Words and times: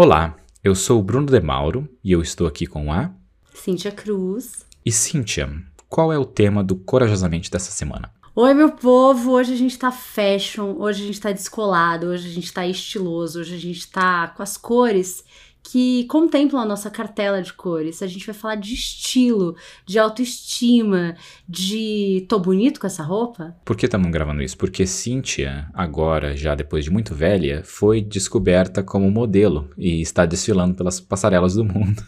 Olá, 0.00 0.36
eu 0.62 0.76
sou 0.76 1.00
o 1.00 1.02
Bruno 1.02 1.26
De 1.26 1.40
Mauro 1.40 1.88
e 2.04 2.12
eu 2.12 2.22
estou 2.22 2.46
aqui 2.46 2.68
com 2.68 2.92
a 2.92 3.10
Cíntia 3.52 3.90
Cruz. 3.90 4.64
E 4.86 4.92
Cíntia, 4.92 5.50
qual 5.88 6.12
é 6.12 6.16
o 6.16 6.24
tema 6.24 6.62
do 6.62 6.76
Corajosamente 6.76 7.50
dessa 7.50 7.72
semana? 7.72 8.08
Oi, 8.32 8.54
meu 8.54 8.70
povo! 8.70 9.32
Hoje 9.32 9.54
a 9.54 9.56
gente 9.56 9.76
tá 9.76 9.90
fashion, 9.90 10.76
hoje 10.78 11.02
a 11.02 11.06
gente 11.06 11.20
tá 11.20 11.32
descolado, 11.32 12.06
hoje 12.06 12.28
a 12.28 12.32
gente 12.32 12.52
tá 12.52 12.64
estiloso, 12.64 13.40
hoje 13.40 13.56
a 13.56 13.58
gente 13.58 13.90
tá 13.90 14.28
com 14.28 14.40
as 14.40 14.56
cores 14.56 15.24
que 15.70 16.04
contemplam 16.04 16.62
a 16.62 16.64
nossa 16.64 16.90
cartela 16.90 17.42
de 17.42 17.52
cores. 17.52 18.02
A 18.02 18.06
gente 18.06 18.24
vai 18.24 18.34
falar 18.34 18.54
de 18.54 18.72
estilo, 18.72 19.54
de 19.84 19.98
autoestima, 19.98 21.14
de 21.46 22.24
tô 22.26 22.38
bonito 22.38 22.80
com 22.80 22.86
essa 22.86 23.02
roupa? 23.02 23.54
Por 23.66 23.76
que 23.76 23.84
estamos 23.84 24.10
gravando 24.10 24.42
isso? 24.42 24.56
Porque 24.56 24.86
Cíntia, 24.86 25.68
agora, 25.74 26.34
já 26.34 26.54
depois 26.54 26.86
de 26.86 26.90
muito 26.90 27.14
velha, 27.14 27.62
foi 27.64 28.00
descoberta 28.00 28.82
como 28.82 29.10
modelo 29.10 29.68
e 29.76 30.00
está 30.00 30.24
desfilando 30.24 30.74
pelas 30.74 31.00
passarelas 31.00 31.54
do 31.54 31.64
mundo. 31.64 32.02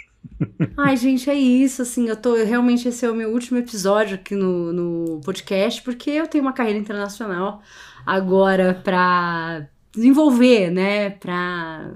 Ai, 0.74 0.96
gente, 0.96 1.28
é 1.28 1.34
isso, 1.34 1.82
assim, 1.82 2.08
eu 2.08 2.16
tô, 2.16 2.34
realmente 2.34 2.88
esse 2.88 3.04
é 3.04 3.10
o 3.10 3.14
meu 3.14 3.30
último 3.30 3.58
episódio 3.58 4.14
aqui 4.14 4.34
no, 4.34 4.72
no 4.72 5.20
podcast, 5.22 5.82
porque 5.82 6.10
eu 6.10 6.26
tenho 6.26 6.42
uma 6.42 6.52
carreira 6.52 6.78
internacional 6.78 7.60
agora 8.06 8.80
pra 8.82 9.68
desenvolver, 9.92 10.70
né, 10.70 11.10
pra 11.10 11.92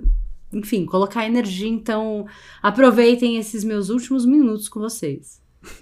enfim, 0.53 0.85
colocar 0.85 1.27
energia. 1.27 1.69
Então, 1.69 2.27
aproveitem 2.63 3.37
esses 3.37 3.65
meus 3.65 3.89
últimos 3.89 4.25
minutos 4.25 4.69
com 4.69 4.81
vocês. 4.81 5.41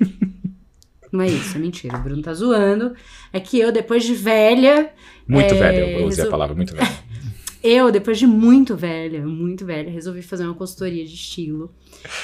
Não 1.13 1.23
é 1.23 1.29
isso, 1.29 1.57
é 1.57 1.61
mentira. 1.61 1.97
O 1.97 2.03
Bruno 2.03 2.23
tá 2.23 2.35
zoando. 2.35 2.95
É 3.33 3.41
que 3.41 3.59
eu, 3.59 3.73
depois 3.73 4.05
de 4.05 4.15
velha. 4.15 4.93
Muito 5.27 5.55
é, 5.55 5.59
velha, 5.59 5.91
eu 5.91 6.07
usei 6.07 6.25
resol... 6.25 6.27
a 6.27 6.31
palavra 6.31 6.55
muito 6.55 6.75
velha. 6.75 6.89
Eu, 7.61 7.91
depois 7.91 8.21
de 8.21 8.27
muito 8.27 8.77
velha, 8.77 9.27
muito 9.27 9.67
velha, 9.67 9.91
resolvi 9.91 10.23
fazer 10.23 10.45
uma 10.45 10.55
consultoria 10.55 11.05
de 11.05 11.13
estilo. 11.13 11.75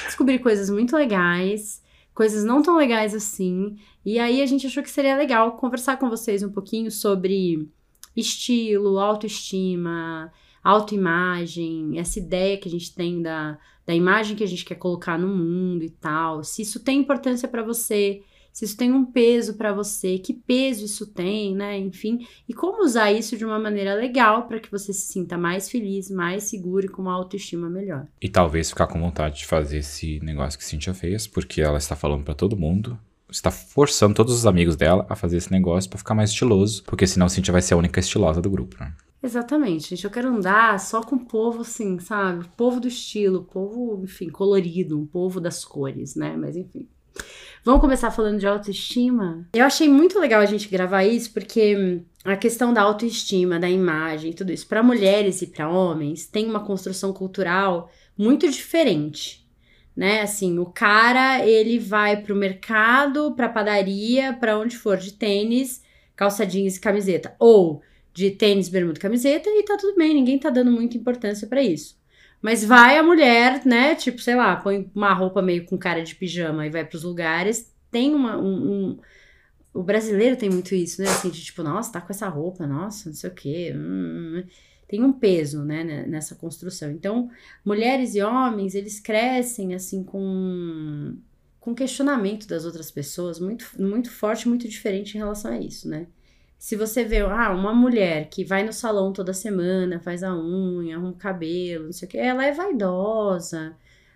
Descobri 0.05 0.39
coisas 0.39 0.69
muito 0.69 0.95
legais, 0.95 1.83
coisas 2.13 2.45
não 2.45 2.61
tão 2.61 2.77
legais 2.77 3.13
assim. 3.13 3.75
E 4.05 4.17
aí 4.17 4.41
a 4.41 4.45
gente 4.45 4.65
achou 4.65 4.81
que 4.81 4.89
seria 4.89 5.17
legal 5.17 5.57
conversar 5.57 5.97
com 5.97 6.09
vocês 6.09 6.41
um 6.41 6.49
pouquinho 6.49 6.89
sobre 6.89 7.67
estilo, 8.15 8.97
autoestima, 8.97 10.31
autoimagem, 10.65 11.99
essa 11.99 12.17
ideia 12.17 12.57
que 12.57 12.67
a 12.67 12.71
gente 12.71 12.93
tem 12.93 13.21
da, 13.21 13.57
da 13.85 13.93
imagem 13.93 14.35
que 14.35 14.43
a 14.43 14.47
gente 14.47 14.65
quer 14.65 14.75
colocar 14.75 15.17
no 15.17 15.27
mundo 15.27 15.83
e 15.83 15.91
tal, 15.91 16.43
se 16.43 16.63
isso 16.63 16.79
tem 16.79 16.99
importância 16.99 17.47
para 17.47 17.61
você, 17.61 18.23
se 18.51 18.65
isso 18.65 18.75
tem 18.75 18.91
um 18.91 19.05
peso 19.05 19.55
para 19.55 19.73
você, 19.73 20.17
que 20.17 20.33
peso 20.33 20.85
isso 20.85 21.05
tem, 21.05 21.53
né? 21.53 21.77
Enfim, 21.77 22.25
e 22.49 22.53
como 22.53 22.83
usar 22.83 23.11
isso 23.11 23.37
de 23.37 23.45
uma 23.45 23.59
maneira 23.59 23.93
legal 23.93 24.47
para 24.47 24.59
que 24.59 24.71
você 24.71 24.91
se 24.91 25.11
sinta 25.11 25.37
mais 25.37 25.69
feliz, 25.69 26.09
mais 26.09 26.45
seguro 26.45 26.85
e 26.85 26.89
com 26.89 27.03
uma 27.03 27.13
autoestima 27.13 27.69
melhor. 27.69 28.07
E 28.19 28.27
talvez 28.27 28.69
ficar 28.69 28.87
com 28.87 28.99
vontade 28.99 29.39
de 29.39 29.45
fazer 29.45 29.79
esse 29.79 30.19
negócio 30.21 30.57
que 30.57 30.65
Cintia 30.65 30.93
fez, 30.93 31.27
porque 31.27 31.61
ela 31.61 31.77
está 31.77 31.95
falando 31.95 32.23
para 32.23 32.33
todo 32.33 32.57
mundo, 32.57 32.97
está 33.29 33.51
forçando 33.51 34.15
todos 34.15 34.33
os 34.33 34.47
amigos 34.47 34.75
dela 34.75 35.05
a 35.09 35.15
fazer 35.15 35.37
esse 35.37 35.51
negócio 35.51 35.89
para 35.89 35.99
ficar 35.99 36.15
mais 36.15 36.29
estiloso, 36.31 36.83
porque 36.85 37.05
senão 37.05 37.29
Cintia 37.29 37.51
vai 37.51 37.61
ser 37.61 37.73
a 37.73 37.77
única 37.77 37.99
estilosa 37.99 38.41
do 38.41 38.49
grupo, 38.49 38.77
né? 38.79 38.93
Exatamente, 39.25 39.89
gente. 39.89 40.05
Eu 40.05 40.11
quero 40.11 40.29
andar 40.29 40.79
só 40.79 41.01
com 41.01 41.15
o 41.15 41.25
povo 41.25 41.61
assim, 41.61 41.97
sabe? 41.97 42.47
Povo 42.55 42.79
do 42.79 42.87
estilo, 42.87 43.43
povo, 43.43 43.99
enfim, 44.03 44.29
colorido, 44.29 44.99
um 44.99 45.05
povo 45.07 45.41
das 45.41 45.65
cores, 45.65 46.15
né? 46.15 46.37
Mas 46.37 46.55
enfim. 46.55 46.87
Vamos 47.63 47.81
começar 47.81 48.11
falando 48.11 48.37
de 48.37 48.45
autoestima? 48.45 49.49
Eu 49.51 49.65
achei 49.65 49.89
muito 49.89 50.19
legal 50.19 50.41
a 50.41 50.45
gente 50.45 50.67
gravar 50.67 51.03
isso 51.03 51.33
porque 51.33 52.03
a 52.23 52.37
questão 52.37 52.71
da 52.71 52.83
autoestima, 52.83 53.59
da 53.59 53.67
imagem, 53.67 54.31
tudo 54.31 54.51
isso, 54.51 54.67
para 54.67 54.83
mulheres 54.83 55.41
e 55.41 55.47
para 55.47 55.67
homens, 55.67 56.27
tem 56.27 56.45
uma 56.47 56.63
construção 56.63 57.11
cultural 57.11 57.89
muito 58.15 58.47
diferente, 58.47 59.43
né? 59.95 60.21
Assim, 60.21 60.59
o 60.59 60.67
cara, 60.67 61.43
ele 61.43 61.79
vai 61.79 62.21
pro 62.21 62.35
mercado, 62.35 63.33
pra 63.35 63.49
padaria, 63.49 64.33
para 64.33 64.59
onde 64.59 64.77
for 64.77 64.97
de 64.97 65.13
tênis, 65.13 65.81
calça 66.15 66.45
jeans 66.45 66.77
e 66.77 66.79
camiseta, 66.79 67.35
ou 67.39 67.81
de 68.15 68.31
tênis, 68.31 68.69
bermuda, 68.69 68.99
camiseta 68.99 69.49
e 69.49 69.63
tá 69.63 69.77
tudo 69.77 69.97
bem, 69.97 70.13
ninguém 70.13 70.39
tá 70.39 70.49
dando 70.49 70.71
muita 70.71 70.97
importância 70.97 71.45
para 71.47 71.61
isso. 71.61 71.99
Mas 72.41 72.63
vai 72.63 72.97
a 72.97 73.03
mulher, 73.03 73.65
né? 73.65 73.93
Tipo, 73.95 74.21
sei 74.21 74.35
lá, 74.35 74.55
põe 74.55 74.89
uma 74.95 75.13
roupa 75.13 75.41
meio 75.41 75.65
com 75.65 75.77
cara 75.77 76.01
de 76.01 76.15
pijama 76.15 76.65
e 76.65 76.69
vai 76.69 76.85
pros 76.85 77.03
lugares. 77.03 77.73
Tem 77.91 78.15
uma. 78.15 78.37
Um, 78.37 78.71
um, 78.71 78.99
o 79.73 79.83
brasileiro 79.83 80.37
tem 80.37 80.49
muito 80.49 80.73
isso, 80.73 81.01
né? 81.01 81.09
Assim, 81.09 81.29
de 81.29 81.43
tipo, 81.43 81.61
nossa, 81.61 81.91
tá 81.91 81.99
com 81.99 82.13
essa 82.13 82.29
roupa, 82.29 82.65
nossa, 82.65 83.09
não 83.09 83.15
sei 83.15 83.29
o 83.29 83.33
quê. 83.33 83.73
Hum, 83.75 83.79
hum, 83.79 84.39
hum. 84.39 84.43
tem 84.87 85.03
um 85.03 85.11
peso, 85.11 85.65
né, 85.65 85.83
nessa 86.07 86.35
construção. 86.35 86.89
Então, 86.91 87.29
mulheres 87.65 88.15
e 88.15 88.21
homens, 88.21 88.75
eles 88.75 88.99
crescem, 88.99 89.73
assim, 89.73 90.03
com 90.03 91.17
com 91.59 91.73
questionamento 91.73 92.47
das 92.47 92.63
outras 92.63 92.91
pessoas 92.91 93.39
muito, 93.39 93.67
muito 93.79 94.11
forte, 94.11 94.47
muito 94.47 94.67
diferente 94.67 95.15
em 95.15 95.17
relação 95.17 95.51
a 95.51 95.59
isso, 95.59 95.89
né? 95.89 96.05
Se 96.57 96.75
você 96.75 97.03
vê, 97.03 97.19
ah, 97.19 97.51
uma 97.51 97.73
mulher 97.73 98.29
que 98.29 98.43
vai 98.43 98.63
no 98.63 98.73
salão 98.73 99.13
toda 99.13 99.33
semana, 99.33 99.99
faz 99.99 100.23
a 100.23 100.35
unha, 100.35 100.95
arruma 100.95 101.11
o 101.11 101.15
cabelo, 101.15 101.85
não 101.85 101.91
sei 101.91 102.07
o 102.07 102.11
que, 102.11 102.17
ela 102.17 102.45
é 102.45 102.51
vaidosa. 102.51 103.75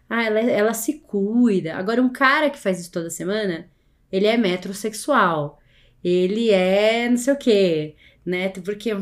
Ah, 0.10 0.24
ela, 0.24 0.40
ela 0.40 0.74
se 0.74 1.00
cuida. 1.00 1.76
Agora, 1.76 2.02
um 2.02 2.10
cara 2.10 2.50
que 2.50 2.58
faz 2.58 2.80
isso 2.80 2.92
toda 2.92 3.10
semana, 3.10 3.70
ele 4.12 4.26
é 4.26 4.38
metrosexual. 4.38 5.60
Ele 6.04 6.50
é 6.50 7.10
não 7.10 7.18
sei 7.18 7.34
o 7.34 7.38
que, 7.38 7.96
né? 8.26 8.50
Porque, 8.50 8.96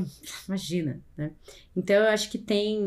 imagina, 0.47 0.99
né? 1.15 1.31
Então, 1.75 1.95
eu 1.95 2.09
acho 2.09 2.29
que 2.29 2.37
tem, 2.37 2.83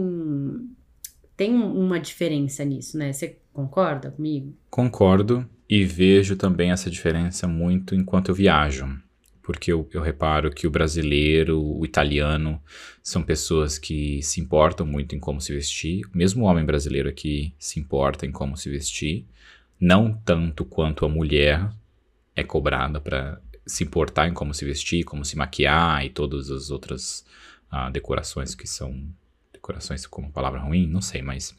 tem 1.36 1.54
uma 1.54 1.98
diferença 1.98 2.64
nisso, 2.64 2.98
né? 2.98 3.12
Você 3.12 3.38
concorda 3.52 4.10
comigo? 4.10 4.54
Concordo 4.68 5.48
e 5.68 5.84
vejo 5.84 6.36
também 6.36 6.72
essa 6.72 6.90
diferença 6.90 7.46
muito 7.46 7.94
enquanto 7.94 8.30
eu 8.30 8.34
viajo 8.34 9.00
porque 9.42 9.72
eu, 9.72 9.88
eu, 9.92 10.02
reparo 10.02 10.50
que 10.50 10.66
o 10.66 10.70
brasileiro, 10.70 11.60
o 11.60 11.84
italiano, 11.84 12.62
são 13.02 13.22
pessoas 13.22 13.78
que 13.78 14.22
se 14.22 14.40
importam 14.40 14.86
muito 14.86 15.14
em 15.14 15.18
como 15.18 15.40
se 15.40 15.52
vestir. 15.52 16.02
Mesmo 16.14 16.44
o 16.44 16.46
homem 16.46 16.64
brasileiro 16.64 17.08
aqui 17.08 17.54
se 17.58 17.80
importa 17.80 18.26
em 18.26 18.32
como 18.32 18.56
se 18.56 18.68
vestir, 18.70 19.26
não 19.80 20.12
tanto 20.12 20.64
quanto 20.64 21.04
a 21.04 21.08
mulher 21.08 21.70
é 22.36 22.42
cobrada 22.44 23.00
para 23.00 23.40
se 23.66 23.84
importar 23.84 24.28
em 24.28 24.34
como 24.34 24.52
se 24.52 24.64
vestir, 24.64 25.04
como 25.04 25.24
se 25.24 25.36
maquiar 25.36 26.04
e 26.04 26.10
todas 26.10 26.50
as 26.50 26.70
outras 26.70 27.24
uh, 27.72 27.90
decorações 27.90 28.54
que 28.54 28.66
são 28.66 29.08
decorações 29.52 30.06
como 30.06 30.32
palavra 30.32 30.60
ruim, 30.60 30.86
não 30.86 31.00
sei, 31.00 31.22
mas 31.22 31.54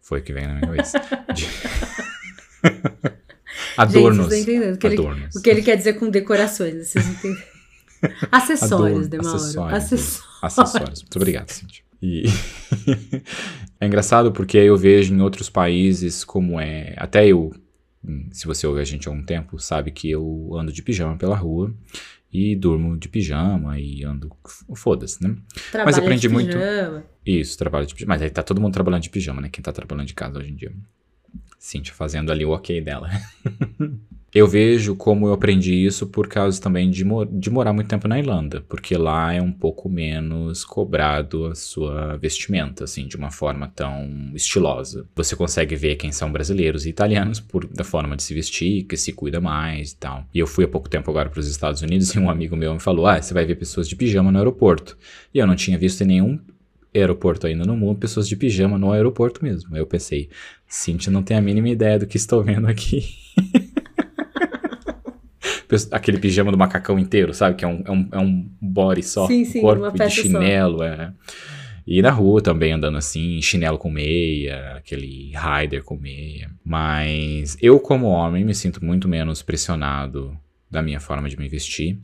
foi 0.00 0.20
o 0.20 0.22
que 0.22 0.32
veio 0.32 0.48
na 0.48 0.54
minha 0.54 0.66
cabeça. 0.66 0.98
De... 1.34 1.46
Adornos. 3.76 4.28
Gente, 4.28 4.42
entendendo 4.42 4.74
o 4.74 4.78
que, 4.78 4.86
Adornos. 4.86 5.18
Ele, 5.18 5.38
o 5.38 5.42
que 5.42 5.50
ele 5.50 5.62
quer 5.62 5.76
dizer 5.76 5.94
com 5.94 6.08
decorações, 6.08 6.88
vocês 6.88 7.06
entendem? 7.06 7.42
Acessórios, 8.30 9.08
Demauro. 9.08 9.36
Acessórios. 9.36 9.74
Acessórios. 9.74 10.22
Acessórios. 10.42 11.02
Muito 11.02 11.16
obrigado, 11.16 11.50
Cintia. 11.50 11.84
E 12.02 12.24
é 13.80 13.86
engraçado 13.86 14.30
porque 14.30 14.58
eu 14.58 14.76
vejo 14.76 15.14
em 15.14 15.20
outros 15.22 15.48
países 15.48 16.22
como 16.22 16.60
é. 16.60 16.94
Até 16.98 17.26
eu, 17.26 17.54
se 18.30 18.46
você 18.46 18.66
ouve 18.66 18.80
a 18.80 18.84
gente 18.84 19.08
há 19.08 19.10
algum 19.10 19.24
tempo, 19.24 19.58
sabe 19.58 19.90
que 19.90 20.10
eu 20.10 20.50
ando 20.54 20.70
de 20.70 20.82
pijama 20.82 21.16
pela 21.16 21.34
rua 21.34 21.74
e 22.30 22.54
durmo 22.54 22.96
de 22.98 23.08
pijama 23.08 23.78
e 23.78 24.04
ando. 24.04 24.30
Foda-se, 24.74 25.22
né? 25.22 25.34
Trabalha 25.70 25.96
Mas 25.96 25.98
aprendi 25.98 26.28
muito. 26.28 26.52
Pijama. 26.52 27.04
Isso, 27.24 27.56
trabalho 27.56 27.86
de 27.86 27.94
pijama. 27.94 28.14
Mas 28.14 28.22
aí 28.22 28.28
tá 28.28 28.42
todo 28.42 28.60
mundo 28.60 28.74
trabalhando 28.74 29.02
de 29.02 29.10
pijama, 29.10 29.40
né? 29.40 29.48
Quem 29.50 29.62
tá 29.62 29.72
trabalhando 29.72 30.06
de 30.06 30.14
casa 30.14 30.38
hoje 30.38 30.50
em 30.50 30.56
dia. 30.56 30.72
Cintia 31.64 31.94
fazendo 31.94 32.30
ali 32.30 32.44
o 32.44 32.50
ok 32.50 32.78
dela. 32.78 33.08
eu 34.34 34.46
vejo 34.46 34.94
como 34.94 35.28
eu 35.28 35.32
aprendi 35.32 35.72
isso 35.72 36.06
por 36.06 36.28
causa 36.28 36.60
também 36.60 36.90
de, 36.90 37.02
de 37.32 37.48
morar 37.48 37.72
muito 37.72 37.88
tempo 37.88 38.06
na 38.06 38.18
Irlanda, 38.18 38.62
porque 38.68 38.98
lá 38.98 39.32
é 39.32 39.40
um 39.40 39.50
pouco 39.50 39.88
menos 39.88 40.62
cobrado 40.62 41.46
a 41.46 41.54
sua 41.54 42.18
vestimenta, 42.18 42.84
assim, 42.84 43.06
de 43.06 43.16
uma 43.16 43.30
forma 43.30 43.66
tão 43.74 44.30
estilosa. 44.34 45.08
Você 45.16 45.34
consegue 45.34 45.74
ver 45.74 45.96
quem 45.96 46.12
são 46.12 46.30
brasileiros 46.30 46.84
e 46.84 46.90
italianos 46.90 47.40
por 47.40 47.66
da 47.66 47.82
forma 47.82 48.14
de 48.14 48.22
se 48.22 48.34
vestir, 48.34 48.84
que 48.84 48.98
se 48.98 49.14
cuida 49.14 49.40
mais 49.40 49.92
e 49.92 49.96
tal. 49.96 50.26
E 50.34 50.38
eu 50.38 50.46
fui 50.46 50.66
há 50.66 50.68
pouco 50.68 50.90
tempo 50.90 51.10
agora 51.10 51.30
para 51.30 51.40
os 51.40 51.48
Estados 51.48 51.80
Unidos 51.80 52.14
e 52.14 52.18
um 52.18 52.28
amigo 52.28 52.54
meu 52.54 52.74
me 52.74 52.80
falou: 52.80 53.06
Ah, 53.06 53.22
você 53.22 53.32
vai 53.32 53.46
ver 53.46 53.54
pessoas 53.54 53.88
de 53.88 53.96
pijama 53.96 54.30
no 54.30 54.36
aeroporto. 54.36 54.98
E 55.32 55.38
eu 55.38 55.46
não 55.46 55.56
tinha 55.56 55.78
visto 55.78 56.02
em 56.02 56.08
nenhum 56.08 56.38
aeroporto 57.00 57.46
ainda 57.46 57.64
no 57.64 57.76
mundo, 57.76 57.98
pessoas 57.98 58.28
de 58.28 58.36
pijama 58.36 58.78
no 58.78 58.92
aeroporto 58.92 59.42
mesmo. 59.42 59.74
Aí 59.74 59.80
eu 59.80 59.86
pensei, 59.86 60.28
Cintia 60.74 61.12
não 61.12 61.22
tem 61.22 61.36
a 61.36 61.40
mínima 61.40 61.68
ideia 61.68 62.00
do 62.00 62.06
que 62.06 62.16
estou 62.16 62.42
vendo 62.42 62.66
aqui. 62.66 63.06
Aquele 65.92 66.18
pijama 66.18 66.50
do 66.50 66.58
macacão 66.58 66.98
inteiro, 66.98 67.32
sabe? 67.32 67.56
Que 67.56 67.64
é 67.64 67.68
um, 67.68 67.82
é 67.84 67.90
um, 67.92 68.08
é 68.12 68.18
um 68.18 68.48
body 68.60 69.02
só, 69.02 69.28
sim, 69.28 69.44
sim, 69.44 69.60
corpo 69.60 69.88
de 69.90 70.10
chinelo, 70.10 70.78
só. 70.78 70.84
é. 70.84 71.12
E 71.86 72.02
na 72.02 72.10
rua 72.10 72.42
também 72.42 72.72
andando 72.72 72.96
assim, 72.96 73.40
chinelo 73.40 73.78
com 73.78 73.88
meia, 73.88 74.74
aquele 74.76 75.32
rider 75.36 75.84
com 75.84 75.96
meia. 75.96 76.50
Mas 76.64 77.56
eu, 77.60 77.78
como 77.78 78.06
homem, 78.06 78.44
me 78.44 78.54
sinto 78.54 78.84
muito 78.84 79.08
menos 79.08 79.42
pressionado 79.42 80.36
da 80.68 80.82
minha 80.82 80.98
forma 80.98 81.28
de 81.28 81.38
me 81.38 81.48
vestir. 81.48 82.00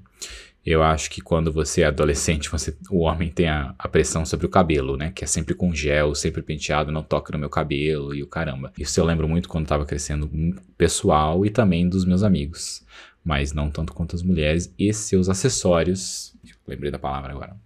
Eu 0.70 0.84
acho 0.84 1.10
que 1.10 1.20
quando 1.20 1.52
você 1.52 1.82
é 1.82 1.86
adolescente, 1.86 2.48
você, 2.48 2.76
o 2.90 3.00
homem 3.00 3.28
tem 3.28 3.48
a, 3.48 3.74
a, 3.76 3.88
pressão 3.88 4.24
sobre 4.24 4.46
o 4.46 4.48
cabelo, 4.48 4.96
né? 4.96 5.10
Que 5.10 5.24
é 5.24 5.26
sempre 5.26 5.52
com 5.52 5.74
gel, 5.74 6.14
sempre 6.14 6.42
penteado, 6.42 6.92
não 6.92 7.02
toca 7.02 7.32
no 7.32 7.38
meu 7.40 7.50
cabelo 7.50 8.14
e 8.14 8.22
o 8.22 8.26
caramba. 8.26 8.72
Isso 8.78 9.00
eu 9.00 9.04
lembro 9.04 9.28
muito 9.28 9.48
quando 9.48 9.66
tava 9.66 9.84
crescendo 9.84 10.30
pessoal 10.78 11.44
e 11.44 11.50
também 11.50 11.88
dos 11.88 12.04
meus 12.04 12.22
amigos. 12.22 12.86
Mas 13.24 13.52
não 13.52 13.68
tanto 13.68 13.92
quanto 13.92 14.14
as 14.14 14.22
mulheres 14.22 14.72
e 14.78 14.92
seus 14.92 15.28
acessórios. 15.28 16.36
Lembrei 16.66 16.90
da 16.90 16.98
palavra 16.98 17.32
agora. 17.32 17.56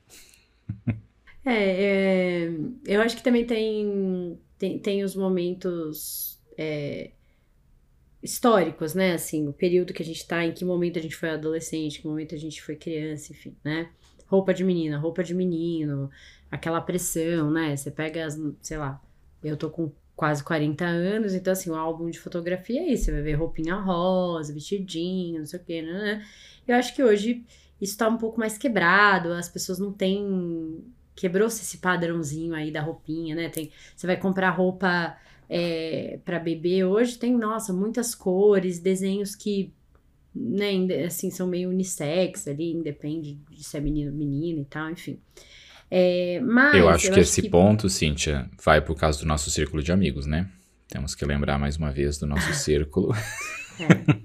É, 1.47 2.47
é, 2.47 2.51
eu 2.87 3.03
acho 3.03 3.19
que 3.19 3.23
também 3.23 3.45
tem, 3.45 4.41
tem, 4.59 4.79
tem 4.79 5.05
os 5.05 5.15
momentos 5.15 6.41
é, 6.57 7.11
históricos, 8.25 8.95
né? 8.95 9.13
Assim, 9.13 9.47
o 9.47 9.53
período 9.53 9.93
que 9.93 10.03
a 10.03 10.07
gente 10.07 10.27
tá, 10.27 10.43
em 10.45 10.53
que 10.53 10.65
momento 10.65 10.99
a 10.99 11.03
gente 11.03 11.15
foi 11.15 11.29
adolescente, 11.29 12.01
que 12.01 12.09
momento 12.09 12.35
a 12.35 12.39
gente 12.39 12.63
foi 12.63 12.75
criança, 12.75 13.33
enfim, 13.33 13.55
né? 13.63 13.91
Roupa 14.27 14.55
de 14.55 14.65
menina, 14.65 14.99
roupa 14.99 15.23
de 15.23 15.35
menino, 15.35 16.11
aquela 16.51 16.81
pressão, 16.81 17.51
né? 17.51 17.77
Você 17.77 17.91
pega 17.91 18.25
as, 18.25 18.41
sei 18.63 18.79
lá, 18.79 18.99
eu 19.43 19.59
tô 19.59 19.69
com 19.69 19.93
quase 20.17 20.43
40 20.43 20.87
anos, 20.87 21.35
então 21.35 21.53
assim, 21.53 21.69
o 21.69 21.75
álbum 21.75 22.09
de 22.09 22.19
fotografia 22.19 22.81
é 22.81 22.93
isso, 22.93 23.05
você 23.05 23.13
vai 23.13 23.21
ver 23.21 23.35
roupinha 23.35 23.75
rosa, 23.75 24.55
vestidinho, 24.55 25.41
não 25.41 25.47
sei 25.47 25.61
o 25.61 25.63
quê, 25.63 25.83
né? 25.83 26.25
Eu 26.67 26.77
acho 26.77 26.95
que 26.95 27.03
hoje 27.03 27.45
isso 27.79 27.99
tá 27.99 28.09
um 28.09 28.17
pouco 28.17 28.41
mais 28.41 28.57
quebrado, 28.57 29.33
as 29.33 29.49
pessoas 29.51 29.79
não 29.79 29.93
têm 29.93 30.83
quebrou-se 31.15 31.63
esse 31.63 31.79
padrãozinho 31.79 32.55
aí 32.55 32.73
da 32.73 32.81
roupinha, 32.81 33.37
né? 33.37 33.49
Tem, 33.49 33.71
você 33.95 34.07
vai 34.07 34.17
comprar 34.17 34.51
roupa 34.51 35.17
é, 35.49 36.19
para 36.25 36.39
bebê 36.39 36.85
hoje, 36.85 37.19
tem, 37.19 37.37
nossa, 37.37 37.73
muitas 37.73 38.15
cores, 38.15 38.79
desenhos 38.79 39.35
que, 39.35 39.73
né, 40.35 41.05
assim, 41.05 41.31
são 41.31 41.47
meio 41.47 41.71
unissex 41.71 42.49
ali, 42.49 42.73
independe 42.73 43.39
de 43.51 43.65
se 43.65 43.77
é 43.77 43.81
menino 43.81 44.11
ou 44.11 44.17
menina 44.17 44.61
e 44.61 44.65
tal, 44.65 44.91
enfim. 44.91 45.19
É, 45.91 46.41
mas 46.41 46.75
eu 46.75 46.89
acho 46.89 47.07
eu 47.07 47.13
que 47.15 47.21
acho 47.21 47.29
esse 47.31 47.43
que... 47.43 47.51
ponto, 47.51 47.89
Cíntia, 47.89 48.51
vai 48.65 48.81
por 48.81 48.97
causa 48.97 49.19
do 49.19 49.27
nosso 49.27 49.51
círculo 49.51 49.83
de 49.83 49.93
amigos, 49.93 50.27
né? 50.27 50.49
Temos 50.89 51.15
que 51.15 51.25
lembrar 51.25 51.59
mais 51.59 51.77
uma 51.77 51.91
vez 51.91 52.19
do 52.19 52.27
nosso 52.27 52.53
círculo. 52.55 53.15
É. 53.79 54.25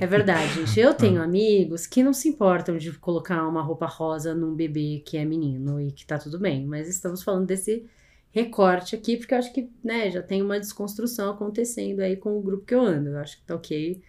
É 0.00 0.06
verdade, 0.06 0.54
gente. 0.54 0.80
Eu 0.80 0.94
tenho 0.94 1.22
amigos 1.22 1.86
que 1.86 2.02
não 2.02 2.12
se 2.12 2.28
importam 2.28 2.78
de 2.78 2.92
colocar 2.92 3.46
uma 3.46 3.62
roupa 3.62 3.86
rosa 3.86 4.34
num 4.34 4.54
bebê 4.54 5.02
que 5.04 5.16
é 5.16 5.24
menino 5.24 5.80
e 5.80 5.92
que 5.92 6.06
tá 6.06 6.18
tudo 6.18 6.38
bem. 6.38 6.66
Mas 6.66 6.88
estamos 6.88 7.22
falando 7.22 7.46
desse 7.46 7.84
recorte 8.30 8.94
aqui, 8.94 9.16
porque 9.16 9.34
eu 9.34 9.38
acho 9.38 9.52
que, 9.52 9.70
né, 9.82 10.10
já 10.10 10.22
tem 10.22 10.42
uma 10.42 10.60
desconstrução 10.60 11.30
acontecendo 11.30 12.00
aí 12.00 12.16
com 12.16 12.38
o 12.38 12.42
grupo 12.42 12.64
que 12.64 12.74
eu 12.74 12.80
ando. 12.80 13.10
Eu 13.10 13.18
acho 13.18 13.38
que 13.38 13.44
tá 13.44 13.54
ok. 13.54 14.00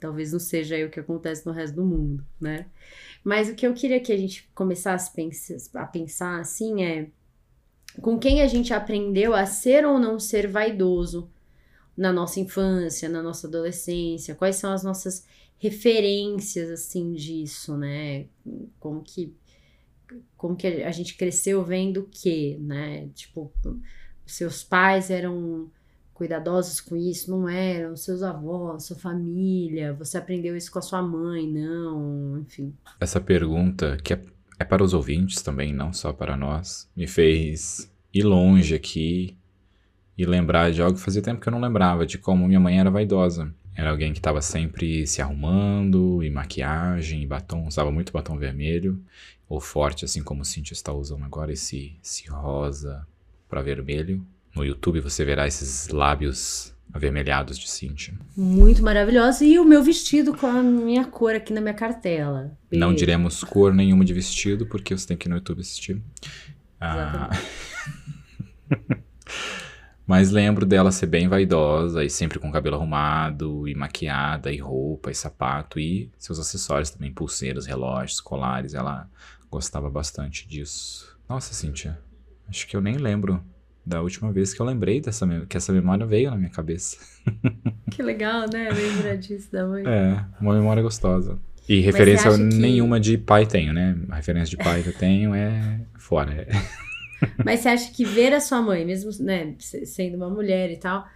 Talvez 0.00 0.32
não 0.32 0.40
seja 0.40 0.74
aí 0.74 0.84
o 0.84 0.90
que 0.90 1.00
acontece 1.00 1.46
no 1.46 1.52
resto 1.52 1.76
do 1.76 1.84
mundo, 1.84 2.24
né? 2.40 2.66
Mas 3.22 3.48
o 3.48 3.54
que 3.54 3.66
eu 3.66 3.72
queria 3.72 4.00
que 4.00 4.12
a 4.12 4.16
gente 4.16 4.50
começasse 4.54 5.10
a 5.74 5.86
pensar 5.86 6.40
assim 6.40 6.82
é 6.82 7.08
com 8.00 8.18
quem 8.18 8.42
a 8.42 8.46
gente 8.46 8.72
aprendeu 8.72 9.34
a 9.34 9.46
ser 9.46 9.84
ou 9.86 9.98
não 9.98 10.18
ser 10.18 10.48
vaidoso 10.48 11.30
na 11.96 12.12
nossa 12.12 12.40
infância, 12.40 13.08
na 13.08 13.22
nossa 13.22 13.46
adolescência, 13.46 14.34
quais 14.34 14.56
são 14.56 14.72
as 14.72 14.82
nossas 14.82 15.26
referências 15.58 16.70
assim 16.70 17.12
disso, 17.12 17.76
né? 17.76 18.26
Como 18.80 19.02
que 19.02 19.32
como 20.36 20.56
que 20.56 20.66
a 20.66 20.90
gente 20.90 21.16
cresceu 21.16 21.64
vendo 21.64 22.00
o 22.00 22.08
quê, 22.10 22.58
né? 22.60 23.08
Tipo, 23.14 23.52
seus 24.26 24.64
pais 24.64 25.10
eram 25.10 25.70
cuidadosos 26.12 26.80
com 26.80 26.96
isso, 26.96 27.30
não 27.30 27.48
eram, 27.48 27.96
seus 27.96 28.22
avós, 28.22 28.84
sua 28.84 28.96
família, 28.96 29.92
você 29.92 30.18
aprendeu 30.18 30.56
isso 30.56 30.70
com 30.70 30.78
a 30.78 30.82
sua 30.82 31.02
mãe, 31.02 31.50
não, 31.50 32.38
enfim. 32.40 32.72
Essa 33.00 33.20
pergunta, 33.20 33.96
que 34.02 34.14
é, 34.14 34.22
é 34.58 34.64
para 34.64 34.84
os 34.84 34.94
ouvintes 34.94 35.42
também, 35.42 35.72
não 35.72 35.92
só 35.92 36.12
para 36.12 36.36
nós, 36.36 36.88
me 36.94 37.06
fez 37.06 37.90
ir 38.14 38.22
longe 38.22 38.74
aqui 38.74 39.36
e 40.16 40.24
lembrar 40.24 40.70
de 40.70 40.82
algo 40.82 40.96
que 40.96 41.02
fazia 41.02 41.22
tempo 41.22 41.40
que 41.40 41.48
eu 41.48 41.52
não 41.52 41.60
lembrava, 41.60 42.06
de 42.06 42.18
como 42.18 42.46
minha 42.46 42.60
mãe 42.60 42.78
era 42.78 42.90
vaidosa. 42.90 43.52
Era 43.74 43.90
alguém 43.90 44.12
que 44.12 44.18
estava 44.18 44.42
sempre 44.42 45.06
se 45.06 45.22
arrumando, 45.22 46.22
e 46.22 46.30
maquiagem, 46.30 47.22
e 47.22 47.26
batom, 47.26 47.66
usava 47.66 47.90
muito 47.90 48.12
batom 48.12 48.36
vermelho, 48.36 49.02
ou 49.48 49.60
forte, 49.60 50.04
assim 50.04 50.22
como 50.22 50.42
o 50.42 50.44
Cintia 50.44 50.74
está 50.74 50.92
usando 50.92 51.24
agora, 51.24 51.52
esse, 51.52 51.96
esse 52.02 52.28
rosa 52.28 53.06
para 53.48 53.62
vermelho. 53.62 54.24
No 54.54 54.64
YouTube 54.64 55.00
você 55.00 55.24
verá 55.24 55.46
esses 55.46 55.88
lábios 55.88 56.74
avermelhados 56.92 57.58
de 57.58 57.70
Cintia. 57.70 58.14
Muito 58.36 58.82
maravilhosa. 58.82 59.44
E 59.44 59.58
o 59.58 59.64
meu 59.64 59.82
vestido 59.82 60.36
com 60.36 60.46
a 60.46 60.62
minha 60.62 61.06
cor 61.06 61.34
aqui 61.34 61.52
na 61.52 61.60
minha 61.60 61.72
cartela. 61.72 62.56
Beijo. 62.70 62.80
Não 62.80 62.94
diremos 62.94 63.42
cor 63.42 63.72
nenhuma 63.72 64.04
de 64.04 64.12
vestido, 64.12 64.66
porque 64.66 64.96
você 64.96 65.06
tem 65.06 65.16
que 65.16 65.26
ir 65.26 65.30
no 65.30 65.36
YouTube 65.36 65.60
assistir. 65.60 66.02
Ah... 66.78 67.30
Mas 70.12 70.30
lembro 70.30 70.66
dela 70.66 70.92
ser 70.92 71.06
bem 71.06 71.26
vaidosa 71.26 72.04
e 72.04 72.10
sempre 72.10 72.38
com 72.38 72.52
cabelo 72.52 72.76
arrumado, 72.76 73.66
e 73.66 73.74
maquiada, 73.74 74.52
e 74.52 74.58
roupa, 74.58 75.10
e 75.10 75.14
sapato, 75.14 75.80
e 75.80 76.10
seus 76.18 76.38
acessórios 76.38 76.90
também, 76.90 77.10
pulseiras, 77.10 77.64
relógios, 77.64 78.20
colares. 78.20 78.74
Ela 78.74 79.08
gostava 79.50 79.88
bastante 79.88 80.46
disso. 80.46 81.18
Nossa, 81.26 81.54
Cintia, 81.54 81.98
acho 82.46 82.66
que 82.66 82.76
eu 82.76 82.82
nem 82.82 82.96
lembro 82.96 83.42
da 83.86 84.02
última 84.02 84.30
vez 84.30 84.52
que 84.52 84.60
eu 84.60 84.66
lembrei 84.66 85.00
dessa 85.00 85.26
que 85.48 85.56
essa 85.56 85.72
memória 85.72 86.04
veio 86.04 86.30
na 86.30 86.36
minha 86.36 86.50
cabeça. 86.50 86.98
Que 87.90 88.02
legal, 88.02 88.46
né? 88.50 88.70
Lembrar 88.70 89.16
disso 89.16 89.52
da 89.52 89.66
mãe. 89.66 89.84
É, 89.86 90.24
uma 90.40 90.54
memória 90.54 90.82
gostosa. 90.82 91.38
E 91.68 91.80
referência 91.80 92.36
nenhuma 92.38 92.96
que... 92.96 93.02
de 93.02 93.18
pai 93.18 93.46
tenho, 93.46 93.72
né? 93.72 93.96
A 94.08 94.16
referência 94.16 94.56
de 94.56 94.62
pai 94.62 94.82
que 94.82 94.88
eu 94.88 94.94
tenho 94.94 95.34
é 95.34 95.80
fora. 95.98 96.46
Mas 97.44 97.60
você 97.60 97.68
acha 97.68 97.92
que 97.92 98.04
ver 98.04 98.32
a 98.32 98.40
sua 98.40 98.60
mãe, 98.62 98.84
mesmo 98.84 99.10
né, 99.24 99.54
sendo 99.58 100.16
uma 100.16 100.30
mulher 100.30 100.70
e 100.70 100.76
tal, 100.76 101.06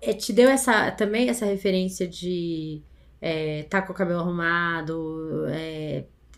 é, 0.00 0.12
te 0.12 0.32
deu 0.32 0.48
essa 0.48 0.90
também 0.90 1.28
essa 1.28 1.46
referência 1.46 2.06
de 2.06 2.82
é, 3.20 3.62
tá 3.64 3.80
com 3.80 3.92
o 3.92 3.96
cabelo 3.96 4.20
arrumado? 4.20 5.44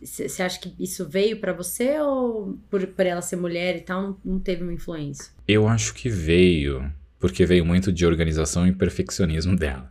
Você 0.03 0.43
é, 0.43 0.45
acha 0.45 0.61
que 0.61 0.75
isso 0.79 1.09
veio 1.09 1.39
para 1.41 1.53
você 1.53 1.99
ou 1.99 2.59
por, 2.71 2.87
por 2.89 3.07
ela 3.07 3.23
ser 3.23 3.37
mulher 3.37 3.77
e 3.77 3.81
tal 3.81 4.03
não, 4.03 4.17
não 4.25 4.39
teve 4.39 4.63
uma 4.63 4.73
influência? 4.73 5.33
Eu 5.49 5.67
acho 5.67 5.95
que 5.95 6.11
veio, 6.11 6.93
porque 7.19 7.47
veio 7.47 7.65
muito 7.65 7.91
de 7.91 8.05
organização 8.05 8.67
e 8.67 8.73
perfeccionismo 8.73 9.57
dela. 9.57 9.91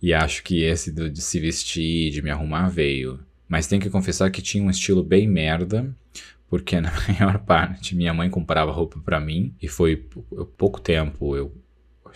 E 0.00 0.12
acho 0.12 0.42
que 0.42 0.62
esse 0.62 0.92
do, 0.92 1.08
de 1.08 1.22
se 1.22 1.40
vestir, 1.40 2.10
de 2.10 2.20
me 2.20 2.30
arrumar 2.30 2.68
veio. 2.68 3.18
Mas 3.48 3.66
tenho 3.66 3.80
que 3.80 3.88
confessar 3.88 4.30
que 4.30 4.42
tinha 4.42 4.62
um 4.62 4.70
estilo 4.70 5.02
bem 5.02 5.26
merda, 5.26 5.94
porque 6.48 6.80
na 6.80 6.92
maior 7.08 7.38
parte 7.38 7.94
minha 7.94 8.14
mãe 8.14 8.30
comprava 8.30 8.72
roupa 8.72 8.98
para 9.00 9.20
mim 9.20 9.54
e 9.60 9.68
foi 9.68 9.96
pouco 10.56 10.80
tempo, 10.80 11.36
eu 11.36 11.52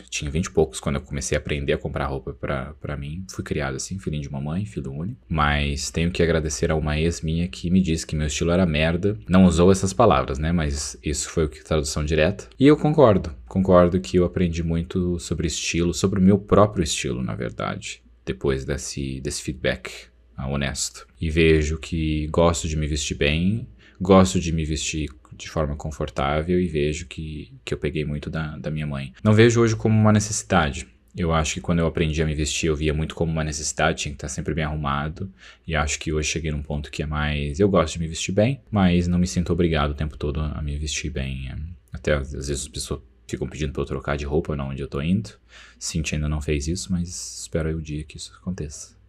tinha 0.08 0.30
vinte 0.30 0.46
e 0.46 0.50
poucos 0.50 0.80
quando 0.80 0.96
eu 0.96 1.02
comecei 1.02 1.36
a 1.36 1.40
aprender 1.40 1.72
a 1.72 1.78
comprar 1.78 2.06
roupa 2.06 2.32
para 2.32 2.96
mim. 2.96 3.24
Fui 3.30 3.44
criado 3.44 3.76
assim, 3.76 3.98
filhinho 3.98 4.22
de 4.22 4.30
mamãe, 4.30 4.64
filho 4.64 4.92
único. 4.92 5.20
Mas 5.28 5.90
tenho 5.90 6.10
que 6.10 6.22
agradecer 6.22 6.70
a 6.70 6.76
uma 6.76 6.98
ex 6.98 7.20
minha 7.20 7.48
que 7.48 7.70
me 7.70 7.82
disse 7.82 8.06
que 8.06 8.16
meu 8.16 8.26
estilo 8.26 8.50
era 8.50 8.64
merda. 8.64 9.18
Não 9.28 9.44
usou 9.44 9.70
essas 9.70 9.92
palavras, 9.92 10.38
né? 10.38 10.52
Mas 10.52 10.96
isso 11.02 11.28
foi 11.28 11.44
o 11.44 11.48
que 11.48 11.64
tradução 11.64 12.04
direta. 12.04 12.48
E 12.58 12.66
eu 12.66 12.76
concordo. 12.76 13.34
Concordo 13.46 14.00
que 14.00 14.16
eu 14.16 14.24
aprendi 14.24 14.62
muito 14.62 15.18
sobre 15.18 15.46
estilo, 15.46 15.92
sobre 15.92 16.18
o 16.18 16.22
meu 16.22 16.38
próprio 16.38 16.82
estilo, 16.82 17.22
na 17.22 17.34
verdade. 17.34 18.02
Depois 18.24 18.64
desse, 18.64 19.20
desse 19.20 19.42
feedback 19.42 20.08
ah, 20.36 20.48
honesto. 20.48 21.06
E 21.20 21.30
vejo 21.30 21.78
que 21.78 22.26
gosto 22.28 22.68
de 22.68 22.76
me 22.76 22.86
vestir 22.86 23.16
bem 23.16 23.68
gosto 24.00 24.40
de 24.40 24.52
me 24.52 24.64
vestir 24.64 25.10
de 25.32 25.48
forma 25.48 25.76
confortável 25.76 26.60
e 26.60 26.66
vejo 26.66 27.06
que, 27.06 27.52
que 27.64 27.74
eu 27.74 27.78
peguei 27.78 28.04
muito 28.04 28.30
da, 28.30 28.56
da 28.56 28.70
minha 28.70 28.86
mãe. 28.86 29.12
Não 29.22 29.32
vejo 29.32 29.60
hoje 29.60 29.76
como 29.76 29.98
uma 29.98 30.12
necessidade. 30.12 30.86
Eu 31.16 31.32
acho 31.32 31.54
que 31.54 31.60
quando 31.60 31.80
eu 31.80 31.86
aprendi 31.86 32.22
a 32.22 32.26
me 32.26 32.34
vestir, 32.34 32.68
eu 32.68 32.76
via 32.76 32.94
muito 32.94 33.14
como 33.14 33.32
uma 33.32 33.42
necessidade, 33.42 34.02
tinha 34.02 34.12
que 34.12 34.16
estar 34.16 34.28
sempre 34.28 34.54
bem 34.54 34.64
arrumado. 34.64 35.30
E 35.66 35.74
acho 35.74 35.98
que 35.98 36.12
hoje 36.12 36.28
cheguei 36.28 36.52
num 36.52 36.62
ponto 36.62 36.90
que 36.90 37.02
é 37.02 37.06
mais. 37.06 37.58
Eu 37.58 37.68
gosto 37.68 37.94
de 37.94 38.00
me 38.00 38.08
vestir 38.08 38.32
bem, 38.32 38.60
mas 38.70 39.08
não 39.08 39.18
me 39.18 39.26
sinto 39.26 39.52
obrigado 39.52 39.90
o 39.90 39.94
tempo 39.94 40.16
todo 40.16 40.40
a 40.40 40.62
me 40.62 40.76
vestir 40.76 41.10
bem. 41.10 41.52
Até 41.92 42.14
às 42.14 42.32
vezes 42.32 42.62
as 42.62 42.68
pessoas 42.68 43.00
ficam 43.26 43.48
pedindo 43.48 43.72
pra 43.72 43.82
eu 43.82 43.86
trocar 43.86 44.16
de 44.16 44.24
roupa, 44.24 44.54
não 44.54 44.70
onde 44.70 44.82
eu 44.82 44.88
tô 44.88 45.00
indo. 45.00 45.30
Cintia 45.78 46.16
ainda 46.16 46.28
não 46.28 46.40
fez 46.40 46.68
isso, 46.68 46.92
mas 46.92 47.40
espero 47.40 47.76
o 47.76 47.82
dia 47.82 48.04
que 48.04 48.16
isso 48.16 48.32
aconteça. 48.40 48.99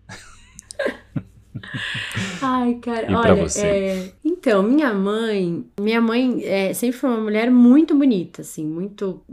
Ai, 2.42 2.76
cara, 2.76 3.12
e 3.12 3.16
olha, 3.16 3.46
é... 3.58 4.12
então, 4.24 4.64
minha 4.64 4.94
mãe, 4.94 5.66
minha 5.80 6.02
mãe 6.02 6.44
é, 6.44 6.74
sempre 6.74 6.98
foi 6.98 7.10
uma 7.10 7.22
mulher 7.22 7.52
muito 7.52 7.96
bonita, 7.96 8.42
assim, 8.42 8.66
muito 8.66 9.24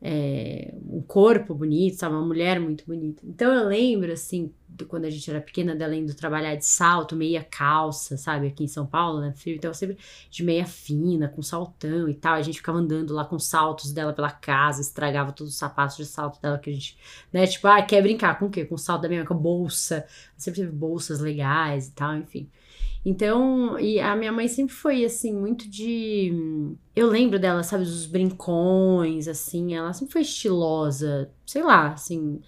é, 0.00 0.74
um 0.88 1.00
corpo 1.02 1.54
bonito, 1.54 1.96
sabe? 1.96 2.14
Uma 2.14 2.26
mulher 2.26 2.58
muito 2.58 2.84
bonita. 2.86 3.22
Então 3.24 3.52
eu 3.52 3.68
lembro, 3.68 4.12
assim, 4.12 4.52
quando 4.88 5.04
a 5.04 5.10
gente 5.10 5.28
era 5.30 5.40
pequena, 5.40 5.74
dela 5.74 5.94
indo 5.94 6.14
trabalhar 6.14 6.54
de 6.54 6.64
salto, 6.66 7.16
meia 7.16 7.42
calça, 7.42 8.16
sabe? 8.16 8.48
Aqui 8.48 8.64
em 8.64 8.68
São 8.68 8.86
Paulo, 8.86 9.20
né? 9.20 9.32
Frio, 9.34 9.56
então 9.56 9.72
sempre 9.72 9.98
de 10.30 10.42
meia 10.44 10.66
fina, 10.66 11.28
com 11.28 11.42
saltão 11.42 12.08
e 12.08 12.14
tal. 12.14 12.34
A 12.34 12.42
gente 12.42 12.58
ficava 12.58 12.78
andando 12.78 13.14
lá 13.14 13.24
com 13.24 13.38
saltos 13.38 13.92
dela 13.92 14.12
pela 14.12 14.30
casa, 14.30 14.80
estragava 14.80 15.32
todos 15.32 15.52
os 15.52 15.58
sapatos 15.58 15.96
de 15.96 16.06
salto 16.06 16.40
dela 16.40 16.58
que 16.58 16.70
a 16.70 16.72
gente, 16.72 16.96
né? 17.32 17.46
Tipo, 17.46 17.68
ah, 17.68 17.82
quer 17.82 18.02
brincar 18.02 18.38
com 18.38 18.46
o 18.46 18.50
quê? 18.50 18.64
Com 18.64 18.76
salto 18.76 19.02
da 19.02 19.08
minha 19.08 19.20
mãe, 19.20 19.28
com 19.28 19.34
bolsa. 19.34 20.06
Sempre 20.36 20.60
teve 20.60 20.72
bolsas 20.72 21.20
legais 21.20 21.88
e 21.88 21.92
tal, 21.92 22.16
enfim. 22.16 22.50
Então, 23.04 23.78
e 23.80 23.98
a 23.98 24.14
minha 24.14 24.30
mãe 24.30 24.46
sempre 24.46 24.74
foi 24.74 25.04
assim, 25.04 25.34
muito 25.34 25.68
de. 25.68 26.32
Eu 26.94 27.08
lembro 27.08 27.38
dela, 27.38 27.62
sabe, 27.64 27.84
dos 27.84 28.06
brincões, 28.06 29.26
assim, 29.26 29.74
ela 29.74 29.92
sempre 29.92 30.12
foi 30.12 30.22
estilosa, 30.22 31.30
sei 31.44 31.62
lá, 31.62 31.92
assim. 31.92 32.40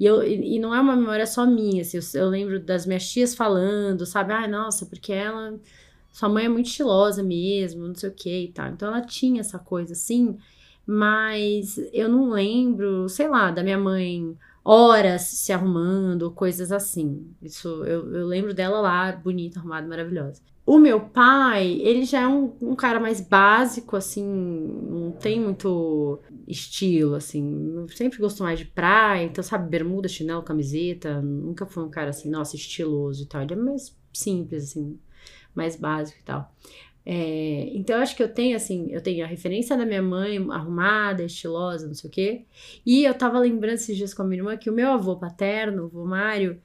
E, 0.00 0.06
eu, 0.06 0.22
e, 0.26 0.58
não 0.58 0.74
é 0.74 0.80
uma 0.80 0.96
memória 0.96 1.26
só 1.26 1.44
minha, 1.46 1.82
assim, 1.82 1.98
eu, 1.98 2.22
eu 2.22 2.28
lembro 2.30 2.58
das 2.58 2.86
minhas 2.86 3.06
tias 3.06 3.34
falando, 3.34 4.06
sabe, 4.06 4.32
ai, 4.32 4.46
ah, 4.46 4.48
nossa, 4.48 4.86
porque 4.86 5.12
ela. 5.12 5.60
Sua 6.12 6.28
mãe 6.28 6.46
é 6.46 6.48
muito 6.48 6.66
estilosa 6.66 7.22
mesmo, 7.22 7.86
não 7.86 7.94
sei 7.94 8.08
o 8.10 8.14
que 8.14 8.44
e 8.44 8.52
tal. 8.52 8.68
Então 8.68 8.88
ela 8.88 9.02
tinha 9.02 9.40
essa 9.40 9.58
coisa 9.58 9.92
assim, 9.92 10.38
mas 10.86 11.78
eu 11.92 12.08
não 12.08 12.30
lembro, 12.30 13.08
sei 13.08 13.28
lá, 13.28 13.50
da 13.50 13.62
minha 13.62 13.78
mãe 13.78 14.36
horas 14.64 15.22
se 15.22 15.52
arrumando, 15.52 16.30
coisas 16.32 16.72
assim. 16.72 17.30
Isso 17.42 17.68
eu, 17.84 18.12
eu 18.14 18.26
lembro 18.26 18.54
dela 18.54 18.80
lá, 18.80 19.12
bonita, 19.12 19.60
arrumada, 19.60 19.86
maravilhosa. 19.86 20.42
O 20.64 20.78
meu 20.78 21.00
pai, 21.00 21.80
ele 21.82 22.04
já 22.04 22.20
é 22.20 22.28
um, 22.28 22.54
um, 22.60 22.76
cara 22.76 23.00
mais 23.00 23.20
básico, 23.20 23.96
assim, 23.96 24.24
não 24.24 25.10
tem 25.10 25.40
muito 25.40 26.20
estilo, 26.46 27.14
assim. 27.14 27.86
Sempre 27.88 28.18
gostou 28.18 28.46
mais 28.46 28.58
de 28.58 28.66
praia, 28.66 29.24
então, 29.24 29.42
sabe, 29.42 29.68
bermuda, 29.68 30.06
chinelo, 30.06 30.42
camiseta. 30.42 31.20
Nunca 31.22 31.66
foi 31.66 31.82
um 31.84 31.90
cara 31.90 32.10
assim, 32.10 32.30
nossa, 32.30 32.56
estiloso 32.56 33.22
e 33.24 33.26
tal. 33.26 33.42
Ele 33.42 33.54
é 33.54 33.56
mais 33.56 33.96
simples, 34.12 34.64
assim, 34.70 34.98
mais 35.54 35.76
básico 35.76 36.20
e 36.20 36.24
tal. 36.24 36.54
É, 37.04 37.70
então, 37.74 37.96
eu 37.96 38.02
acho 38.02 38.14
que 38.14 38.22
eu 38.22 38.32
tenho, 38.32 38.54
assim, 38.56 38.88
eu 38.92 39.00
tenho 39.00 39.24
a 39.24 39.28
referência 39.28 39.76
da 39.76 39.86
minha 39.86 40.02
mãe 40.02 40.36
arrumada, 40.50 41.24
estilosa, 41.24 41.86
não 41.86 41.94
sei 41.94 42.08
o 42.08 42.12
quê. 42.12 42.44
E 42.84 43.04
eu 43.04 43.14
tava 43.14 43.38
lembrando 43.38 43.74
esses 43.74 43.96
dias 43.96 44.14
com 44.14 44.22
a 44.22 44.24
minha 44.24 44.40
irmã 44.40 44.56
que 44.56 44.70
o 44.70 44.72
meu 44.72 44.90
avô 44.92 45.16
paterno, 45.16 45.84
o 45.84 45.86
avô 45.86 46.04
Mário, 46.04 46.60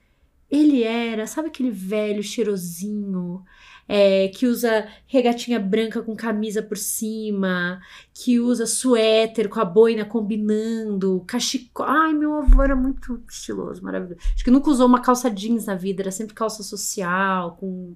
ele 0.49 0.83
era, 0.83 1.25
sabe 1.25 1.47
aquele 1.47 1.71
velho 1.71 2.21
cheirosinho, 2.21 3.43
é, 3.87 4.27
que 4.29 4.47
usa 4.47 4.87
regatinha 5.05 5.59
branca 5.59 6.01
com 6.01 6.15
camisa 6.15 6.61
por 6.61 6.77
cima, 6.77 7.79
que 8.13 8.39
usa 8.39 8.65
suéter 8.65 9.47
com 9.47 9.59
a 9.59 9.65
boina 9.65 10.05
combinando, 10.05 11.23
cachecol. 11.27 11.85
Ai, 11.85 12.13
meu 12.13 12.35
avô 12.35 12.63
era 12.63 12.75
muito 12.75 13.21
estiloso, 13.29 13.83
maravilhoso. 13.83 14.19
Acho 14.33 14.43
que 14.43 14.51
nunca 14.51 14.69
usou 14.69 14.87
uma 14.87 15.01
calça 15.01 15.29
jeans 15.29 15.65
na 15.65 15.75
vida, 15.75 16.01
era 16.01 16.11
sempre 16.11 16.33
calça 16.33 16.63
social, 16.63 17.57
com 17.57 17.95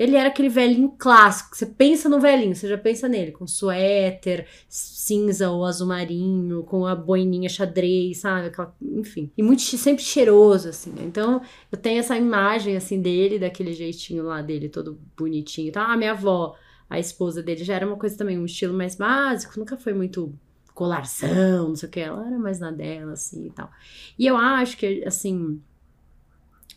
ele 0.00 0.16
era 0.16 0.30
aquele 0.30 0.48
velhinho 0.48 0.94
clássico. 0.96 1.54
Você 1.54 1.66
pensa 1.66 2.08
no 2.08 2.18
velhinho, 2.18 2.56
você 2.56 2.66
já 2.66 2.78
pensa 2.78 3.06
nele, 3.06 3.32
com 3.32 3.46
suéter, 3.46 4.46
cinza 4.66 5.50
ou 5.50 5.62
azul 5.62 5.86
marinho, 5.88 6.62
com 6.62 6.86
a 6.86 6.96
boininha 6.96 7.50
xadrez, 7.50 8.16
sabe? 8.16 8.46
Aquela, 8.46 8.74
enfim. 8.80 9.30
E 9.36 9.42
muito 9.42 9.60
sempre 9.60 10.02
cheiroso, 10.02 10.70
assim. 10.70 10.94
Então, 11.00 11.42
eu 11.70 11.76
tenho 11.76 12.00
essa 12.00 12.16
imagem, 12.16 12.78
assim, 12.78 12.98
dele, 12.98 13.38
daquele 13.38 13.74
jeitinho 13.74 14.24
lá 14.24 14.40
dele, 14.40 14.70
todo 14.70 14.98
bonitinho. 15.14 15.68
Então, 15.68 15.82
a 15.82 15.94
minha 15.98 16.12
avó, 16.12 16.56
a 16.88 16.98
esposa 16.98 17.42
dele, 17.42 17.62
já 17.62 17.74
era 17.74 17.86
uma 17.86 17.96
coisa 17.98 18.16
também, 18.16 18.38
um 18.38 18.46
estilo 18.46 18.72
mais 18.72 18.94
básico, 18.96 19.60
nunca 19.60 19.76
foi 19.76 19.92
muito 19.92 20.32
colarzão, 20.72 21.68
não 21.68 21.76
sei 21.76 21.90
o 21.90 21.92
que. 21.92 22.00
Ela 22.00 22.26
era 22.26 22.38
mais 22.38 22.58
na 22.58 22.70
dela, 22.70 23.12
assim 23.12 23.48
e 23.48 23.50
tal. 23.50 23.70
E 24.18 24.26
eu 24.26 24.38
acho 24.38 24.78
que, 24.78 25.04
assim, 25.04 25.60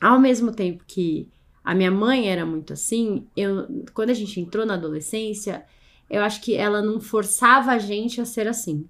ao 0.02 0.20
mesmo 0.20 0.52
tempo 0.52 0.84
que 0.86 1.32
a 1.64 1.74
minha 1.74 1.92
mãe 1.92 2.30
era 2.30 2.46
muito 2.46 2.74
assim, 2.74 3.28
eu, 3.36 3.68
quando 3.94 4.10
a 4.10 4.14
gente 4.14 4.40
entrou 4.40 4.66
na 4.66 4.74
adolescência, 4.74 5.66
eu 6.10 6.22
acho 6.22 6.42
que 6.42 6.56
ela 6.56 6.82
não 6.82 7.00
forçava 7.00 7.72
a 7.72 7.78
gente 7.78 8.20
a 8.20 8.26
ser 8.26 8.48
assim. 8.48 8.88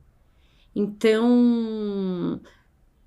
Então, 0.76 2.42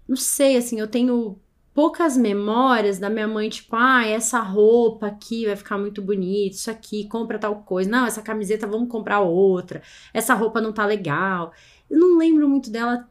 não 0.08 0.16
sei, 0.16 0.56
assim, 0.56 0.78
eu 0.78 0.86
tenho 0.86 1.38
poucas 1.74 2.16
memórias 2.16 2.98
da 2.98 3.10
minha 3.10 3.28
mãe, 3.28 3.50
tipo, 3.50 3.76
ah, 3.76 4.06
essa 4.06 4.40
roupa 4.40 5.08
aqui 5.08 5.44
vai 5.46 5.56
ficar 5.56 5.76
muito 5.76 6.00
bonita, 6.00 6.56
isso 6.56 6.70
aqui, 6.70 7.06
compra 7.08 7.38
tal 7.38 7.56
coisa. 7.62 7.90
Não, 7.90 8.06
essa 8.06 8.22
camiseta 8.22 8.66
vamos 8.66 8.88
comprar 8.88 9.20
outra. 9.20 9.82
Essa 10.14 10.34
roupa 10.34 10.60
não 10.60 10.72
tá 10.72 10.86
legal. 10.86 11.52
Eu 11.90 11.98
não 11.98 12.16
lembro 12.16 12.48
muito 12.48 12.70
dela 12.70 13.06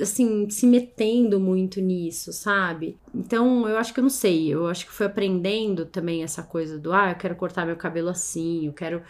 assim, 0.00 0.48
se 0.50 0.66
metendo 0.66 1.38
muito 1.38 1.80
nisso, 1.80 2.32
sabe? 2.32 2.96
Então, 3.14 3.68
eu 3.68 3.76
acho 3.78 3.94
que 3.94 4.00
eu 4.00 4.02
não 4.02 4.10
sei, 4.10 4.48
eu 4.48 4.66
acho 4.66 4.86
que 4.86 4.92
fui 4.92 5.06
aprendendo 5.06 5.86
também 5.86 6.22
essa 6.22 6.42
coisa 6.42 6.78
do, 6.78 6.92
ah, 6.92 7.10
eu 7.10 7.16
quero 7.16 7.36
cortar 7.36 7.66
meu 7.66 7.76
cabelo 7.76 8.08
assim, 8.08 8.66
eu 8.66 8.72
quero 8.72 9.02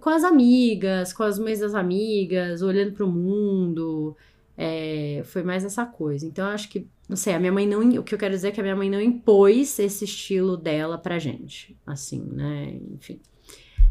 com 0.00 0.10
as 0.10 0.22
amigas, 0.22 1.12
com 1.12 1.22
as 1.22 1.38
mães 1.38 1.60
das 1.60 1.74
amigas, 1.74 2.62
olhando 2.62 2.92
para 2.92 3.04
o 3.04 3.10
mundo, 3.10 4.16
é, 4.56 5.22
foi 5.24 5.42
mais 5.42 5.64
essa 5.64 5.84
coisa. 5.84 6.26
Então, 6.26 6.46
eu 6.46 6.54
acho 6.54 6.68
que, 6.68 6.86
não 7.08 7.16
sei, 7.16 7.34
a 7.34 7.40
minha 7.40 7.52
mãe 7.52 7.66
não, 7.66 7.80
o 7.98 8.02
que 8.02 8.14
eu 8.14 8.18
quero 8.18 8.34
dizer 8.34 8.48
é 8.48 8.50
que 8.50 8.60
a 8.60 8.62
minha 8.62 8.76
mãe 8.76 8.90
não 8.90 9.00
impôs 9.00 9.78
esse 9.78 10.04
estilo 10.04 10.56
dela 10.56 10.98
pra 10.98 11.18
gente, 11.18 11.76
assim, 11.86 12.22
né? 12.22 12.78
Enfim. 12.92 13.20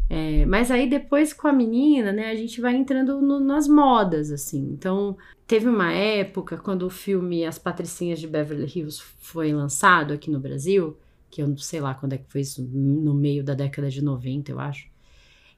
É, 0.08 0.44
mas 0.46 0.70
aí 0.70 0.88
depois 0.88 1.32
com 1.32 1.48
a 1.48 1.52
menina, 1.52 2.12
né, 2.12 2.30
a 2.30 2.34
gente 2.34 2.60
vai 2.60 2.76
entrando 2.76 3.22
no, 3.22 3.40
nas 3.40 3.66
modas, 3.66 4.30
assim. 4.30 4.60
Então, 4.72 5.16
teve 5.46 5.68
uma 5.68 5.92
época 5.92 6.56
quando 6.56 6.86
o 6.86 6.90
filme 6.90 7.44
As 7.44 7.58
Patricinhas 7.58 8.20
de 8.20 8.26
Beverly 8.26 8.70
Hills 8.74 9.02
foi 9.18 9.52
lançado 9.52 10.12
aqui 10.12 10.30
no 10.30 10.40
Brasil, 10.40 10.96
que 11.30 11.42
eu 11.42 11.48
não 11.48 11.58
sei 11.58 11.80
lá 11.80 11.94
quando 11.94 12.14
é 12.14 12.18
que 12.18 12.30
foi 12.30 12.42
isso, 12.42 12.62
no 12.62 13.14
meio 13.14 13.42
da 13.42 13.54
década 13.54 13.90
de 13.90 14.02
90, 14.02 14.52
eu 14.52 14.60
acho. 14.60 14.88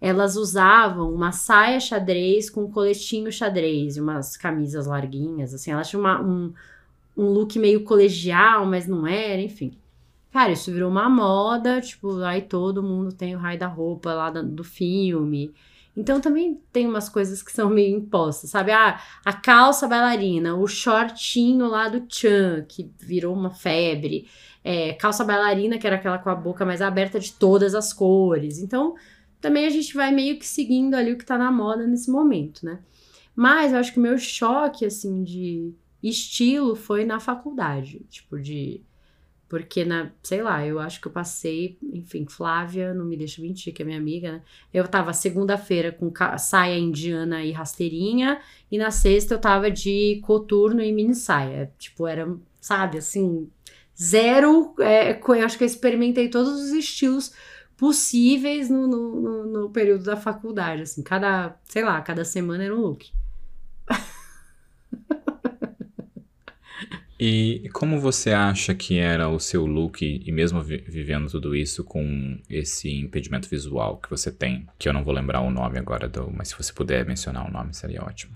Elas 0.00 0.36
usavam 0.36 1.12
uma 1.12 1.32
saia 1.32 1.80
xadrez 1.80 2.50
com 2.50 2.64
um 2.64 2.70
coletinho 2.70 3.32
xadrez 3.32 3.96
e 3.96 4.00
umas 4.00 4.36
camisas 4.36 4.86
larguinhas, 4.86 5.54
assim. 5.54 5.70
Elas 5.70 5.88
tinham 5.88 6.00
uma, 6.00 6.20
um, 6.20 6.52
um 7.16 7.26
look 7.30 7.58
meio 7.58 7.82
colegial, 7.84 8.66
mas 8.66 8.86
não 8.86 9.06
era, 9.06 9.40
enfim. 9.40 9.76
Cara, 10.30 10.52
isso 10.52 10.70
virou 10.70 10.90
uma 10.90 11.08
moda, 11.08 11.80
tipo, 11.80 12.20
aí 12.20 12.42
todo 12.42 12.82
mundo 12.82 13.12
tem 13.12 13.34
o 13.34 13.38
raio 13.38 13.58
da 13.58 13.66
roupa 13.66 14.12
lá 14.12 14.30
do 14.30 14.62
filme. 14.62 15.54
Então 15.96 16.20
também 16.20 16.60
tem 16.70 16.86
umas 16.86 17.08
coisas 17.08 17.42
que 17.42 17.50
são 17.50 17.70
meio 17.70 17.96
impostas, 17.96 18.50
sabe? 18.50 18.70
Ah, 18.70 19.00
a 19.24 19.32
calça 19.32 19.88
bailarina, 19.88 20.54
o 20.54 20.66
shortinho 20.66 21.66
lá 21.68 21.88
do 21.88 22.04
Chan, 22.08 22.66
que 22.68 22.90
virou 22.98 23.34
uma 23.34 23.50
febre. 23.50 24.28
É, 24.62 24.92
calça 24.94 25.24
bailarina, 25.24 25.78
que 25.78 25.86
era 25.86 25.96
aquela 25.96 26.18
com 26.18 26.28
a 26.28 26.34
boca 26.34 26.66
mais 26.66 26.82
aberta 26.82 27.18
de 27.18 27.32
todas 27.32 27.74
as 27.74 27.92
cores. 27.92 28.58
Então, 28.58 28.94
também 29.40 29.64
a 29.66 29.70
gente 29.70 29.94
vai 29.94 30.12
meio 30.12 30.38
que 30.38 30.46
seguindo 30.46 30.94
ali 30.94 31.12
o 31.12 31.18
que 31.18 31.24
tá 31.24 31.38
na 31.38 31.50
moda 31.50 31.86
nesse 31.86 32.10
momento, 32.10 32.66
né? 32.66 32.80
Mas 33.34 33.72
eu 33.72 33.78
acho 33.78 33.92
que 33.92 33.98
o 33.98 34.02
meu 34.02 34.18
choque, 34.18 34.84
assim, 34.84 35.22
de 35.22 35.72
estilo 36.02 36.74
foi 36.74 37.04
na 37.04 37.20
faculdade. 37.20 38.04
Tipo, 38.10 38.40
de 38.40 38.82
porque, 39.48 39.84
na, 39.84 40.10
sei 40.22 40.42
lá, 40.42 40.66
eu 40.66 40.80
acho 40.80 41.00
que 41.00 41.06
eu 41.06 41.12
passei, 41.12 41.78
enfim, 41.92 42.26
Flávia, 42.28 42.92
não 42.92 43.04
me 43.04 43.16
deixa 43.16 43.40
mentir, 43.40 43.72
que 43.72 43.82
é 43.82 43.84
minha 43.84 43.98
amiga, 43.98 44.32
né? 44.32 44.42
Eu 44.74 44.88
tava 44.88 45.12
segunda-feira 45.12 45.92
com 45.92 46.12
saia 46.38 46.76
indiana 46.78 47.44
e 47.44 47.52
rasteirinha, 47.52 48.40
e 48.70 48.76
na 48.76 48.90
sexta 48.90 49.34
eu 49.34 49.38
tava 49.38 49.70
de 49.70 50.20
coturno 50.24 50.82
e 50.82 50.90
mini 50.92 51.14
saia. 51.14 51.72
Tipo, 51.78 52.08
era, 52.08 52.28
sabe, 52.60 52.98
assim, 52.98 53.48
zero. 54.00 54.74
É, 54.80 55.12
eu 55.12 55.44
acho 55.44 55.56
que 55.56 55.64
eu 55.64 55.68
experimentei 55.68 56.28
todos 56.28 56.60
os 56.60 56.70
estilos 56.72 57.32
possíveis 57.76 58.68
no, 58.68 58.86
no, 58.88 59.20
no, 59.20 59.46
no 59.46 59.70
período 59.70 60.04
da 60.04 60.16
faculdade, 60.16 60.82
assim, 60.82 61.02
cada, 61.02 61.56
sei 61.64 61.84
lá, 61.84 62.00
cada 62.00 62.24
semana 62.24 62.64
era 62.64 62.74
um 62.74 62.80
look. 62.80 63.12
E 67.18 67.68
como 67.72 67.98
você 67.98 68.30
acha 68.32 68.74
que 68.74 68.98
era 68.98 69.28
o 69.28 69.40
seu 69.40 69.64
look, 69.64 70.02
e 70.02 70.30
mesmo 70.32 70.62
vi 70.62 70.78
vivendo 70.78 71.30
tudo 71.30 71.54
isso 71.54 71.82
com 71.82 72.38
esse 72.48 72.92
impedimento 72.94 73.48
visual 73.48 73.96
que 73.96 74.10
você 74.10 74.30
tem, 74.30 74.66
que 74.78 74.88
eu 74.88 74.92
não 74.92 75.02
vou 75.02 75.14
lembrar 75.14 75.40
o 75.40 75.50
nome 75.50 75.78
agora, 75.78 76.08
do, 76.08 76.30
mas 76.30 76.48
se 76.48 76.56
você 76.56 76.72
puder 76.72 77.06
mencionar 77.06 77.48
o 77.48 77.52
nome 77.52 77.72
seria 77.72 78.02
ótimo. 78.02 78.34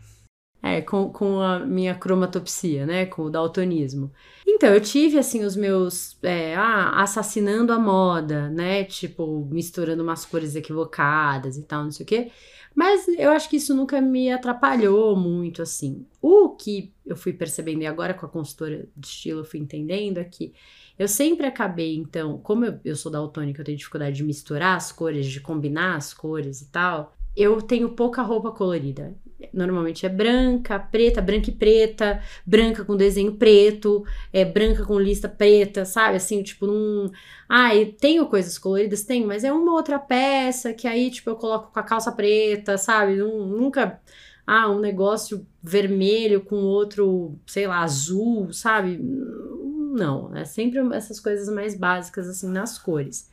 É, 0.62 0.82
com, 0.82 1.10
com 1.10 1.40
a 1.40 1.60
minha 1.60 1.94
cromatopsia, 1.94 2.84
né? 2.84 3.06
Com 3.06 3.22
o 3.22 3.30
daltonismo. 3.30 4.12
Então, 4.46 4.68
eu 4.68 4.80
tive, 4.80 5.18
assim, 5.18 5.42
os 5.42 5.56
meus. 5.56 6.18
É, 6.22 6.54
ah, 6.54 7.00
assassinando 7.02 7.72
a 7.72 7.78
moda, 7.78 8.50
né? 8.50 8.84
Tipo, 8.84 9.48
misturando 9.50 10.02
umas 10.02 10.26
cores 10.26 10.54
equivocadas 10.54 11.56
e 11.56 11.62
tal, 11.62 11.84
não 11.84 11.90
sei 11.90 12.04
o 12.04 12.06
quê. 12.06 12.30
Mas 12.74 13.08
eu 13.08 13.30
acho 13.30 13.48
que 13.48 13.56
isso 13.56 13.74
nunca 13.74 14.00
me 14.00 14.30
atrapalhou 14.30 15.16
muito, 15.16 15.60
assim. 15.60 16.06
O 16.22 16.50
que 16.50 16.92
eu 17.04 17.16
fui 17.16 17.32
percebendo, 17.32 17.82
e 17.82 17.86
agora 17.86 18.14
com 18.14 18.24
a 18.24 18.28
consultora 18.28 18.88
de 18.96 19.06
estilo 19.06 19.40
eu 19.40 19.44
fui 19.44 19.60
entendendo, 19.60 20.18
é 20.18 20.24
que 20.24 20.54
eu 20.98 21.08
sempre 21.08 21.46
acabei, 21.46 21.96
então, 21.96 22.38
como 22.38 22.64
eu, 22.64 22.78
eu 22.84 22.94
sou 22.94 23.10
daltônica, 23.10 23.60
eu 23.60 23.64
tenho 23.64 23.78
dificuldade 23.78 24.16
de 24.16 24.24
misturar 24.24 24.76
as 24.76 24.92
cores, 24.92 25.26
de 25.26 25.40
combinar 25.40 25.96
as 25.96 26.14
cores 26.14 26.60
e 26.60 26.70
tal, 26.70 27.14
eu 27.36 27.60
tenho 27.62 27.90
pouca 27.90 28.22
roupa 28.22 28.50
colorida. 28.50 29.16
Normalmente 29.52 30.06
é 30.06 30.08
branca, 30.08 30.78
preta, 30.78 31.20
branca 31.20 31.50
e 31.50 31.54
preta, 31.54 32.22
branca 32.44 32.84
com 32.84 32.96
desenho 32.96 33.32
preto, 33.32 34.04
é 34.32 34.44
branca 34.44 34.84
com 34.84 34.98
lista 34.98 35.28
preta, 35.28 35.84
sabe? 35.84 36.16
Assim, 36.16 36.42
tipo, 36.42 36.66
num. 36.66 37.10
Ah, 37.48 37.74
e 37.74 37.86
tenho 37.86 38.26
coisas 38.26 38.58
coloridas? 38.58 39.02
Tenho, 39.02 39.26
mas 39.26 39.44
é 39.44 39.52
uma 39.52 39.72
outra 39.72 39.98
peça 39.98 40.72
que 40.72 40.86
aí, 40.86 41.10
tipo, 41.10 41.30
eu 41.30 41.36
coloco 41.36 41.72
com 41.72 41.80
a 41.80 41.82
calça 41.82 42.12
preta, 42.12 42.76
sabe? 42.78 43.16
Nunca. 43.16 44.00
Ah, 44.46 44.68
um 44.70 44.80
negócio 44.80 45.46
vermelho 45.62 46.40
com 46.40 46.56
outro, 46.56 47.38
sei 47.46 47.66
lá, 47.66 47.80
azul, 47.80 48.52
sabe? 48.52 48.98
Não, 48.98 50.34
é 50.36 50.44
sempre 50.44 50.78
essas 50.94 51.20
coisas 51.20 51.48
mais 51.52 51.74
básicas, 51.76 52.28
assim, 52.28 52.48
nas 52.48 52.78
cores. 52.78 53.30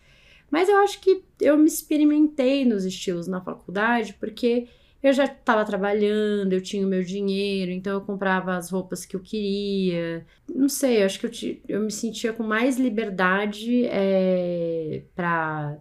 Mas 0.49 0.69
eu 0.69 0.77
acho 0.77 1.01
que 1.01 1.23
eu 1.41 1.57
me 1.57 1.65
experimentei 1.67 2.65
nos 2.65 2.85
estilos 2.85 3.27
na 3.27 3.41
faculdade, 3.41 4.13
porque 4.13 4.67
eu 5.09 5.13
já 5.13 5.25
estava 5.25 5.65
trabalhando, 5.65 6.53
eu 6.53 6.61
tinha 6.61 6.85
o 6.85 6.89
meu 6.89 7.03
dinheiro, 7.03 7.71
então 7.71 7.93
eu 7.93 8.01
comprava 8.01 8.55
as 8.55 8.69
roupas 8.69 9.05
que 9.05 9.15
eu 9.15 9.19
queria. 9.19 10.25
Não 10.53 10.69
sei, 10.69 11.01
eu 11.01 11.05
acho 11.05 11.19
que 11.19 11.61
eu, 11.67 11.77
eu 11.77 11.83
me 11.83 11.91
sentia 11.91 12.33
com 12.33 12.43
mais 12.43 12.77
liberdade 12.77 13.85
é, 13.85 15.03
para, 15.15 15.77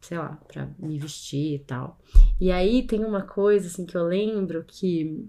sei 0.00 0.18
lá, 0.18 0.38
para 0.48 0.68
me 0.78 0.98
vestir 0.98 1.54
e 1.56 1.58
tal. 1.60 1.98
E 2.40 2.50
aí 2.50 2.82
tem 2.86 3.04
uma 3.04 3.22
coisa 3.22 3.68
assim 3.68 3.86
que 3.86 3.96
eu 3.96 4.04
lembro 4.04 4.64
que 4.66 5.28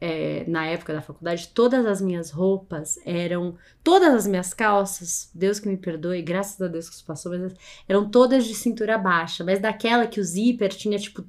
é, 0.00 0.44
na 0.46 0.66
época 0.66 0.92
da 0.92 1.00
faculdade, 1.00 1.48
todas 1.48 1.86
as 1.86 2.00
minhas 2.00 2.30
roupas 2.30 2.98
eram. 3.04 3.56
Todas 3.82 4.14
as 4.14 4.26
minhas 4.26 4.52
calças, 4.52 5.30
Deus 5.34 5.58
que 5.58 5.68
me 5.68 5.76
perdoe, 5.76 6.22
graças 6.22 6.60
a 6.60 6.68
Deus 6.68 6.88
que 6.88 6.96
isso 6.96 7.04
passou, 7.04 7.32
mas 7.32 7.54
eram 7.88 8.08
todas 8.10 8.44
de 8.44 8.54
cintura 8.54 8.98
baixa, 8.98 9.44
mas 9.44 9.60
daquela 9.60 10.06
que 10.06 10.20
o 10.20 10.24
zíper 10.24 10.70
tinha 10.70 10.98
tipo 10.98 11.24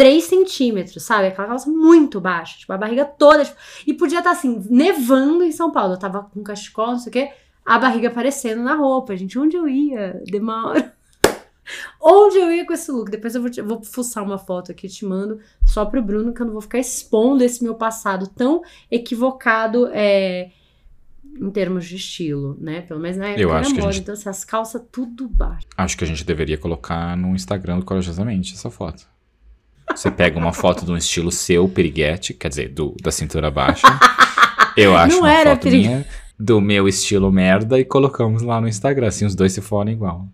3 0.00 0.24
centímetros, 0.24 1.02
sabe? 1.02 1.26
Aquela 1.26 1.48
calça 1.48 1.68
muito 1.68 2.22
baixa, 2.22 2.56
tipo, 2.56 2.72
a 2.72 2.78
barriga 2.78 3.04
toda. 3.04 3.44
Tipo, 3.44 3.58
e 3.86 3.92
podia 3.92 4.20
estar 4.20 4.30
tá, 4.30 4.36
assim, 4.36 4.64
nevando 4.70 5.44
em 5.44 5.52
São 5.52 5.70
Paulo. 5.70 5.92
Eu 5.92 5.98
tava 5.98 6.22
com 6.22 6.42
cachecol, 6.42 6.92
não 6.92 6.98
sei 6.98 7.10
o 7.10 7.12
quê, 7.12 7.32
a 7.66 7.78
barriga 7.78 8.08
aparecendo 8.08 8.62
na 8.62 8.74
roupa, 8.74 9.14
gente. 9.14 9.38
Onde 9.38 9.58
eu 9.58 9.68
ia? 9.68 10.22
Demora. 10.24 10.94
Onde 12.00 12.38
eu 12.38 12.50
ia 12.50 12.66
com 12.66 12.72
esse 12.72 12.90
look? 12.90 13.10
Depois 13.10 13.34
eu 13.34 13.42
vou, 13.42 13.50
te, 13.50 13.60
vou 13.60 13.84
fuçar 13.84 14.24
uma 14.24 14.38
foto 14.38 14.72
aqui, 14.72 14.88
te 14.88 15.04
mando 15.04 15.38
só 15.66 15.84
pro 15.84 16.02
Bruno, 16.02 16.32
que 16.32 16.40
eu 16.40 16.46
não 16.46 16.54
vou 16.54 16.62
ficar 16.62 16.78
expondo 16.78 17.44
esse 17.44 17.62
meu 17.62 17.74
passado 17.74 18.26
tão 18.26 18.62
equivocado 18.90 19.86
é, 19.92 20.50
em 21.38 21.50
termos 21.50 21.84
de 21.84 21.96
estilo, 21.96 22.56
né? 22.58 22.80
Pelo 22.80 23.00
menos 23.00 23.18
na 23.18 23.26
época 23.26 23.42
eu 23.42 23.52
acho 23.52 23.70
era 23.70 23.80
moda, 23.80 23.92
gente... 23.92 24.02
então 24.02 24.14
essas 24.14 24.46
calças 24.46 24.80
tudo 24.90 25.28
baixo. 25.28 25.66
Acho 25.76 25.98
que 25.98 26.04
a 26.04 26.06
gente 26.06 26.24
deveria 26.24 26.56
colocar 26.56 27.14
no 27.18 27.34
Instagram 27.34 27.80
do 27.80 27.84
Corajosamente 27.84 28.54
essa 28.54 28.70
foto. 28.70 29.06
Você 29.94 30.10
pega 30.10 30.38
uma 30.38 30.52
foto 30.52 30.84
de 30.84 30.92
um 30.92 30.96
estilo 30.96 31.30
seu, 31.30 31.68
piriguete, 31.68 32.34
quer 32.34 32.48
dizer, 32.48 32.68
do, 32.68 32.94
da 33.02 33.10
cintura 33.10 33.50
baixa. 33.50 33.86
Eu 34.76 34.96
acho 34.96 35.16
não 35.16 35.24
uma 35.24 35.44
foto 35.44 35.68
minha 35.68 36.06
do 36.40 36.58
meu 36.58 36.88
estilo 36.88 37.30
merda 37.30 37.78
e 37.78 37.84
colocamos 37.84 38.40
lá 38.40 38.60
no 38.60 38.66
Instagram, 38.66 39.08
assim 39.08 39.26
os 39.26 39.34
dois 39.34 39.52
se 39.52 39.60
forem 39.60 39.92
igual. 39.92 40.26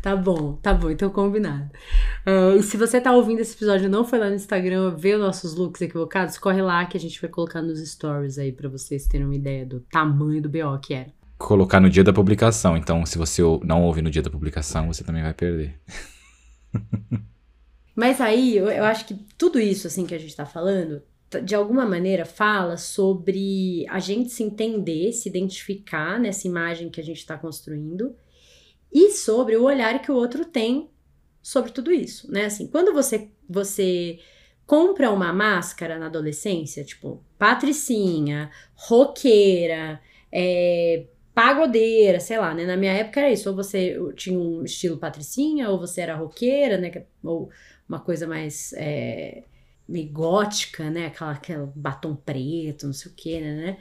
Tá 0.00 0.16
bom, 0.16 0.54
tá 0.54 0.72
bom, 0.72 0.90
então 0.90 1.10
combinado. 1.10 1.70
Uh, 2.26 2.56
e 2.56 2.62
se 2.62 2.78
você 2.78 2.98
tá 2.98 3.12
ouvindo 3.12 3.40
esse 3.40 3.54
episódio 3.54 3.84
e 3.84 3.88
não 3.90 4.02
foi 4.02 4.18
lá 4.18 4.30
no 4.30 4.34
Instagram 4.34 4.96
ver 4.96 5.18
nossos 5.18 5.54
looks 5.54 5.82
equivocados, 5.82 6.38
corre 6.38 6.62
lá 6.62 6.86
que 6.86 6.96
a 6.96 7.00
gente 7.00 7.20
vai 7.20 7.28
colocar 7.28 7.60
nos 7.60 7.86
stories 7.86 8.38
aí 8.38 8.50
para 8.50 8.70
vocês 8.70 9.06
terem 9.06 9.26
uma 9.26 9.34
ideia 9.34 9.66
do 9.66 9.80
tamanho 9.80 10.40
do 10.40 10.48
BO 10.48 10.78
que 10.82 10.94
era. 10.94 11.12
Colocar 11.36 11.80
no 11.80 11.90
dia 11.90 12.02
da 12.02 12.14
publicação, 12.14 12.78
então 12.78 13.04
se 13.04 13.18
você 13.18 13.42
não 13.62 13.82
ouve 13.82 14.00
no 14.00 14.10
dia 14.10 14.22
da 14.22 14.30
publicação, 14.30 14.86
você 14.86 15.04
também 15.04 15.22
vai 15.22 15.34
perder. 15.34 15.78
Mas 18.00 18.18
aí 18.18 18.56
eu, 18.56 18.70
eu 18.70 18.84
acho 18.84 19.04
que 19.04 19.12
tudo 19.36 19.60
isso 19.60 19.86
assim 19.86 20.06
que 20.06 20.14
a 20.14 20.18
gente 20.18 20.34
tá 20.34 20.46
falando 20.46 21.02
de 21.44 21.54
alguma 21.54 21.84
maneira 21.84 22.24
fala 22.24 22.78
sobre 22.78 23.84
a 23.90 23.98
gente 23.98 24.30
se 24.30 24.42
entender, 24.42 25.12
se 25.12 25.28
identificar 25.28 26.18
nessa 26.18 26.48
imagem 26.48 26.88
que 26.88 26.98
a 26.98 27.04
gente 27.04 27.18
está 27.18 27.36
construindo 27.36 28.16
e 28.90 29.10
sobre 29.10 29.54
o 29.54 29.64
olhar 29.64 30.00
que 30.00 30.10
o 30.10 30.14
outro 30.14 30.46
tem 30.46 30.88
sobre 31.42 31.72
tudo 31.72 31.92
isso, 31.92 32.32
né? 32.32 32.46
Assim, 32.46 32.66
quando 32.68 32.94
você 32.94 33.28
você 33.46 34.18
compra 34.66 35.10
uma 35.10 35.30
máscara 35.30 35.98
na 35.98 36.06
adolescência, 36.06 36.82
tipo 36.82 37.22
patricinha, 37.38 38.50
roqueira, 38.76 40.00
é, 40.32 41.04
pagodeira, 41.34 42.18
sei 42.18 42.38
lá, 42.38 42.54
né? 42.54 42.64
Na 42.64 42.78
minha 42.78 42.92
época 42.92 43.20
era 43.20 43.30
isso, 43.30 43.50
ou 43.50 43.54
você 43.54 43.94
tinha 44.16 44.38
um 44.38 44.64
estilo 44.64 44.96
patricinha, 44.96 45.68
ou 45.68 45.78
você 45.78 46.00
era 46.00 46.16
roqueira, 46.16 46.78
né? 46.78 46.90
Ou 47.22 47.50
uma 47.90 47.98
coisa 47.98 48.24
mais 48.24 48.72
é, 48.74 49.42
meio 49.88 50.08
gótica, 50.12 50.88
né? 50.88 51.06
Aquela, 51.06 51.32
aquela 51.32 51.72
batom 51.74 52.14
preto, 52.14 52.86
não 52.86 52.92
sei 52.92 53.10
o 53.10 53.14
que, 53.14 53.40
né? 53.40 53.78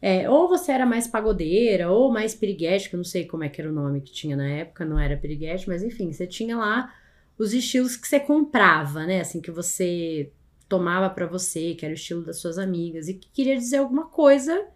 É, 0.00 0.30
ou 0.30 0.48
você 0.48 0.70
era 0.70 0.86
mais 0.86 1.08
pagodeira, 1.08 1.90
ou 1.90 2.12
mais 2.12 2.36
piriguete, 2.36 2.88
que 2.88 2.94
eu 2.94 2.98
não 2.98 3.04
sei 3.04 3.26
como 3.26 3.42
é 3.42 3.48
que 3.48 3.60
era 3.60 3.68
o 3.68 3.74
nome 3.74 4.00
que 4.00 4.12
tinha 4.12 4.36
na 4.36 4.48
época, 4.48 4.84
não 4.84 4.96
era 4.96 5.16
piriguete, 5.16 5.66
mas 5.68 5.82
enfim, 5.82 6.12
você 6.12 6.24
tinha 6.24 6.56
lá 6.56 6.94
os 7.36 7.52
estilos 7.52 7.96
que 7.96 8.06
você 8.06 8.20
comprava, 8.20 9.04
né? 9.04 9.20
Assim, 9.20 9.40
que 9.40 9.50
você 9.50 10.30
tomava 10.68 11.10
para 11.10 11.26
você, 11.26 11.74
que 11.74 11.84
era 11.84 11.92
o 11.92 11.96
estilo 11.96 12.22
das 12.22 12.38
suas 12.38 12.58
amigas, 12.58 13.08
e 13.08 13.14
que 13.14 13.28
queria 13.32 13.56
dizer 13.56 13.78
alguma 13.78 14.06
coisa 14.06 14.68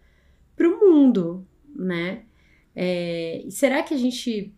pro 0.56 0.80
mundo, 0.80 1.46
né? 1.76 2.24
É, 2.74 3.44
será 3.48 3.82
que 3.84 3.94
a 3.94 3.98
gente 3.98 4.52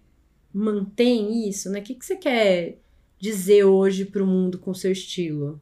mantém 0.52 1.46
isso, 1.48 1.68
né? 1.70 1.80
O 1.80 1.82
que, 1.82 1.94
que 1.94 2.06
você 2.06 2.16
quer 2.16 2.78
dizer 3.18 3.64
hoje 3.64 4.04
pro 4.04 4.26
mundo 4.26 4.58
com 4.58 4.74
seu 4.74 4.92
estilo 4.92 5.60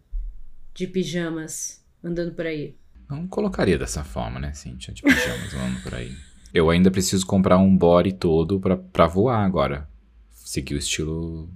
de 0.74 0.86
pijamas 0.86 1.84
andando 2.02 2.34
por 2.34 2.46
aí? 2.46 2.76
Não 3.08 3.26
colocaria 3.26 3.78
dessa 3.78 4.02
forma, 4.02 4.40
né, 4.40 4.52
Cintia? 4.54 4.94
De 4.94 5.02
pijamas 5.02 5.52
andando 5.54 5.82
por 5.82 5.94
aí. 5.94 6.16
Eu 6.52 6.70
ainda 6.70 6.90
preciso 6.90 7.26
comprar 7.26 7.58
um 7.58 7.76
body 7.76 8.12
todo 8.12 8.60
pra, 8.60 8.76
pra 8.76 9.06
voar 9.06 9.44
agora. 9.44 9.88
Seguir 10.30 10.74
o 10.74 10.78
estilo. 10.78 11.48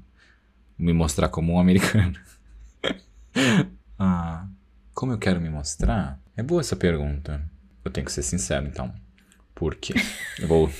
Me 0.78 0.92
mostrar 0.92 1.28
como 1.28 1.54
um 1.54 1.59
americano. 1.59 2.18
ah, 3.98 4.46
como 4.94 5.12
eu 5.12 5.18
quero 5.18 5.40
me 5.40 5.50
mostrar? 5.50 6.20
É 6.37 6.42
boa 6.42 6.61
essa 6.61 6.76
pergunta. 6.76 7.42
Eu 7.85 7.90
tenho 7.90 8.04
que 8.04 8.12
ser 8.12 8.22
sincero, 8.22 8.66
então. 8.66 8.92
Por 9.54 9.74
quê? 9.74 9.94
Eu 10.38 10.48
vou. 10.48 10.70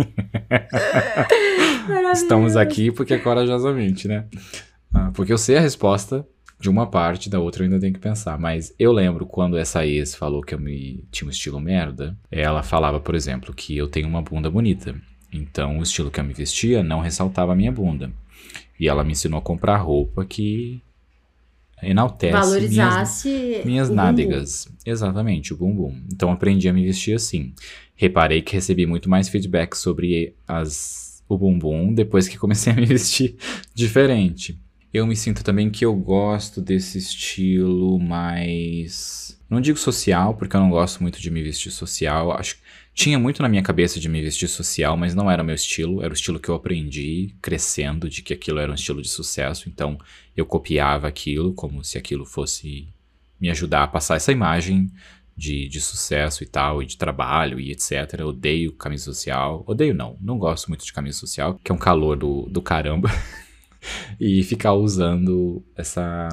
Estamos 2.12 2.56
aqui 2.56 2.90
porque 2.90 3.14
é 3.14 3.18
corajosamente, 3.18 4.08
né? 4.08 4.26
Ah, 4.92 5.12
porque 5.14 5.32
eu 5.32 5.38
sei 5.38 5.56
a 5.56 5.60
resposta 5.60 6.26
de 6.60 6.68
uma 6.68 6.86
parte, 6.86 7.30
da 7.30 7.40
outra 7.40 7.62
eu 7.62 7.64
ainda 7.64 7.80
tenho 7.80 7.94
que 7.94 8.00
pensar. 8.00 8.38
Mas 8.38 8.74
eu 8.78 8.92
lembro 8.92 9.24
quando 9.24 9.56
essa 9.56 9.86
ex 9.86 10.14
falou 10.14 10.42
que 10.42 10.54
eu 10.54 10.60
me 10.60 11.04
tinha 11.10 11.26
um 11.26 11.30
estilo 11.30 11.60
merda, 11.60 12.16
ela 12.30 12.62
falava, 12.62 13.00
por 13.00 13.14
exemplo, 13.14 13.54
que 13.54 13.76
eu 13.76 13.88
tenho 13.88 14.08
uma 14.08 14.22
bunda 14.22 14.50
bonita. 14.50 14.94
Então 15.32 15.78
o 15.78 15.82
estilo 15.82 16.10
que 16.10 16.20
eu 16.20 16.24
me 16.24 16.34
vestia 16.34 16.82
não 16.82 17.00
ressaltava 17.00 17.52
a 17.52 17.56
minha 17.56 17.72
bunda. 17.72 18.12
E 18.78 18.88
ela 18.88 19.04
me 19.04 19.12
ensinou 19.12 19.38
a 19.38 19.42
comprar 19.42 19.78
roupa 19.78 20.24
que 20.24 20.82
enaltece 21.82 22.32
Valorizasse 22.32 23.28
minhas, 23.28 23.64
minhas 23.64 23.90
nádegas. 23.90 24.64
Bumbum. 24.66 24.78
Exatamente, 24.86 25.52
o 25.52 25.56
bumbum. 25.56 25.94
Então 26.12 26.30
aprendi 26.30 26.68
a 26.68 26.72
me 26.72 26.84
vestir 26.84 27.14
assim. 27.14 27.52
Reparei 27.94 28.42
que 28.42 28.54
recebi 28.54 28.86
muito 28.86 29.08
mais 29.10 29.28
feedback 29.28 29.76
sobre 29.76 30.34
as, 30.46 31.22
o 31.28 31.36
bumbum 31.36 31.92
depois 31.92 32.28
que 32.28 32.38
comecei 32.38 32.72
a 32.72 32.76
me 32.76 32.84
vestir 32.86 33.36
diferente. 33.74 34.58
Eu 34.92 35.06
me 35.06 35.14
sinto 35.14 35.44
também 35.44 35.70
que 35.70 35.84
eu 35.84 35.94
gosto 35.94 36.60
desse 36.60 36.98
estilo 36.98 37.98
mais. 37.98 39.38
Não 39.48 39.60
digo 39.60 39.78
social, 39.78 40.34
porque 40.34 40.56
eu 40.56 40.60
não 40.60 40.70
gosto 40.70 41.00
muito 41.00 41.20
de 41.20 41.30
me 41.30 41.42
vestir 41.42 41.70
social. 41.70 42.32
Acho 42.32 42.56
tinha 42.92 43.18
muito 43.18 43.42
na 43.42 43.48
minha 43.48 43.62
cabeça 43.62 43.98
de 43.98 44.08
me 44.08 44.20
vestir 44.20 44.48
social, 44.48 44.96
mas 44.96 45.14
não 45.14 45.30
era 45.30 45.42
o 45.42 45.46
meu 45.46 45.54
estilo. 45.54 46.02
Era 46.02 46.10
o 46.10 46.16
estilo 46.16 46.40
que 46.40 46.48
eu 46.48 46.54
aprendi 46.54 47.34
crescendo, 47.40 48.08
de 48.08 48.22
que 48.22 48.34
aquilo 48.34 48.58
era 48.58 48.70
um 48.70 48.74
estilo 48.74 49.00
de 49.00 49.08
sucesso. 49.08 49.68
Então 49.68 49.98
eu 50.36 50.44
copiava 50.44 51.08
aquilo 51.08 51.54
como 51.54 51.84
se 51.84 51.96
aquilo 51.96 52.24
fosse 52.24 52.88
me 53.40 53.48
ajudar 53.48 53.84
a 53.84 53.88
passar 53.88 54.16
essa 54.16 54.32
imagem 54.32 54.90
de, 55.36 55.68
de 55.68 55.80
sucesso 55.80 56.42
e 56.42 56.46
tal, 56.46 56.82
e 56.82 56.86
de 56.86 56.98
trabalho 56.98 57.58
e 57.58 57.70
etc. 57.70 58.18
Eu 58.18 58.28
odeio 58.28 58.72
camisa 58.72 59.04
social. 59.04 59.64
Odeio 59.66 59.94
não, 59.94 60.16
não 60.20 60.38
gosto 60.38 60.68
muito 60.68 60.84
de 60.84 60.92
camisa 60.92 61.18
social, 61.18 61.58
que 61.64 61.72
é 61.72 61.74
um 61.74 61.78
calor 61.78 62.16
do, 62.16 62.42
do 62.50 62.60
caramba. 62.60 63.08
e 64.20 64.42
ficar 64.42 64.74
usando 64.74 65.64
essa, 65.74 66.28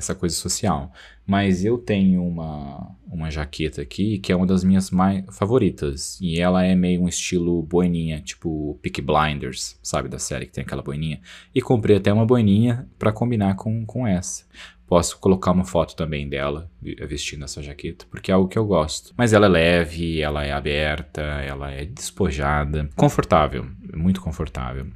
essa 0.00 0.14
coisa 0.14 0.34
social. 0.34 0.92
Mas 1.26 1.64
eu 1.64 1.78
tenho 1.78 2.26
uma, 2.26 2.96
uma 3.06 3.30
jaqueta 3.30 3.82
aqui 3.82 4.18
que 4.18 4.32
é 4.32 4.36
uma 4.36 4.46
das 4.46 4.64
minhas 4.64 4.90
mais 4.90 5.24
favoritas. 5.30 6.18
E 6.20 6.40
ela 6.40 6.64
é 6.64 6.74
meio 6.74 7.02
um 7.02 7.08
estilo 7.08 7.62
boininha, 7.62 8.20
tipo 8.20 8.78
Peak 8.82 9.00
Blinders, 9.00 9.78
sabe? 9.82 10.08
Da 10.08 10.18
série 10.18 10.46
que 10.46 10.52
tem 10.52 10.62
aquela 10.62 10.82
boininha. 10.82 11.20
E 11.54 11.62
comprei 11.62 11.96
até 11.96 12.12
uma 12.12 12.26
boininha 12.26 12.88
para 12.98 13.12
combinar 13.12 13.54
com, 13.54 13.86
com 13.86 14.06
essa. 14.06 14.44
Posso 14.90 15.20
colocar 15.20 15.52
uma 15.52 15.64
foto 15.64 15.94
também 15.94 16.28
dela 16.28 16.68
vestindo 16.82 17.44
essa 17.44 17.62
jaqueta, 17.62 18.06
porque 18.10 18.32
é 18.32 18.34
algo 18.34 18.48
que 18.48 18.58
eu 18.58 18.66
gosto. 18.66 19.14
Mas 19.16 19.32
ela 19.32 19.46
é 19.46 19.48
leve, 19.48 20.20
ela 20.20 20.44
é 20.44 20.50
aberta, 20.50 21.22
ela 21.22 21.70
é 21.70 21.84
despojada, 21.84 22.90
confortável, 22.96 23.68
muito 23.94 24.20
confortável. 24.20 24.88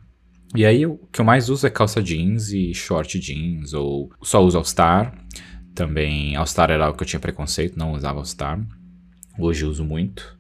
E 0.54 0.64
aí 0.64 0.86
o 0.86 0.96
que 1.12 1.20
eu 1.20 1.24
mais 1.24 1.48
uso 1.48 1.66
é 1.66 1.70
calça 1.70 2.02
jeans 2.02 2.50
e 2.50 2.72
short 2.72 3.18
jeans, 3.18 3.74
ou 3.74 4.12
só 4.22 4.42
uso 4.42 4.56
All-Star. 4.56 5.12
Também 5.74 6.36
All-Star 6.36 6.70
era 6.70 6.86
algo 6.86 6.96
que 6.96 7.02
eu 7.02 7.08
tinha 7.08 7.20
preconceito, 7.20 7.78
não 7.78 7.92
usava 7.92 8.18
All-Star. 8.18 8.64
Hoje 9.38 9.64
uso 9.64 9.84
muito. 9.84 10.38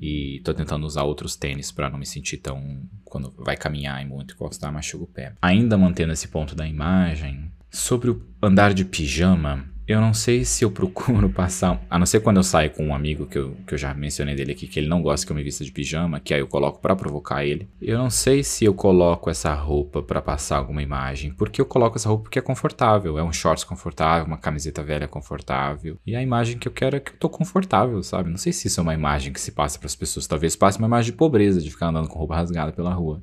E 0.00 0.42
tô 0.44 0.52
tentando 0.52 0.84
usar 0.84 1.04
outros 1.04 1.34
tênis 1.34 1.72
para 1.72 1.88
não 1.88 1.98
me 1.98 2.04
sentir 2.04 2.36
tão. 2.36 2.82
Quando 3.04 3.32
vai 3.38 3.56
caminhar 3.56 4.02
e 4.02 4.06
muito 4.06 4.36
com 4.36 4.44
All-Star, 4.44 4.72
machuca 4.72 5.04
o 5.04 5.06
pé. 5.06 5.32
Ainda 5.40 5.78
mantendo 5.78 6.12
esse 6.12 6.28
ponto 6.28 6.54
da 6.54 6.66
imagem, 6.66 7.50
sobre 7.70 8.10
o 8.10 8.22
andar 8.42 8.74
de 8.74 8.84
pijama, 8.84 9.64
eu 9.86 10.00
não 10.00 10.14
sei 10.14 10.44
se 10.44 10.64
eu 10.64 10.70
procuro 10.70 11.28
passar. 11.30 11.80
A 11.90 11.98
não 11.98 12.06
ser 12.06 12.20
quando 12.20 12.38
eu 12.38 12.42
saio 12.42 12.70
com 12.70 12.86
um 12.86 12.94
amigo, 12.94 13.26
que 13.26 13.38
eu, 13.38 13.56
que 13.66 13.74
eu 13.74 13.78
já 13.78 13.92
mencionei 13.94 14.34
dele 14.34 14.52
aqui, 14.52 14.66
que 14.66 14.78
ele 14.80 14.88
não 14.88 15.02
gosta 15.02 15.26
que 15.26 15.32
eu 15.32 15.36
me 15.36 15.42
vista 15.42 15.64
de 15.64 15.70
pijama, 15.70 16.20
que 16.20 16.32
aí 16.32 16.40
eu 16.40 16.46
coloco 16.46 16.80
para 16.80 16.96
provocar 16.96 17.44
ele. 17.44 17.68
Eu 17.80 17.98
não 17.98 18.10
sei 18.10 18.42
se 18.42 18.64
eu 18.64 18.74
coloco 18.74 19.28
essa 19.28 19.52
roupa 19.54 20.02
para 20.02 20.22
passar 20.22 20.56
alguma 20.58 20.82
imagem, 20.82 21.32
porque 21.32 21.60
eu 21.60 21.66
coloco 21.66 21.96
essa 21.96 22.08
roupa 22.08 22.24
porque 22.24 22.38
é 22.38 22.42
confortável. 22.42 23.18
É 23.18 23.22
um 23.22 23.32
shorts 23.32 23.64
confortável, 23.64 24.26
uma 24.26 24.38
camiseta 24.38 24.82
velha 24.82 25.06
confortável. 25.06 25.98
E 26.06 26.16
a 26.16 26.22
imagem 26.22 26.58
que 26.58 26.66
eu 26.66 26.72
quero 26.72 26.96
é 26.96 27.00
que 27.00 27.12
eu 27.12 27.16
tô 27.16 27.28
confortável, 27.28 28.02
sabe? 28.02 28.30
Não 28.30 28.38
sei 28.38 28.52
se 28.52 28.68
isso 28.68 28.80
é 28.80 28.82
uma 28.82 28.94
imagem 28.94 29.32
que 29.32 29.40
se 29.40 29.52
passa 29.52 29.78
para 29.78 29.86
as 29.86 29.96
pessoas. 29.96 30.26
Talvez 30.26 30.56
passe 30.56 30.78
uma 30.78 30.86
imagem 30.86 31.12
de 31.12 31.18
pobreza, 31.18 31.60
de 31.60 31.70
ficar 31.70 31.88
andando 31.88 32.08
com 32.08 32.18
roupa 32.18 32.36
rasgada 32.36 32.72
pela 32.72 32.92
rua. 32.92 33.22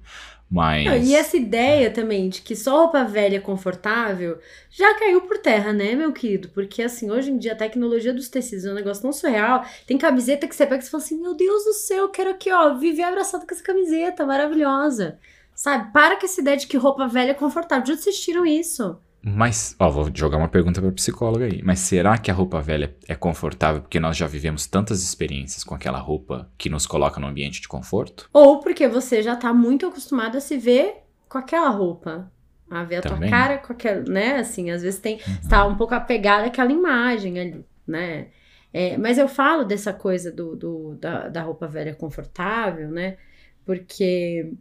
Mas. 0.52 0.86
Não, 0.86 0.98
e 0.98 1.16
essa 1.16 1.38
ideia 1.38 1.90
também 1.90 2.28
de 2.28 2.42
que 2.42 2.58
só 2.58 2.82
roupa 2.82 3.06
velha 3.06 3.38
é 3.38 3.40
confortável 3.40 4.38
já 4.70 4.94
caiu 5.00 5.22
por 5.22 5.38
terra, 5.38 5.72
né, 5.72 5.96
meu 5.96 6.12
querido? 6.12 6.50
Porque 6.50 6.84
assim, 6.84 7.10
hoje 7.10 7.32
em 7.32 7.38
dia 7.38 7.54
a 7.54 7.56
tecnologia 7.56 8.14
dos 8.14 8.28
tecidos 8.28 8.66
é 8.66 8.72
um 8.72 8.76
negócio 8.76 9.02
tão 9.02 9.14
surreal. 9.14 9.66
Tem 9.88 9.98
camiseta 9.98 10.46
que 10.48 10.54
você 10.54 10.66
pega 10.66 10.82
e 10.82 10.86
você 10.86 10.92
fala 10.92 11.04
assim: 11.04 11.22
meu 11.22 11.34
Deus 11.34 11.64
do 11.64 11.74
céu, 11.74 12.00
eu 12.00 12.10
quero 12.10 12.32
aqui, 12.32 12.52
ó, 12.52 12.74
viver 12.76 13.04
abraçado 13.04 13.48
com 13.48 13.54
essa 13.54 13.64
camiseta 13.64 14.26
maravilhosa. 14.26 15.18
Sabe? 15.56 15.94
Para 15.94 16.18
com 16.18 16.26
essa 16.26 16.42
ideia 16.42 16.58
de 16.58 16.68
que 16.68 16.76
roupa 16.76 17.08
velha 17.08 17.32
é 17.32 17.36
confortável. 17.36 17.86
De 17.86 17.92
onde 17.94 18.02
vocês 18.02 18.20
tiram 18.20 18.46
isso? 18.46 19.00
Mas, 19.24 19.76
ó, 19.80 19.90
vou 19.90 20.10
jogar 20.14 20.38
uma 20.38 20.48
pergunta 20.48 20.82
para 20.82 20.92
psicóloga 20.92 21.46
aí. 21.46 21.62
Mas 21.64 21.80
será 21.80 22.18
que 22.18 22.32
a 22.32 22.34
roupa 22.34 22.60
velha 22.60 22.96
é 23.08 23.14
confortável 23.14 23.82
porque 23.82 24.00
nós 24.00 24.18
já 24.18 24.26
vivemos 24.26 24.66
tantas 24.66 25.04
experiências 25.04 25.64
com 25.64 25.76
aquela 25.76 26.00
roupa 26.00 26.50
que 26.58 26.70
nos 26.70 26.88
coloca 26.88 27.20
no 27.20 27.28
ambiente 27.28 27.62
de 27.62 27.68
conforto? 27.68 28.28
Ou 28.34 28.60
porque 28.60 28.88
você 28.88 29.22
já 29.22 29.36
tá 29.36 29.54
muito 29.54 29.86
acostumado 29.86 30.38
a 30.38 30.42
se 30.42 30.58
ver 30.58 31.04
com 31.30 31.38
aquela 31.38 31.70
roupa? 31.70 32.32
A 32.70 32.84
ver 32.84 32.98
a 32.98 33.02
Também. 33.02 33.30
tua 33.30 33.30
cara 33.30 33.58
com 33.60 33.74
aquela, 33.74 34.02
né? 34.04 34.38
Assim, 34.38 34.72
às 34.72 34.82
vezes 34.82 35.00
tem, 35.00 35.16
uhum. 35.16 35.50
tá 35.50 35.66
um 35.68 35.76
pouco 35.76 35.94
apegada 35.94 36.48
àquela 36.48 36.72
imagem 36.72 37.40
ali, 37.40 37.66
né? 37.86 38.28
É, 38.74 38.98
mas 38.98 39.18
eu 39.18 39.28
falo 39.28 39.66
dessa 39.66 39.92
coisa 39.94 40.32
do, 40.32 40.56
do 40.56 40.96
da, 40.96 41.28
da 41.28 41.44
roupa 41.44 41.68
velha 41.68 41.94
confortável, 41.94 42.90
né? 42.90 43.18
Porque 43.66 44.54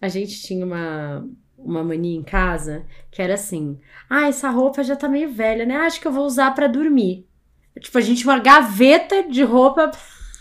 a 0.00 0.08
gente 0.08 0.42
tinha 0.42 0.64
uma, 0.64 1.28
uma 1.64 1.84
mania 1.84 2.16
em 2.16 2.22
casa 2.22 2.84
que 3.10 3.20
era 3.20 3.34
assim: 3.34 3.78
ah, 4.08 4.28
essa 4.28 4.50
roupa 4.50 4.82
já 4.82 4.96
tá 4.96 5.08
meio 5.08 5.30
velha, 5.30 5.64
né? 5.64 5.76
Acho 5.76 6.00
que 6.00 6.06
eu 6.06 6.12
vou 6.12 6.24
usar 6.24 6.54
para 6.54 6.66
dormir. 6.66 7.26
Tipo, 7.78 7.98
a 7.98 8.00
gente 8.00 8.24
uma 8.24 8.38
gaveta 8.38 9.22
de 9.22 9.42
roupa 9.42 9.90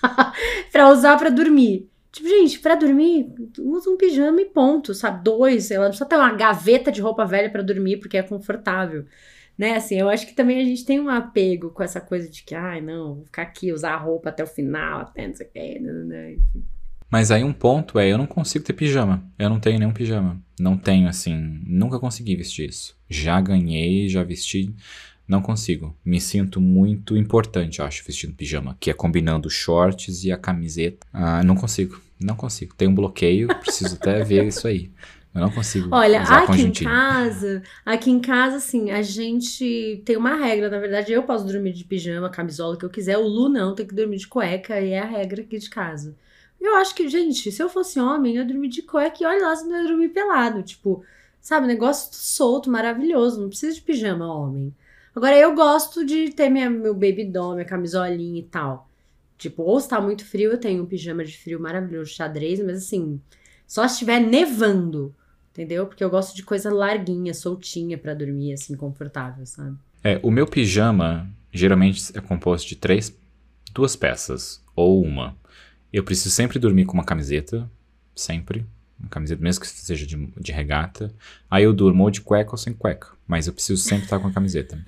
para 0.72 0.90
usar 0.90 1.18
para 1.18 1.30
dormir. 1.30 1.90
Tipo, 2.12 2.28
gente, 2.28 2.60
para 2.60 2.76
dormir, 2.76 3.32
usa 3.60 3.90
um 3.90 3.98
pijama 3.98 4.42
e 4.42 4.46
ponto, 4.46 4.94
sabe? 4.94 5.24
Dois, 5.24 5.70
lá, 5.70 5.78
não 5.78 5.88
precisa 5.88 6.10
ter 6.10 6.16
uma 6.16 6.34
gaveta 6.34 6.92
de 6.92 7.02
roupa 7.02 7.26
velha 7.26 7.50
para 7.50 7.62
dormir 7.62 7.98
porque 7.98 8.18
é 8.18 8.24
confortável. 8.24 9.06
Né, 9.58 9.76
assim, 9.76 10.00
eu 10.00 10.08
acho 10.10 10.26
que 10.26 10.34
também 10.34 10.62
a 10.62 10.64
gente 10.64 10.86
tem 10.86 11.02
um 11.02 11.10
apego 11.10 11.70
com 11.72 11.84
essa 11.84 12.00
coisa 12.00 12.30
de 12.30 12.44
que, 12.44 12.56
ai, 12.56 12.80
não, 12.80 13.16
vou 13.16 13.26
ficar 13.26 13.42
aqui, 13.42 13.74
usar 13.74 13.94
a 13.94 13.98
roupa 13.98 14.30
até 14.30 14.42
o 14.42 14.48
final, 14.48 15.02
até 15.02 15.28
não 15.28 15.36
sei 15.36 15.48
o 15.48 15.50
que, 15.50 15.80
né, 15.80 15.92
né 15.92 16.32
enfim. 16.32 16.64
Mas 17.12 17.32
aí 17.32 17.44
um 17.44 17.52
ponto 17.52 17.98
é, 18.00 18.08
eu 18.08 18.18
não 18.18 18.28
consigo 18.28 18.64
ter 18.64 18.74
pijama. 18.74 19.24
Eu 19.38 19.50
não 19.50 19.60
tenho 19.60 19.80
nenhum 19.80 19.92
pijama. 19.92 20.40
Não 20.60 20.78
tenho, 20.78 21.08
assim, 21.08 21.62
nunca 21.66 22.00
consegui 22.00 22.36
vestir 22.36 22.70
isso. 22.70 22.96
Já 23.10 23.40
ganhei, 23.40 24.10
já 24.10 24.24
vesti, 24.24 24.74
não 25.28 25.42
consigo. 25.42 25.96
Me 26.04 26.20
sinto 26.20 26.60
muito 26.60 27.16
importante, 27.16 27.82
acho, 27.82 28.04
vestindo 28.04 28.34
pijama, 28.34 28.76
que 28.80 28.90
é 28.90 28.94
combinando 28.94 29.50
shorts 29.50 30.24
e 30.24 30.32
a 30.32 30.38
camiseta. 30.38 31.06
Ah, 31.14 31.44
não 31.44 31.56
consigo, 31.56 32.02
não 32.20 32.36
consigo. 32.36 32.74
Tem 32.76 32.88
um 32.88 32.96
bloqueio, 32.96 33.48
preciso 33.60 33.96
até 33.96 34.22
ver 34.26 34.48
isso 34.48 34.68
aí. 34.68 34.92
Eu 35.34 35.42
não 35.42 35.52
consigo. 35.52 35.90
Olha, 35.92 36.24
aqui 36.24 36.62
em 36.64 36.72
casa, 36.72 37.62
aqui 37.86 38.10
em 38.10 38.20
casa, 38.20 38.58
assim, 38.58 38.90
a 38.90 39.04
gente 39.04 40.02
tem 40.04 40.18
uma 40.18 40.36
regra. 40.36 40.70
Na 40.70 40.80
verdade, 40.80 41.12
eu 41.14 41.22
posso 41.22 41.46
dormir 41.46 41.74
de 41.74 41.84
pijama, 41.84 42.30
camisola 42.30 42.76
que 42.76 42.84
eu 42.84 42.90
quiser. 42.90 43.18
O 43.18 43.28
Lu 43.28 43.48
não, 43.48 43.76
tem 43.76 43.86
que 43.86 43.94
dormir 43.94 44.18
de 44.18 44.28
cueca 44.28 44.82
e 44.82 44.90
é 44.90 45.00
a 45.00 45.06
regra 45.06 45.44
aqui 45.44 45.60
de 45.60 45.70
casa. 45.70 46.16
Eu 46.60 46.76
acho 46.76 46.94
que, 46.94 47.08
gente, 47.08 47.52
se 47.52 47.62
eu 47.62 47.70
fosse 47.70 48.00
homem, 48.00 48.36
eu 48.36 48.46
dormir 48.46 48.70
de 48.70 48.82
cueca 48.82 49.24
e 49.24 49.26
olha 49.26 49.48
lá 49.48 49.56
se 49.56 49.66
não 49.66 49.82
ia 49.82 49.88
dormir 49.88 50.10
pelado. 50.10 50.62
Tipo, 50.62 51.04
sabe, 51.40 51.68
negócio 51.68 52.10
solto, 52.12 52.70
maravilhoso. 52.70 53.42
Não 53.42 53.50
precisa 53.50 53.74
de 53.74 53.82
pijama, 53.82 54.32
homem. 54.34 54.74
Agora, 55.16 55.38
eu 55.38 55.56
gosto 55.56 56.06
de 56.06 56.30
ter 56.32 56.50
minha, 56.50 56.70
meu 56.70 56.94
baby 56.94 57.26
doll, 57.26 57.54
minha 57.54 57.66
camisolinha 57.66 58.40
e 58.40 58.44
tal. 58.44 58.90
Tipo, 59.38 59.64
ou 59.64 59.80
se 59.80 59.88
tá 59.88 60.02
muito 60.02 60.26
frio, 60.26 60.52
eu 60.52 60.58
tenho 60.58 60.84
um 60.84 60.86
pijama 60.86 61.24
de 61.24 61.38
frio 61.38 61.60
maravilhoso, 61.60 62.12
xadrez, 62.12 62.60
mas 62.60 62.80
assim, 62.80 63.22
só 63.66 63.88
se 63.88 63.94
estiver 63.94 64.20
nevando, 64.20 65.16
entendeu? 65.52 65.88
Porque 65.88 66.04
eu 66.04 66.10
gosto 66.10 66.36
de 66.36 66.44
coisa 66.44 66.74
larguinha, 66.74 67.34
soltinha 67.34 67.98
para 67.98 68.14
dormir, 68.14 68.54
assim, 68.54 68.76
confortável, 68.76 69.46
sabe? 69.46 69.78
É, 70.04 70.20
o 70.24 70.30
meu 70.30 70.46
pijama 70.46 71.30
geralmente 71.54 72.18
é 72.18 72.22
composto 72.22 72.68
de 72.68 72.76
três, 72.76 73.16
duas 73.74 73.96
peças, 73.96 74.62
ou 74.76 75.02
uma. 75.02 75.38
Eu 75.92 76.04
preciso 76.04 76.34
sempre 76.34 76.60
dormir 76.60 76.86
com 76.86 76.94
uma 76.94 77.04
camiseta, 77.04 77.70
sempre. 78.16 78.66
Uma 79.00 79.10
camiseta, 79.10 79.42
mesmo 79.42 79.62
que 79.62 79.68
seja 79.68 80.06
de, 80.06 80.18
de 80.38 80.52
regata. 80.52 81.14
Aí 81.50 81.64
eu 81.64 81.74
durmo 81.74 82.04
ou 82.04 82.12
de 82.12 82.22
cueca 82.22 82.52
ou 82.52 82.58
sem 82.58 82.74
cueca. 82.74 83.08
Mas 83.26 83.48
eu 83.48 83.54
preciso 83.54 83.82
sempre 83.82 84.06
estar 84.06 84.20
com 84.20 84.28
a 84.28 84.32
camiseta. 84.32 84.84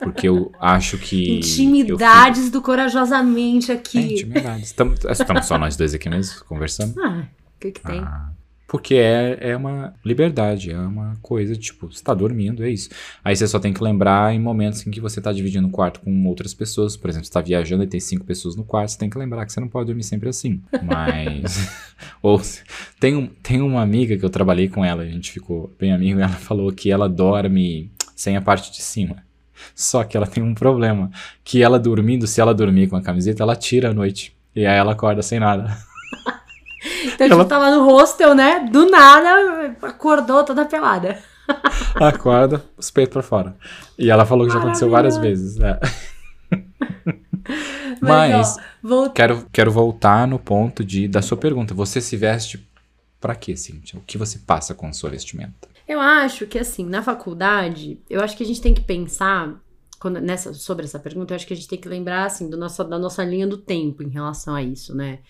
Porque 0.00 0.28
eu 0.28 0.52
acho 0.60 0.98
que. 0.98 1.38
Intimidades 1.38 2.44
fico... 2.44 2.52
do 2.52 2.62
Corajosamente 2.62 3.72
aqui. 3.72 3.98
É, 3.98 4.12
intimidades. 4.12 4.66
Estamos, 4.66 5.00
só 5.46 5.58
nós 5.58 5.76
dois 5.76 5.94
aqui 5.94 6.10
mesmo, 6.10 6.44
conversando. 6.44 6.94
Ah, 7.00 7.26
o 7.56 7.60
que, 7.60 7.72
que 7.72 7.80
tem? 7.80 8.00
Ah, 8.00 8.33
porque 8.66 8.94
é, 8.94 9.38
é 9.40 9.56
uma 9.56 9.94
liberdade, 10.04 10.70
é 10.70 10.78
uma 10.78 11.16
coisa, 11.20 11.54
tipo, 11.54 11.92
você 11.92 12.02
tá 12.02 12.14
dormindo, 12.14 12.64
é 12.64 12.70
isso. 12.70 12.88
Aí 13.22 13.36
você 13.36 13.46
só 13.46 13.58
tem 13.58 13.72
que 13.72 13.82
lembrar 13.82 14.34
em 14.34 14.40
momentos 14.40 14.86
em 14.86 14.90
que 14.90 15.00
você 15.00 15.20
tá 15.20 15.32
dividindo 15.32 15.68
o 15.68 15.70
quarto 15.70 16.00
com 16.00 16.26
outras 16.26 16.54
pessoas. 16.54 16.96
Por 16.96 17.10
exemplo, 17.10 17.26
você 17.26 17.32
tá 17.32 17.40
viajando 17.40 17.84
e 17.84 17.86
tem 17.86 18.00
cinco 18.00 18.24
pessoas 18.24 18.56
no 18.56 18.64
quarto, 18.64 18.92
você 18.92 18.98
tem 18.98 19.10
que 19.10 19.18
lembrar 19.18 19.44
que 19.44 19.52
você 19.52 19.60
não 19.60 19.68
pode 19.68 19.86
dormir 19.86 20.02
sempre 20.02 20.28
assim. 20.28 20.62
Mas. 20.82 21.70
Ou 22.22 22.40
tem, 22.98 23.14
um, 23.14 23.26
tem 23.26 23.60
uma 23.60 23.82
amiga 23.82 24.16
que 24.16 24.24
eu 24.24 24.30
trabalhei 24.30 24.68
com 24.68 24.84
ela, 24.84 25.02
a 25.02 25.08
gente 25.08 25.30
ficou 25.30 25.72
bem 25.78 25.92
amigo, 25.92 26.18
e 26.18 26.22
ela 26.22 26.32
falou 26.32 26.72
que 26.72 26.90
ela 26.90 27.08
dorme 27.08 27.90
sem 28.16 28.36
a 28.36 28.40
parte 28.40 28.72
de 28.72 28.82
cima. 28.82 29.22
Só 29.74 30.04
que 30.04 30.16
ela 30.16 30.26
tem 30.26 30.42
um 30.42 30.54
problema. 30.54 31.10
Que 31.42 31.62
ela 31.62 31.78
dormindo, 31.78 32.26
se 32.26 32.40
ela 32.40 32.54
dormir 32.54 32.88
com 32.88 32.96
a 32.96 33.02
camiseta, 33.02 33.42
ela 33.42 33.56
tira 33.56 33.90
à 33.90 33.94
noite. 33.94 34.34
E 34.54 34.66
aí 34.66 34.76
ela 34.76 34.92
acorda 34.92 35.22
sem 35.22 35.38
nada. 35.38 35.76
Então 37.04 37.26
ela... 37.26 37.36
a 37.36 37.38
gente 37.38 37.48
tava 37.48 37.70
no 37.70 37.84
hostel, 37.84 38.34
né? 38.34 38.68
Do 38.70 38.90
nada, 38.90 39.76
acordou 39.82 40.44
toda 40.44 40.64
pelada. 40.64 41.18
Acorda, 41.94 42.64
os 42.76 42.90
peitos 42.90 43.12
pra 43.12 43.22
fora. 43.22 43.56
E 43.98 44.10
ela 44.10 44.24
falou 44.24 44.46
que 44.46 44.52
já 44.52 44.58
aconteceu 44.58 44.88
várias 44.90 45.16
vezes. 45.16 45.56
Né? 45.56 45.78
Mas, 48.00 48.56
Mas 48.82 48.92
ó, 48.92 49.08
quero, 49.10 49.46
quero 49.52 49.70
voltar 49.70 50.26
no 50.26 50.38
ponto 50.38 50.84
de, 50.84 51.06
da 51.06 51.22
sua 51.22 51.36
pergunta. 51.36 51.74
Você 51.74 52.00
se 52.00 52.16
veste 52.16 52.66
para 53.20 53.34
quê, 53.34 53.56
Cintia? 53.56 53.98
O 53.98 54.02
que 54.02 54.18
você 54.18 54.38
passa 54.38 54.74
com 54.74 54.86
a 54.86 54.92
sua 54.92 55.10
vestimenta? 55.10 55.68
Eu 55.86 56.00
acho 56.00 56.46
que, 56.46 56.58
assim, 56.58 56.84
na 56.86 57.02
faculdade, 57.02 57.98
eu 58.08 58.22
acho 58.22 58.36
que 58.36 58.42
a 58.42 58.46
gente 58.46 58.60
tem 58.60 58.72
que 58.72 58.80
pensar 58.80 59.54
quando, 59.98 60.20
nessa, 60.20 60.52
sobre 60.52 60.84
essa 60.84 60.98
pergunta, 60.98 61.32
eu 61.32 61.36
acho 61.36 61.46
que 61.46 61.54
a 61.54 61.56
gente 61.56 61.68
tem 61.68 61.80
que 61.80 61.88
lembrar, 61.88 62.26
assim, 62.26 62.48
do 62.48 62.56
nosso, 62.56 62.84
da 62.84 62.98
nossa 62.98 63.24
linha 63.24 63.46
do 63.46 63.56
tempo 63.56 64.02
em 64.02 64.08
relação 64.08 64.54
a 64.54 64.62
isso, 64.62 64.94
né? 64.94 65.20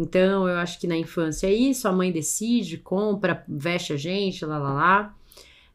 Então, 0.00 0.48
eu 0.48 0.56
acho 0.56 0.80
que 0.80 0.86
na 0.86 0.96
infância 0.96 1.46
é 1.46 1.52
isso, 1.52 1.86
a 1.86 1.92
mãe 1.92 2.10
decide, 2.10 2.78
compra, 2.78 3.44
veste 3.46 3.92
a 3.92 3.96
gente, 3.98 4.46
lá, 4.46 4.58
lá, 4.58 4.72
lá. 4.72 5.16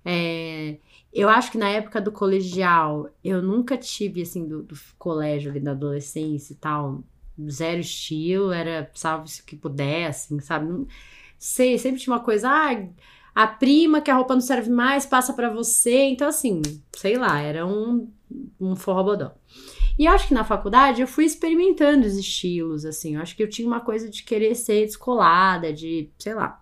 É, 0.04 0.78
eu 1.14 1.30
acho 1.30 1.52
que 1.52 1.60
na 1.60 1.70
época 1.70 2.02
do 2.02 2.12
colegial, 2.12 3.08
eu 3.24 3.40
nunca 3.40 3.78
tive, 3.78 4.24
assim, 4.24 4.48
do, 4.48 4.64
do 4.64 4.76
colégio 4.98 5.52
ali, 5.52 5.60
da 5.60 5.72
adolescência 5.72 6.54
e 6.54 6.56
tal, 6.56 7.04
zero 7.50 7.80
estilo, 7.82 8.52
era, 8.52 8.90
salve 8.96 9.30
se 9.30 9.44
que 9.44 9.56
puder, 9.56 10.08
assim, 10.08 10.40
sabe? 10.40 10.88
sei, 11.38 11.78
sempre 11.78 12.02
tinha 12.02 12.16
uma 12.16 12.24
coisa, 12.24 12.50
ah, 12.50 12.84
a 13.36 13.46
prima 13.46 14.02
que 14.02 14.10
a 14.10 14.16
roupa 14.16 14.34
não 14.34 14.42
serve 14.42 14.72
mais 14.72 15.06
passa 15.06 15.34
para 15.34 15.50
você, 15.50 16.06
então 16.06 16.28
assim, 16.28 16.62
sei 16.94 17.18
lá, 17.18 17.40
era 17.40 17.66
um, 17.66 18.10
um 18.60 18.76
forrobodó. 18.76 19.32
E 19.98 20.08
acho 20.08 20.28
que 20.28 20.34
na 20.34 20.44
faculdade 20.44 21.02
eu 21.02 21.08
fui 21.08 21.26
experimentando 21.26 22.06
os 22.06 22.18
estilos, 22.18 22.86
assim. 22.86 23.16
Eu 23.16 23.22
acho 23.22 23.36
que 23.36 23.44
eu 23.44 23.50
tinha 23.50 23.68
uma 23.68 23.80
coisa 23.80 24.10
de 24.10 24.24
querer 24.24 24.54
ser 24.56 24.86
descolada, 24.86 25.72
de, 25.72 26.10
sei 26.20 26.34
lá. 26.34 26.62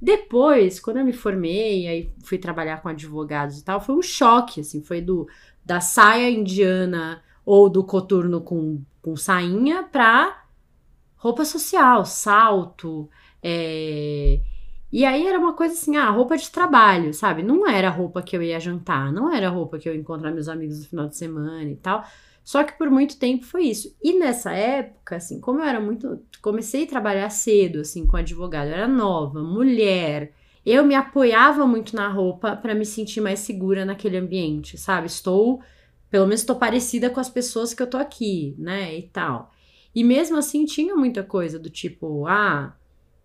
Depois, 0.00 0.80
quando 0.80 0.98
eu 0.98 1.04
me 1.04 1.12
formei, 1.12 1.86
aí 1.86 2.10
fui 2.22 2.38
trabalhar 2.38 2.82
com 2.82 2.88
advogados 2.88 3.58
e 3.58 3.64
tal, 3.64 3.80
foi 3.80 3.94
um 3.94 4.02
choque, 4.02 4.60
assim. 4.60 4.82
Foi 4.82 5.00
do 5.00 5.26
da 5.64 5.80
saia 5.80 6.30
indiana 6.30 7.22
ou 7.44 7.68
do 7.68 7.84
coturno 7.84 8.40
com, 8.40 8.82
com 9.02 9.16
sainha 9.16 9.82
pra 9.82 10.44
roupa 11.16 11.44
social, 11.44 12.04
salto, 12.04 13.08
é... 13.42 14.40
E 14.92 15.04
aí 15.04 15.24
era 15.26 15.38
uma 15.38 15.52
coisa 15.52 15.74
assim, 15.74 15.96
ah, 15.96 16.10
roupa 16.10 16.36
de 16.36 16.50
trabalho, 16.50 17.14
sabe? 17.14 17.44
Não 17.44 17.68
era 17.68 17.88
roupa 17.90 18.22
que 18.22 18.36
eu 18.36 18.42
ia 18.42 18.58
jantar, 18.58 19.12
não 19.12 19.32
era 19.32 19.48
roupa 19.48 19.78
que 19.78 19.88
eu 19.88 19.94
ia 19.94 20.00
encontrar 20.00 20.32
meus 20.32 20.48
amigos 20.48 20.80
no 20.80 20.84
final 20.86 21.06
de 21.06 21.16
semana 21.16 21.70
e 21.70 21.76
tal. 21.76 22.04
Só 22.42 22.64
que 22.64 22.76
por 22.76 22.90
muito 22.90 23.18
tempo 23.18 23.44
foi 23.44 23.64
isso. 23.64 23.96
E 24.02 24.18
nessa 24.18 24.52
época, 24.52 25.16
assim, 25.16 25.40
como 25.40 25.60
eu 25.60 25.64
era 25.64 25.80
muito. 25.80 26.20
Comecei 26.42 26.84
a 26.84 26.88
trabalhar 26.88 27.30
cedo, 27.30 27.80
assim, 27.80 28.06
com 28.06 28.16
advogado, 28.16 28.68
eu 28.68 28.74
era 28.74 28.88
nova, 28.88 29.42
mulher. 29.42 30.32
Eu 30.64 30.84
me 30.84 30.94
apoiava 30.94 31.66
muito 31.66 31.96
na 31.96 32.08
roupa 32.08 32.56
para 32.56 32.74
me 32.74 32.84
sentir 32.84 33.20
mais 33.20 33.40
segura 33.40 33.84
naquele 33.84 34.16
ambiente, 34.16 34.76
sabe? 34.76 35.06
Estou 35.06 35.62
pelo 36.10 36.26
menos 36.26 36.42
tô 36.42 36.56
parecida 36.56 37.08
com 37.08 37.20
as 37.20 37.30
pessoas 37.30 37.72
que 37.72 37.82
eu 37.82 37.86
tô 37.86 37.96
aqui, 37.96 38.54
né? 38.58 38.98
E 38.98 39.02
tal. 39.02 39.52
E 39.94 40.02
mesmo 40.02 40.36
assim 40.36 40.64
tinha 40.64 40.96
muita 40.96 41.22
coisa 41.22 41.58
do 41.58 41.70
tipo, 41.70 42.26
ah, 42.26 42.76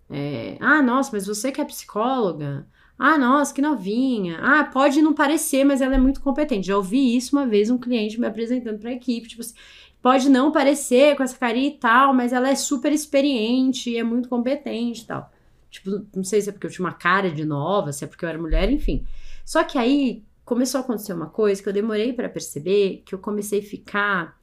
é, 0.10 0.56
ah, 0.60 0.82
nossa, 0.82 1.10
mas 1.12 1.25
você 1.25 1.51
que 1.51 1.60
é 1.60 1.65
psicóloga? 1.65 2.67
Ah, 2.97 3.17
nossa, 3.17 3.53
que 3.53 3.62
novinha. 3.62 4.39
Ah, 4.41 4.63
pode 4.63 5.01
não 5.01 5.13
parecer, 5.13 5.63
mas 5.65 5.81
ela 5.81 5.95
é 5.95 5.97
muito 5.97 6.21
competente. 6.21 6.67
Já 6.67 6.77
ouvi 6.77 7.15
isso 7.15 7.36
uma 7.36 7.45
vez, 7.45 7.69
um 7.69 7.77
cliente 7.77 8.19
me 8.19 8.27
apresentando 8.27 8.79
para 8.79 8.89
a 8.89 8.93
equipe, 8.93 9.27
tipo 9.27 9.41
assim, 9.41 9.53
pode 10.01 10.29
não 10.29 10.51
parecer 10.51 11.15
com 11.17 11.23
essa 11.23 11.38
carinha 11.38 11.67
e 11.67 11.77
tal, 11.77 12.13
mas 12.13 12.31
ela 12.31 12.49
é 12.49 12.55
super 12.55 12.91
experiente 12.91 13.97
é 13.97 14.03
muito 14.03 14.29
competente 14.29 15.01
e 15.01 15.05
tal. 15.08 15.31
Tipo, 15.69 16.05
não 16.15 16.23
sei 16.23 16.41
se 16.41 16.49
é 16.49 16.51
porque 16.53 16.67
eu 16.67 16.71
tinha 16.71 16.86
uma 16.86 16.93
cara 16.93 17.29
de 17.29 17.43
nova, 17.43 17.91
se 17.91 18.05
é 18.05 18.08
porque 18.08 18.23
eu 18.23 18.29
era 18.29 18.38
mulher, 18.38 18.71
enfim. 18.71 19.05
Só 19.43 19.63
que 19.63 19.77
aí 19.77 20.23
começou 20.45 20.79
a 20.79 20.84
acontecer 20.84 21.12
uma 21.12 21.27
coisa 21.27 21.62
que 21.62 21.67
eu 21.67 21.73
demorei 21.73 22.13
para 22.13 22.29
perceber, 22.29 23.03
que 23.05 23.13
eu 23.13 23.19
comecei 23.19 23.60
a 23.60 23.63
ficar, 23.63 24.38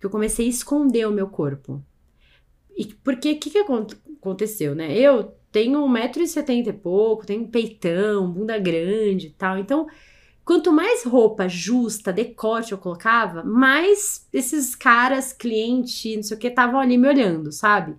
que 0.00 0.06
eu 0.06 0.10
comecei 0.10 0.46
a 0.46 0.48
esconder 0.48 1.06
o 1.06 1.12
meu 1.12 1.28
corpo. 1.28 1.84
E 2.76 2.86
porque 2.86 3.32
o 3.32 3.38
que, 3.38 3.50
que 3.50 3.58
aconteceu, 3.58 4.74
né? 4.74 4.96
Eu 4.96 5.36
tenho 5.50 5.80
1,70m 5.80 6.68
e 6.68 6.72
pouco, 6.72 7.26
tenho 7.26 7.46
peitão, 7.48 8.30
bunda 8.30 8.58
grande 8.58 9.28
e 9.28 9.30
tal. 9.30 9.58
Então, 9.58 9.86
quanto 10.44 10.72
mais 10.72 11.04
roupa 11.04 11.48
justa, 11.48 12.12
decote 12.12 12.72
eu 12.72 12.78
colocava, 12.78 13.42
mais 13.42 14.26
esses 14.32 14.74
caras, 14.74 15.32
cliente, 15.32 16.16
não 16.16 16.22
sei 16.22 16.36
o 16.36 16.40
que, 16.40 16.48
estavam 16.48 16.80
ali 16.80 16.96
me 16.98 17.08
olhando, 17.08 17.52
sabe? 17.52 17.96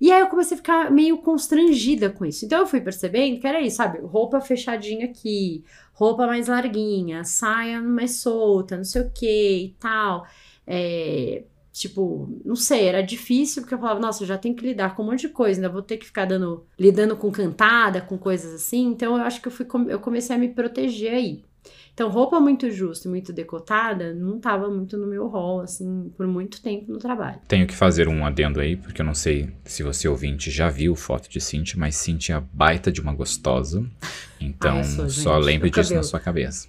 E 0.00 0.12
aí 0.12 0.20
eu 0.20 0.28
comecei 0.28 0.54
a 0.54 0.58
ficar 0.58 0.90
meio 0.90 1.18
constrangida 1.18 2.10
com 2.10 2.24
isso. 2.26 2.44
Então 2.44 2.60
eu 2.60 2.66
fui 2.66 2.80
percebendo 2.80 3.40
que 3.40 3.46
era 3.46 3.60
isso, 3.60 3.76
sabe? 3.76 4.00
Roupa 4.00 4.40
fechadinha 4.40 5.06
aqui, 5.06 5.64
roupa 5.92 6.26
mais 6.26 6.48
larguinha, 6.48 7.24
saia 7.24 7.80
mais 7.80 8.16
solta, 8.16 8.76
não 8.76 8.84
sei 8.84 9.02
o 9.02 9.10
que 9.10 9.64
e 9.66 9.76
tal. 9.78 10.26
É, 10.66 11.44
tipo, 11.74 12.40
não 12.44 12.54
sei, 12.54 12.86
era 12.86 13.02
difícil 13.02 13.62
porque 13.62 13.74
eu 13.74 13.78
falava, 13.78 13.98
nossa, 13.98 14.22
eu 14.22 14.28
já 14.28 14.38
tenho 14.38 14.54
que 14.54 14.64
lidar 14.64 14.94
com 14.94 15.02
um 15.02 15.06
monte 15.06 15.22
de 15.22 15.28
coisa, 15.30 15.58
ainda 15.58 15.68
vou 15.68 15.82
ter 15.82 15.96
que 15.96 16.06
ficar 16.06 16.24
dando, 16.24 16.64
lidando 16.78 17.16
com 17.16 17.32
cantada, 17.32 18.00
com 18.00 18.16
coisas 18.16 18.54
assim. 18.54 18.86
Então 18.86 19.16
eu 19.16 19.24
acho 19.24 19.42
que 19.42 19.48
eu 19.48 19.52
fui 19.52 19.66
eu 19.88 19.98
comecei 19.98 20.36
a 20.36 20.38
me 20.38 20.48
proteger 20.48 21.12
aí. 21.12 21.44
Então, 21.92 22.10
roupa 22.10 22.40
muito 22.40 22.70
justa 22.72 23.06
e 23.06 23.10
muito 23.10 23.32
decotada 23.32 24.12
não 24.12 24.36
estava 24.36 24.68
muito 24.68 24.98
no 24.98 25.06
meu 25.06 25.28
rol, 25.28 25.60
assim, 25.60 26.12
por 26.16 26.26
muito 26.26 26.60
tempo 26.60 26.90
no 26.90 26.98
trabalho. 26.98 27.38
Tenho 27.46 27.68
que 27.68 27.74
fazer 27.74 28.08
um 28.08 28.26
adendo 28.26 28.58
aí, 28.58 28.76
porque 28.76 29.00
eu 29.00 29.06
não 29.06 29.14
sei 29.14 29.50
se 29.64 29.84
você 29.84 30.08
ouvinte 30.08 30.50
já 30.50 30.68
viu 30.68 30.96
foto 30.96 31.30
de 31.30 31.40
Cintia, 31.40 31.78
mas 31.78 31.94
Cintia 31.94 32.36
é 32.36 32.42
baita 32.52 32.90
de 32.90 33.00
uma 33.00 33.14
gostosa. 33.14 33.84
Então, 34.40 34.80
ah, 34.80 34.84
sou, 34.84 35.08
só 35.08 35.38
lembre 35.38 35.70
disso 35.70 35.84
cabelo. 35.84 35.96
na 35.96 36.02
sua 36.02 36.20
cabeça. 36.20 36.68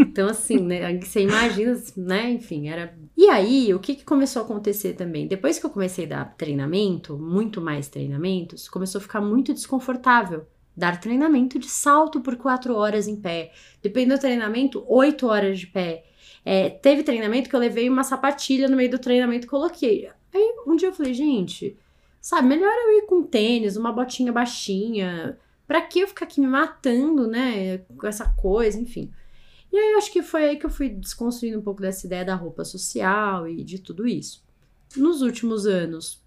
Então, 0.00 0.28
assim, 0.28 0.58
né? 0.58 0.98
Você 0.98 1.20
imagina, 1.20 1.78
né? 1.96 2.30
Enfim, 2.30 2.68
era. 2.68 2.96
E 3.14 3.28
aí, 3.28 3.74
o 3.74 3.78
que, 3.78 3.94
que 3.94 4.04
começou 4.04 4.40
a 4.40 4.44
acontecer 4.46 4.94
também? 4.94 5.26
Depois 5.26 5.58
que 5.58 5.66
eu 5.66 5.70
comecei 5.70 6.06
a 6.06 6.08
dar 6.08 6.36
treinamento, 6.36 7.18
muito 7.18 7.60
mais 7.60 7.88
treinamentos, 7.88 8.66
começou 8.66 8.98
a 8.98 9.02
ficar 9.02 9.20
muito 9.20 9.52
desconfortável 9.52 10.46
dar 10.76 11.00
treinamento 11.00 11.58
de 11.58 11.68
salto 11.68 12.20
por 12.20 12.36
quatro 12.36 12.74
horas 12.74 13.08
em 13.08 13.16
pé. 13.16 13.52
Dependendo 13.82 14.14
do 14.14 14.20
treinamento, 14.20 14.84
oito 14.88 15.26
horas 15.26 15.58
de 15.58 15.66
pé. 15.66 16.04
É, 16.44 16.68
teve 16.68 17.02
treinamento 17.02 17.48
que 17.48 17.56
eu 17.56 17.60
levei 17.60 17.88
uma 17.88 18.04
sapatilha 18.04 18.68
no 18.68 18.76
meio 18.76 18.90
do 18.90 18.98
treinamento 18.98 19.46
e 19.46 19.50
coloquei. 19.50 20.08
Aí 20.34 20.54
um 20.66 20.76
dia 20.76 20.88
eu 20.88 20.92
falei, 20.92 21.14
gente, 21.14 21.76
sabe, 22.20 22.46
melhor 22.48 22.72
eu 22.72 22.98
ir 22.98 23.06
com 23.06 23.22
tênis, 23.22 23.76
uma 23.76 23.90
botinha 23.90 24.32
baixinha. 24.32 25.38
Pra 25.66 25.80
que 25.80 26.00
eu 26.00 26.08
ficar 26.08 26.26
aqui 26.26 26.40
me 26.40 26.46
matando, 26.46 27.26
né? 27.26 27.78
Com 27.78 28.06
essa 28.06 28.28
coisa, 28.36 28.78
enfim. 28.78 29.10
E 29.72 29.76
aí 29.76 29.92
eu 29.92 29.98
acho 29.98 30.12
que 30.12 30.22
foi 30.22 30.44
aí 30.44 30.56
que 30.56 30.66
eu 30.66 30.70
fui 30.70 30.88
desconstruindo 30.88 31.58
um 31.58 31.62
pouco 31.62 31.82
dessa 31.82 32.06
ideia 32.06 32.24
da 32.24 32.34
roupa 32.34 32.64
social 32.64 33.48
e 33.48 33.62
de 33.64 33.80
tudo 33.80 34.06
isso. 34.06 34.44
Nos 34.96 35.22
últimos 35.22 35.66
anos, 35.66 36.22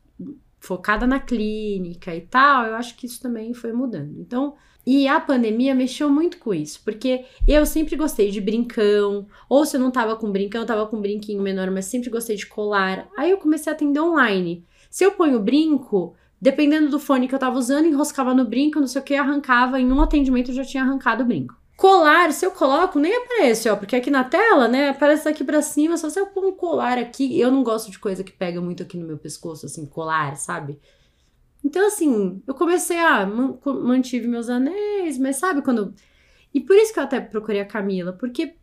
focada 0.59 1.07
na 1.07 1.19
clínica 1.19 2.15
e 2.15 2.21
tal, 2.21 2.65
eu 2.65 2.75
acho 2.75 2.95
que 2.95 3.05
isso 3.05 3.21
também 3.21 3.53
foi 3.53 3.71
mudando. 3.71 4.19
Então, 4.19 4.55
e 4.85 5.07
a 5.07 5.19
pandemia 5.19 5.73
mexeu 5.73 6.09
muito 6.09 6.37
com 6.37 6.53
isso, 6.53 6.81
porque 6.83 7.25
eu 7.47 7.65
sempre 7.65 7.95
gostei 7.95 8.31
de 8.31 8.41
brincão, 8.41 9.27
ou 9.47 9.65
se 9.65 9.77
eu 9.77 9.79
não 9.79 9.91
tava 9.91 10.15
com 10.15 10.31
brincão, 10.31 10.61
eu 10.61 10.67
tava 10.67 10.87
com 10.87 10.97
um 10.97 11.01
brinquinho 11.01 11.41
menor, 11.41 11.69
mas 11.71 11.85
sempre 11.85 12.09
gostei 12.09 12.35
de 12.35 12.45
colar. 12.45 13.07
Aí 13.17 13.31
eu 13.31 13.37
comecei 13.37 13.71
a 13.71 13.75
atender 13.75 13.99
online. 13.99 14.65
Se 14.89 15.03
eu 15.03 15.11
ponho 15.11 15.39
brinco, 15.39 16.15
dependendo 16.41 16.89
do 16.89 16.99
fone 16.99 17.27
que 17.27 17.35
eu 17.35 17.39
tava 17.39 17.57
usando, 17.57 17.85
enroscava 17.85 18.33
no 18.33 18.45
brinco, 18.45 18.79
não 18.79 18.87
sei 18.87 19.01
o 19.01 19.03
que, 19.03 19.15
arrancava, 19.15 19.79
em 19.79 19.91
um 19.91 20.01
atendimento 20.01 20.51
eu 20.51 20.55
já 20.55 20.63
tinha 20.63 20.83
arrancado 20.83 21.23
o 21.23 21.25
brinco. 21.25 21.57
Colar, 21.75 22.31
se 22.33 22.45
eu 22.45 22.51
coloco, 22.51 22.99
nem 22.99 23.15
aparece, 23.15 23.69
ó, 23.69 23.75
porque 23.75 23.95
aqui 23.95 24.09
na 24.09 24.23
tela, 24.23 24.67
né, 24.67 24.89
aparece 24.89 25.27
aqui 25.29 25.43
pra 25.43 25.61
cima, 25.61 25.97
só 25.97 26.09
se 26.09 26.19
eu 26.19 26.27
pôr 26.27 26.45
um 26.45 26.51
colar 26.51 26.97
aqui, 26.97 27.39
eu 27.39 27.49
não 27.49 27.63
gosto 27.63 27.89
de 27.89 27.97
coisa 27.97 28.23
que 28.23 28.31
pega 28.31 28.59
muito 28.59 28.83
aqui 28.83 28.97
no 28.97 29.07
meu 29.07 29.17
pescoço, 29.17 29.65
assim, 29.65 29.85
colar, 29.85 30.35
sabe? 30.35 30.77
Então, 31.63 31.87
assim, 31.87 32.41
eu 32.45 32.53
comecei 32.53 32.99
a, 32.99 33.25
mantive 33.25 34.27
meus 34.27 34.49
anéis, 34.49 35.17
mas 35.17 35.37
sabe 35.37 35.61
quando... 35.61 35.93
E 36.53 36.59
por 36.59 36.75
isso 36.75 36.93
que 36.93 36.99
eu 36.99 37.03
até 37.03 37.19
procurei 37.19 37.61
a 37.61 37.65
Camila, 37.65 38.11
porque 38.11 38.55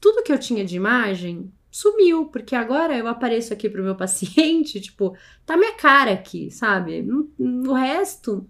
tudo 0.00 0.22
que 0.22 0.32
eu 0.32 0.38
tinha 0.38 0.64
de 0.64 0.76
imagem 0.76 1.52
sumiu, 1.72 2.26
porque 2.26 2.54
agora 2.54 2.96
eu 2.96 3.08
apareço 3.08 3.52
aqui 3.52 3.68
pro 3.68 3.82
meu 3.82 3.96
paciente, 3.96 4.78
tipo, 4.82 5.16
tá 5.46 5.56
minha 5.56 5.72
cara 5.72 6.12
aqui, 6.12 6.50
sabe? 6.50 7.04
O 7.40 7.72
resto 7.72 8.46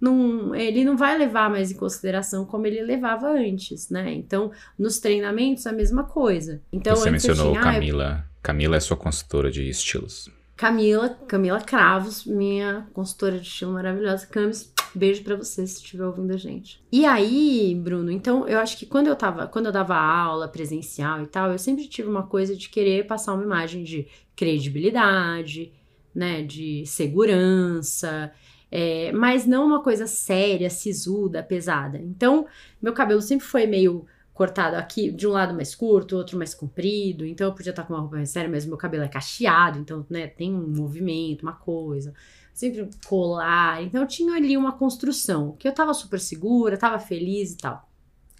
não, 0.00 0.54
ele 0.54 0.84
não 0.84 0.96
vai 0.96 1.16
levar 1.16 1.50
mais 1.50 1.70
em 1.70 1.76
consideração 1.76 2.46
como 2.46 2.66
ele 2.66 2.82
levava 2.82 3.30
antes, 3.30 3.90
né? 3.90 4.12
Então, 4.12 4.50
nos 4.76 4.98
treinamentos, 4.98 5.66
a 5.66 5.72
mesma 5.72 6.04
coisa. 6.04 6.60
Então, 6.72 6.96
Você 6.96 7.10
mencionou 7.10 7.52
tinha, 7.52 7.62
Camila. 7.62 8.24
Ah, 8.26 8.32
Camila 8.42 8.76
é 8.76 8.80
sua 8.80 8.96
consultora 8.96 9.50
de 9.50 9.68
estilos. 9.68 10.28
Camila, 10.56 11.10
Camila 11.28 11.60
Cravos, 11.60 12.24
minha 12.24 12.86
consultora 12.92 13.38
de 13.38 13.46
estilo 13.46 13.72
maravilhosa. 13.72 14.26
Camis, 14.26 14.72
beijo 14.98 15.22
para 15.22 15.36
você 15.36 15.66
se 15.66 15.76
estiver 15.76 16.04
ouvindo 16.04 16.32
a 16.32 16.36
gente. 16.36 16.82
E 16.90 17.04
aí, 17.04 17.74
Bruno, 17.74 18.10
então 18.10 18.46
eu 18.46 18.58
acho 18.58 18.76
que 18.76 18.86
quando 18.86 19.06
eu 19.06 19.16
tava, 19.16 19.46
quando 19.46 19.66
eu 19.66 19.72
dava 19.72 19.96
aula 19.96 20.48
presencial 20.48 21.22
e 21.22 21.26
tal, 21.26 21.50
eu 21.52 21.58
sempre 21.58 21.86
tive 21.86 22.08
uma 22.08 22.24
coisa 22.24 22.56
de 22.56 22.68
querer 22.68 23.06
passar 23.06 23.34
uma 23.34 23.44
imagem 23.44 23.84
de 23.84 24.06
credibilidade, 24.36 25.72
né, 26.14 26.42
de 26.42 26.84
segurança, 26.86 28.32
é, 28.70 29.12
mas 29.12 29.46
não 29.46 29.66
uma 29.66 29.82
coisa 29.82 30.06
séria, 30.06 30.70
sisuda, 30.70 31.42
pesada. 31.42 31.98
Então, 31.98 32.46
meu 32.80 32.92
cabelo 32.92 33.20
sempre 33.20 33.46
foi 33.46 33.66
meio 33.66 34.06
cortado 34.32 34.76
aqui, 34.76 35.10
de 35.10 35.26
um 35.26 35.30
lado 35.30 35.54
mais 35.54 35.74
curto, 35.74 36.16
outro 36.16 36.38
mais 36.38 36.54
comprido. 36.54 37.24
Então, 37.26 37.48
eu 37.48 37.54
podia 37.54 37.70
estar 37.70 37.84
com 37.84 37.92
uma 37.92 38.00
roupa 38.00 38.16
mais 38.16 38.30
séria, 38.30 38.50
mas 38.50 38.64
meu 38.64 38.78
cabelo 38.78 39.04
é 39.04 39.08
cacheado, 39.08 39.78
então, 39.78 40.06
né, 40.08 40.26
tem 40.26 40.54
um 40.54 40.68
movimento, 40.68 41.42
uma 41.42 41.52
coisa. 41.52 42.14
Sempre 42.52 42.88
colar. 43.06 43.82
Então, 43.82 44.02
eu 44.02 44.08
tinha 44.08 44.34
ali 44.34 44.56
uma 44.56 44.72
construção 44.72 45.56
que 45.58 45.66
eu 45.66 45.72
tava 45.72 45.94
super 45.94 46.20
segura, 46.20 46.76
tava 46.76 46.98
feliz 46.98 47.52
e 47.52 47.56
tal. 47.56 47.88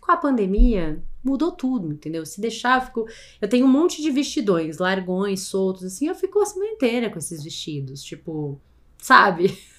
Com 0.00 0.12
a 0.12 0.16
pandemia, 0.16 1.02
mudou 1.24 1.52
tudo, 1.52 1.92
entendeu? 1.92 2.26
Se 2.26 2.40
deixar, 2.40 2.80
eu 2.80 2.86
fico. 2.86 3.06
Eu 3.40 3.48
tenho 3.48 3.66
um 3.66 3.70
monte 3.70 4.02
de 4.02 4.10
vestidões, 4.10 4.78
largões, 4.78 5.42
soltos, 5.42 5.84
assim, 5.84 6.08
eu 6.08 6.14
fico 6.14 6.40
a 6.40 6.46
semana 6.46 6.72
inteira 6.72 7.10
com 7.10 7.18
esses 7.18 7.42
vestidos. 7.42 8.02
Tipo, 8.02 8.60
sabe? 8.98 9.56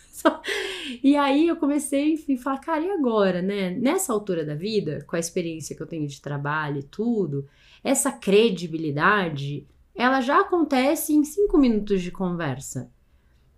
E 1.01 1.15
aí 1.15 1.47
eu 1.47 1.55
comecei, 1.55 2.13
enfim, 2.13 2.35
a 2.35 2.37
falar, 2.37 2.59
cara, 2.59 2.83
e 2.83 2.91
agora, 2.91 3.41
né? 3.41 3.71
Nessa 3.71 4.13
altura 4.13 4.45
da 4.45 4.53
vida, 4.53 5.03
com 5.07 5.15
a 5.15 5.19
experiência 5.19 5.75
que 5.75 5.81
eu 5.81 5.87
tenho 5.87 6.07
de 6.07 6.21
trabalho 6.21 6.79
e 6.79 6.83
tudo, 6.83 7.47
essa 7.83 8.11
credibilidade, 8.11 9.65
ela 9.95 10.21
já 10.21 10.41
acontece 10.41 11.13
em 11.13 11.23
cinco 11.23 11.57
minutos 11.57 12.01
de 12.01 12.11
conversa, 12.11 12.91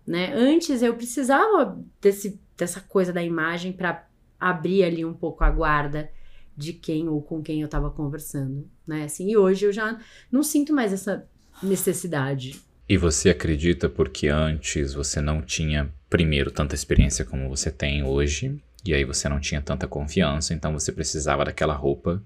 né? 0.06 0.32
Antes 0.34 0.82
eu 0.82 0.94
precisava 0.94 1.78
desse, 2.00 2.40
dessa 2.56 2.80
coisa 2.80 3.12
da 3.12 3.22
imagem 3.22 3.72
para 3.72 4.06
abrir 4.38 4.84
ali 4.84 5.04
um 5.04 5.14
pouco 5.14 5.42
a 5.42 5.50
guarda 5.50 6.10
de 6.56 6.72
quem 6.72 7.08
ou 7.08 7.20
com 7.20 7.42
quem 7.42 7.60
eu 7.60 7.66
estava 7.66 7.90
conversando, 7.90 8.68
né? 8.86 9.04
Assim, 9.04 9.30
e 9.30 9.36
hoje 9.36 9.66
eu 9.66 9.72
já 9.72 9.98
não 10.30 10.42
sinto 10.42 10.72
mais 10.72 10.92
essa 10.92 11.26
necessidade. 11.62 12.60
E 12.88 12.96
você 12.96 13.30
acredita 13.30 13.88
porque 13.88 14.28
antes 14.28 14.94
você 14.94 15.20
não 15.20 15.42
tinha 15.42 15.92
primeiro, 16.08 16.50
tanta 16.50 16.74
experiência 16.74 17.24
como 17.24 17.48
você 17.48 17.70
tem 17.70 18.04
hoje, 18.04 18.62
e 18.84 18.94
aí 18.94 19.04
você 19.04 19.28
não 19.28 19.40
tinha 19.40 19.60
tanta 19.60 19.88
confiança, 19.88 20.54
então 20.54 20.72
você 20.72 20.92
precisava 20.92 21.44
daquela 21.44 21.74
roupa 21.74 22.22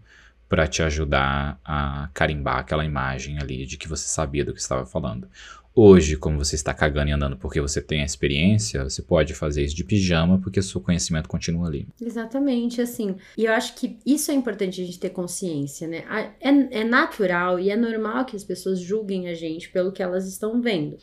para 0.48 0.66
te 0.66 0.82
ajudar 0.82 1.58
a 1.64 2.10
carimbar 2.12 2.58
aquela 2.58 2.84
imagem 2.84 3.38
ali 3.38 3.64
de 3.64 3.76
que 3.76 3.88
você 3.88 4.06
sabia 4.06 4.44
do 4.44 4.52
que 4.52 4.60
estava 4.60 4.84
falando. 4.84 5.28
Hoje, 5.72 6.16
como 6.16 6.36
você 6.36 6.56
está 6.56 6.74
cagando 6.74 7.10
e 7.10 7.12
andando 7.12 7.36
porque 7.36 7.60
você 7.60 7.80
tem 7.80 8.02
a 8.02 8.04
experiência, 8.04 8.82
você 8.82 9.00
pode 9.00 9.34
fazer 9.34 9.62
isso 9.62 9.74
de 9.74 9.84
pijama 9.84 10.40
porque 10.40 10.58
o 10.58 10.62
seu 10.62 10.80
conhecimento 10.80 11.28
continua 11.28 11.68
ali. 11.68 11.86
Exatamente, 12.00 12.80
assim. 12.80 13.14
E 13.38 13.44
eu 13.44 13.52
acho 13.52 13.76
que 13.76 13.96
isso 14.04 14.32
é 14.32 14.34
importante 14.34 14.82
a 14.82 14.84
gente 14.84 14.98
ter 14.98 15.10
consciência, 15.10 15.86
né? 15.86 16.04
É, 16.40 16.80
é 16.80 16.84
natural 16.84 17.60
e 17.60 17.70
é 17.70 17.76
normal 17.76 18.24
que 18.24 18.34
as 18.34 18.42
pessoas 18.42 18.80
julguem 18.80 19.28
a 19.28 19.34
gente 19.34 19.70
pelo 19.70 19.92
que 19.92 20.02
elas 20.02 20.26
estão 20.26 20.60
vendo. 20.60 20.98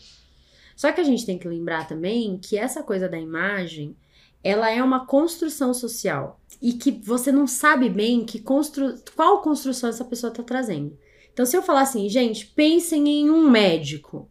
Só 0.75 0.91
que 0.91 0.99
a 0.99 1.03
gente 1.03 1.25
tem 1.25 1.39
que 1.39 1.47
lembrar 1.47 1.87
também 1.87 2.37
que 2.37 2.57
essa 2.57 2.83
coisa 2.83 3.07
da 3.07 3.17
imagem, 3.17 3.95
ela 4.43 4.69
é 4.69 4.83
uma 4.83 5.05
construção 5.05 5.73
social 5.73 6.39
e 6.61 6.73
que 6.73 6.91
você 6.91 7.31
não 7.31 7.47
sabe 7.47 7.89
bem 7.89 8.25
que 8.25 8.37
constru... 8.37 8.95
qual 9.15 9.41
construção 9.41 9.89
essa 9.89 10.03
pessoa 10.03 10.29
está 10.29 10.43
trazendo. 10.43 10.97
Então, 11.31 11.45
se 11.45 11.55
eu 11.55 11.63
falar 11.63 11.81
assim, 11.81 12.07
gente, 12.09 12.45
pensem 12.47 13.07
em 13.07 13.29
um 13.29 13.49
médico. 13.49 14.29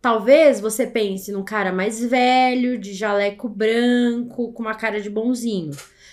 Talvez 0.00 0.60
você 0.60 0.86
pense 0.86 1.30
num 1.30 1.44
cara 1.44 1.72
mais 1.72 2.00
velho, 2.00 2.78
de 2.78 2.94
jaleco 2.94 3.48
branco, 3.48 4.52
com 4.52 4.62
uma 4.62 4.74
cara 4.74 5.00
de 5.00 5.10
bonzinho. 5.10 5.72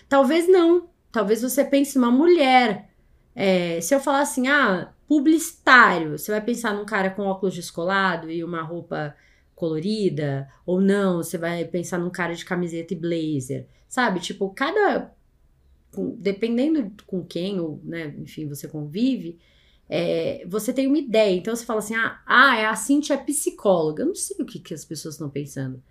Talvez 0.10 0.48
não. 0.48 0.90
Talvez 1.12 1.42
você 1.42 1.64
pense 1.64 1.98
numa 1.98 2.12
mulher. 2.12 2.90
É, 3.34 3.80
se 3.82 3.96
eu 3.96 4.00
falar 4.00 4.22
assim, 4.22 4.48
ah, 4.48 4.92
publicitário, 5.08 6.18
você 6.18 6.32
vai 6.32 6.42
pensar 6.42 6.74
num 6.74 6.86
cara 6.86 7.10
com 7.10 7.24
óculos 7.24 7.56
descolado 7.56 8.30
e 8.30 8.44
uma 8.44 8.62
roupa 8.62 9.16
colorida, 9.56 10.48
ou 10.66 10.80
não, 10.80 11.18
você 11.18 11.38
vai 11.38 11.66
pensar 11.66 11.98
num 11.98 12.12
cara 12.12 12.36
de 12.36 12.46
camiseta 12.46 12.94
e 12.94 12.98
blazer, 12.98 13.68
sabe? 13.88 14.20
Tipo, 14.20 14.50
cada 14.52 15.12
dependendo 16.18 16.92
com 17.08 17.26
quem 17.26 17.60
ou, 17.60 17.82
né, 17.84 18.14
enfim, 18.20 18.48
você 18.48 18.68
convive, 18.68 19.40
é, 19.90 20.46
você 20.48 20.74
tem 20.74 20.88
uma 20.88 20.98
ideia. 20.98 21.36
Então 21.36 21.56
você 21.56 21.66
fala 21.66 21.80
assim: 21.80 21.96
ah, 21.96 22.20
ah 22.26 22.58
é 22.58 22.66
a 22.66 22.76
Cintia 22.76 23.16
é 23.16 23.18
psicóloga. 23.18 24.04
Eu 24.04 24.08
não 24.08 24.16
sei 24.16 24.38
o 24.40 24.46
que, 24.46 24.60
que 24.60 24.74
as 24.74 24.86
pessoas 24.86 25.16
estão 25.16 25.30
pensando. 25.30 25.82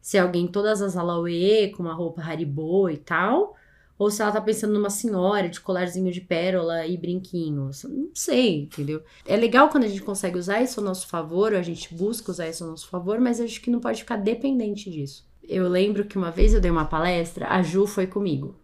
Se 0.00 0.16
é 0.16 0.20
alguém 0.20 0.46
todas 0.46 0.82
as 0.82 0.96
alauê, 0.96 1.68
com 1.68 1.82
uma 1.82 1.94
roupa 1.94 2.22
Haribo 2.22 2.90
e 2.90 2.96
tal, 2.96 3.54
ou 3.96 4.10
se 4.10 4.20
ela 4.20 4.32
tá 4.32 4.40
pensando 4.40 4.72
numa 4.72 4.90
senhora 4.90 5.48
de 5.48 5.60
colarzinho 5.60 6.10
de 6.10 6.20
pérola 6.20 6.86
e 6.86 6.96
brinquinhos. 6.96 7.84
Não 7.84 8.10
sei, 8.12 8.62
entendeu? 8.62 9.02
É 9.24 9.36
legal 9.36 9.68
quando 9.68 9.84
a 9.84 9.88
gente 9.88 10.02
consegue 10.02 10.38
usar 10.38 10.60
isso 10.60 10.80
ao 10.80 10.86
nosso 10.86 11.06
favor, 11.06 11.54
a 11.54 11.62
gente 11.62 11.94
busca 11.94 12.32
usar 12.32 12.48
isso 12.48 12.64
ao 12.64 12.70
nosso 12.70 12.88
favor, 12.88 13.20
mas 13.20 13.40
acho 13.40 13.60
que 13.60 13.70
não 13.70 13.78
pode 13.78 14.00
ficar 14.00 14.16
dependente 14.16 14.90
disso. 14.90 15.24
Eu 15.42 15.68
lembro 15.68 16.04
que 16.04 16.18
uma 16.18 16.32
vez 16.32 16.52
eu 16.52 16.60
dei 16.60 16.70
uma 16.70 16.84
palestra, 16.86 17.48
a 17.48 17.62
Ju 17.62 17.86
foi 17.86 18.08
comigo. 18.08 18.56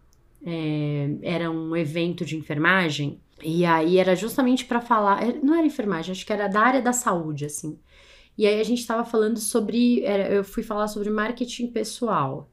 É, 0.45 1.09
era 1.21 1.51
um 1.51 1.75
evento 1.75 2.25
de 2.25 2.35
enfermagem 2.35 3.21
e 3.43 3.65
aí 3.65 3.97
era 3.97 4.15
justamente 4.15 4.65
para 4.65 4.81
falar, 4.81 5.23
é, 5.23 5.33
não 5.41 5.55
era 5.55 5.65
enfermagem, 5.65 6.11
acho 6.11 6.25
que 6.25 6.33
era 6.33 6.47
da 6.47 6.61
área 6.61 6.81
da 6.81 6.93
saúde, 6.93 7.45
assim. 7.45 7.79
E 8.37 8.47
aí 8.47 8.59
a 8.59 8.63
gente 8.63 8.79
estava 8.79 9.03
falando 9.05 9.37
sobre, 9.39 10.03
eu 10.31 10.43
fui 10.43 10.63
falar 10.63 10.87
sobre 10.87 11.09
marketing 11.09 11.67
pessoal. 11.67 12.49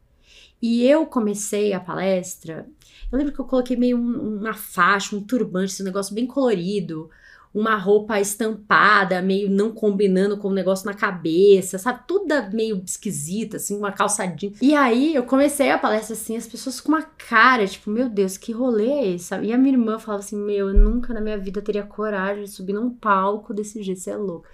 E 0.60 0.84
eu 0.88 1.06
comecei 1.06 1.72
a 1.72 1.80
palestra, 1.80 2.66
eu 3.12 3.18
lembro 3.18 3.32
que 3.32 3.40
eu 3.40 3.44
coloquei 3.44 3.76
meio 3.76 3.96
um, 3.96 4.38
uma 4.38 4.54
faixa, 4.54 5.14
um 5.14 5.22
turbante, 5.22 5.72
esse 5.72 5.82
negócio 5.82 6.14
bem 6.14 6.26
colorido, 6.26 7.10
uma 7.56 7.74
roupa 7.74 8.20
estampada, 8.20 9.22
meio 9.22 9.48
não 9.48 9.72
combinando 9.72 10.36
com 10.36 10.48
o 10.48 10.52
negócio 10.52 10.84
na 10.84 10.92
cabeça, 10.92 11.78
sabe? 11.78 12.00
Toda 12.06 12.50
meio 12.50 12.82
esquisita, 12.84 13.56
assim, 13.56 13.78
uma 13.78 13.90
calçadinha. 13.90 14.52
E 14.60 14.74
aí 14.74 15.14
eu 15.14 15.22
comecei 15.22 15.70
a 15.70 15.78
palestra 15.78 16.12
assim, 16.12 16.36
as 16.36 16.46
pessoas 16.46 16.82
com 16.82 16.90
uma 16.90 17.00
cara, 17.00 17.66
tipo, 17.66 17.88
meu 17.88 18.10
Deus, 18.10 18.36
que 18.36 18.52
rolê 18.52 18.90
é 18.90 19.08
esse? 19.14 19.24
Sabe? 19.24 19.46
E 19.46 19.54
a 19.54 19.58
minha 19.58 19.72
irmã 19.72 19.98
falava 19.98 20.22
assim: 20.22 20.36
Meu, 20.36 20.68
eu 20.68 20.74
nunca 20.74 21.14
na 21.14 21.20
minha 21.20 21.38
vida 21.38 21.62
teria 21.62 21.82
coragem 21.82 22.44
de 22.44 22.50
subir 22.50 22.74
num 22.74 22.90
palco 22.90 23.54
desse 23.54 23.82
jeito, 23.82 24.02
você 24.02 24.10
é 24.10 24.16
louco. 24.16 24.46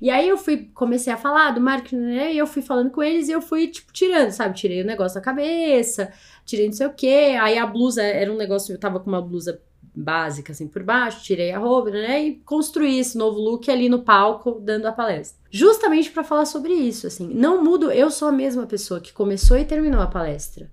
E 0.00 0.08
aí 0.08 0.28
eu 0.28 0.36
fui, 0.36 0.70
comecei 0.74 1.12
a 1.12 1.16
falar 1.16 1.50
do 1.50 1.60
marketing, 1.60 1.96
né? 1.96 2.32
E 2.32 2.38
eu 2.38 2.46
fui 2.46 2.62
falando 2.62 2.90
com 2.90 3.02
eles 3.02 3.28
e 3.28 3.32
eu 3.32 3.42
fui, 3.42 3.66
tipo, 3.66 3.92
tirando, 3.92 4.30
sabe? 4.30 4.54
Tirei 4.54 4.82
o 4.82 4.86
negócio 4.86 5.16
da 5.16 5.20
cabeça, 5.20 6.12
tirei 6.44 6.66
não 6.66 6.72
sei 6.72 6.86
o 6.86 6.92
quê. 6.92 7.36
Aí 7.40 7.58
a 7.58 7.66
blusa 7.66 8.02
era 8.02 8.32
um 8.32 8.36
negócio, 8.36 8.72
eu 8.72 8.78
tava 8.78 9.00
com 9.00 9.08
uma 9.08 9.22
blusa 9.22 9.60
básica 9.94 10.52
assim 10.52 10.66
por 10.66 10.82
baixo, 10.82 11.22
tirei 11.22 11.52
a 11.52 11.58
roupa, 11.58 11.90
né, 11.90 12.26
e 12.26 12.34
construí 12.40 12.98
esse 12.98 13.16
novo 13.16 13.38
look 13.38 13.70
ali 13.70 13.88
no 13.88 14.02
palco 14.02 14.60
dando 14.60 14.86
a 14.86 14.92
palestra. 14.92 15.40
Justamente 15.50 16.10
para 16.10 16.24
falar 16.24 16.46
sobre 16.46 16.72
isso, 16.72 17.06
assim, 17.06 17.28
não 17.32 17.62
mudo, 17.62 17.90
eu 17.92 18.10
sou 18.10 18.28
a 18.28 18.32
mesma 18.32 18.66
pessoa 18.66 19.00
que 19.00 19.12
começou 19.12 19.56
e 19.56 19.64
terminou 19.64 20.00
a 20.00 20.06
palestra. 20.06 20.70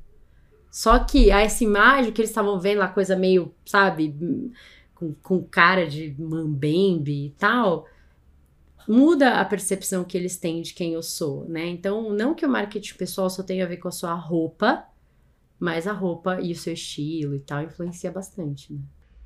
Só 0.72 0.98
que 1.00 1.30
essa 1.30 1.64
imagem 1.64 2.12
que 2.12 2.22
eles 2.22 2.32
estavam 2.32 2.60
vendo, 2.60 2.80
lá 2.80 2.88
coisa 2.88 3.16
meio, 3.16 3.54
sabe, 3.66 4.16
com, 4.96 5.14
com 5.22 5.44
cara 5.44 5.86
de 5.86 6.16
mambembe 6.18 7.26
e 7.26 7.30
tal, 7.32 7.86
muda 8.88 9.40
a 9.40 9.46
percepção 9.46 10.04
que 10.04 10.18
eles 10.18 10.38
têm 10.38 10.62
de 10.62 10.74
quem 10.74 10.94
eu 10.94 11.04
sou, 11.04 11.46
né? 11.46 11.68
Então, 11.68 12.14
não 12.14 12.34
que 12.34 12.46
o 12.46 12.50
marketing 12.50 12.96
pessoal 12.96 13.30
só 13.30 13.44
tenha 13.44 13.66
a 13.66 13.68
ver 13.68 13.78
com 13.78 13.90
a 13.90 13.92
sua 13.92 14.14
roupa, 14.14 14.86
mas 15.60 15.86
a 15.86 15.92
roupa 15.92 16.40
e 16.42 16.54
o 16.54 16.56
seu 16.56 16.74
estilo 16.74 17.36
e 17.36 17.40
tal 17.40 17.62
influencia 17.64 18.12
bastante, 18.12 18.74
né? 18.74 18.80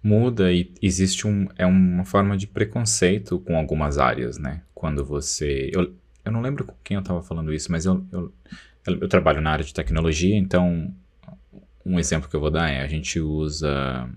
Muda 0.06 0.54
e 0.54 0.72
existe 0.84 1.26
um, 1.26 1.48
é 1.58 1.65
uma 1.65 2.06
forma 2.06 2.38
de 2.38 2.46
preconceito 2.46 3.39
com 3.39 3.58
algumas 3.58 3.98
áreas, 3.98 4.38
né? 4.38 4.62
Quando 4.76 5.04
você. 5.04 5.72
Eu, 5.74 5.96
eu 6.24 6.32
não 6.32 6.41
lembro 6.41 6.63
com 6.63 6.76
quem 6.84 6.94
eu 6.94 7.02
estava 7.02 7.24
falando 7.24 7.52
isso, 7.52 7.72
mas 7.72 7.88
eu, 7.88 8.06
eu, 8.12 8.32
eu, 8.86 9.08
trabalho 9.10 9.41
na 9.41 9.50
área 9.50 9.65
de 9.65 9.74
tecnologia, 9.74 10.38
então 10.38 10.94
um 11.84 12.00
exemplo 12.00 12.30
que 12.30 12.36
eu 12.36 12.39
vou 12.39 12.52
dar 12.52 12.70
é 12.70 12.82
a 12.82 12.88
gente 12.88 13.20
usa 13.20 14.08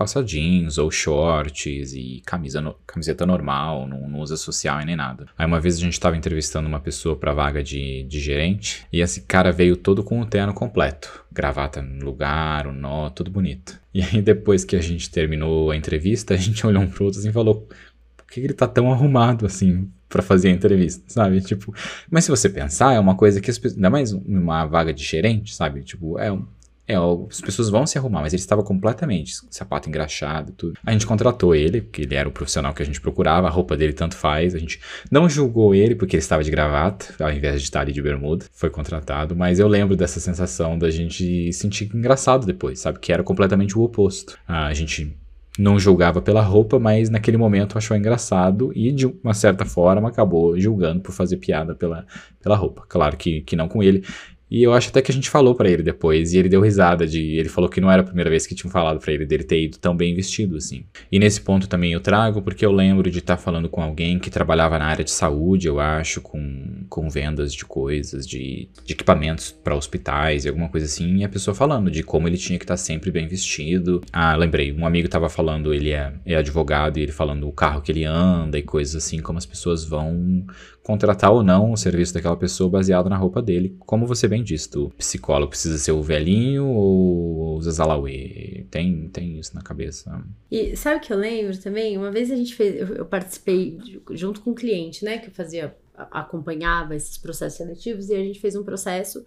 calça 0.00 0.24
jeans 0.24 0.78
ou 0.78 0.90
shorts 0.90 1.92
e 1.92 2.22
camisa 2.24 2.58
no, 2.58 2.74
camiseta 2.86 3.26
normal, 3.26 3.86
não, 3.86 4.08
não, 4.08 4.20
usa 4.20 4.34
social 4.34 4.80
e 4.80 4.86
nem 4.86 4.96
nada. 4.96 5.26
Aí 5.36 5.44
uma 5.44 5.60
vez 5.60 5.76
a 5.76 5.80
gente 5.80 5.92
estava 5.92 6.16
entrevistando 6.16 6.66
uma 6.66 6.80
pessoa 6.80 7.14
para 7.14 7.34
vaga 7.34 7.62
de, 7.62 8.04
de 8.04 8.18
gerente 8.18 8.86
e 8.90 9.02
esse 9.02 9.20
cara 9.22 9.52
veio 9.52 9.76
todo 9.76 10.02
com 10.02 10.18
o 10.18 10.24
terno 10.24 10.54
completo, 10.54 11.22
gravata 11.30 11.82
no 11.82 12.02
lugar, 12.02 12.66
o 12.66 12.72
nó, 12.72 13.10
tudo 13.10 13.30
bonito. 13.30 13.78
E 13.92 14.00
aí 14.00 14.22
depois 14.22 14.64
que 14.64 14.74
a 14.74 14.80
gente 14.80 15.10
terminou 15.10 15.70
a 15.70 15.76
entrevista, 15.76 16.32
a 16.32 16.38
gente 16.38 16.64
olhou 16.66 16.82
um 16.82 16.88
pro 16.88 17.04
outro 17.04 17.20
assim 17.20 17.28
e 17.28 17.32
falou: 17.32 17.68
por 18.16 18.26
que 18.26 18.40
ele 18.40 18.54
tá 18.54 18.66
tão 18.66 18.90
arrumado 18.90 19.44
assim? 19.44 19.90
para 20.08 20.22
fazer 20.22 20.48
a 20.48 20.50
entrevista, 20.50 21.04
sabe? 21.06 21.40
Tipo, 21.40 21.72
mas 22.10 22.24
se 22.24 22.32
você 22.32 22.48
pensar, 22.48 22.94
é 22.94 22.98
uma 22.98 23.14
coisa 23.14 23.40
que 23.40 23.48
as 23.48 23.56
pessoas, 23.56 23.76
ainda 23.76 23.88
mais 23.88 24.12
uma 24.12 24.66
vaga 24.66 24.92
de 24.92 25.04
gerente, 25.04 25.54
sabe? 25.54 25.84
Tipo, 25.84 26.18
é 26.18 26.32
um, 26.32 26.44
é, 26.90 27.26
as 27.28 27.40
pessoas 27.40 27.68
vão 27.68 27.86
se 27.86 27.98
arrumar, 27.98 28.20
mas 28.20 28.32
ele 28.32 28.40
estava 28.40 28.62
completamente 28.62 29.34
sapato 29.50 29.88
engraxado, 29.88 30.52
tudo. 30.52 30.78
A 30.84 30.92
gente 30.92 31.06
contratou 31.06 31.54
ele, 31.54 31.80
porque 31.80 32.02
ele 32.02 32.14
era 32.14 32.28
o 32.28 32.32
profissional 32.32 32.74
que 32.74 32.82
a 32.82 32.86
gente 32.86 33.00
procurava, 33.00 33.46
a 33.46 33.50
roupa 33.50 33.76
dele 33.76 33.92
tanto 33.92 34.16
faz. 34.16 34.54
A 34.54 34.58
gente 34.58 34.80
não 35.10 35.28
julgou 35.28 35.74
ele 35.74 35.94
porque 35.94 36.16
ele 36.16 36.22
estava 36.22 36.42
de 36.42 36.50
gravata, 36.50 37.14
ao 37.18 37.30
invés 37.30 37.60
de 37.60 37.64
estar 37.64 37.80
ali 37.80 37.92
de 37.92 38.02
bermuda. 38.02 38.46
Foi 38.52 38.70
contratado, 38.70 39.34
mas 39.36 39.58
eu 39.58 39.68
lembro 39.68 39.96
dessa 39.96 40.20
sensação 40.20 40.78
da 40.78 40.90
gente 40.90 41.52
sentir 41.52 41.90
engraçado 41.94 42.46
depois, 42.46 42.80
sabe? 42.80 42.98
Que 42.98 43.12
era 43.12 43.22
completamente 43.22 43.78
o 43.78 43.82
oposto. 43.82 44.38
A 44.46 44.72
gente 44.74 45.16
não 45.58 45.78
julgava 45.78 46.22
pela 46.22 46.40
roupa, 46.40 46.78
mas 46.78 47.10
naquele 47.10 47.36
momento 47.36 47.76
achou 47.76 47.96
engraçado 47.96 48.72
e 48.74 48.90
de 48.92 49.06
uma 49.06 49.34
certa 49.34 49.64
forma 49.64 50.08
acabou 50.08 50.58
julgando 50.58 51.00
por 51.00 51.12
fazer 51.12 51.36
piada 51.36 51.74
pela, 51.74 52.06
pela 52.42 52.56
roupa. 52.56 52.84
Claro 52.88 53.16
que, 53.16 53.42
que 53.42 53.56
não 53.56 53.68
com 53.68 53.82
ele. 53.82 54.04
E 54.50 54.62
eu 54.62 54.72
acho 54.72 54.88
até 54.88 55.00
que 55.00 55.12
a 55.12 55.14
gente 55.14 55.30
falou 55.30 55.54
para 55.54 55.70
ele 55.70 55.82
depois, 55.82 56.32
e 56.32 56.38
ele 56.38 56.48
deu 56.48 56.60
risada 56.60 57.06
de. 57.06 57.36
Ele 57.36 57.48
falou 57.48 57.70
que 57.70 57.80
não 57.80 57.90
era 57.90 58.02
a 58.02 58.04
primeira 58.04 58.28
vez 58.28 58.46
que 58.46 58.54
tinham 58.54 58.70
falado 58.70 58.98
para 58.98 59.12
ele 59.12 59.24
dele 59.24 59.44
ter 59.44 59.62
ido 59.62 59.78
tão 59.78 59.96
bem 59.96 60.14
vestido, 60.14 60.56
assim. 60.56 60.84
E 61.10 61.18
nesse 61.18 61.40
ponto 61.40 61.68
também 61.68 61.92
eu 61.92 62.00
trago, 62.00 62.42
porque 62.42 62.66
eu 62.66 62.72
lembro 62.72 63.10
de 63.10 63.18
estar 63.20 63.36
tá 63.36 63.42
falando 63.42 63.68
com 63.68 63.82
alguém 63.82 64.18
que 64.18 64.30
trabalhava 64.30 64.78
na 64.78 64.86
área 64.86 65.04
de 65.04 65.10
saúde, 65.10 65.68
eu 65.68 65.78
acho, 65.78 66.20
com, 66.20 66.84
com 66.88 67.08
vendas 67.08 67.54
de 67.54 67.64
coisas, 67.64 68.26
de, 68.26 68.68
de 68.84 68.92
equipamentos 68.92 69.52
para 69.52 69.76
hospitais 69.76 70.44
e 70.44 70.48
alguma 70.48 70.68
coisa 70.68 70.86
assim, 70.86 71.18
e 71.18 71.24
a 71.24 71.28
pessoa 71.28 71.54
falando 71.54 71.90
de 71.90 72.02
como 72.02 72.26
ele 72.26 72.36
tinha 72.36 72.58
que 72.58 72.64
estar 72.64 72.74
tá 72.74 72.78
sempre 72.78 73.10
bem 73.10 73.28
vestido. 73.28 74.00
Ah, 74.12 74.34
lembrei, 74.34 74.72
um 74.72 74.84
amigo 74.84 75.08
tava 75.08 75.28
falando, 75.28 75.72
ele 75.72 75.90
é, 75.90 76.12
é 76.26 76.34
advogado, 76.34 76.98
e 76.98 77.02
ele 77.02 77.12
falando 77.12 77.46
o 77.46 77.52
carro 77.52 77.82
que 77.82 77.92
ele 77.92 78.04
anda 78.04 78.58
e 78.58 78.62
coisas 78.62 78.96
assim, 78.96 79.20
como 79.20 79.38
as 79.38 79.46
pessoas 79.46 79.84
vão 79.84 80.44
contratar 80.82 81.32
ou 81.32 81.42
não 81.42 81.72
o 81.72 81.76
serviço 81.76 82.14
daquela 82.14 82.36
pessoa 82.36 82.70
baseado 82.70 83.08
na 83.08 83.16
roupa 83.16 83.42
dele. 83.42 83.76
Como 83.80 84.06
você 84.06 84.26
bem 84.26 84.42
disse, 84.42 84.76
o 84.78 84.90
psicólogo 84.90 85.50
precisa 85.50 85.78
ser 85.78 85.92
o 85.92 86.02
velhinho 86.02 86.66
ou 86.66 87.56
o 87.56 87.62
Zazalauê? 87.62 88.66
Tem, 88.70 89.08
tem 89.08 89.38
isso 89.38 89.54
na 89.54 89.62
cabeça. 89.62 90.22
E 90.50 90.74
sabe 90.76 90.98
o 90.98 91.00
que 91.00 91.12
eu 91.12 91.18
lembro 91.18 91.56
também? 91.58 91.96
Uma 91.96 92.10
vez 92.10 92.30
a 92.30 92.36
gente 92.36 92.54
fez, 92.54 92.80
eu, 92.80 92.96
eu 92.96 93.06
participei 93.06 93.78
junto 94.12 94.40
com 94.40 94.50
um 94.50 94.54
cliente, 94.54 95.04
né, 95.04 95.18
que 95.18 95.30
fazia, 95.30 95.76
acompanhava 95.94 96.96
esses 96.96 97.18
processos 97.18 97.58
seletivos 97.58 98.08
e 98.08 98.14
a 98.14 98.22
gente 98.24 98.40
fez 98.40 98.56
um 98.56 98.64
processo 98.64 99.24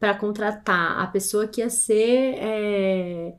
para 0.00 0.14
contratar 0.14 1.00
a 1.00 1.06
pessoa 1.06 1.46
que 1.46 1.60
ia 1.60 1.68
ser 1.68 2.34
é, 2.38 3.34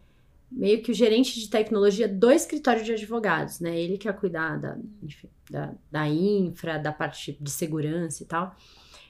meio 0.51 0.81
que 0.81 0.91
o 0.91 0.93
gerente 0.93 1.39
de 1.39 1.49
tecnologia 1.49 2.07
do 2.07 2.31
escritório 2.31 2.83
de 2.83 2.91
advogados, 2.91 3.59
né? 3.59 3.79
Ele 3.79 3.97
que 3.97 4.07
ia 4.07 4.13
cuidar 4.13 4.57
da, 4.57 4.77
enfim, 5.01 5.29
da, 5.49 5.73
da 5.91 6.07
infra, 6.07 6.77
da 6.77 6.91
parte 6.91 7.38
de 7.39 7.49
segurança 7.51 8.23
e 8.23 8.25
tal. 8.25 8.55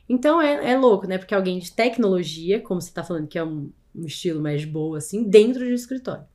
Então 0.07 0.41
é, 0.41 0.71
é 0.71 0.77
louco, 0.77 1.07
né? 1.07 1.17
Porque 1.17 1.35
alguém 1.35 1.59
de 1.59 1.71
tecnologia, 1.71 2.59
como 2.59 2.81
você 2.81 2.91
tá 2.91 3.03
falando 3.03 3.27
que 3.27 3.37
é 3.37 3.43
um, 3.43 3.71
um 3.95 4.05
estilo 4.05 4.41
mais 4.41 4.65
boa, 4.65 4.97
assim, 4.97 5.23
dentro 5.23 5.63
do 5.63 5.71
escritório. 5.71 6.25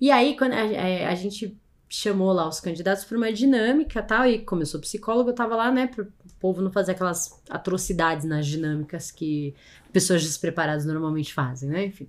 E 0.00 0.10
aí, 0.10 0.36
quando 0.36 0.52
a, 0.52 0.60
é, 0.60 1.06
a 1.06 1.14
gente 1.14 1.56
chamou 1.88 2.32
lá 2.32 2.48
os 2.48 2.60
candidatos 2.60 3.04
para 3.04 3.16
uma 3.16 3.32
dinâmica 3.32 4.02
tal, 4.02 4.26
e 4.26 4.40
como 4.40 4.62
eu 4.62 4.66
sou 4.66 4.80
psicóloga, 4.80 5.30
eu 5.30 5.34
tava 5.34 5.56
lá, 5.56 5.70
né, 5.70 5.86
para 5.86 6.04
o 6.04 6.08
povo 6.40 6.60
não 6.60 6.70
fazer 6.70 6.92
aquelas 6.92 7.40
atrocidades 7.48 8.26
nas 8.26 8.46
dinâmicas 8.46 9.10
que 9.10 9.54
pessoas 9.92 10.22
despreparadas 10.22 10.84
normalmente 10.84 11.32
fazem, 11.32 11.70
né, 11.70 11.86
enfim. 11.86 12.08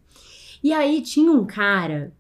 E 0.64 0.74
aí 0.74 1.02
tinha 1.02 1.32
um 1.32 1.46
cara 1.46 2.12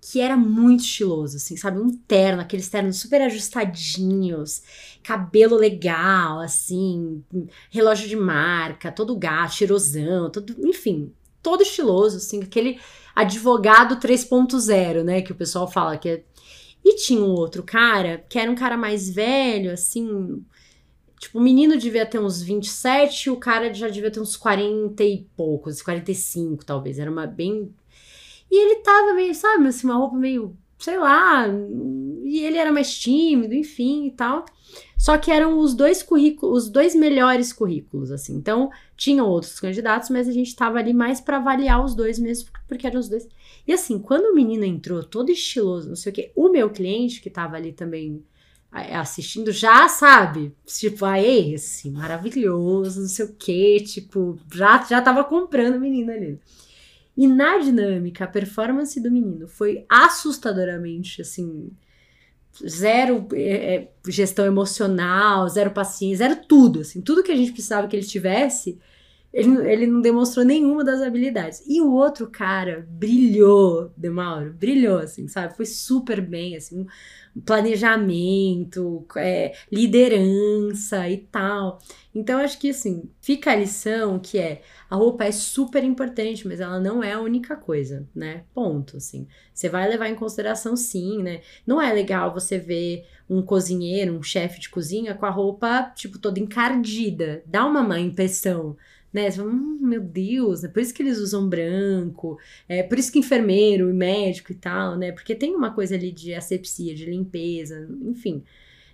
que 0.00 0.20
era 0.20 0.36
muito 0.36 0.82
estiloso, 0.82 1.36
assim, 1.36 1.56
sabe? 1.56 1.78
Um 1.78 1.90
terno, 1.90 2.40
aqueles 2.42 2.68
ternos 2.68 2.98
super 2.98 3.20
ajustadinhos, 3.22 4.62
cabelo 5.02 5.56
legal, 5.56 6.40
assim, 6.40 7.22
relógio 7.70 8.08
de 8.08 8.16
marca, 8.16 8.90
todo 8.92 9.16
gato, 9.16 9.54
cheirosão, 9.54 10.30
todo, 10.30 10.56
enfim, 10.66 11.12
todo 11.42 11.62
estiloso, 11.62 12.16
assim, 12.16 12.42
aquele 12.42 12.80
advogado 13.14 13.96
3.0, 13.96 15.02
né, 15.04 15.22
que 15.22 15.32
o 15.32 15.34
pessoal 15.34 15.70
fala 15.70 15.98
que 15.98 16.08
é... 16.08 16.24
E 16.84 16.90
E 16.90 16.96
tinha 16.96 17.20
um 17.20 17.30
outro 17.30 17.62
cara, 17.62 18.24
que 18.28 18.38
era 18.38 18.50
um 18.50 18.54
cara 18.54 18.76
mais 18.76 19.08
velho, 19.08 19.72
assim. 19.72 20.44
Tipo, 21.18 21.38
o 21.38 21.42
menino 21.42 21.76
devia 21.78 22.04
ter 22.06 22.18
uns 22.18 22.42
27, 22.42 23.30
o 23.30 23.36
cara 23.36 23.72
já 23.72 23.88
devia 23.88 24.10
ter 24.10 24.20
uns 24.20 24.36
40 24.36 25.04
e 25.04 25.26
poucos, 25.36 25.82
45 25.82 26.64
talvez. 26.64 26.98
Era 26.98 27.10
uma 27.10 27.26
bem. 27.26 27.72
E 28.50 28.62
ele 28.62 28.76
tava 28.76 29.14
meio, 29.14 29.34
sabe, 29.34 29.68
assim, 29.68 29.86
uma 29.86 29.96
roupa 29.96 30.16
meio, 30.16 30.56
sei 30.78 30.98
lá. 30.98 31.46
E 32.24 32.40
ele 32.40 32.56
era 32.56 32.72
mais 32.72 32.98
tímido, 32.98 33.54
enfim 33.54 34.06
e 34.06 34.10
tal. 34.10 34.44
Só 34.98 35.16
que 35.16 35.30
eram 35.30 35.58
os 35.58 35.72
dois 35.72 36.02
currículos, 36.02 36.64
os 36.64 36.70
dois 36.70 36.94
melhores 36.94 37.52
currículos, 37.52 38.10
assim. 38.10 38.34
Então, 38.34 38.70
tinham 38.96 39.26
outros 39.26 39.58
candidatos, 39.58 40.10
mas 40.10 40.28
a 40.28 40.32
gente 40.32 40.54
tava 40.54 40.78
ali 40.78 40.92
mais 40.92 41.20
para 41.20 41.38
avaliar 41.38 41.82
os 41.82 41.94
dois 41.94 42.18
mesmo, 42.18 42.50
porque 42.68 42.86
eram 42.86 43.00
os 43.00 43.08
dois. 43.08 43.26
E 43.66 43.72
assim, 43.72 43.98
quando 43.98 44.26
o 44.26 44.34
menino 44.34 44.64
entrou 44.64 45.02
todo 45.02 45.30
estiloso, 45.30 45.88
não 45.88 45.96
sei 45.96 46.12
o 46.12 46.14
quê, 46.14 46.32
o 46.36 46.50
meu 46.50 46.68
cliente, 46.68 47.22
que 47.22 47.30
tava 47.30 47.56
ali 47.56 47.72
também 47.72 48.22
assistindo, 48.70 49.50
já 49.50 49.88
sabe, 49.88 50.54
tipo, 50.66 51.04
ah, 51.04 51.18
é 51.18 51.50
esse, 51.50 51.90
maravilhoso, 51.90 53.00
não 53.00 53.08
sei 53.08 53.24
o 53.24 53.34
quê, 53.34 53.82
tipo, 53.84 54.38
já, 54.52 54.84
já 54.84 55.02
tava 55.02 55.24
comprando 55.24 55.76
o 55.76 55.80
menino 55.80 56.12
ali. 56.12 56.38
E 57.16 57.26
na 57.26 57.58
dinâmica, 57.58 58.24
a 58.24 58.28
performance 58.28 59.00
do 59.00 59.10
menino 59.10 59.46
foi 59.46 59.84
assustadoramente, 59.88 61.20
assim, 61.20 61.70
zero 62.66 63.26
é, 63.32 63.74
é, 63.74 63.92
gestão 64.08 64.46
emocional, 64.46 65.48
zero 65.48 65.70
paciência, 65.70 66.28
zero 66.28 66.40
tudo, 66.46 66.80
assim, 66.80 67.00
tudo 67.00 67.22
que 67.22 67.32
a 67.32 67.36
gente 67.36 67.52
precisava 67.52 67.88
que 67.88 67.96
ele 67.96 68.06
tivesse, 68.06 68.78
ele, 69.32 69.70
ele 69.70 69.86
não 69.86 70.00
demonstrou 70.00 70.44
nenhuma 70.44 70.84
das 70.84 71.00
habilidades. 71.00 71.62
E 71.66 71.80
o 71.80 71.92
outro 71.92 72.28
cara 72.28 72.86
brilhou, 72.90 73.92
Demauro, 73.96 74.52
brilhou, 74.52 74.98
assim, 74.98 75.28
sabe? 75.28 75.56
Foi 75.56 75.66
super 75.66 76.20
bem, 76.20 76.56
assim, 76.56 76.86
planejamento, 77.44 79.06
é, 79.16 79.54
liderança 79.70 81.08
e 81.08 81.18
tal. 81.18 81.78
Então, 82.12 82.40
acho 82.40 82.58
que, 82.58 82.70
assim, 82.70 83.08
fica 83.20 83.52
a 83.52 83.56
lição 83.56 84.18
que 84.18 84.36
é, 84.36 84.62
a 84.88 84.96
roupa 84.96 85.24
é 85.24 85.30
super 85.30 85.84
importante, 85.84 86.46
mas 86.48 86.58
ela 86.58 86.80
não 86.80 87.02
é 87.02 87.12
a 87.12 87.20
única 87.20 87.54
coisa, 87.56 88.08
né? 88.12 88.42
Ponto, 88.52 88.96
assim. 88.96 89.28
Você 89.54 89.68
vai 89.68 89.88
levar 89.88 90.08
em 90.08 90.16
consideração, 90.16 90.76
sim, 90.76 91.22
né? 91.22 91.40
Não 91.64 91.80
é 91.80 91.92
legal 91.92 92.34
você 92.34 92.58
ver 92.58 93.06
um 93.28 93.42
cozinheiro, 93.42 94.12
um 94.12 94.22
chefe 94.24 94.58
de 94.58 94.68
cozinha 94.68 95.14
com 95.14 95.24
a 95.24 95.30
roupa, 95.30 95.92
tipo, 95.94 96.18
toda 96.18 96.40
encardida. 96.40 97.44
Dá 97.46 97.64
uma 97.64 97.82
má 97.82 98.00
impressão, 98.00 98.76
né? 99.12 99.30
Você 99.30 99.38
fala, 99.38 99.50
hum, 99.50 99.78
meu 99.80 100.00
Deus, 100.00 100.64
é 100.64 100.68
por 100.68 100.80
isso 100.80 100.94
que 100.94 101.02
eles 101.02 101.18
usam 101.18 101.48
branco, 101.48 102.38
é 102.68 102.82
por 102.82 102.98
isso 102.98 103.12
que 103.12 103.18
enfermeiro 103.18 103.90
e 103.90 103.92
médico 103.92 104.52
e 104.52 104.54
tal, 104.54 104.96
né? 104.96 105.12
Porque 105.12 105.34
tem 105.34 105.54
uma 105.54 105.72
coisa 105.72 105.94
ali 105.94 106.12
de 106.12 106.34
asepsia, 106.34 106.94
de 106.94 107.06
limpeza, 107.06 107.88
enfim. 108.02 108.42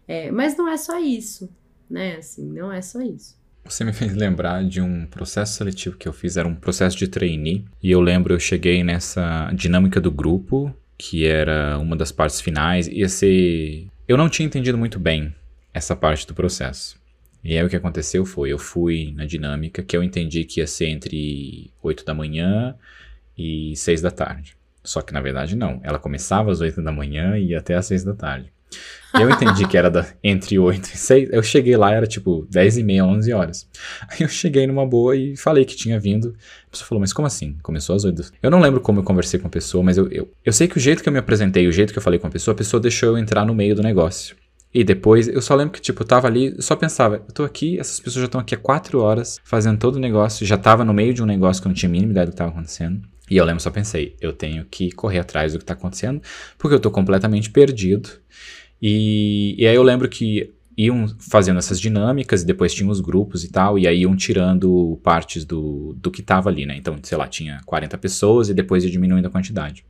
É, 0.08 0.30
mas 0.30 0.56
não 0.56 0.68
é 0.68 0.76
só 0.76 0.98
isso, 0.98 1.48
né? 1.90 2.16
Assim, 2.16 2.46
não 2.46 2.72
é 2.72 2.80
só 2.80 3.00
isso. 3.02 3.36
Você 3.64 3.84
me 3.84 3.92
fez 3.92 4.14
lembrar 4.14 4.64
de 4.64 4.80
um 4.80 5.06
processo 5.06 5.54
seletivo 5.54 5.96
que 5.96 6.06
eu 6.06 6.12
fiz, 6.12 6.36
era 6.36 6.46
um 6.46 6.54
processo 6.54 6.96
de 6.96 7.08
trainee, 7.08 7.64
e 7.82 7.90
eu 7.90 8.00
lembro, 8.00 8.32
eu 8.32 8.38
cheguei 8.38 8.84
nessa 8.84 9.50
dinâmica 9.52 10.00
do 10.00 10.10
grupo, 10.10 10.72
que 10.96 11.26
era 11.26 11.76
uma 11.78 11.96
das 11.96 12.12
partes 12.12 12.40
finais, 12.40 12.86
ia 12.86 13.08
ser... 13.08 13.86
Eu 14.06 14.16
não 14.16 14.28
tinha 14.28 14.46
entendido 14.46 14.78
muito 14.78 15.00
bem 15.00 15.34
essa 15.74 15.96
parte 15.96 16.26
do 16.26 16.32
processo. 16.32 16.96
E 17.46 17.56
aí 17.56 17.64
o 17.64 17.68
que 17.68 17.76
aconteceu 17.76 18.26
foi, 18.26 18.50
eu 18.50 18.58
fui 18.58 19.14
na 19.14 19.24
dinâmica 19.24 19.80
que 19.80 19.96
eu 19.96 20.02
entendi 20.02 20.42
que 20.42 20.58
ia 20.58 20.66
ser 20.66 20.86
entre 20.86 21.70
8 21.80 22.04
da 22.04 22.12
manhã 22.12 22.74
e 23.38 23.72
6 23.76 24.02
da 24.02 24.10
tarde. 24.10 24.56
Só 24.82 25.00
que 25.00 25.12
na 25.12 25.20
verdade 25.20 25.54
não, 25.54 25.80
ela 25.84 25.96
começava 25.96 26.50
às 26.50 26.60
8 26.60 26.82
da 26.82 26.90
manhã 26.90 27.38
e 27.38 27.50
ia 27.50 27.58
até 27.58 27.76
às 27.76 27.86
6 27.86 28.02
da 28.02 28.14
tarde. 28.14 28.52
Eu 29.14 29.30
entendi 29.30 29.64
que 29.68 29.78
era 29.78 29.88
da, 29.88 30.04
entre 30.24 30.58
8 30.58 30.86
e 30.86 30.98
6. 30.98 31.28
Eu 31.30 31.40
cheguei 31.40 31.76
lá, 31.76 31.92
era 31.92 32.04
tipo 32.04 32.44
10 32.50 32.78
e 32.78 32.82
meia, 32.82 33.04
11 33.04 33.32
horas. 33.32 33.68
Aí 34.10 34.22
eu 34.22 34.28
cheguei 34.28 34.66
numa 34.66 34.84
boa 34.84 35.14
e 35.14 35.36
falei 35.36 35.64
que 35.64 35.76
tinha 35.76 36.00
vindo. 36.00 36.34
A 36.66 36.70
pessoa 36.72 36.88
falou, 36.88 37.00
mas 37.00 37.12
como 37.12 37.26
assim? 37.26 37.56
Começou 37.62 37.94
às 37.94 38.04
8. 38.04 38.32
Eu 38.42 38.50
não 38.50 38.58
lembro 38.58 38.80
como 38.80 38.98
eu 38.98 39.04
conversei 39.04 39.38
com 39.38 39.46
a 39.46 39.50
pessoa, 39.50 39.84
mas 39.84 39.96
eu, 39.96 40.08
eu, 40.08 40.28
eu 40.44 40.52
sei 40.52 40.66
que 40.66 40.78
o 40.78 40.80
jeito 40.80 41.00
que 41.00 41.08
eu 41.08 41.12
me 41.12 41.20
apresentei, 41.20 41.68
o 41.68 41.72
jeito 41.72 41.92
que 41.92 41.98
eu 42.00 42.02
falei 42.02 42.18
com 42.18 42.26
a 42.26 42.30
pessoa, 42.30 42.54
a 42.54 42.58
pessoa 42.58 42.80
deixou 42.80 43.10
eu 43.10 43.18
entrar 43.18 43.46
no 43.46 43.54
meio 43.54 43.76
do 43.76 43.82
negócio. 43.84 44.34
E 44.76 44.84
depois, 44.84 45.26
eu 45.26 45.40
só 45.40 45.54
lembro 45.54 45.72
que, 45.72 45.80
tipo, 45.80 46.02
eu 46.02 46.06
tava 46.06 46.26
ali, 46.26 46.54
só 46.60 46.76
pensava, 46.76 47.16
eu 47.26 47.32
tô 47.32 47.44
aqui, 47.44 47.80
essas 47.80 47.98
pessoas 47.98 48.20
já 48.20 48.26
estão 48.26 48.38
aqui 48.38 48.54
há 48.54 48.58
quatro 48.58 49.00
horas, 49.00 49.40
fazendo 49.42 49.78
todo 49.78 49.96
o 49.96 49.98
negócio, 49.98 50.44
já 50.44 50.58
tava 50.58 50.84
no 50.84 50.92
meio 50.92 51.14
de 51.14 51.22
um 51.22 51.24
negócio 51.24 51.62
que 51.62 51.66
eu 51.66 51.70
não 51.70 51.74
tinha 51.74 51.88
a 51.88 51.92
mínima 51.92 52.10
ideia 52.10 52.26
do 52.26 52.32
que 52.32 52.36
tava 52.36 52.50
acontecendo. 52.50 53.00
E 53.30 53.38
eu 53.38 53.44
lembro, 53.46 53.62
só 53.62 53.70
pensei, 53.70 54.14
eu 54.20 54.34
tenho 54.34 54.66
que 54.66 54.90
correr 54.92 55.20
atrás 55.20 55.54
do 55.54 55.58
que 55.58 55.64
tá 55.64 55.72
acontecendo, 55.72 56.20
porque 56.58 56.74
eu 56.74 56.78
tô 56.78 56.90
completamente 56.90 57.48
perdido. 57.48 58.10
E, 58.82 59.54
e 59.56 59.66
aí 59.66 59.74
eu 59.74 59.82
lembro 59.82 60.10
que 60.10 60.52
iam 60.76 61.06
fazendo 61.18 61.58
essas 61.58 61.80
dinâmicas 61.80 62.42
e 62.42 62.46
depois 62.46 62.74
tinham 62.74 62.90
os 62.90 63.00
grupos 63.00 63.44
e 63.44 63.50
tal, 63.50 63.78
e 63.78 63.86
aí 63.86 64.02
iam 64.02 64.14
tirando 64.14 65.00
partes 65.02 65.44
do, 65.44 65.94
do 65.96 66.10
que 66.10 66.22
tava 66.22 66.50
ali, 66.50 66.66
né? 66.66 66.76
Então, 66.76 66.96
sei 67.02 67.16
lá, 67.16 67.26
tinha 67.26 67.60
40 67.64 67.96
pessoas 67.96 68.48
e 68.48 68.54
depois 68.54 68.84
ia 68.84 68.90
diminuindo 68.90 69.26
a 69.26 69.30
quantidade. 69.30 69.84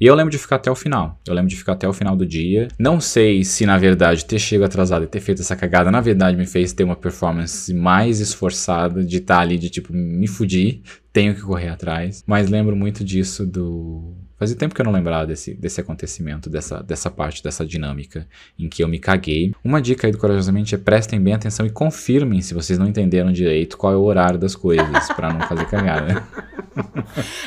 E 0.00 0.06
eu 0.06 0.14
lembro 0.14 0.30
de 0.30 0.38
ficar 0.38 0.56
até 0.56 0.70
o 0.70 0.74
final. 0.74 1.20
Eu 1.26 1.34
lembro 1.34 1.50
de 1.50 1.56
ficar 1.56 1.72
até 1.72 1.86
o 1.86 1.92
final 1.92 2.16
do 2.16 2.24
dia. 2.24 2.68
Não 2.78 3.00
sei 3.00 3.44
se, 3.44 3.66
na 3.66 3.76
verdade, 3.76 4.24
ter 4.24 4.38
chegado 4.38 4.70
atrasado 4.70 5.04
e 5.04 5.08
ter 5.08 5.20
feito 5.20 5.42
essa 5.42 5.56
cagada, 5.56 5.90
na 5.90 6.00
verdade, 6.00 6.36
me 6.36 6.46
fez 6.46 6.72
ter 6.72 6.84
uma 6.84 6.96
performance 6.96 7.72
mais 7.74 8.20
esforçada 8.20 9.04
de 9.04 9.18
estar 9.18 9.36
tá 9.36 9.40
ali, 9.40 9.58
de 9.58 9.68
tipo, 9.68 9.92
me 9.92 10.26
fudir, 10.26 10.80
tenho 11.12 11.34
que 11.34 11.42
correr 11.42 11.68
atrás. 11.68 12.22
Mas 12.26 12.48
lembro 12.48 12.74
muito 12.74 13.04
disso 13.04 13.44
do 13.46 14.14
Fazia 14.40 14.56
tempo 14.56 14.74
que 14.74 14.80
eu 14.80 14.86
não 14.86 14.92
lembrava 14.92 15.26
desse, 15.26 15.52
desse 15.52 15.82
acontecimento, 15.82 16.48
dessa, 16.48 16.82
dessa 16.82 17.10
parte, 17.10 17.42
dessa 17.42 17.62
dinâmica 17.62 18.26
em 18.58 18.70
que 18.70 18.82
eu 18.82 18.88
me 18.88 18.98
caguei. 18.98 19.52
Uma 19.62 19.82
dica 19.82 20.06
aí 20.06 20.12
do 20.12 20.16
Corajosamente 20.16 20.74
é 20.74 20.78
prestem 20.78 21.20
bem 21.20 21.34
atenção 21.34 21.66
e 21.66 21.70
confirmem 21.70 22.40
se 22.40 22.54
vocês 22.54 22.78
não 22.78 22.88
entenderam 22.88 23.30
direito 23.30 23.76
qual 23.76 23.92
é 23.92 23.96
o 23.98 24.02
horário 24.02 24.38
das 24.38 24.56
coisas, 24.56 25.08
para 25.08 25.30
não 25.30 25.46
fazer 25.46 25.66
cagada. 25.66 26.26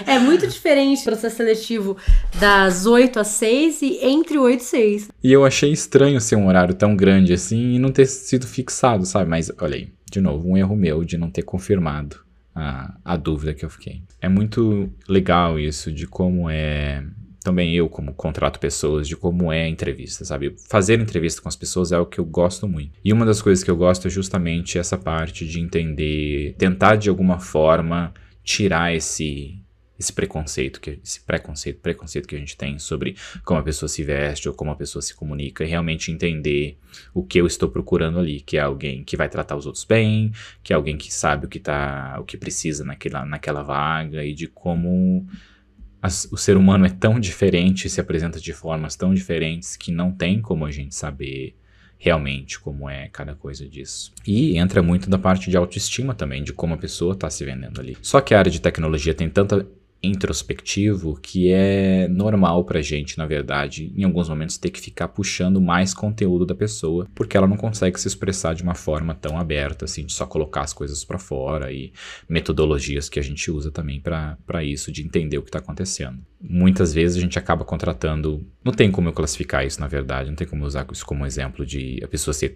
É 0.05 0.19
muito 0.19 0.45
diferente 0.45 1.01
o 1.01 1.05
processo 1.05 1.37
seletivo 1.37 1.97
das 2.39 2.85
8 2.85 3.19
às 3.19 3.29
6 3.29 3.81
e 3.81 4.05
entre 4.05 4.37
8 4.37 4.59
e 4.59 4.63
6. 4.63 5.09
E 5.23 5.31
eu 5.31 5.45
achei 5.45 5.71
estranho 5.71 6.19
ser 6.19 6.35
um 6.35 6.47
horário 6.47 6.75
tão 6.75 6.95
grande 6.95 7.33
assim 7.33 7.73
e 7.73 7.79
não 7.79 7.89
ter 7.89 8.05
sido 8.05 8.45
fixado, 8.45 9.05
sabe? 9.05 9.29
Mas 9.29 9.49
olha 9.59 9.75
aí, 9.75 9.87
de 10.11 10.19
novo, 10.21 10.47
um 10.47 10.57
erro 10.57 10.75
meu 10.75 11.03
de 11.03 11.17
não 11.17 11.31
ter 11.31 11.41
confirmado 11.41 12.17
a, 12.55 12.95
a 13.03 13.17
dúvida 13.17 13.53
que 13.53 13.65
eu 13.65 13.69
fiquei. 13.69 14.03
É 14.21 14.29
muito 14.29 14.91
legal 15.07 15.59
isso 15.59 15.91
de 15.91 16.07
como 16.07 16.49
é 16.49 17.03
também 17.43 17.75
eu 17.75 17.89
como 17.89 18.13
contrato 18.13 18.57
pessoas 18.57 19.05
de 19.05 19.17
como 19.17 19.51
é 19.51 19.63
a 19.63 19.67
entrevista, 19.67 20.23
sabe? 20.23 20.55
Fazer 20.69 20.99
entrevista 20.99 21.41
com 21.41 21.49
as 21.49 21.55
pessoas 21.55 21.91
é 21.91 21.99
o 21.99 22.05
que 22.05 22.19
eu 22.19 22.25
gosto 22.25 22.67
muito. 22.67 22.97
E 23.03 23.11
uma 23.11 23.25
das 23.25 23.41
coisas 23.41 23.63
que 23.63 23.69
eu 23.69 23.75
gosto 23.75 24.07
é 24.07 24.09
justamente 24.09 24.79
essa 24.79 24.97
parte 24.97 25.45
de 25.45 25.59
entender, 25.59 26.55
tentar 26.57 26.95
de 26.95 27.09
alguma 27.09 27.39
forma 27.39 28.13
tirar 28.43 28.95
esse 28.95 29.61
esse 30.03 30.13
preconceito, 30.13 30.79
que, 30.79 30.99
esse 31.03 31.21
preconceito, 31.21 31.79
preconceito 31.79 32.27
que 32.27 32.35
a 32.35 32.39
gente 32.39 32.55
tem 32.55 32.77
sobre 32.77 33.15
como 33.43 33.59
a 33.59 33.63
pessoa 33.63 33.89
se 33.89 34.03
veste 34.03 34.47
ou 34.47 34.53
como 34.53 34.71
a 34.71 34.75
pessoa 34.75 35.01
se 35.01 35.15
comunica 35.15 35.65
realmente 35.65 36.11
entender 36.11 36.77
o 37.13 37.23
que 37.23 37.39
eu 37.39 37.47
estou 37.47 37.69
procurando 37.69 38.19
ali, 38.19 38.41
que 38.41 38.57
é 38.57 38.61
alguém 38.61 39.03
que 39.03 39.17
vai 39.17 39.29
tratar 39.29 39.55
os 39.55 39.65
outros 39.65 39.85
bem, 39.85 40.31
que 40.61 40.73
é 40.73 40.75
alguém 40.75 40.97
que 40.97 41.13
sabe 41.13 41.45
o 41.45 41.49
que 41.49 41.59
tá, 41.59 42.17
o 42.19 42.25
que 42.25 42.37
precisa 42.37 42.83
naquela, 42.83 43.25
naquela 43.25 43.63
vaga 43.63 44.23
e 44.23 44.33
de 44.33 44.47
como 44.47 45.25
as, 46.01 46.27
o 46.31 46.37
ser 46.37 46.57
humano 46.57 46.85
é 46.85 46.89
tão 46.89 47.19
diferente, 47.19 47.89
se 47.89 48.01
apresenta 48.01 48.39
de 48.39 48.51
formas 48.51 48.95
tão 48.95 49.13
diferentes 49.13 49.77
que 49.77 49.91
não 49.91 50.11
tem 50.11 50.41
como 50.41 50.65
a 50.65 50.71
gente 50.71 50.93
saber 50.93 51.55
realmente 52.03 52.59
como 52.59 52.89
é 52.89 53.07
cada 53.07 53.33
coisa 53.33 53.65
disso. 53.65 54.11
E 54.27 54.57
entra 54.57 54.83
muito 54.83 55.09
da 55.09 55.17
parte 55.17 55.49
de 55.49 55.55
autoestima 55.55 56.13
também, 56.13 56.43
de 56.43 56.51
como 56.51 56.73
a 56.73 56.77
pessoa 56.77 57.13
está 57.13 57.29
se 57.29 57.45
vendendo 57.45 57.79
ali. 57.79 57.97
Só 58.01 58.19
que 58.19 58.33
a 58.33 58.39
área 58.39 58.51
de 58.51 58.59
tecnologia 58.59 59.13
tem 59.13 59.29
tanta 59.29 59.65
introspectivo 60.03 61.17
que 61.21 61.49
é 61.49 62.07
normal 62.09 62.65
pra 62.65 62.81
gente, 62.81 63.17
na 63.17 63.25
verdade, 63.25 63.93
em 63.95 64.03
alguns 64.03 64.27
momentos 64.27 64.57
ter 64.57 64.69
que 64.69 64.79
ficar 64.79 65.07
puxando 65.07 65.61
mais 65.61 65.93
conteúdo 65.93 66.45
da 66.45 66.53
pessoa, 66.53 67.07
porque 67.15 67.37
ela 67.37 67.47
não 67.47 67.55
consegue 67.55 67.99
se 67.99 68.07
expressar 68.07 68.53
de 68.53 68.63
uma 68.63 68.75
forma 68.75 69.15
tão 69.15 69.37
aberta, 69.37 69.85
assim, 69.85 70.05
de 70.05 70.11
só 70.11 70.25
colocar 70.25 70.61
as 70.61 70.73
coisas 70.73 71.05
para 71.05 71.17
fora 71.17 71.71
e 71.71 71.93
metodologias 72.27 73.07
que 73.07 73.19
a 73.19 73.23
gente 73.23 73.49
usa 73.49 73.71
também 73.71 74.01
para 74.01 74.63
isso, 74.63 74.91
de 74.91 75.01
entender 75.01 75.37
o 75.37 75.41
que 75.41 75.51
tá 75.51 75.59
acontecendo. 75.59 76.19
Muitas 76.41 76.93
vezes 76.93 77.17
a 77.17 77.21
gente 77.21 77.39
acaba 77.39 77.63
contratando. 77.63 78.45
Não 78.63 78.73
tem 78.73 78.91
como 78.91 79.07
eu 79.07 79.13
classificar 79.13 79.65
isso, 79.65 79.79
na 79.79 79.87
verdade, 79.87 80.29
não 80.29 80.35
tem 80.35 80.47
como 80.47 80.65
usar 80.65 80.85
isso 80.91 81.05
como 81.05 81.25
exemplo 81.25 81.65
de 81.65 82.01
a 82.03 82.07
pessoa 82.07 82.33
ser 82.33 82.55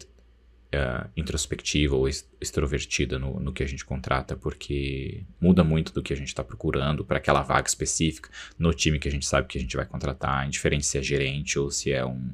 uh, 0.73 1.09
introspectiva 1.15 1.95
ou 1.95 2.07
extrovertida 2.07 3.17
no, 3.17 3.39
no, 3.39 3.53
que 3.53 3.63
a 3.63 3.67
gente 3.67 3.85
contrata, 3.85 4.35
porque 4.35 5.23
muda 5.39 5.63
muito 5.63 5.93
do 5.93 6.01
que 6.01 6.13
a 6.13 6.15
gente 6.15 6.27
está 6.27 6.43
procurando 6.43 7.05
para 7.05 7.17
aquela 7.17 7.41
vaga 7.41 7.67
específica, 7.67 8.29
no 8.57 8.73
time 8.73 8.99
que 8.99 9.07
a 9.07 9.11
gente 9.11 9.25
sabe 9.25 9.47
que 9.47 9.57
a 9.57 9.61
gente 9.61 9.75
vai 9.75 9.85
contratar, 9.85 10.45
indiferente 10.45 10.85
se 10.85 10.97
é 10.97 11.01
gerente 11.01 11.57
ou 11.57 11.71
se 11.71 11.91
é 11.91 12.05
um, 12.05 12.29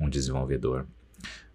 um 0.00 0.08
desenvolvedor. 0.08 0.86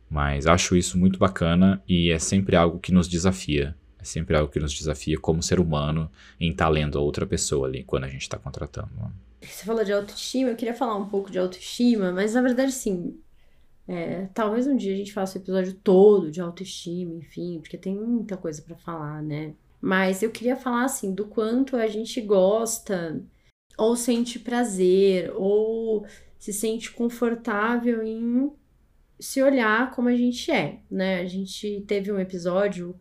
Mas 0.09 0.47
acho 0.47 0.75
isso 0.75 0.97
muito 0.97 1.19
bacana 1.19 1.81
e 1.87 2.11
é 2.11 2.19
sempre 2.19 2.55
algo 2.55 2.79
que 2.79 2.93
nos 2.93 3.07
desafia. 3.07 3.75
É 3.99 4.03
sempre 4.03 4.37
algo 4.37 4.51
que 4.51 4.59
nos 4.59 4.73
desafia 4.73 5.19
como 5.19 5.43
ser 5.43 5.59
humano 5.59 6.09
em 6.39 6.51
estar 6.51 6.65
tá 6.65 6.69
lendo 6.69 6.97
a 6.97 7.01
outra 7.01 7.25
pessoa 7.25 7.67
ali 7.67 7.83
quando 7.83 8.05
a 8.05 8.07
gente 8.07 8.21
está 8.21 8.37
contratando. 8.37 8.89
Você 9.41 9.65
falou 9.65 9.83
de 9.83 9.91
autoestima, 9.91 10.49
eu 10.49 10.55
queria 10.55 10.73
falar 10.73 10.95
um 10.95 11.07
pouco 11.07 11.29
de 11.29 11.37
autoestima, 11.37 12.11
mas 12.11 12.33
na 12.33 12.41
verdade, 12.41 12.71
sim. 12.71 13.19
É, 13.87 14.25
talvez 14.33 14.67
um 14.67 14.75
dia 14.75 14.93
a 14.93 14.97
gente 14.97 15.13
faça 15.13 15.37
o 15.37 15.41
episódio 15.41 15.73
todo 15.73 16.29
de 16.29 16.41
autoestima, 16.41 17.13
enfim, 17.13 17.59
porque 17.61 17.77
tem 17.77 17.95
muita 17.95 18.35
coisa 18.35 18.61
para 18.61 18.75
falar, 18.75 19.23
né? 19.23 19.53
Mas 19.79 20.21
eu 20.21 20.31
queria 20.31 20.55
falar 20.57 20.83
assim 20.83 21.13
do 21.13 21.25
quanto 21.25 21.77
a 21.77 21.87
gente 21.87 22.19
gosta 22.19 23.23
ou 23.77 23.95
sente 23.95 24.39
prazer 24.39 25.31
ou 25.35 26.05
se 26.37 26.51
sente 26.51 26.91
confortável 26.91 28.03
em 28.03 28.51
se 29.19 29.41
olhar 29.41 29.91
como 29.91 30.09
a 30.09 30.15
gente 30.15 30.51
é, 30.51 30.81
né? 30.91 31.21
A 31.21 31.25
gente 31.25 31.83
teve 31.87 32.11
um 32.11 32.19
episódio 32.19 32.99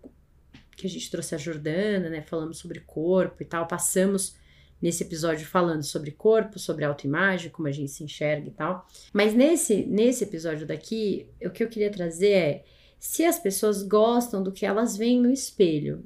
que 0.77 0.87
a 0.87 0.91
gente 0.91 1.11
trouxe 1.11 1.35
a 1.35 1.39
Jordana, 1.39 2.09
né? 2.09 2.23
Falamos 2.23 2.59
sobre 2.59 2.81
corpo 2.81 3.43
e 3.43 3.47
tal, 3.47 3.67
passamos 3.67 4.37
nesse 4.81 5.03
episódio 5.03 5.47
falando 5.47 5.83
sobre 5.83 6.11
corpo, 6.11 6.59
sobre 6.59 6.85
autoimagem, 6.85 7.51
como 7.51 7.69
a 7.69 7.73
gente 7.73 7.91
se 7.91 8.05
enxerga 8.05 8.49
e 8.49 8.53
tal. 8.53 8.87
Mas 9.13 9.35
nesse, 9.35 9.85
nesse 9.87 10.25
episódio 10.25 10.67
daqui, 10.67 11.29
o 11.43 11.51
que 11.51 11.65
eu 11.65 11.69
queria 11.69 11.91
trazer 11.91 12.31
é 12.31 12.65
se 12.99 13.25
as 13.25 13.39
pessoas 13.39 13.83
gostam 13.83 14.43
do 14.43 14.53
que 14.53 14.67
elas 14.67 14.97
veem 14.97 15.21
no 15.21 15.31
espelho, 15.31 16.05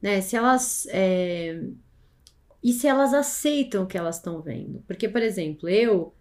né? 0.00 0.20
Se 0.20 0.36
elas. 0.36 0.86
É... 0.90 1.60
E 2.62 2.72
se 2.72 2.88
elas 2.88 3.14
aceitam 3.14 3.84
o 3.84 3.86
que 3.86 3.96
elas 3.96 4.16
estão 4.16 4.40
vendo. 4.40 4.82
Porque, 4.86 5.08
por 5.08 5.22
exemplo, 5.22 5.68
eu 5.68 6.12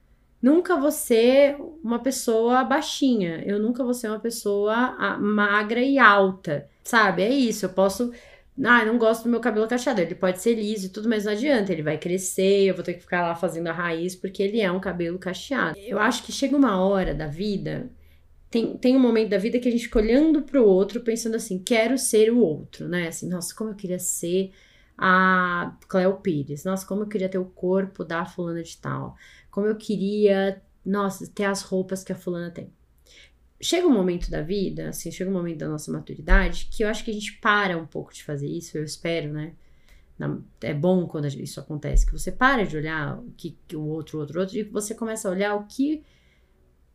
nunca 0.41 0.77
vou 0.77 0.91
ser 0.91 1.57
uma 1.83 1.99
pessoa 1.99 2.63
baixinha, 2.63 3.43
eu 3.45 3.59
nunca 3.59 3.83
vou 3.83 3.93
ser 3.93 4.07
uma 4.07 4.19
pessoa 4.19 5.17
magra 5.19 5.81
e 5.81 5.97
alta, 5.97 6.69
sabe? 6.83 7.23
É 7.23 7.29
isso, 7.29 7.65
eu 7.65 7.69
posso 7.69 8.11
ah, 8.64 8.84
não 8.84 8.97
gosto 8.97 9.24
do 9.24 9.30
meu 9.30 9.39
cabelo 9.39 9.68
cacheado. 9.68 10.01
Ele 10.01 10.16
pode 10.16 10.41
ser 10.41 10.55
liso 10.55 10.88
e 10.88 10.89
tudo, 10.89 11.08
mas 11.08 11.26
não 11.26 11.32
adianta. 11.32 11.72
Ele 11.72 11.84
vai 11.84 11.97
crescer, 11.97 12.64
eu 12.66 12.74
vou 12.76 12.84
ter 12.84 12.93
que 12.93 13.01
ficar 13.01 13.22
lá 13.22 13.36
fazendo 13.36 13.68
a 13.68 13.74
raiz 13.74 14.16
porque 14.16 14.41
ele 14.41 14.60
é 14.60 14.72
um 14.72 14.80
cabelo 14.80 15.20
cacheado. 15.20 15.78
Eu 15.80 15.99
acho 15.99 16.24
que 16.24 16.32
chega 16.32 16.55
uma 16.55 16.82
hora 16.84 17.14
da 17.14 17.28
vida. 17.28 17.89
Tem, 18.49 18.78
tem 18.78 18.95
um 18.95 18.99
momento 18.99 19.30
da 19.30 19.38
vida 19.38 19.60
que 19.60 19.68
a 19.68 19.72
gente 19.72 19.84
fica 19.86 19.99
olhando 19.99 20.41
pro 20.41 20.66
outro, 20.66 21.01
pensando 21.01 21.36
assim: 21.36 21.60
quero 21.60 21.97
ser 21.97 22.32
o 22.32 22.39
outro, 22.39 22.88
né? 22.88 23.10
Assim, 23.10 23.30
nossa, 23.30 23.53
como 23.53 23.72
eu 23.72 23.76
queria 23.76 23.99
ser 23.99 24.51
a 24.97 25.78
Cleo 25.88 26.18
Pires. 26.18 26.64
Nossa, 26.64 26.86
como 26.86 27.03
eu 27.03 27.08
queria 27.08 27.30
ter 27.30 27.38
o 27.38 27.45
corpo 27.45 28.03
da 28.03 28.26
fulana 28.26 28.64
de 28.64 28.78
tal. 28.78 29.16
Como 29.51 29.68
eu 29.68 29.76
queria, 29.76 30.62
nossa, 30.86 31.28
ter 31.28 31.45
as 31.45 31.62
roupas 31.62 32.03
que 32.03 32.12
a 32.12 32.16
fulana 32.16 32.49
tem 32.51 32.72
chega 33.60 33.88
um 33.88 33.93
momento 33.93 34.30
da 34.30 34.41
vida, 34.41 34.89
assim, 34.89 35.12
chega 35.12 35.30
um 35.30 35.34
momento 35.34 35.60
da 35.60 35.70
nossa 35.70 35.91
maturidade, 35.91 36.70
que 36.72 36.84
eu 36.84 36.88
acho 36.88 37.03
que 37.03 37.12
a 37.12 37.14
gente 37.14 37.34
para 37.39 37.78
um 37.78 37.86
pouco 37.86 38.14
de 38.14 38.24
fazer 38.24 38.47
isso, 38.47 38.78
eu 38.78 38.84
espero, 38.84 39.32
né? 39.34 39.53
É 40.62 40.74
bom 40.74 41.08
quando 41.08 41.28
isso 41.28 41.60
acontece, 41.60 42.05
que 42.05 42.12
você 42.12 42.32
para 42.32 42.66
de 42.66 42.76
olhar 42.76 43.20
o 43.20 43.32
que, 43.38 43.55
o 43.76 43.82
outro, 43.82 44.18
o 44.18 44.22
outro, 44.22 44.38
o 44.38 44.41
outro, 44.41 44.58
e 44.58 44.64
você 44.64 44.95
começa 44.95 45.28
a 45.28 45.32
olhar 45.32 45.55
o 45.55 45.66
que 45.66 46.03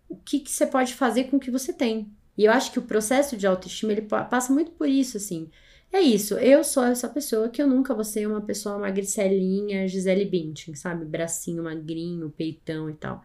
o 0.08 0.16
que, 0.16 0.40
que 0.40 0.50
você 0.50 0.66
pode 0.66 0.94
fazer 0.94 1.24
com 1.24 1.38
o 1.38 1.40
que 1.40 1.50
você 1.50 1.72
tem. 1.72 2.12
E 2.36 2.44
eu 2.44 2.52
acho 2.52 2.70
que 2.70 2.78
o 2.78 2.82
processo 2.82 3.36
de 3.36 3.46
autoestima, 3.46 3.92
ele 3.92 4.02
passa 4.02 4.52
muito 4.52 4.72
por 4.72 4.88
isso, 4.88 5.16
assim. 5.16 5.48
É 5.90 6.00
isso, 6.00 6.34
eu 6.38 6.64
sou 6.64 6.84
essa 6.84 7.08
pessoa 7.08 7.48
que 7.48 7.62
eu 7.62 7.66
nunca 7.66 7.94
vou 7.94 8.04
ser 8.04 8.26
uma 8.26 8.40
pessoa 8.40 8.78
magricelinha, 8.78 9.86
Gisele 9.88 10.24
Bündchen, 10.24 10.74
sabe? 10.74 11.04
Bracinho 11.04 11.64
magrinho, 11.64 12.30
peitão 12.30 12.88
e 12.90 12.94
tal. 12.94 13.22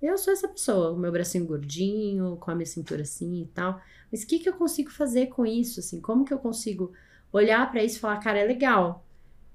Eu 0.00 0.16
sou 0.16 0.32
essa 0.32 0.46
pessoa, 0.48 0.92
o 0.92 0.96
meu 0.98 1.10
bracinho 1.10 1.44
gordinho, 1.44 2.36
com 2.36 2.50
a 2.50 2.54
minha 2.54 2.66
cintura 2.66 3.02
assim 3.02 3.42
e 3.42 3.46
tal. 3.46 3.80
Mas 4.10 4.22
o 4.22 4.26
que, 4.26 4.38
que 4.38 4.48
eu 4.48 4.52
consigo 4.54 4.90
fazer 4.90 5.26
com 5.26 5.44
isso, 5.44 5.80
assim? 5.80 6.00
Como 6.00 6.24
que 6.24 6.32
eu 6.32 6.38
consigo 6.38 6.92
olhar 7.32 7.70
para 7.70 7.82
isso 7.82 7.96
e 7.96 8.00
falar, 8.00 8.18
cara, 8.18 8.38
é 8.38 8.44
legal. 8.44 9.04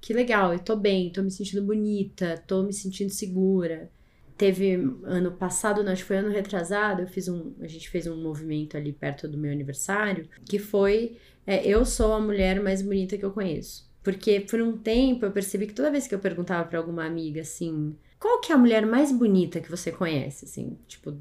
Que 0.00 0.12
legal, 0.12 0.52
eu 0.52 0.58
tô 0.58 0.76
bem, 0.76 1.10
tô 1.10 1.22
me 1.22 1.30
sentindo 1.30 1.62
bonita, 1.64 2.42
tô 2.46 2.62
me 2.62 2.72
sentindo 2.72 3.10
segura. 3.10 3.90
Teve 4.36 4.74
ano 5.04 5.32
passado, 5.32 5.82
não, 5.82 5.92
acho 5.92 6.02
que 6.02 6.08
foi 6.08 6.18
ano 6.18 6.28
retrasado, 6.28 7.02
eu 7.02 7.06
fiz 7.08 7.28
um, 7.28 7.54
a 7.60 7.68
gente 7.68 7.88
fez 7.88 8.06
um 8.06 8.20
movimento 8.20 8.76
ali 8.76 8.92
perto 8.92 9.26
do 9.28 9.38
meu 9.38 9.50
aniversário, 9.50 10.28
que 10.44 10.58
foi 10.58 11.16
é, 11.46 11.66
eu 11.66 11.84
sou 11.84 12.12
a 12.12 12.20
mulher 12.20 12.60
mais 12.60 12.82
bonita 12.82 13.16
que 13.16 13.24
eu 13.24 13.30
conheço. 13.32 13.88
Porque 14.02 14.40
por 14.40 14.60
um 14.60 14.76
tempo 14.76 15.24
eu 15.24 15.32
percebi 15.32 15.66
que 15.66 15.72
toda 15.74 15.90
vez 15.90 16.06
que 16.06 16.14
eu 16.14 16.18
perguntava 16.18 16.68
para 16.68 16.78
alguma 16.78 17.06
amiga 17.06 17.40
assim, 17.40 17.96
qual 18.24 18.40
que 18.40 18.50
é 18.50 18.54
a 18.54 18.58
mulher 18.58 18.86
mais 18.86 19.12
bonita 19.12 19.60
que 19.60 19.70
você 19.70 19.92
conhece, 19.92 20.46
assim, 20.46 20.78
tipo, 20.88 21.14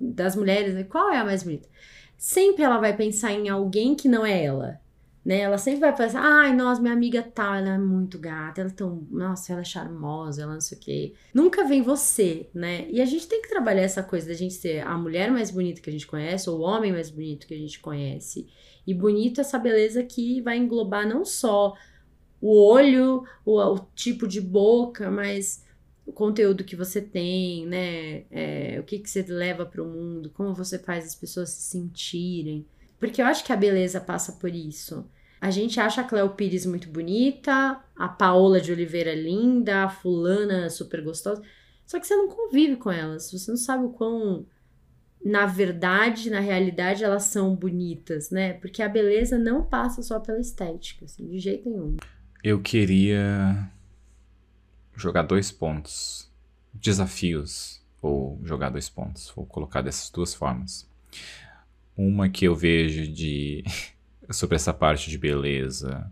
das 0.00 0.36
mulheres, 0.36 0.72
né? 0.72 0.84
qual 0.84 1.10
é 1.10 1.16
a 1.16 1.24
mais 1.24 1.42
bonita? 1.42 1.68
Sempre 2.16 2.62
ela 2.62 2.78
vai 2.78 2.96
pensar 2.96 3.32
em 3.32 3.48
alguém 3.48 3.96
que 3.96 4.06
não 4.06 4.24
é 4.24 4.44
ela, 4.44 4.80
né? 5.24 5.40
Ela 5.40 5.58
sempre 5.58 5.80
vai 5.80 5.96
pensar, 5.96 6.20
ai, 6.22 6.54
nossa, 6.54 6.80
minha 6.80 6.94
amiga 6.94 7.24
tal, 7.24 7.56
ela 7.56 7.70
é 7.70 7.78
muito 7.78 8.20
gata, 8.20 8.60
ela 8.60 8.70
é 8.70 8.72
tão, 8.72 9.04
nossa, 9.10 9.50
ela 9.50 9.62
é 9.62 9.64
charmosa, 9.64 10.42
ela 10.42 10.52
não 10.52 10.60
sei 10.60 10.78
o 10.78 10.80
quê. 10.80 11.14
Nunca 11.34 11.64
vem 11.64 11.82
você, 11.82 12.48
né? 12.54 12.86
E 12.88 13.02
a 13.02 13.04
gente 13.04 13.26
tem 13.26 13.42
que 13.42 13.48
trabalhar 13.48 13.82
essa 13.82 14.00
coisa 14.00 14.28
da 14.28 14.34
gente 14.34 14.54
ser 14.54 14.86
a 14.86 14.96
mulher 14.96 15.28
mais 15.32 15.50
bonita 15.50 15.80
que 15.80 15.90
a 15.90 15.92
gente 15.92 16.06
conhece, 16.06 16.48
ou 16.48 16.60
o 16.60 16.62
homem 16.62 16.92
mais 16.92 17.10
bonito 17.10 17.48
que 17.48 17.54
a 17.54 17.58
gente 17.58 17.80
conhece. 17.80 18.46
E 18.86 18.94
bonito 18.94 19.40
essa 19.40 19.58
beleza 19.58 20.04
que 20.04 20.40
vai 20.40 20.56
englobar 20.56 21.04
não 21.04 21.24
só 21.24 21.74
o 22.40 22.64
olho, 22.64 23.24
o, 23.44 23.60
o 23.60 23.80
tipo 23.96 24.28
de 24.28 24.40
boca, 24.40 25.10
mas 25.10 25.63
o 26.06 26.12
conteúdo 26.12 26.64
que 26.64 26.76
você 26.76 27.00
tem, 27.00 27.66
né? 27.66 28.24
É, 28.30 28.78
o 28.80 28.84
que, 28.84 28.98
que 28.98 29.08
você 29.08 29.22
leva 29.22 29.64
para 29.64 29.82
o 29.82 29.86
mundo, 29.86 30.30
como 30.30 30.54
você 30.54 30.78
faz 30.78 31.04
as 31.04 31.14
pessoas 31.14 31.50
se 31.50 31.62
sentirem. 31.62 32.66
Porque 32.98 33.20
eu 33.20 33.26
acho 33.26 33.44
que 33.44 33.52
a 33.52 33.56
beleza 33.56 34.00
passa 34.00 34.32
por 34.32 34.54
isso. 34.54 35.08
A 35.40 35.50
gente 35.50 35.78
acha 35.78 36.00
a 36.00 36.04
Cleo 36.04 36.30
Pires 36.30 36.64
muito 36.64 36.88
bonita, 36.88 37.78
a 37.96 38.08
Paola 38.08 38.60
de 38.60 38.72
Oliveira 38.72 39.14
linda, 39.14 39.84
a 39.84 39.88
fulana 39.88 40.70
super 40.70 41.02
gostosa. 41.02 41.42
Só 41.86 42.00
que 42.00 42.06
você 42.06 42.16
não 42.16 42.28
convive 42.28 42.76
com 42.76 42.90
elas, 42.90 43.30
você 43.30 43.50
não 43.50 43.58
sabe 43.58 43.84
o 43.84 43.90
quão, 43.90 44.46
na 45.22 45.44
verdade, 45.44 46.30
na 46.30 46.40
realidade, 46.40 47.04
elas 47.04 47.24
são 47.24 47.54
bonitas, 47.54 48.30
né? 48.30 48.54
Porque 48.54 48.82
a 48.82 48.88
beleza 48.88 49.38
não 49.38 49.62
passa 49.62 50.02
só 50.02 50.18
pela 50.18 50.40
estética, 50.40 51.04
assim, 51.04 51.28
de 51.28 51.38
jeito 51.38 51.68
nenhum. 51.68 51.96
Eu 52.42 52.62
queria 52.62 53.70
jogar 54.96 55.22
dois 55.22 55.50
pontos. 55.50 56.30
Desafios, 56.72 57.80
ou 58.02 58.40
jogar 58.44 58.70
dois 58.70 58.88
pontos. 58.88 59.32
Vou 59.34 59.46
colocar 59.46 59.80
dessas 59.80 60.10
duas 60.10 60.34
formas. 60.34 60.88
Uma 61.96 62.28
que 62.28 62.44
eu 62.44 62.54
vejo 62.54 63.06
de. 63.06 63.64
sobre 64.30 64.56
essa 64.56 64.72
parte 64.72 65.10
de 65.10 65.18
beleza, 65.18 66.10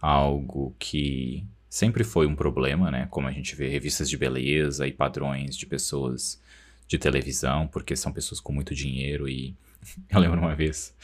algo 0.00 0.74
que 0.78 1.46
sempre 1.68 2.04
foi 2.04 2.26
um 2.26 2.34
problema, 2.34 2.90
né? 2.90 3.06
Como 3.10 3.28
a 3.28 3.32
gente 3.32 3.54
vê 3.54 3.68
revistas 3.68 4.08
de 4.08 4.16
beleza 4.16 4.86
e 4.86 4.92
padrões 4.92 5.56
de 5.56 5.66
pessoas 5.66 6.40
de 6.86 6.98
televisão, 6.98 7.66
porque 7.66 7.96
são 7.96 8.12
pessoas 8.12 8.40
com 8.40 8.52
muito 8.52 8.74
dinheiro 8.74 9.28
e 9.28 9.54
eu 10.10 10.20
lembro 10.20 10.40
uma 10.40 10.54
vez 10.54 10.94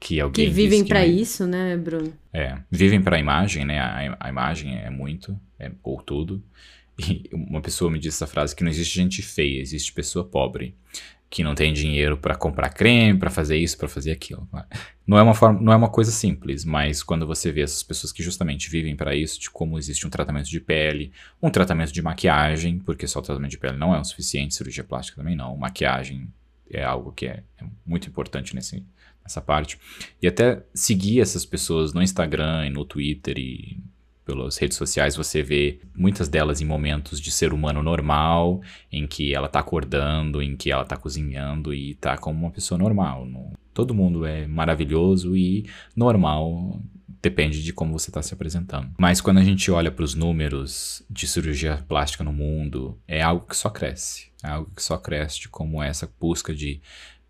que 0.00 0.18
alguém 0.18 0.46
que 0.46 0.50
vivem 0.50 0.84
para 0.84 1.06
isso, 1.06 1.46
né, 1.46 1.76
Bruno? 1.76 2.12
É, 2.32 2.56
vivem 2.70 3.02
para 3.02 3.16
a 3.16 3.20
imagem, 3.20 3.66
né? 3.66 3.78
A, 3.78 4.16
a, 4.18 4.28
imagem 4.30 4.78
é 4.78 4.88
muito, 4.88 5.38
é, 5.58 5.70
ou 5.82 6.00
tudo. 6.02 6.42
E 6.98 7.28
uma 7.32 7.60
pessoa 7.60 7.90
me 7.90 7.98
disse 7.98 8.16
essa 8.16 8.26
frase 8.26 8.56
que 8.56 8.64
não 8.64 8.70
existe 8.70 8.94
gente 8.94 9.22
feia, 9.22 9.60
existe 9.60 9.92
pessoa 9.92 10.24
pobre 10.24 10.74
que 11.30 11.44
não 11.44 11.54
tem 11.54 11.72
dinheiro 11.72 12.16
para 12.16 12.34
comprar 12.34 12.70
creme, 12.70 13.16
para 13.16 13.30
fazer 13.30 13.56
isso, 13.56 13.78
para 13.78 13.88
fazer 13.88 14.10
aquilo. 14.10 14.48
Não 15.06 15.16
é 15.16 15.22
uma 15.22 15.32
forma, 15.32 15.60
não 15.60 15.72
é 15.72 15.76
uma 15.76 15.88
coisa 15.88 16.10
simples, 16.10 16.64
mas 16.64 17.04
quando 17.04 17.24
você 17.24 17.52
vê 17.52 17.60
essas 17.60 17.84
pessoas 17.84 18.12
que 18.12 18.20
justamente 18.20 18.68
vivem 18.68 18.96
para 18.96 19.14
isso, 19.14 19.38
de 19.38 19.48
como 19.48 19.78
existe 19.78 20.04
um 20.06 20.10
tratamento 20.10 20.50
de 20.50 20.60
pele, 20.60 21.12
um 21.40 21.48
tratamento 21.48 21.92
de 21.92 22.02
maquiagem, 22.02 22.80
porque 22.80 23.06
só 23.06 23.20
o 23.20 23.22
tratamento 23.22 23.52
de 23.52 23.58
pele 23.58 23.76
não 23.76 23.94
é 23.94 24.00
o 24.00 24.04
suficiente, 24.04 24.56
cirurgia 24.56 24.82
plástica 24.82 25.18
também 25.18 25.36
não, 25.36 25.56
maquiagem 25.56 26.28
é 26.68 26.82
algo 26.82 27.12
que 27.12 27.26
é, 27.26 27.44
é 27.58 27.64
muito 27.86 28.08
importante 28.08 28.54
nesse, 28.54 28.84
nessa 29.30 29.40
parte. 29.40 29.78
E 30.20 30.26
até 30.26 30.62
seguir 30.74 31.20
essas 31.20 31.46
pessoas 31.46 31.94
no 31.94 32.02
Instagram 32.02 32.66
e 32.66 32.70
no 32.70 32.84
Twitter 32.84 33.38
e 33.38 33.78
pelas 34.24 34.58
redes 34.58 34.76
sociais, 34.76 35.16
você 35.16 35.42
vê 35.42 35.80
muitas 35.96 36.28
delas 36.28 36.60
em 36.60 36.64
momentos 36.64 37.20
de 37.20 37.30
ser 37.30 37.52
humano 37.52 37.82
normal, 37.82 38.60
em 38.92 39.06
que 39.06 39.34
ela 39.34 39.48
tá 39.48 39.60
acordando, 39.60 40.42
em 40.42 40.56
que 40.56 40.70
ela 40.70 40.84
tá 40.84 40.96
cozinhando 40.96 41.72
e 41.74 41.94
tá 41.94 42.16
como 42.16 42.38
uma 42.38 42.50
pessoa 42.50 42.78
normal. 42.78 43.26
Todo 43.72 43.94
mundo 43.94 44.24
é 44.24 44.46
maravilhoso 44.46 45.36
e 45.36 45.66
normal 45.96 46.80
depende 47.22 47.62
de 47.62 47.72
como 47.72 47.98
você 47.98 48.10
está 48.10 48.22
se 48.22 48.32
apresentando. 48.32 48.90
Mas 48.98 49.20
quando 49.20 49.38
a 49.38 49.44
gente 49.44 49.70
olha 49.70 49.90
para 49.90 50.04
os 50.04 50.14
números 50.14 51.02
de 51.10 51.26
cirurgia 51.26 51.84
plástica 51.88 52.24
no 52.24 52.32
mundo, 52.32 52.98
é 53.06 53.20
algo 53.20 53.46
que 53.46 53.56
só 53.56 53.68
cresce. 53.68 54.30
É 54.42 54.48
algo 54.48 54.70
que 54.74 54.82
só 54.82 54.96
cresce 54.96 55.48
como 55.48 55.82
essa 55.82 56.10
busca 56.18 56.54
de 56.54 56.80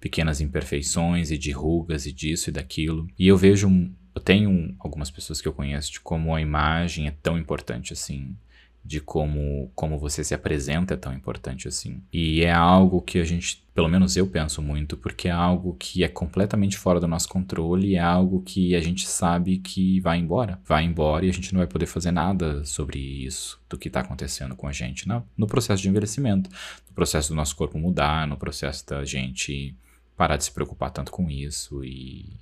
pequenas 0.01 0.41
imperfeições 0.41 1.31
e 1.31 1.39
de 1.39 1.51
rugas 1.51 2.07
e 2.07 2.13
disso 2.13 2.51
e 2.51 2.53
daquilo. 2.53 3.07
E 3.19 3.29
eu 3.29 3.37
vejo 3.37 3.69
eu 4.15 4.21
tenho 4.21 4.75
algumas 4.79 5.11
pessoas 5.11 5.41
que 5.41 5.47
eu 5.47 5.53
conheço 5.53 5.93
de 5.93 6.01
como 6.01 6.35
a 6.35 6.41
imagem 6.41 7.07
é 7.07 7.15
tão 7.23 7.39
importante 7.39 7.93
assim. 7.93 8.37
de 8.83 8.99
como, 8.99 9.71
como 9.75 9.99
você 9.99 10.25
se 10.25 10.35
apresenta 10.35 10.95
é 10.95 10.97
tão 10.97 11.13
importante 11.13 11.69
assim. 11.69 12.03
E 12.13 12.43
é 12.43 12.51
algo 12.51 13.03
que 13.03 13.19
a 13.19 13.25
gente, 13.25 13.63
pelo 13.75 13.89
menos 13.89 14.17
eu 14.17 14.27
penso 14.27 14.63
muito, 14.63 14.97
porque 14.97 15.29
é 15.29 15.31
algo 15.31 15.77
que 15.79 16.03
é 16.03 16.09
completamente 16.09 16.79
fora 16.79 16.99
do 16.99 17.07
nosso 17.07 17.29
controle, 17.29 17.95
é 17.95 18.01
algo 18.01 18.41
que 18.43 18.75
a 18.75 18.81
gente 18.81 19.07
sabe 19.07 19.59
que 19.59 20.01
vai 20.01 20.19
embora. 20.19 20.59
Vai 20.65 20.85
embora 20.85 21.27
e 21.27 21.29
a 21.29 21.33
gente 21.33 21.53
não 21.53 21.59
vai 21.59 21.67
poder 21.67 21.87
fazer 21.87 22.11
nada 22.11 22.65
sobre 22.65 22.99
isso, 22.99 23.61
do 23.69 23.77
que 23.79 23.89
está 23.89 24.01
acontecendo 24.01 24.57
com 24.57 24.67
a 24.67 24.73
gente 24.73 25.07
no, 25.07 25.23
no 25.37 25.47
processo 25.47 25.83
de 25.83 25.89
envelhecimento, 25.89 26.49
no 26.89 26.95
processo 26.95 27.29
do 27.29 27.35
nosso 27.35 27.55
corpo 27.55 27.79
mudar, 27.79 28.27
no 28.27 28.37
processo 28.39 28.87
da 28.87 29.05
gente 29.05 29.77
parar 30.21 30.37
de 30.37 30.45
se 30.45 30.53
preocupar 30.53 30.91
tanto 30.91 31.11
com 31.11 31.31
isso 31.31 31.83
e 31.83 32.39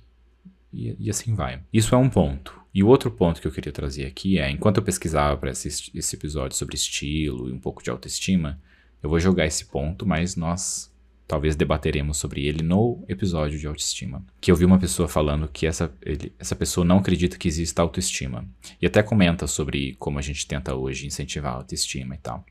e, 0.71 0.95
e, 0.99 1.09
assim 1.09 1.33
vai. 1.33 1.61
Isso 1.73 1.95
é 1.95 1.97
um 1.97 2.09
ponto. 2.09 2.53
E 2.71 2.83
o 2.83 2.87
outro 2.87 3.09
ponto 3.09 3.41
que 3.41 3.47
eu 3.47 3.51
queria 3.51 3.71
trazer 3.71 4.05
aqui 4.05 4.37
é: 4.37 4.51
enquanto 4.51 4.77
eu 4.77 4.83
pesquisava 4.83 5.35
para 5.35 5.49
esse, 5.49 5.89
esse 5.95 6.15
episódio 6.15 6.55
sobre 6.55 6.75
estilo 6.75 7.49
e 7.49 7.51
um 7.51 7.57
pouco 7.57 7.81
de 7.81 7.89
autoestima, 7.89 8.61
eu 9.01 9.09
vou 9.09 9.19
jogar 9.19 9.47
esse 9.47 9.65
ponto, 9.65 10.05
mas 10.05 10.35
nós 10.35 10.93
talvez 11.27 11.55
debateremos 11.55 12.17
sobre 12.17 12.45
ele 12.45 12.61
no 12.61 13.03
episódio 13.07 13.57
de 13.57 13.65
autoestima. 13.65 14.23
Que 14.39 14.51
eu 14.51 14.55
vi 14.55 14.65
uma 14.65 14.77
pessoa 14.77 15.07
falando 15.07 15.47
que 15.47 15.65
essa, 15.65 15.91
ele, 16.03 16.31
essa 16.37 16.55
pessoa 16.55 16.85
não 16.85 16.99
acredita 16.99 17.35
que 17.35 17.47
exista 17.47 17.81
autoestima. 17.81 18.45
E 18.79 18.85
até 18.85 19.01
comenta 19.01 19.47
sobre 19.47 19.95
como 19.97 20.19
a 20.19 20.21
gente 20.21 20.45
tenta 20.45 20.75
hoje 20.75 21.07
incentivar 21.07 21.53
a 21.53 21.55
autoestima 21.55 22.13
e 22.13 22.19
tal 22.19 22.45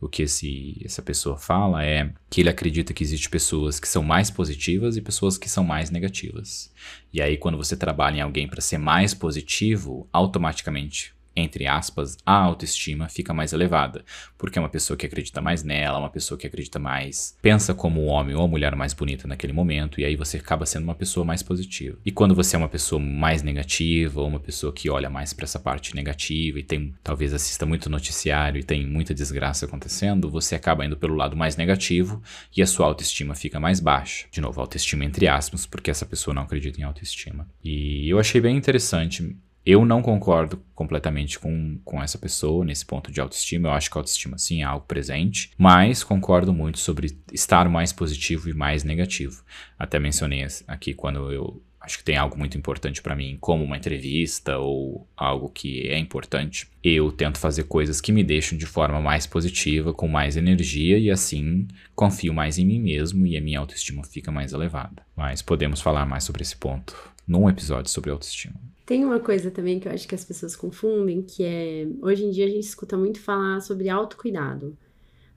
o 0.00 0.08
que 0.08 0.22
esse, 0.22 0.80
essa 0.84 1.02
pessoa 1.02 1.36
fala 1.36 1.84
é 1.84 2.12
que 2.30 2.40
ele 2.40 2.48
acredita 2.48 2.94
que 2.94 3.02
existe 3.02 3.28
pessoas 3.28 3.80
que 3.80 3.88
são 3.88 4.02
mais 4.02 4.30
positivas 4.30 4.96
e 4.96 5.02
pessoas 5.02 5.36
que 5.36 5.48
são 5.48 5.64
mais 5.64 5.90
negativas. 5.90 6.72
E 7.12 7.20
aí, 7.20 7.36
quando 7.36 7.58
você 7.58 7.76
trabalha 7.76 8.18
em 8.18 8.20
alguém 8.20 8.46
para 8.46 8.60
ser 8.60 8.78
mais 8.78 9.12
positivo, 9.12 10.08
automaticamente 10.12 11.17
entre 11.40 11.66
aspas, 11.66 12.16
a 12.24 12.34
autoestima 12.34 13.08
fica 13.08 13.32
mais 13.32 13.52
elevada, 13.52 14.04
porque 14.36 14.58
é 14.58 14.62
uma 14.62 14.68
pessoa 14.68 14.96
que 14.96 15.06
acredita 15.06 15.40
mais 15.40 15.62
nela, 15.62 15.98
uma 15.98 16.10
pessoa 16.10 16.38
que 16.38 16.46
acredita 16.46 16.78
mais, 16.78 17.36
pensa 17.40 17.74
como 17.74 18.00
o 18.00 18.06
homem 18.06 18.34
ou 18.34 18.42
a 18.44 18.48
mulher 18.48 18.74
mais 18.74 18.92
bonita 18.92 19.26
naquele 19.26 19.52
momento, 19.52 20.00
e 20.00 20.04
aí 20.04 20.16
você 20.16 20.38
acaba 20.38 20.66
sendo 20.66 20.84
uma 20.84 20.94
pessoa 20.94 21.24
mais 21.24 21.42
positiva. 21.42 21.98
E 22.04 22.10
quando 22.10 22.34
você 22.34 22.56
é 22.56 22.58
uma 22.58 22.68
pessoa 22.68 23.00
mais 23.00 23.42
negativa, 23.42 24.20
ou 24.20 24.28
uma 24.28 24.40
pessoa 24.40 24.72
que 24.72 24.90
olha 24.90 25.10
mais 25.10 25.32
para 25.32 25.44
essa 25.44 25.58
parte 25.58 25.94
negativa 25.94 26.58
e 26.58 26.62
tem, 26.62 26.94
talvez 27.02 27.32
assista 27.32 27.64
muito 27.64 27.88
noticiário 27.88 28.60
e 28.60 28.64
tem 28.64 28.86
muita 28.86 29.14
desgraça 29.14 29.66
acontecendo, 29.66 30.30
você 30.30 30.54
acaba 30.54 30.84
indo 30.84 30.96
pelo 30.96 31.14
lado 31.14 31.36
mais 31.36 31.56
negativo 31.56 32.22
e 32.56 32.62
a 32.62 32.66
sua 32.66 32.86
autoestima 32.86 33.34
fica 33.34 33.60
mais 33.60 33.80
baixa. 33.80 34.26
De 34.30 34.40
novo, 34.40 34.60
autoestima 34.60 35.04
entre 35.04 35.28
aspas, 35.28 35.66
porque 35.66 35.90
essa 35.90 36.06
pessoa 36.06 36.34
não 36.34 36.42
acredita 36.42 36.80
em 36.80 36.84
autoestima. 36.84 37.48
E 37.62 38.08
eu 38.08 38.18
achei 38.18 38.40
bem 38.40 38.56
interessante 38.56 39.36
eu 39.70 39.84
não 39.84 40.00
concordo 40.00 40.62
completamente 40.74 41.38
com, 41.38 41.78
com 41.84 42.02
essa 42.02 42.16
pessoa 42.16 42.64
nesse 42.64 42.86
ponto 42.86 43.12
de 43.12 43.20
autoestima. 43.20 43.68
Eu 43.68 43.72
acho 43.72 43.90
que 43.90 43.98
a 43.98 44.00
autoestima, 44.00 44.38
sim, 44.38 44.62
é 44.62 44.64
algo 44.64 44.86
presente, 44.86 45.50
mas 45.58 46.02
concordo 46.02 46.54
muito 46.54 46.78
sobre 46.78 47.18
estar 47.30 47.68
mais 47.68 47.92
positivo 47.92 48.48
e 48.48 48.54
mais 48.54 48.82
negativo. 48.82 49.44
Até 49.78 49.98
mencionei 49.98 50.46
aqui 50.66 50.94
quando 50.94 51.30
eu 51.30 51.62
acho 51.82 51.98
que 51.98 52.04
tem 52.04 52.16
algo 52.16 52.38
muito 52.38 52.56
importante 52.56 53.02
para 53.02 53.14
mim, 53.14 53.36
como 53.42 53.62
uma 53.62 53.76
entrevista 53.76 54.56
ou 54.56 55.06
algo 55.14 55.50
que 55.50 55.86
é 55.88 55.98
importante, 55.98 56.66
eu 56.82 57.12
tento 57.12 57.36
fazer 57.36 57.64
coisas 57.64 58.00
que 58.00 58.10
me 58.10 58.24
deixam 58.24 58.56
de 58.56 58.64
forma 58.64 59.02
mais 59.02 59.26
positiva, 59.26 59.92
com 59.92 60.08
mais 60.08 60.34
energia 60.38 60.98
e 60.98 61.10
assim 61.10 61.68
confio 61.94 62.32
mais 62.32 62.56
em 62.56 62.64
mim 62.64 62.80
mesmo 62.80 63.26
e 63.26 63.36
a 63.36 63.40
minha 63.40 63.58
autoestima 63.58 64.02
fica 64.02 64.32
mais 64.32 64.54
elevada. 64.54 65.02
Mas 65.14 65.42
podemos 65.42 65.82
falar 65.82 66.06
mais 66.06 66.24
sobre 66.24 66.40
esse 66.40 66.56
ponto 66.56 66.96
num 67.26 67.50
episódio 67.50 67.90
sobre 67.90 68.10
autoestima. 68.10 68.67
Tem 68.88 69.04
uma 69.04 69.20
coisa 69.20 69.50
também 69.50 69.78
que 69.78 69.86
eu 69.86 69.92
acho 69.92 70.08
que 70.08 70.14
as 70.14 70.24
pessoas 70.24 70.56
confundem, 70.56 71.20
que 71.20 71.44
é 71.44 71.86
hoje 72.00 72.24
em 72.24 72.30
dia 72.30 72.46
a 72.46 72.48
gente 72.48 72.64
escuta 72.64 72.96
muito 72.96 73.20
falar 73.20 73.60
sobre 73.60 73.90
autocuidado. 73.90 74.74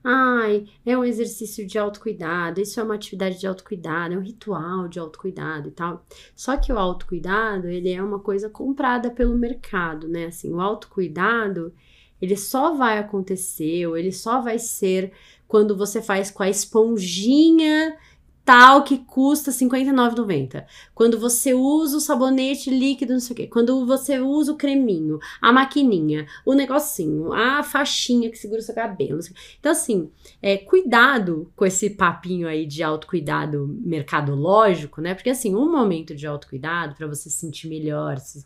Ai, 0.02 0.66
é 0.86 0.96
um 0.96 1.04
exercício 1.04 1.66
de 1.66 1.78
autocuidado, 1.78 2.62
isso 2.62 2.80
é 2.80 2.82
uma 2.82 2.94
atividade 2.94 3.38
de 3.38 3.46
autocuidado, 3.46 4.14
é 4.14 4.16
um 4.16 4.22
ritual 4.22 4.88
de 4.88 4.98
autocuidado 4.98 5.68
e 5.68 5.70
tal. 5.70 6.02
Só 6.34 6.56
que 6.56 6.72
o 6.72 6.78
autocuidado, 6.78 7.68
ele 7.68 7.92
é 7.92 8.02
uma 8.02 8.20
coisa 8.20 8.48
comprada 8.48 9.10
pelo 9.10 9.36
mercado, 9.36 10.08
né? 10.08 10.28
Assim, 10.28 10.50
o 10.50 10.58
autocuidado, 10.58 11.74
ele 12.22 12.38
só 12.38 12.72
vai 12.72 12.96
acontecer, 12.96 13.86
ou 13.86 13.98
ele 13.98 14.12
só 14.12 14.40
vai 14.40 14.58
ser 14.58 15.12
quando 15.46 15.76
você 15.76 16.00
faz 16.00 16.30
com 16.30 16.42
a 16.42 16.48
esponjinha 16.48 17.98
tal 18.44 18.82
que 18.82 18.98
custa 18.98 19.50
R$ 19.50 19.56
59,90. 19.56 20.64
Quando 20.94 21.18
você 21.18 21.54
usa 21.54 21.96
o 21.96 22.00
sabonete 22.00 22.70
líquido, 22.70 23.12
não 23.12 23.20
sei 23.20 23.34
o 23.34 23.36
quê. 23.36 23.46
Quando 23.46 23.86
você 23.86 24.18
usa 24.18 24.52
o 24.52 24.56
creminho, 24.56 25.18
a 25.40 25.52
maquininha, 25.52 26.26
o 26.44 26.54
negocinho, 26.54 27.32
a 27.32 27.62
faixinha 27.62 28.30
que 28.30 28.38
segura 28.38 28.60
o 28.60 28.62
seu 28.62 28.74
cabelo. 28.74 29.20
Então, 29.58 29.72
assim, 29.72 30.10
é, 30.40 30.56
cuidado 30.56 31.50
com 31.56 31.64
esse 31.64 31.90
papinho 31.90 32.48
aí 32.48 32.66
de 32.66 32.82
autocuidado 32.82 33.78
mercadológico, 33.80 35.00
né? 35.00 35.14
Porque, 35.14 35.30
assim, 35.30 35.54
um 35.54 35.70
momento 35.70 36.14
de 36.14 36.26
autocuidado 36.26 36.94
para 36.94 37.06
você 37.06 37.30
se 37.30 37.38
sentir 37.38 37.68
melhor, 37.68 38.18
se, 38.18 38.44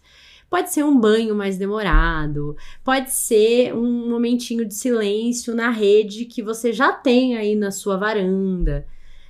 Pode 0.48 0.72
ser 0.72 0.84
um 0.84 0.98
banho 0.98 1.34
mais 1.34 1.58
demorado, 1.58 2.56
pode 2.84 3.10
ser 3.10 3.74
um 3.74 4.08
momentinho 4.08 4.64
de 4.64 4.74
silêncio 4.74 5.54
na 5.54 5.70
rede 5.70 6.24
que 6.24 6.40
você 6.40 6.72
já 6.72 6.92
tem 6.92 7.36
aí 7.36 7.56
na 7.56 7.72
sua 7.72 7.96
varanda. 7.96 8.86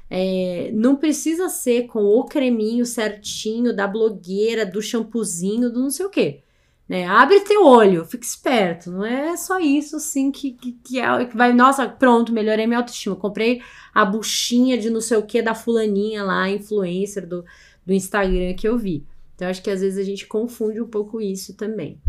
É, 0.09 0.71
não 0.73 0.97
precisa 0.97 1.49
ser 1.49 1.87
com 1.87 2.05
o 2.05 2.25
creminho 2.25 2.87
certinho 2.87 3.75
da 3.75 3.87
blogueira, 3.87 4.65
do 4.65 4.81
shampoozinho, 4.81 5.71
do 5.71 5.81
não 5.81 5.91
sei 5.91 6.07
o 6.07 6.11
quê. 6.11 6.43
Né? 6.89 7.05
Abre 7.05 7.41
teu 7.41 7.67
olho, 7.67 8.05
fica 8.05 8.25
esperto. 8.25 8.91
Não 8.91 9.05
é 9.05 9.37
só 9.37 9.59
isso, 9.59 9.97
assim, 9.97 10.31
que, 10.31 10.53
que, 10.53 10.73
que, 10.73 11.01
é, 11.01 11.25
que 11.25 11.37
vai. 11.37 11.53
Nossa, 11.53 11.89
pronto, 11.89 12.33
melhorei 12.33 12.67
minha 12.67 12.79
autoestima. 12.79 13.17
Comprei 13.17 13.61
a 13.93 14.05
buchinha 14.05 14.79
de 14.79 14.89
não 14.89 15.01
sei 15.01 15.17
o 15.17 15.27
que 15.27 15.43
da 15.43 15.55
fulaninha 15.55 16.23
lá, 16.23 16.49
influencer 16.49 17.27
do, 17.27 17.45
do 17.85 17.93
Instagram 17.93 18.55
que 18.55 18.69
eu 18.69 18.79
vi. 18.79 19.05
Então, 19.35 19.49
acho 19.49 19.63
que 19.63 19.71
às 19.71 19.81
vezes 19.81 19.99
a 19.99 20.05
gente 20.05 20.27
confunde 20.27 20.81
um 20.81 20.87
pouco 20.87 21.21
isso 21.21 21.55
também. 21.55 22.01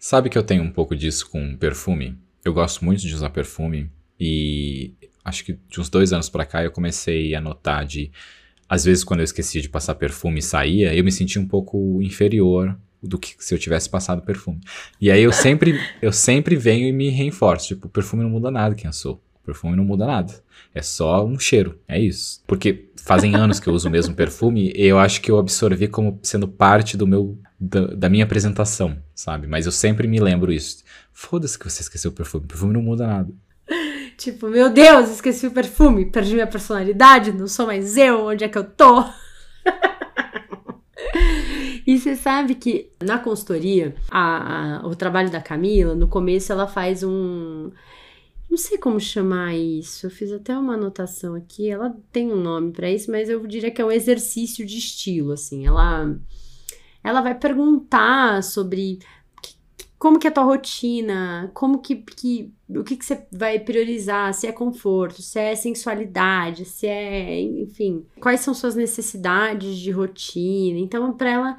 Sabe 0.00 0.28
que 0.28 0.36
eu 0.36 0.42
tenho 0.42 0.62
um 0.62 0.70
pouco 0.70 0.94
disso 0.94 1.30
com 1.30 1.56
perfume? 1.56 2.18
Eu 2.44 2.52
gosto 2.52 2.84
muito 2.84 3.00
de 3.00 3.14
usar 3.14 3.30
perfume 3.30 3.90
e 4.20 4.94
acho 5.26 5.44
que 5.44 5.58
de 5.68 5.80
uns 5.80 5.88
dois 5.88 6.12
anos 6.12 6.28
para 6.28 6.46
cá 6.46 6.62
eu 6.62 6.70
comecei 6.70 7.34
a 7.34 7.40
notar 7.40 7.84
de 7.84 8.12
às 8.68 8.84
vezes 8.84 9.04
quando 9.04 9.20
eu 9.20 9.24
esquecia 9.24 9.60
de 9.60 9.68
passar 9.68 9.96
perfume 9.96 10.38
e 10.38 10.42
saía, 10.42 10.94
eu 10.94 11.04
me 11.04 11.12
sentia 11.12 11.42
um 11.42 11.46
pouco 11.46 12.00
inferior 12.02 12.76
do 13.02 13.18
que 13.18 13.34
se 13.38 13.54
eu 13.54 13.58
tivesse 13.58 13.88
passado 13.88 14.22
perfume. 14.22 14.60
E 15.00 15.10
aí 15.10 15.22
eu 15.22 15.32
sempre 15.32 15.80
eu 16.00 16.12
sempre 16.12 16.56
venho 16.56 16.86
e 16.86 16.92
me 16.92 17.10
reforço, 17.10 17.68
tipo, 17.68 17.88
perfume 17.88 18.22
não 18.22 18.30
muda 18.30 18.50
nada 18.50 18.74
quem 18.74 18.86
eu 18.86 18.92
sou. 18.92 19.22
Perfume 19.44 19.76
não 19.76 19.84
muda 19.84 20.06
nada. 20.06 20.34
É 20.74 20.82
só 20.82 21.24
um 21.24 21.38
cheiro, 21.38 21.78
é 21.86 22.00
isso. 22.00 22.42
Porque 22.48 22.90
fazem 22.96 23.36
anos 23.36 23.60
que 23.60 23.68
eu 23.68 23.74
uso 23.74 23.88
o 23.88 23.90
mesmo 23.90 24.12
perfume 24.12 24.72
e 24.74 24.86
eu 24.86 24.98
acho 24.98 25.20
que 25.20 25.30
eu 25.30 25.38
absorvi 25.38 25.86
como 25.86 26.18
sendo 26.22 26.48
parte 26.48 26.96
do 26.96 27.06
meu 27.06 27.38
da, 27.58 27.86
da 27.86 28.08
minha 28.08 28.24
apresentação, 28.24 28.98
sabe? 29.14 29.46
Mas 29.46 29.64
eu 29.64 29.72
sempre 29.72 30.08
me 30.08 30.18
lembro 30.18 30.52
isso. 30.52 30.82
Foda-se 31.12 31.56
que 31.56 31.70
você 31.70 31.82
esqueceu 31.82 32.10
o 32.10 32.14
perfume, 32.14 32.46
perfume 32.46 32.72
não 32.72 32.82
muda 32.82 33.06
nada. 33.06 33.32
Tipo, 34.16 34.48
meu 34.48 34.70
Deus, 34.70 35.10
esqueci 35.10 35.46
o 35.46 35.50
perfume, 35.50 36.06
perdi 36.06 36.34
minha 36.34 36.46
personalidade, 36.46 37.32
não 37.32 37.46
sou 37.46 37.66
mais 37.66 37.96
eu, 37.96 38.26
onde 38.26 38.44
é 38.44 38.48
que 38.48 38.56
eu 38.56 38.64
tô? 38.64 39.04
E 41.86 41.98
você 41.98 42.16
sabe 42.16 42.56
que 42.56 42.90
na 43.00 43.16
consultoria, 43.16 43.94
a, 44.10 44.78
a, 44.78 44.86
o 44.88 44.96
trabalho 44.96 45.30
da 45.30 45.40
Camila, 45.40 45.94
no 45.94 46.08
começo 46.08 46.52
ela 46.52 46.66
faz 46.66 47.04
um. 47.04 47.70
Não 48.50 48.56
sei 48.56 48.76
como 48.76 48.98
chamar 48.98 49.54
isso, 49.54 50.06
eu 50.06 50.10
fiz 50.10 50.32
até 50.32 50.56
uma 50.58 50.74
anotação 50.74 51.34
aqui. 51.36 51.70
Ela 51.70 51.96
tem 52.10 52.32
um 52.32 52.40
nome 52.40 52.72
para 52.72 52.90
isso, 52.90 53.10
mas 53.10 53.28
eu 53.28 53.46
diria 53.46 53.70
que 53.70 53.80
é 53.80 53.84
um 53.84 53.92
exercício 53.92 54.66
de 54.66 54.78
estilo, 54.78 55.32
assim. 55.32 55.64
Ela, 55.64 56.12
ela 57.04 57.20
vai 57.20 57.36
perguntar 57.36 58.42
sobre 58.42 58.98
como 59.96 60.18
que 60.18 60.26
é 60.26 60.30
a 60.30 60.32
tua 60.32 60.44
rotina, 60.44 61.50
como 61.54 61.78
que, 61.80 61.96
que 61.96 62.52
o 62.68 62.82
que, 62.82 62.96
que 62.96 63.04
você 63.04 63.24
vai 63.30 63.58
priorizar, 63.60 64.34
se 64.34 64.46
é 64.46 64.52
conforto, 64.52 65.22
se 65.22 65.38
é 65.38 65.54
sensualidade, 65.54 66.64
se 66.64 66.86
é, 66.86 67.40
enfim, 67.40 68.04
quais 68.20 68.40
são 68.40 68.52
suas 68.52 68.74
necessidades 68.74 69.78
de 69.78 69.90
rotina. 69.92 70.78
Então, 70.78 71.16
para 71.16 71.30
ela 71.30 71.56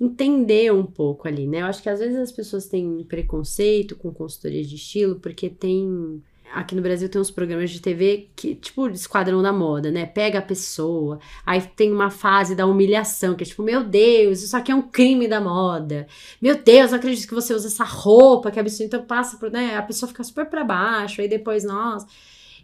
entender 0.00 0.72
um 0.72 0.84
pouco 0.84 1.26
ali, 1.26 1.46
né? 1.46 1.60
Eu 1.60 1.66
acho 1.66 1.82
que 1.82 1.88
às 1.88 2.00
vezes 2.00 2.16
as 2.16 2.32
pessoas 2.32 2.66
têm 2.66 3.04
preconceito 3.04 3.96
com 3.96 4.12
consultoria 4.12 4.62
de 4.62 4.76
estilo 4.76 5.16
porque 5.16 5.48
tem 5.48 6.22
Aqui 6.52 6.74
no 6.74 6.82
Brasil 6.82 7.08
tem 7.08 7.20
uns 7.20 7.30
programas 7.30 7.70
de 7.70 7.80
TV 7.80 8.28
que, 8.34 8.54
tipo, 8.54 8.88
Esquadrão 8.88 9.42
da 9.42 9.52
Moda, 9.52 9.90
né? 9.90 10.06
Pega 10.06 10.38
a 10.38 10.42
pessoa, 10.42 11.18
aí 11.44 11.60
tem 11.60 11.92
uma 11.92 12.10
fase 12.10 12.54
da 12.54 12.66
humilhação, 12.66 13.34
que 13.34 13.44
é 13.44 13.46
tipo, 13.46 13.62
meu 13.62 13.84
Deus, 13.84 14.42
isso 14.42 14.56
aqui 14.56 14.72
é 14.72 14.74
um 14.74 14.82
crime 14.82 15.28
da 15.28 15.40
moda. 15.40 16.06
Meu 16.40 16.56
Deus, 16.62 16.90
não 16.90 16.98
acredito 16.98 17.28
que 17.28 17.34
você 17.34 17.54
usa 17.54 17.68
essa 17.68 17.84
roupa, 17.84 18.50
que 18.50 18.58
absurdo. 18.58 18.86
Então 18.86 19.04
passa 19.04 19.36
por, 19.36 19.50
né? 19.50 19.76
A 19.76 19.82
pessoa 19.82 20.08
fica 20.08 20.24
super 20.24 20.46
pra 20.46 20.64
baixo, 20.64 21.20
aí 21.20 21.28
depois, 21.28 21.64
nossa. 21.64 22.06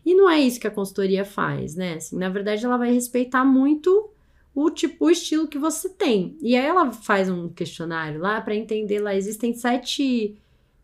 E 0.05 0.15
não 0.15 0.29
é 0.29 0.39
isso 0.39 0.61
que 0.61 0.67
a 0.67 0.71
consultoria 0.71 1.25
faz, 1.25 1.75
né? 1.75 1.95
Assim, 1.95 2.17
na 2.17 2.29
verdade, 2.29 2.65
ela 2.65 2.77
vai 2.77 2.93
respeitar 2.93 3.45
muito 3.45 4.11
o 4.55 4.71
tipo, 4.71 5.07
o 5.07 5.11
estilo 5.11 5.49
que 5.49 5.59
você 5.59 5.89
tem. 5.89 6.37
E 6.41 6.57
aí 6.57 6.65
ela 6.65 6.93
faz 6.93 7.29
um 7.29 7.49
questionário 7.49 8.21
lá 8.21 8.41
para 8.41 8.55
entender 8.55 9.01
lá, 9.01 9.15
existem 9.15 9.53
sete 9.55 10.37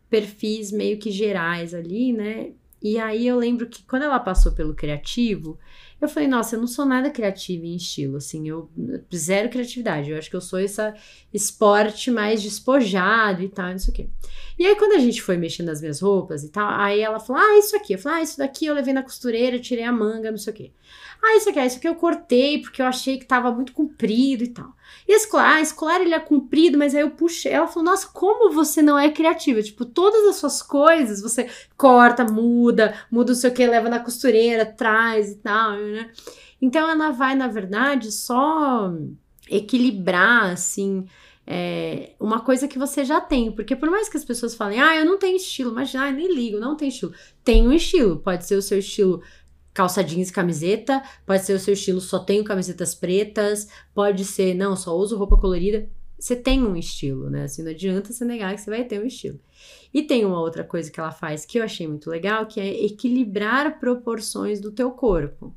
perfis 0.09 0.73
meio 0.73 0.99
que 0.99 1.11
gerais 1.11 1.73
ali, 1.73 2.13
né? 2.13 2.53
E 2.83 2.99
aí 2.99 3.27
eu 3.27 3.37
lembro 3.37 3.69
que 3.69 3.83
quando 3.83 4.03
ela 4.05 4.19
passou 4.19 4.53
pelo 4.53 4.75
criativo, 4.75 5.59
eu 6.01 6.09
falei, 6.09 6.27
nossa, 6.27 6.57
eu 6.57 6.61
não 6.61 6.67
sou 6.67 6.87
nada 6.87 7.11
criativa 7.11 7.67
em 7.67 7.77
estilo, 7.77 8.17
assim, 8.17 8.49
eu 8.49 8.71
zero 9.15 9.51
criatividade. 9.51 10.11
Eu 10.11 10.17
acho 10.17 10.31
que 10.31 10.37
eu 10.37 10.41
sou 10.41 10.59
esse 10.59 10.81
esporte 11.33 12.11
mais 12.11 12.43
despojado 12.43 13.43
e 13.43 13.49
tal, 13.49 13.71
não 13.71 13.79
sei 13.79 13.93
o 13.93 13.97
quê. 13.97 14.09
E 14.61 14.67
aí, 14.67 14.77
quando 14.77 14.93
a 14.93 14.99
gente 14.99 15.23
foi 15.23 15.39
mexendo 15.39 15.69
nas 15.69 15.81
minhas 15.81 16.03
roupas 16.03 16.45
e 16.45 16.51
tal, 16.51 16.69
aí 16.69 17.01
ela 17.01 17.19
falou: 17.19 17.41
Ah, 17.41 17.59
isso 17.59 17.75
aqui. 17.75 17.95
Eu 17.95 17.99
falei, 17.99 18.19
ah, 18.19 18.23
isso 18.23 18.37
daqui 18.37 18.67
eu 18.67 18.75
levei 18.75 18.93
na 18.93 19.03
costureira, 19.03 19.59
tirei 19.59 19.85
a 19.85 19.91
manga, 19.91 20.31
não 20.31 20.37
sei 20.37 20.53
o 20.53 20.57
quê. 20.57 20.73
Ah, 21.23 21.35
isso 21.35 21.49
aqui, 21.49 21.59
ah, 21.59 21.65
isso 21.65 21.79
aqui 21.79 21.89
eu 21.89 21.95
cortei 21.95 22.61
porque 22.61 22.83
eu 22.83 22.85
achei 22.85 23.19
que 23.19 23.25
tava 23.25 23.51
muito 23.51 23.73
comprido 23.73 24.45
e 24.45 24.49
tal. 24.49 24.71
E 25.09 25.15
esse 25.15 25.27
colar, 25.31 25.55
ah, 25.55 25.61
esse 25.63 25.75
colar 25.75 26.03
ele 26.03 26.13
é 26.13 26.21
comprido, 26.21 26.77
mas 26.77 26.95
aí 26.95 27.01
eu 27.01 27.11
puxei. 27.13 27.53
Ela 27.53 27.69
falou: 27.69 27.85
Nossa, 27.85 28.07
como 28.09 28.53
você 28.53 28.83
não 28.83 28.99
é 28.99 29.11
criativa? 29.11 29.63
Tipo, 29.63 29.87
todas 29.87 30.29
as 30.29 30.37
suas 30.37 30.61
coisas 30.61 31.23
você 31.23 31.49
corta, 31.75 32.23
muda, 32.23 32.95
muda 33.11 33.33
não 33.33 33.41
sei 33.41 33.49
o 33.49 33.55
que, 33.55 33.67
leva 33.67 33.89
na 33.89 34.01
costureira, 34.01 34.67
traz 34.67 35.31
e 35.31 35.37
tal, 35.37 35.73
né? 35.79 36.11
Então 36.61 36.87
ela 36.87 37.11
vai, 37.13 37.35
na 37.35 37.49
verdade, 37.49 38.13
só 38.13 38.93
equilibrar, 39.49 40.53
assim, 40.53 41.07
é, 41.47 42.15
uma 42.21 42.41
coisa 42.41 42.69
que 42.69 42.79
você 42.79 43.05
já 43.05 43.21
tem. 43.21 43.51
Porque 43.53 43.75
por 43.75 43.91
mais 43.91 44.09
que 44.09 44.17
as 44.17 44.25
pessoas 44.25 44.55
falem, 44.55 44.81
ah, 44.81 44.97
eu 44.97 45.05
não 45.05 45.19
tenho 45.19 45.37
estilo, 45.37 45.75
mas 45.75 45.95
ah, 45.95 46.11
nem 46.11 46.33
ligo, 46.33 46.59
não 46.59 46.77
tem 46.77 46.89
estilo. 46.89 47.13
Tem 47.45 47.67
um 47.67 47.73
estilo. 47.73 48.19
Pode 48.19 48.45
ser 48.47 48.57
o 48.57 48.63
seu 48.63 48.79
estilo 48.79 49.23
calça 49.73 50.03
jeans 50.03 50.29
e 50.29 50.33
camiseta, 50.33 51.03
pode 51.25 51.45
ser 51.45 51.55
o 51.55 51.59
seu 51.59 51.75
estilo 51.75 52.01
só 52.01 52.19
tenho 52.19 52.45
camisetas 52.45 52.95
pretas, 52.95 53.69
pode 53.95 54.25
ser, 54.25 54.55
não, 54.55 54.77
só 54.77 54.97
uso 54.97 55.17
roupa 55.17 55.37
colorida. 55.37 55.89
Você 56.19 56.37
tem 56.37 56.63
um 56.63 56.77
estilo, 56.77 57.31
né? 57.31 57.45
Assim, 57.45 57.63
não 57.63 57.71
adianta 57.71 58.13
você 58.13 58.25
negar 58.25 58.55
que 58.55 58.61
você 58.61 58.69
vai 58.69 58.85
ter 58.85 59.01
um 59.01 59.07
estilo. 59.07 59.41
E 59.93 60.03
tem 60.03 60.25
uma 60.27 60.39
outra 60.39 60.63
coisa 60.63 60.91
que 60.91 61.01
ela 61.01 61.13
faz 61.13 61.47
que 61.47 61.59
eu 61.59 61.65
achei 61.65 61.89
muito 61.89 62.11
legal, 62.11 62.47
que 62.47 62.61
é 62.61 62.85
equilibrar 62.85 63.81
proporções 63.81 64.61
do 64.61 64.71
teu 64.71 64.91
corpo. 64.91 65.57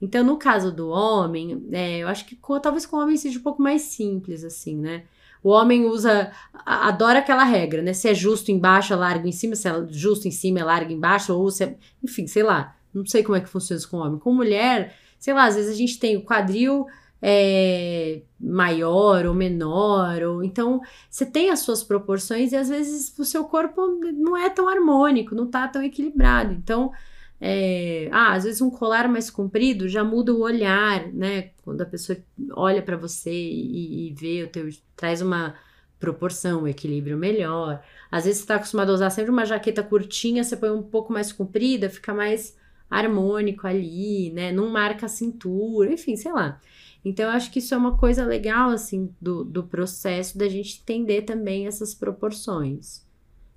Então, 0.00 0.22
no 0.22 0.36
caso 0.36 0.70
do 0.70 0.88
homem, 0.88 1.66
é, 1.72 1.98
eu 1.98 2.08
acho 2.08 2.26
que 2.26 2.38
talvez 2.62 2.84
com 2.84 2.96
o 2.96 3.00
homem 3.00 3.16
seja 3.16 3.38
um 3.38 3.42
pouco 3.42 3.62
mais 3.62 3.82
simples, 3.82 4.44
assim, 4.44 4.76
né? 4.76 5.04
O 5.42 5.50
homem 5.50 5.86
usa, 5.86 6.32
adora 6.64 7.20
aquela 7.20 7.44
regra, 7.44 7.80
né? 7.80 7.92
Se 7.92 8.08
é 8.08 8.14
justo 8.14 8.50
embaixo, 8.50 8.92
é 8.92 8.96
largo 8.96 9.26
em 9.26 9.32
cima, 9.32 9.54
se 9.54 9.68
é 9.68 9.86
justo 9.90 10.26
em 10.26 10.30
cima, 10.30 10.60
é 10.60 10.64
largo 10.64 10.92
embaixo, 10.92 11.34
ou 11.34 11.50
se 11.50 11.64
é, 11.64 11.76
enfim, 12.02 12.26
sei 12.26 12.42
lá. 12.42 12.76
Não 12.92 13.06
sei 13.06 13.22
como 13.22 13.36
é 13.36 13.40
que 13.40 13.48
funciona 13.48 13.78
isso 13.78 13.90
com 13.90 13.98
homem. 13.98 14.18
Com 14.18 14.32
mulher, 14.32 14.94
sei 15.18 15.32
lá, 15.32 15.44
às 15.46 15.54
vezes 15.54 15.70
a 15.70 15.76
gente 15.76 15.98
tem 15.98 16.16
o 16.16 16.24
quadril 16.24 16.86
é, 17.20 18.22
maior 18.38 19.26
ou 19.26 19.34
menor, 19.34 20.22
ou 20.22 20.44
então 20.44 20.80
você 21.08 21.24
tem 21.24 21.50
as 21.50 21.60
suas 21.60 21.82
proporções 21.82 22.52
e 22.52 22.56
às 22.56 22.68
vezes 22.68 23.16
o 23.18 23.24
seu 23.24 23.44
corpo 23.44 23.86
não 24.14 24.36
é 24.36 24.50
tão 24.50 24.68
harmônico, 24.68 25.34
não 25.34 25.46
tá 25.46 25.66
tão 25.68 25.82
equilibrado. 25.82 26.52
Então, 26.52 26.92
é, 27.40 28.08
ah, 28.12 28.32
às 28.32 28.44
vezes 28.44 28.60
um 28.60 28.70
colar 28.70 29.08
mais 29.08 29.30
comprido 29.30 29.88
já 29.88 30.02
muda 30.02 30.32
o 30.32 30.40
olhar, 30.40 31.06
né? 31.12 31.50
Quando 31.62 31.82
a 31.82 31.86
pessoa 31.86 32.18
olha 32.52 32.82
para 32.82 32.96
você 32.96 33.30
e, 33.30 34.08
e, 34.08 34.14
vê 34.14 34.42
o 34.42 34.48
teu, 34.48 34.68
traz 34.96 35.20
uma 35.20 35.54
proporção, 36.00 36.62
um 36.62 36.68
equilíbrio 36.68 37.16
melhor. 37.16 37.82
Às 38.10 38.24
vezes 38.24 38.40
você 38.40 38.46
tá 38.46 38.56
acostumado 38.56 38.90
a 38.90 38.94
usar 38.94 39.10
sempre 39.10 39.30
uma 39.30 39.44
jaqueta 39.44 39.82
curtinha, 39.82 40.44
você 40.44 40.56
põe 40.56 40.70
um 40.70 40.82
pouco 40.82 41.12
mais 41.12 41.32
comprida, 41.32 41.90
fica 41.90 42.14
mais 42.14 42.56
harmônico 42.90 43.66
ali, 43.66 44.30
né? 44.32 44.52
Não 44.52 44.70
marca 44.70 45.06
a 45.06 45.08
cintura, 45.08 45.92
enfim, 45.92 46.16
sei 46.16 46.32
lá. 46.32 46.60
Então, 47.04 47.26
eu 47.26 47.32
acho 47.32 47.50
que 47.52 47.58
isso 47.58 47.74
é 47.74 47.76
uma 47.78 47.96
coisa 47.96 48.24
legal, 48.24 48.70
assim, 48.70 49.14
do, 49.20 49.44
do 49.44 49.62
processo 49.62 50.36
da 50.36 50.48
gente 50.48 50.80
entender 50.80 51.22
também 51.22 51.66
essas 51.66 51.94
proporções. 51.94 53.04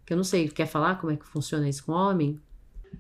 Que 0.06 0.14
eu 0.14 0.18
não 0.18 0.24
sei, 0.24 0.48
quer 0.50 0.68
falar 0.68 0.96
como 0.96 1.12
é 1.14 1.16
que 1.18 1.26
funciona 1.26 1.68
isso 1.68 1.86
com 1.86 1.94
homem? 1.94 2.40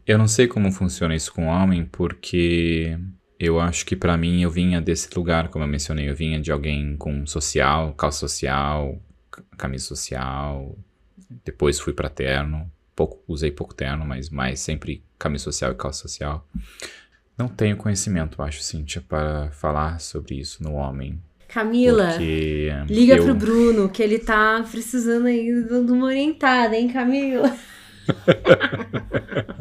Eu 0.06 0.18
não 0.18 0.28
sei 0.28 0.48
como 0.48 0.72
funciona 0.72 1.16
isso 1.16 1.34
com 1.34 1.48
homem, 1.48 1.86
porque 1.86 2.98
eu 3.40 3.60
acho 3.60 3.86
que 3.86 3.96
para 3.96 4.18
mim 4.18 4.42
eu 4.42 4.52
vinha 4.52 4.82
desse 4.82 5.08
lugar, 5.16 5.48
como 5.50 5.64
eu 5.64 5.70
mencionei, 5.70 6.10
eu 6.10 6.16
vinha 6.16 6.40
de 6.40 6.52
alguém 6.52 6.98
com 6.98 7.26
social, 7.26 7.94
calça 7.94 8.20
social, 8.20 9.00
camisa 9.58 9.86
social, 9.86 10.78
depois 11.46 11.80
fui 11.80 11.94
para 11.94 12.10
terno, 12.10 12.70
pouco, 12.96 13.24
usei 13.28 13.52
pouco 13.52 13.74
terno, 13.74 14.06
mas 14.06 14.30
mais 14.30 14.60
sempre 14.60 15.04
camisa 15.18 15.46
social 15.46 15.72
e 15.72 15.76
calça 15.76 16.02
social. 16.02 16.46
Não 17.38 17.48
tenho 17.48 17.78
conhecimento, 17.78 18.42
acho, 18.42 18.62
Cíntia, 18.62 19.02
para 19.08 19.50
falar 19.52 20.02
sobre 20.02 20.36
isso 20.36 20.62
no 20.62 20.74
homem. 20.74 21.22
Camila, 21.48 22.18
liga 22.18 23.16
eu... 23.16 23.24
pro 23.24 23.34
Bruno, 23.34 23.90
que 23.90 24.04
ele 24.04 24.20
tá 24.20 24.64
precisando 24.70 25.28
aí 25.28 25.64
de 25.64 25.92
uma 25.92 26.08
orientada, 26.08 26.76
hein, 26.76 26.90
Camila? 26.90 27.56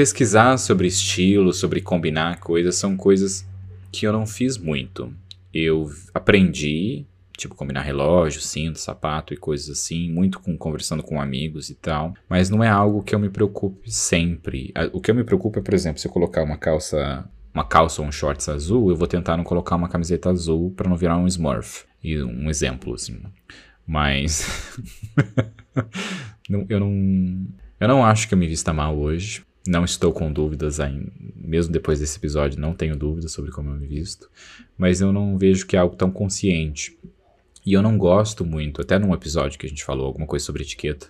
Pesquisar 0.00 0.56
sobre 0.56 0.88
estilo, 0.88 1.52
sobre 1.52 1.82
combinar 1.82 2.40
coisas, 2.40 2.76
são 2.76 2.96
coisas 2.96 3.46
que 3.92 4.06
eu 4.06 4.14
não 4.14 4.26
fiz 4.26 4.56
muito. 4.56 5.12
Eu 5.52 5.90
aprendi 6.14 7.04
tipo 7.36 7.54
combinar 7.54 7.82
relógio, 7.82 8.40
cinto, 8.40 8.78
sapato 8.78 9.34
e 9.34 9.36
coisas 9.36 9.68
assim, 9.68 10.10
muito 10.10 10.40
com 10.40 10.56
conversando 10.56 11.02
com 11.02 11.20
amigos 11.20 11.68
e 11.68 11.74
tal, 11.74 12.14
mas 12.30 12.48
não 12.48 12.64
é 12.64 12.68
algo 12.70 13.02
que 13.02 13.14
eu 13.14 13.18
me 13.18 13.28
preocupe 13.28 13.90
sempre. 13.92 14.72
O 14.90 15.02
que 15.02 15.10
eu 15.10 15.14
me 15.14 15.22
preocupo 15.22 15.58
é, 15.58 15.62
por 15.62 15.74
exemplo, 15.74 16.00
se 16.00 16.08
eu 16.08 16.12
colocar 16.12 16.42
uma 16.44 16.56
calça 16.56 17.28
uma 17.52 17.64
calça 17.64 18.00
ou 18.00 18.08
um 18.08 18.12
shorts 18.12 18.48
azul, 18.48 18.88
eu 18.88 18.96
vou 18.96 19.06
tentar 19.06 19.36
não 19.36 19.44
colocar 19.44 19.76
uma 19.76 19.90
camiseta 19.90 20.30
azul 20.30 20.70
para 20.70 20.88
não 20.88 20.96
virar 20.96 21.18
um 21.18 21.26
Smurf. 21.26 21.84
E 22.02 22.22
um 22.22 22.48
exemplo 22.48 22.94
assim. 22.94 23.20
Mas 23.86 24.48
eu 26.48 26.80
não 26.80 27.46
eu 27.78 27.88
não 27.88 28.02
acho 28.02 28.26
que 28.26 28.32
eu 28.32 28.38
me 28.38 28.46
vista 28.48 28.72
mal 28.72 28.98
hoje. 28.98 29.42
Não 29.66 29.84
estou 29.84 30.12
com 30.12 30.32
dúvidas 30.32 30.80
ainda, 30.80 31.12
mesmo 31.36 31.72
depois 31.72 32.00
desse 32.00 32.16
episódio, 32.16 32.58
não 32.58 32.74
tenho 32.74 32.96
dúvidas 32.96 33.32
sobre 33.32 33.50
como 33.50 33.70
eu 33.70 33.76
me 33.76 33.86
visto, 33.86 34.30
mas 34.76 35.00
eu 35.00 35.12
não 35.12 35.36
vejo 35.36 35.66
que 35.66 35.76
é 35.76 35.78
algo 35.78 35.96
tão 35.96 36.10
consciente. 36.10 36.98
E 37.64 37.74
eu 37.74 37.82
não 37.82 37.98
gosto 37.98 38.44
muito, 38.44 38.80
até 38.80 38.98
num 38.98 39.12
episódio 39.12 39.58
que 39.58 39.66
a 39.66 39.68
gente 39.68 39.84
falou 39.84 40.06
alguma 40.06 40.26
coisa 40.26 40.44
sobre 40.44 40.62
etiqueta, 40.62 41.08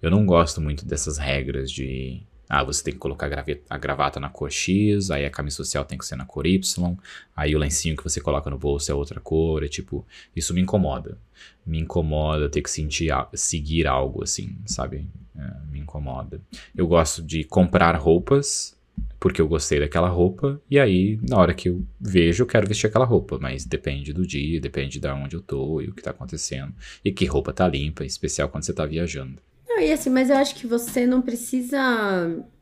eu 0.00 0.10
não 0.10 0.24
gosto 0.24 0.60
muito 0.60 0.86
dessas 0.86 1.18
regras 1.18 1.70
de 1.70 2.22
ah, 2.54 2.62
você 2.62 2.84
tem 2.84 2.92
que 2.92 2.98
colocar 2.98 3.30
a 3.70 3.78
gravata 3.78 4.20
na 4.20 4.28
cor 4.28 4.50
X, 4.50 5.10
aí 5.10 5.24
a 5.24 5.30
camisa 5.30 5.56
social 5.56 5.86
tem 5.86 5.96
que 5.96 6.04
ser 6.04 6.16
na 6.16 6.26
cor 6.26 6.46
Y, 6.46 6.96
aí 7.34 7.56
o 7.56 7.58
lencinho 7.58 7.96
que 7.96 8.04
você 8.04 8.20
coloca 8.20 8.50
no 8.50 8.58
bolso 8.58 8.92
é 8.92 8.94
outra 8.94 9.18
cor, 9.20 9.64
é 9.64 9.68
tipo, 9.68 10.06
isso 10.36 10.52
me 10.52 10.60
incomoda. 10.60 11.16
Me 11.64 11.78
incomoda 11.78 12.50
ter 12.50 12.60
que 12.60 12.70
sentir, 12.70 13.10
seguir 13.32 13.86
algo 13.86 14.22
assim, 14.22 14.54
sabe? 14.66 15.08
É, 15.36 15.70
me 15.70 15.80
incomoda. 15.80 16.40
Eu 16.74 16.86
gosto 16.86 17.22
de 17.22 17.44
comprar 17.44 17.96
roupas 17.96 18.76
porque 19.18 19.40
eu 19.40 19.46
gostei 19.46 19.78
daquela 19.78 20.08
roupa, 20.08 20.60
e 20.68 20.80
aí, 20.80 21.18
na 21.22 21.38
hora 21.38 21.54
que 21.54 21.68
eu 21.68 21.84
vejo, 22.00 22.42
eu 22.42 22.46
quero 22.46 22.66
vestir 22.66 22.88
aquela 22.88 23.04
roupa, 23.04 23.38
mas 23.40 23.64
depende 23.64 24.12
do 24.12 24.26
dia, 24.26 24.60
depende 24.60 24.98
de 24.98 25.08
onde 25.08 25.36
eu 25.36 25.40
tô 25.40 25.80
e 25.80 25.88
o 25.88 25.94
que 25.94 26.02
tá 26.02 26.10
acontecendo, 26.10 26.74
e 27.04 27.12
que 27.12 27.24
roupa 27.24 27.52
tá 27.52 27.68
limpa, 27.68 28.02
em 28.02 28.06
especial 28.06 28.48
quando 28.48 28.64
você 28.64 28.72
tá 28.72 28.84
viajando. 28.84 29.38
Não, 29.68 29.78
e 29.78 29.92
assim, 29.92 30.10
mas 30.10 30.28
eu 30.28 30.36
acho 30.36 30.56
que 30.56 30.66
você 30.66 31.06
não 31.06 31.22
precisa. 31.22 31.78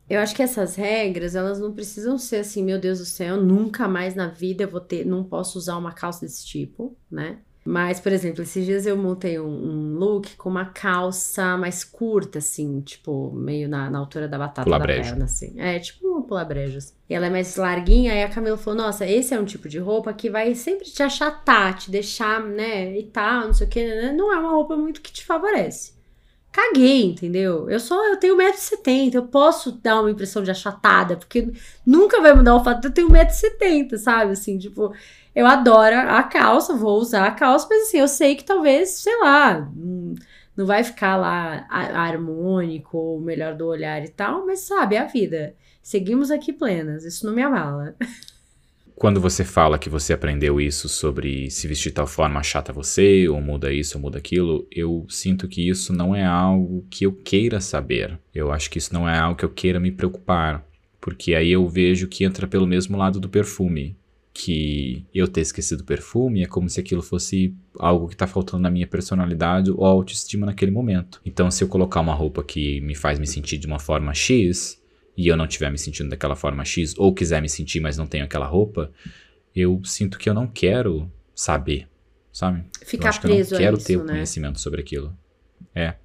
Eu 0.07 0.19
acho 0.19 0.35
que 0.35 0.43
essas 0.43 0.75
regras, 0.75 1.35
elas 1.35 1.59
não 1.59 1.73
precisam 1.73 2.17
ser 2.19 2.37
assim, 2.37 2.63
meu 2.63 2.77
Deus 2.79 2.99
do 2.99 3.05
céu, 3.05 3.37
nunca 3.41 3.87
mais 3.87 4.13
na 4.13 4.27
vida 4.27 4.63
eu 4.63 4.69
vou 4.69 4.81
ter, 4.81 5.03
não 5.03 5.23
posso 5.23 5.57
usar 5.57 5.77
uma 5.77 5.91
calça 5.91 6.21
desse 6.21 6.45
tipo, 6.45 6.95
né? 7.09 7.39
Mas, 7.63 7.99
por 7.99 8.11
exemplo, 8.11 8.41
esses 8.41 8.65
dias 8.65 8.87
eu 8.87 8.97
montei 8.97 9.39
um, 9.39 9.45
um, 9.45 9.93
look 9.95 10.35
com 10.35 10.49
uma 10.49 10.65
calça 10.65 11.55
mais 11.57 11.83
curta, 11.83 12.39
assim, 12.39 12.81
tipo, 12.81 13.31
meio 13.31 13.69
na, 13.69 13.87
na 13.87 13.99
altura 13.99 14.27
da 14.27 14.37
batata 14.37 14.63
pula 14.63 14.79
da 14.79 14.85
perna, 14.85 15.25
assim. 15.25 15.53
É, 15.59 15.77
tipo 15.77 16.07
uma 16.07 16.23
pula 16.23 16.41
Assim. 16.41 16.93
E 17.07 17.13
ela 17.13 17.27
é 17.27 17.29
mais 17.29 17.55
larguinha, 17.55 18.13
aí 18.13 18.23
a 18.23 18.29
Camila 18.29 18.57
falou, 18.57 18.81
nossa, 18.81 19.05
esse 19.05 19.33
é 19.33 19.39
um 19.39 19.45
tipo 19.45 19.69
de 19.69 19.77
roupa 19.77 20.11
que 20.11 20.27
vai 20.27 20.55
sempre 20.55 20.85
te 20.85 21.03
achatar, 21.03 21.77
te 21.77 21.91
deixar, 21.91 22.41
né, 22.41 22.97
e 22.97 23.03
tal, 23.03 23.45
não 23.45 23.53
sei 23.53 23.67
o 23.67 23.69
que, 23.69 23.83
né? 23.83 24.11
Não 24.11 24.33
é 24.33 24.39
uma 24.39 24.49
roupa 24.49 24.75
muito 24.75 24.99
que 24.99 25.11
te 25.11 25.23
favorece. 25.23 25.93
Caguei, 26.51 27.05
entendeu? 27.05 27.69
Eu 27.69 27.79
só, 27.79 27.95
eu 28.09 28.17
tenho 28.17 28.35
1,70m, 28.35 29.13
eu 29.13 29.27
posso 29.27 29.71
dar 29.71 30.01
uma 30.01 30.11
impressão 30.11 30.43
de 30.43 30.51
achatada, 30.51 31.15
porque 31.15 31.49
nunca 31.85 32.19
vai 32.19 32.33
mudar 32.33 32.55
o 32.55 32.63
fato 32.63 32.81
de 32.81 32.87
eu 32.87 32.91
ter 32.91 33.05
1,70m, 33.05 33.97
sabe? 33.97 34.31
Assim, 34.31 34.57
tipo 34.57 34.93
eu 35.35 35.45
adoro 35.45 35.95
a 35.95 36.23
calça, 36.23 36.75
vou 36.75 36.99
usar 36.99 37.25
a 37.25 37.31
calça, 37.31 37.67
mas 37.69 37.83
assim, 37.83 37.99
eu 37.99 38.07
sei 38.07 38.35
que 38.35 38.43
talvez, 38.43 38.89
sei 38.89 39.17
lá, 39.19 39.71
não 40.55 40.65
vai 40.65 40.83
ficar 40.83 41.15
lá 41.15 41.65
harmônico 41.69 42.97
ou 42.97 43.21
melhor 43.21 43.55
do 43.55 43.65
olhar 43.65 44.03
e 44.03 44.09
tal, 44.09 44.45
mas 44.45 44.59
sabe, 44.59 44.95
é 44.95 44.99
a 44.99 45.05
vida. 45.05 45.55
Seguimos 45.81 46.29
aqui 46.29 46.51
plenas, 46.51 47.05
isso 47.05 47.25
não 47.25 47.33
me 47.33 47.41
abala. 47.41 47.95
Quando 48.93 49.19
você 49.19 49.43
fala 49.43 49.79
que 49.79 49.89
você 49.89 50.13
aprendeu 50.13 50.61
isso 50.61 50.87
sobre 50.87 51.49
se 51.49 51.67
vestir 51.67 51.89
de 51.89 51.95
tal 51.95 52.05
forma 52.05 52.43
chata 52.43 52.71
você, 52.71 53.27
ou 53.27 53.41
muda 53.41 53.73
isso, 53.73 53.97
ou 53.97 54.01
muda 54.01 54.19
aquilo, 54.19 54.67
eu 54.69 55.07
sinto 55.09 55.47
que 55.47 55.67
isso 55.67 55.91
não 55.91 56.15
é 56.15 56.23
algo 56.23 56.85
que 56.87 57.03
eu 57.05 57.11
queira 57.11 57.59
saber. 57.59 58.19
Eu 58.35 58.51
acho 58.51 58.69
que 58.69 58.77
isso 58.77 58.93
não 58.93 59.09
é 59.09 59.17
algo 59.17 59.35
que 59.35 59.45
eu 59.45 59.49
queira 59.49 59.79
me 59.79 59.91
preocupar, 59.91 60.63
porque 60.99 61.33
aí 61.33 61.51
eu 61.51 61.67
vejo 61.67 62.07
que 62.07 62.23
entra 62.23 62.45
pelo 62.45 62.67
mesmo 62.67 62.95
lado 62.95 63.19
do 63.19 63.27
perfume 63.27 63.97
que 64.33 65.05
eu 65.13 65.27
ter 65.27 65.41
esquecido 65.41 65.81
o 65.81 65.85
perfume 65.85 66.43
é 66.43 66.47
como 66.47 66.69
se 66.69 66.79
aquilo 66.79 67.01
fosse 67.01 67.53
algo 67.77 68.07
que 68.07 68.15
tá 68.15 68.25
faltando 68.25 68.63
na 68.63 68.71
minha 68.71 68.87
personalidade 68.87 69.69
ou 69.71 69.85
autoestima 69.85 70.45
naquele 70.45 70.71
momento. 70.71 71.21
Então, 71.25 71.51
se 71.51 71.63
eu 71.63 71.67
colocar 71.67 71.99
uma 71.99 72.13
roupa 72.13 72.43
que 72.43 72.79
me 72.81 72.95
faz 72.95 73.19
me 73.19 73.27
sentir 73.27 73.57
de 73.57 73.67
uma 73.67 73.79
forma 73.79 74.13
X 74.13 74.81
e 75.17 75.27
eu 75.27 75.35
não 75.35 75.45
estiver 75.45 75.69
me 75.69 75.77
sentindo 75.77 76.09
daquela 76.09 76.35
forma 76.35 76.63
X 76.63 76.97
ou 76.97 77.13
quiser 77.13 77.41
me 77.41 77.49
sentir, 77.49 77.81
mas 77.81 77.97
não 77.97 78.07
tenho 78.07 78.23
aquela 78.23 78.45
roupa, 78.45 78.91
eu 79.53 79.81
sinto 79.83 80.17
que 80.17 80.29
eu 80.29 80.33
não 80.33 80.47
quero 80.47 81.11
saber, 81.35 81.87
sabe? 82.31 82.63
Ficar 82.85 83.07
eu 83.07 83.09
acho 83.09 83.21
preso 83.21 83.49
que 83.49 83.55
eu 83.55 83.57
não 83.57 83.65
quero 83.65 83.77
isso, 83.77 83.85
ter 83.85 83.97
o 83.97 84.03
né? 84.03 84.13
conhecimento 84.13 84.59
sobre 84.59 84.79
aquilo. 84.79 85.15
É, 85.75 85.95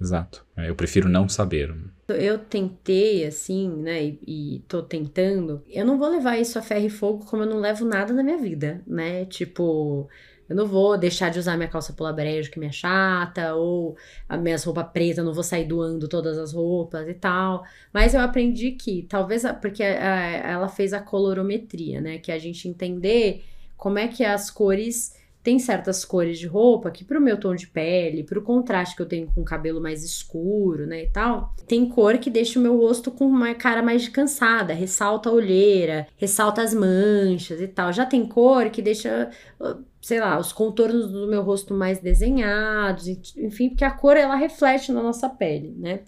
exato. 0.00 0.44
Eu 0.56 0.74
prefiro 0.74 1.08
não 1.08 1.28
saber. 1.28 1.74
Eu 2.08 2.38
tentei, 2.38 3.24
assim, 3.26 3.68
né, 3.68 4.04
e, 4.04 4.20
e 4.56 4.58
tô 4.68 4.82
tentando. 4.82 5.62
Eu 5.68 5.84
não 5.84 5.98
vou 5.98 6.08
levar 6.08 6.38
isso 6.38 6.58
a 6.58 6.62
ferro 6.62 6.86
e 6.86 6.90
fogo 6.90 7.24
como 7.26 7.42
eu 7.42 7.48
não 7.48 7.58
levo 7.58 7.84
nada 7.84 8.12
na 8.12 8.22
minha 8.22 8.38
vida, 8.38 8.80
né? 8.86 9.24
Tipo, 9.24 10.08
eu 10.48 10.54
não 10.54 10.66
vou 10.68 10.96
deixar 10.96 11.30
de 11.30 11.40
usar 11.40 11.56
minha 11.56 11.68
calça 11.68 11.92
pula 11.92 12.12
bege 12.12 12.48
que 12.48 12.60
me 12.60 12.66
é 12.66 12.72
chata, 12.72 13.54
ou 13.56 13.96
as 14.28 14.40
minhas 14.40 14.62
roupas 14.62 14.86
pretas, 14.92 15.24
não 15.24 15.34
vou 15.34 15.42
sair 15.42 15.64
doando 15.64 16.06
todas 16.06 16.38
as 16.38 16.52
roupas 16.52 17.08
e 17.08 17.14
tal. 17.14 17.64
Mas 17.92 18.14
eu 18.14 18.20
aprendi 18.20 18.70
que, 18.72 19.02
talvez, 19.08 19.44
a- 19.44 19.52
porque 19.54 19.82
a- 19.82 20.30
ela 20.48 20.68
fez 20.68 20.92
a 20.92 21.00
colorometria, 21.00 22.00
né? 22.00 22.18
Que 22.18 22.30
é 22.30 22.34
a 22.34 22.38
gente 22.38 22.68
entender 22.68 23.44
como 23.76 23.98
é 23.98 24.06
que 24.06 24.24
as 24.24 24.48
cores. 24.50 25.14
Tem 25.46 25.60
certas 25.60 26.04
cores 26.04 26.40
de 26.40 26.46
roupa 26.48 26.90
que, 26.90 27.04
pro 27.04 27.20
meu 27.20 27.38
tom 27.38 27.54
de 27.54 27.68
pele, 27.68 28.24
pro 28.24 28.42
contraste 28.42 28.96
que 28.96 29.02
eu 29.02 29.06
tenho 29.06 29.28
com 29.28 29.42
o 29.42 29.44
cabelo 29.44 29.80
mais 29.80 30.02
escuro, 30.02 30.88
né, 30.88 31.04
e 31.04 31.08
tal, 31.08 31.54
tem 31.68 31.88
cor 31.88 32.18
que 32.18 32.28
deixa 32.28 32.58
o 32.58 32.62
meu 32.62 32.76
rosto 32.76 33.12
com 33.12 33.26
uma 33.26 33.54
cara 33.54 33.80
mais 33.80 34.08
cansada, 34.08 34.74
ressalta 34.74 35.28
a 35.28 35.32
olheira, 35.32 36.08
ressalta 36.16 36.62
as 36.62 36.74
manchas 36.74 37.60
e 37.60 37.68
tal. 37.68 37.92
Já 37.92 38.04
tem 38.04 38.26
cor 38.26 38.70
que 38.70 38.82
deixa, 38.82 39.30
uh, 39.60 39.84
sei 40.02 40.18
lá, 40.18 40.36
os 40.36 40.52
contornos 40.52 41.12
do 41.12 41.28
meu 41.28 41.42
rosto 41.42 41.72
mais 41.72 42.00
desenhados, 42.00 43.06
enfim, 43.36 43.68
porque 43.68 43.84
a 43.84 43.92
cor 43.92 44.16
ela 44.16 44.34
reflete 44.34 44.90
na 44.90 45.00
nossa 45.00 45.28
pele, 45.28 45.72
né? 45.78 46.00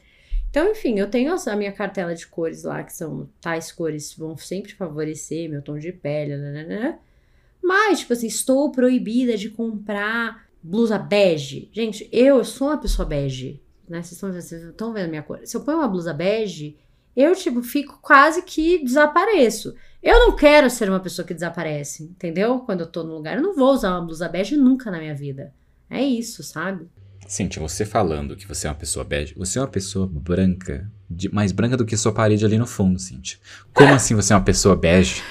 Então, 0.50 0.68
enfim, 0.68 0.98
eu 0.98 1.08
tenho 1.08 1.32
a 1.32 1.54
minha 1.54 1.70
cartela 1.70 2.12
de 2.12 2.26
cores 2.26 2.64
lá, 2.64 2.82
que 2.82 2.92
são 2.92 3.28
tais 3.40 3.70
cores 3.70 4.16
vão 4.18 4.36
sempre 4.36 4.72
favorecer 4.72 5.48
meu 5.48 5.62
tom 5.62 5.78
de 5.78 5.92
pele, 5.92 6.36
né, 6.36 6.98
mas, 7.62 8.00
tipo 8.00 8.12
assim, 8.12 8.26
estou 8.26 8.70
proibida 8.70 9.36
de 9.36 9.50
comprar 9.50 10.46
blusa 10.62 10.98
bege. 10.98 11.68
Gente, 11.72 12.08
eu 12.12 12.44
sou 12.44 12.68
uma 12.68 12.78
pessoa 12.78 13.06
bege, 13.06 13.60
né? 13.88 14.02
Vocês 14.02 14.52
estão 14.52 14.92
vendo, 14.92 15.10
minha 15.10 15.22
cor. 15.22 15.40
Se 15.44 15.56
eu 15.56 15.60
ponho 15.62 15.78
uma 15.78 15.88
blusa 15.88 16.12
bege, 16.12 16.76
eu, 17.16 17.34
tipo, 17.34 17.62
fico 17.62 17.98
quase 18.00 18.42
que 18.42 18.82
desapareço. 18.84 19.74
Eu 20.02 20.18
não 20.20 20.36
quero 20.36 20.70
ser 20.70 20.88
uma 20.88 21.00
pessoa 21.00 21.26
que 21.26 21.34
desaparece, 21.34 22.04
entendeu? 22.04 22.60
Quando 22.60 22.80
eu 22.80 22.86
tô 22.86 23.02
no 23.02 23.14
lugar, 23.14 23.36
eu 23.36 23.42
não 23.42 23.54
vou 23.54 23.72
usar 23.72 23.90
uma 23.90 24.02
blusa 24.06 24.28
bege 24.28 24.56
nunca 24.56 24.90
na 24.90 24.98
minha 24.98 25.14
vida. 25.14 25.52
É 25.90 26.02
isso, 26.02 26.42
sabe? 26.42 26.86
Cintia, 27.26 27.60
você 27.60 27.84
falando 27.84 28.36
que 28.36 28.46
você 28.46 28.66
é 28.66 28.70
uma 28.70 28.76
pessoa 28.76 29.04
bege, 29.04 29.34
você 29.36 29.58
é 29.58 29.62
uma 29.62 29.68
pessoa 29.68 30.06
branca, 30.06 30.90
de- 31.10 31.28
mais 31.28 31.52
branca 31.52 31.76
do 31.76 31.84
que 31.84 31.96
sua 31.96 32.12
parede 32.12 32.44
ali 32.44 32.56
no 32.56 32.66
fundo, 32.66 32.98
Cintia. 32.98 33.38
Como 33.74 33.92
assim 33.92 34.14
você 34.14 34.32
é 34.32 34.36
uma 34.36 34.44
pessoa 34.44 34.74
bege? 34.76 35.22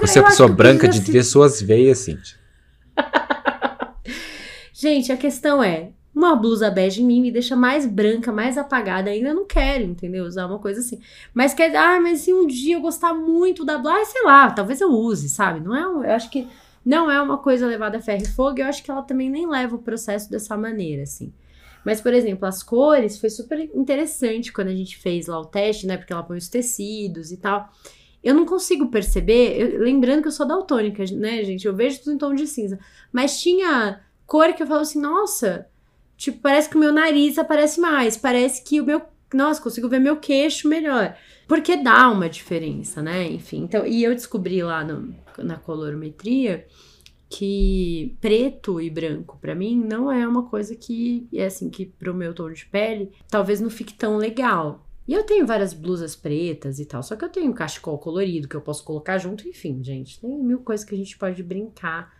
Eu, 0.00 0.06
Você 0.06 0.18
é 0.18 0.22
pessoa 0.22 0.48
branca 0.48 0.88
de 0.88 0.98
se- 0.98 1.10
ver 1.12 1.22
suas 1.24 1.60
veias, 1.60 1.98
Cintia. 1.98 2.36
Gente, 4.72 5.10
a 5.12 5.16
questão 5.16 5.62
é, 5.62 5.90
uma 6.14 6.36
blusa 6.36 6.70
bege 6.70 7.02
em 7.02 7.06
mim 7.06 7.20
me 7.20 7.30
deixa 7.32 7.56
mais 7.56 7.84
branca, 7.86 8.30
mais 8.32 8.56
apagada 8.56 9.10
ainda. 9.10 9.34
Não 9.34 9.44
quero, 9.46 9.84
entendeu? 9.84 10.24
Usar 10.24 10.46
uma 10.46 10.58
coisa 10.58 10.80
assim. 10.80 11.00
Mas 11.34 11.52
quer 11.54 11.74
ah, 11.76 12.00
mas 12.00 12.20
se 12.20 12.32
um 12.32 12.46
dia 12.46 12.76
eu 12.76 12.80
gostar 12.80 13.12
muito 13.14 13.64
da 13.64 13.76
blusa, 13.78 13.96
ah, 14.00 14.04
sei 14.04 14.22
lá, 14.24 14.50
talvez 14.50 14.80
eu 14.80 14.90
use, 14.90 15.28
sabe? 15.28 15.60
Não 15.60 15.74
é, 15.74 15.88
um- 15.88 16.04
eu 16.04 16.12
acho 16.12 16.30
que 16.30 16.46
não 16.84 17.10
é 17.10 17.20
uma 17.20 17.38
coisa 17.38 17.66
levada 17.66 17.98
a 17.98 18.00
ferro 18.00 18.22
e 18.22 18.28
fogo. 18.28 18.60
Eu 18.60 18.66
acho 18.66 18.82
que 18.82 18.90
ela 18.90 19.02
também 19.02 19.28
nem 19.28 19.48
leva 19.48 19.74
o 19.76 19.80
processo 19.80 20.30
dessa 20.30 20.56
maneira, 20.56 21.02
assim. 21.02 21.32
Mas, 21.84 22.00
por 22.00 22.12
exemplo, 22.12 22.46
as 22.46 22.62
cores 22.62 23.18
foi 23.18 23.30
super 23.30 23.58
interessante 23.74 24.52
quando 24.52 24.68
a 24.68 24.74
gente 24.74 24.96
fez 24.98 25.26
lá 25.26 25.40
o 25.40 25.44
teste, 25.46 25.86
né? 25.86 25.96
Porque 25.96 26.12
ela 26.12 26.22
põe 26.22 26.36
os 26.38 26.48
tecidos 26.48 27.32
e 27.32 27.36
tal. 27.36 27.68
Eu 28.22 28.34
não 28.34 28.44
consigo 28.44 28.88
perceber, 28.88 29.56
eu- 29.60 29.80
lembrando 29.80 30.22
que 30.22 30.28
eu 30.28 30.32
sou 30.32 30.46
daltônica, 30.46 31.04
né, 31.12 31.44
gente? 31.44 31.66
Eu 31.66 31.74
vejo 31.74 32.00
tudo 32.00 32.12
em 32.14 32.18
tom 32.18 32.34
de 32.34 32.46
cinza. 32.46 32.78
Mas 33.12 33.40
tinha 33.40 34.00
cor 34.26 34.52
que 34.52 34.62
eu 34.62 34.66
falo 34.66 34.80
assim, 34.80 35.00
nossa, 35.00 35.66
tipo, 36.16 36.40
parece 36.40 36.68
que 36.68 36.76
o 36.76 36.80
meu 36.80 36.92
nariz 36.92 37.38
aparece 37.38 37.80
mais, 37.80 38.16
parece 38.16 38.62
que 38.64 38.80
o 38.80 38.84
meu, 38.84 39.00
nossa, 39.32 39.62
consigo 39.62 39.88
ver 39.88 40.00
meu 40.00 40.16
queixo 40.16 40.68
melhor. 40.68 41.16
Porque 41.46 41.76
dá 41.76 42.10
uma 42.10 42.28
diferença, 42.28 43.00
né? 43.00 43.26
Enfim, 43.26 43.62
então, 43.62 43.86
e 43.86 44.02
eu 44.04 44.14
descobri 44.14 44.62
lá 44.62 44.84
no- 44.84 45.14
na 45.38 45.56
colorimetria 45.56 46.66
que 47.30 48.16
preto 48.20 48.80
e 48.80 48.88
branco 48.88 49.38
pra 49.40 49.54
mim 49.54 49.76
não 49.76 50.10
é 50.10 50.26
uma 50.26 50.44
coisa 50.44 50.74
que 50.74 51.28
é 51.32 51.44
assim 51.44 51.68
que 51.68 51.84
pro 51.84 52.14
meu 52.14 52.32
tom 52.34 52.50
de 52.50 52.64
pele 52.66 53.10
talvez 53.28 53.60
não 53.60 53.68
fique 53.70 53.92
tão 53.94 54.16
legal. 54.16 54.87
E 55.08 55.14
eu 55.14 55.24
tenho 55.24 55.46
várias 55.46 55.72
blusas 55.72 56.14
pretas 56.14 56.78
e 56.78 56.84
tal, 56.84 57.02
só 57.02 57.16
que 57.16 57.24
eu 57.24 57.30
tenho 57.30 57.50
um 57.50 57.54
cachecol 57.54 57.98
colorido 57.98 58.46
que 58.46 58.54
eu 58.54 58.60
posso 58.60 58.84
colocar 58.84 59.16
junto, 59.16 59.48
enfim, 59.48 59.82
gente, 59.82 60.20
tem 60.20 60.38
mil 60.38 60.60
coisas 60.60 60.84
que 60.84 60.94
a 60.94 60.98
gente 60.98 61.16
pode 61.16 61.42
brincar 61.42 62.12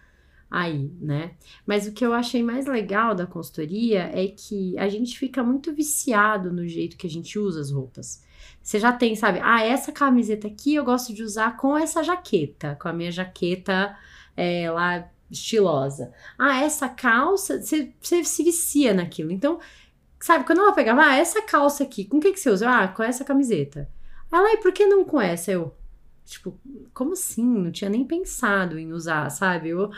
aí, 0.51 0.91
né? 0.99 1.33
Mas 1.67 1.87
o 1.87 1.93
que 1.93 2.05
eu 2.05 2.15
achei 2.15 2.43
mais 2.43 2.65
legal 2.67 3.15
da 3.15 3.27
consultoria 3.27 4.11
é 4.15 4.29
que 4.29 4.79
a 4.79 4.89
gente 4.89 5.19
fica 5.19 5.45
muito 5.45 5.71
viciado 5.75 6.51
no 6.51 6.67
jeito 6.67 6.97
que 6.97 7.07
a 7.07 7.11
gente 7.11 7.39
usa 7.39 7.61
as 7.61 7.71
roupas. 7.71 8.25
Você 8.63 8.81
já 8.81 8.91
tem, 8.91 9.15
sabe? 9.15 9.39
Ah, 9.43 9.63
essa 9.63 9.93
camiseta 9.93 10.47
aqui 10.47 10.75
eu 10.75 10.85
gosto 10.85 11.13
de 11.13 11.23
usar 11.23 11.59
com 11.59 11.77
essa 11.77 12.03
jaqueta, 12.03 12.75
com 12.81 12.89
a 12.89 12.93
minha 12.95 13.13
jaqueta 13.13 13.95
é, 14.35 14.71
lá 14.71 15.11
estilosa. 15.31 16.13
Ah, 16.39 16.63
essa 16.63 16.89
calça, 16.89 17.61
você, 17.61 17.93
você 18.01 18.25
se 18.25 18.43
vicia 18.43 18.95
naquilo. 18.95 19.31
Então, 19.31 19.59
sabe, 20.21 20.45
quando 20.45 20.61
ela 20.61 20.73
pegava, 20.73 21.03
ah, 21.03 21.17
essa 21.17 21.43
calça 21.43 21.85
aqui, 21.85 22.05
com 22.05 22.19
o 22.19 22.21
que, 22.21 22.33
que 22.33 22.41
você 22.41 22.51
usa? 22.51 22.69
Ah, 22.69 22.89
com 22.89 23.03
essa 23.03 23.25
camiseta. 23.25 23.89
Ela, 24.31 24.53
e 24.53 24.59
por 24.59 24.73
que 24.73 24.87
não 24.87 25.05
com 25.05 25.21
essa? 25.21 25.51
Eu, 25.51 25.75
tipo, 26.25 26.59
como 26.93 27.13
assim? 27.13 27.45
Não 27.45 27.73
tinha 27.73 27.91
nem 27.91 28.05
pensado 28.05 28.79
em 28.79 28.93
usar, 28.93 29.31
sabe? 29.31 29.71
Eu, 29.71 29.91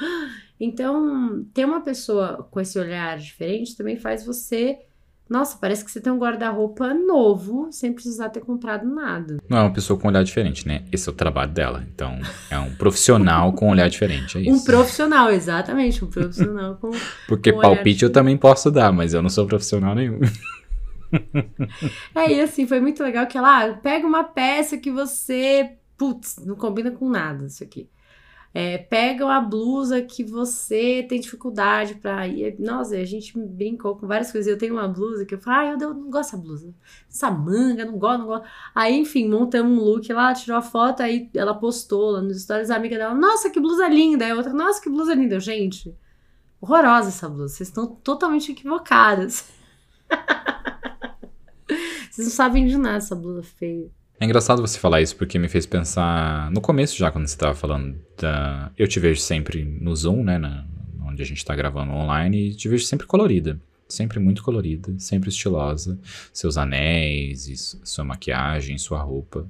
então, 0.59 1.45
ter 1.53 1.65
uma 1.65 1.81
pessoa 1.81 2.47
com 2.51 2.61
esse 2.61 2.79
olhar 2.79 3.19
diferente 3.19 3.77
também 3.77 3.97
faz 3.97 4.25
você. 4.25 4.81
Nossa, 5.31 5.57
parece 5.61 5.85
que 5.85 5.93
você 5.93 6.01
tem 6.01 6.13
um 6.13 6.19
guarda-roupa 6.19 6.93
novo, 6.93 7.69
sem 7.71 7.93
precisar 7.93 8.31
ter 8.31 8.41
comprado 8.41 8.85
nada. 8.85 9.37
Não 9.49 9.59
é 9.59 9.61
uma 9.61 9.73
pessoa 9.73 9.97
com 9.97 10.09
olhar 10.09 10.25
diferente, 10.25 10.67
né? 10.67 10.83
Esse 10.91 11.09
é 11.09 11.13
o 11.13 11.15
trabalho 11.15 11.53
dela. 11.53 11.87
Então, 11.95 12.19
é 12.51 12.59
um 12.59 12.75
profissional 12.75 13.53
com 13.53 13.71
olhar 13.71 13.89
diferente, 13.89 14.39
é 14.39 14.41
isso. 14.41 14.51
Um 14.51 14.65
profissional, 14.65 15.31
exatamente, 15.31 16.05
um 16.05 16.09
profissional 16.09 16.75
com. 16.81 16.91
Porque 17.29 17.53
com 17.53 17.61
palpite 17.61 18.03
eu 18.03 18.11
também 18.11 18.37
posso 18.37 18.73
dar, 18.73 18.93
mas 18.93 19.15
eu 19.15 19.23
não 19.23 19.31
sou 19.31 19.47
profissional 19.47 19.95
nenhum. 19.95 20.19
É, 22.15 22.33
e 22.33 22.41
assim, 22.41 22.67
foi 22.67 22.81
muito 22.81 23.03
legal 23.03 23.27
que 23.27 23.39
ela 23.39 23.65
ah, 23.65 23.75
pega 23.75 24.07
uma 24.07 24.25
peça 24.25 24.79
que 24.79 24.91
você. 24.91 25.71
Putz, 25.97 26.37
não 26.45 26.57
combina 26.57 26.91
com 26.91 27.09
nada 27.09 27.47
isso 27.47 27.63
aqui. 27.63 27.89
É, 28.53 28.79
pega 28.79 29.25
uma 29.25 29.41
blusa 29.41 30.03
que 30.03 30.25
você 30.25 31.07
tem 31.09 31.21
dificuldade 31.21 31.95
pra 31.95 32.27
ir. 32.27 32.57
Nossa, 32.59 32.97
a 32.97 33.05
gente 33.05 33.39
brincou 33.39 33.97
com 33.97 34.09
várias 34.09 34.33
coisas. 34.33 34.51
Eu 34.51 34.59
tenho 34.59 34.75
uma 34.75 34.89
blusa 34.89 35.25
que 35.25 35.35
eu 35.35 35.39
falo, 35.39 35.57
ah, 35.57 35.73
eu 35.73 35.79
não 35.95 36.11
gosto 36.11 36.33
dessa 36.33 36.37
blusa. 36.37 36.75
Essa 37.09 37.31
manga, 37.31 37.85
não 37.85 37.97
gosto, 37.97 38.19
não 38.19 38.27
gosto. 38.27 38.47
Aí, 38.75 38.99
enfim, 38.99 39.29
montamos 39.29 39.73
um 39.73 39.85
look 39.85 40.13
lá, 40.13 40.35
tirou 40.35 40.59
a 40.59 40.63
foto, 40.63 41.01
aí 41.01 41.31
ela 41.35 41.55
postou 41.55 42.11
lá 42.11 42.21
nos 42.21 42.43
stories, 42.43 42.71
a 42.71 42.77
amiga 42.77 42.99
dela, 42.99 43.15
nossa, 43.15 43.51
que 43.51 43.61
blusa 43.61 43.89
linda. 43.89 44.25
Aí 44.25 44.33
a 44.33 44.37
outra, 44.37 44.53
nossa, 44.53 44.83
que 44.83 44.91
blusa 44.91 45.15
linda. 45.15 45.37
Eu, 45.37 45.41
gente, 45.41 45.97
horrorosa 46.61 47.09
essa 47.09 47.29
blusa. 47.29 47.55
Vocês 47.55 47.69
estão 47.69 47.87
totalmente 47.87 48.51
equivocadas. 48.51 49.49
Vocês 52.11 52.27
não 52.27 52.35
sabem 52.35 52.67
de 52.67 52.77
nada 52.77 52.97
essa 52.97 53.15
blusa 53.15 53.45
feia. 53.45 53.89
É 54.21 54.25
engraçado 54.27 54.61
você 54.61 54.79
falar 54.79 55.01
isso 55.01 55.17
porque 55.17 55.39
me 55.39 55.49
fez 55.49 55.65
pensar 55.65 56.51
no 56.51 56.61
começo 56.61 56.97
já, 56.97 57.11
quando 57.11 57.27
você 57.27 57.37
tava 57.37 57.55
falando 57.55 57.99
da. 58.19 58.71
Eu 58.77 58.87
te 58.87 59.01
vejo 59.01 59.21
sempre 59.21 59.65
no 59.65 59.95
Zoom, 59.97 60.23
né? 60.23 60.39
na- 60.39 60.67
onde 61.07 61.23
a 61.23 61.27
gente 61.27 61.45
tá 61.45 61.57
gravando 61.57 61.91
online, 61.93 62.51
e 62.51 62.55
te 62.55 62.69
vejo 62.69 62.85
sempre 62.85 63.07
colorida. 63.07 63.59
Sempre 63.89 64.21
muito 64.21 64.43
colorida, 64.45 64.95
sempre 64.99 65.29
estilosa. 65.31 65.99
Seus 66.33 66.57
anéis, 66.57 67.49
su- 67.59 67.81
sua 67.83 68.05
maquiagem, 68.05 68.79
sua 68.79 69.01
roupa. 69.03 69.49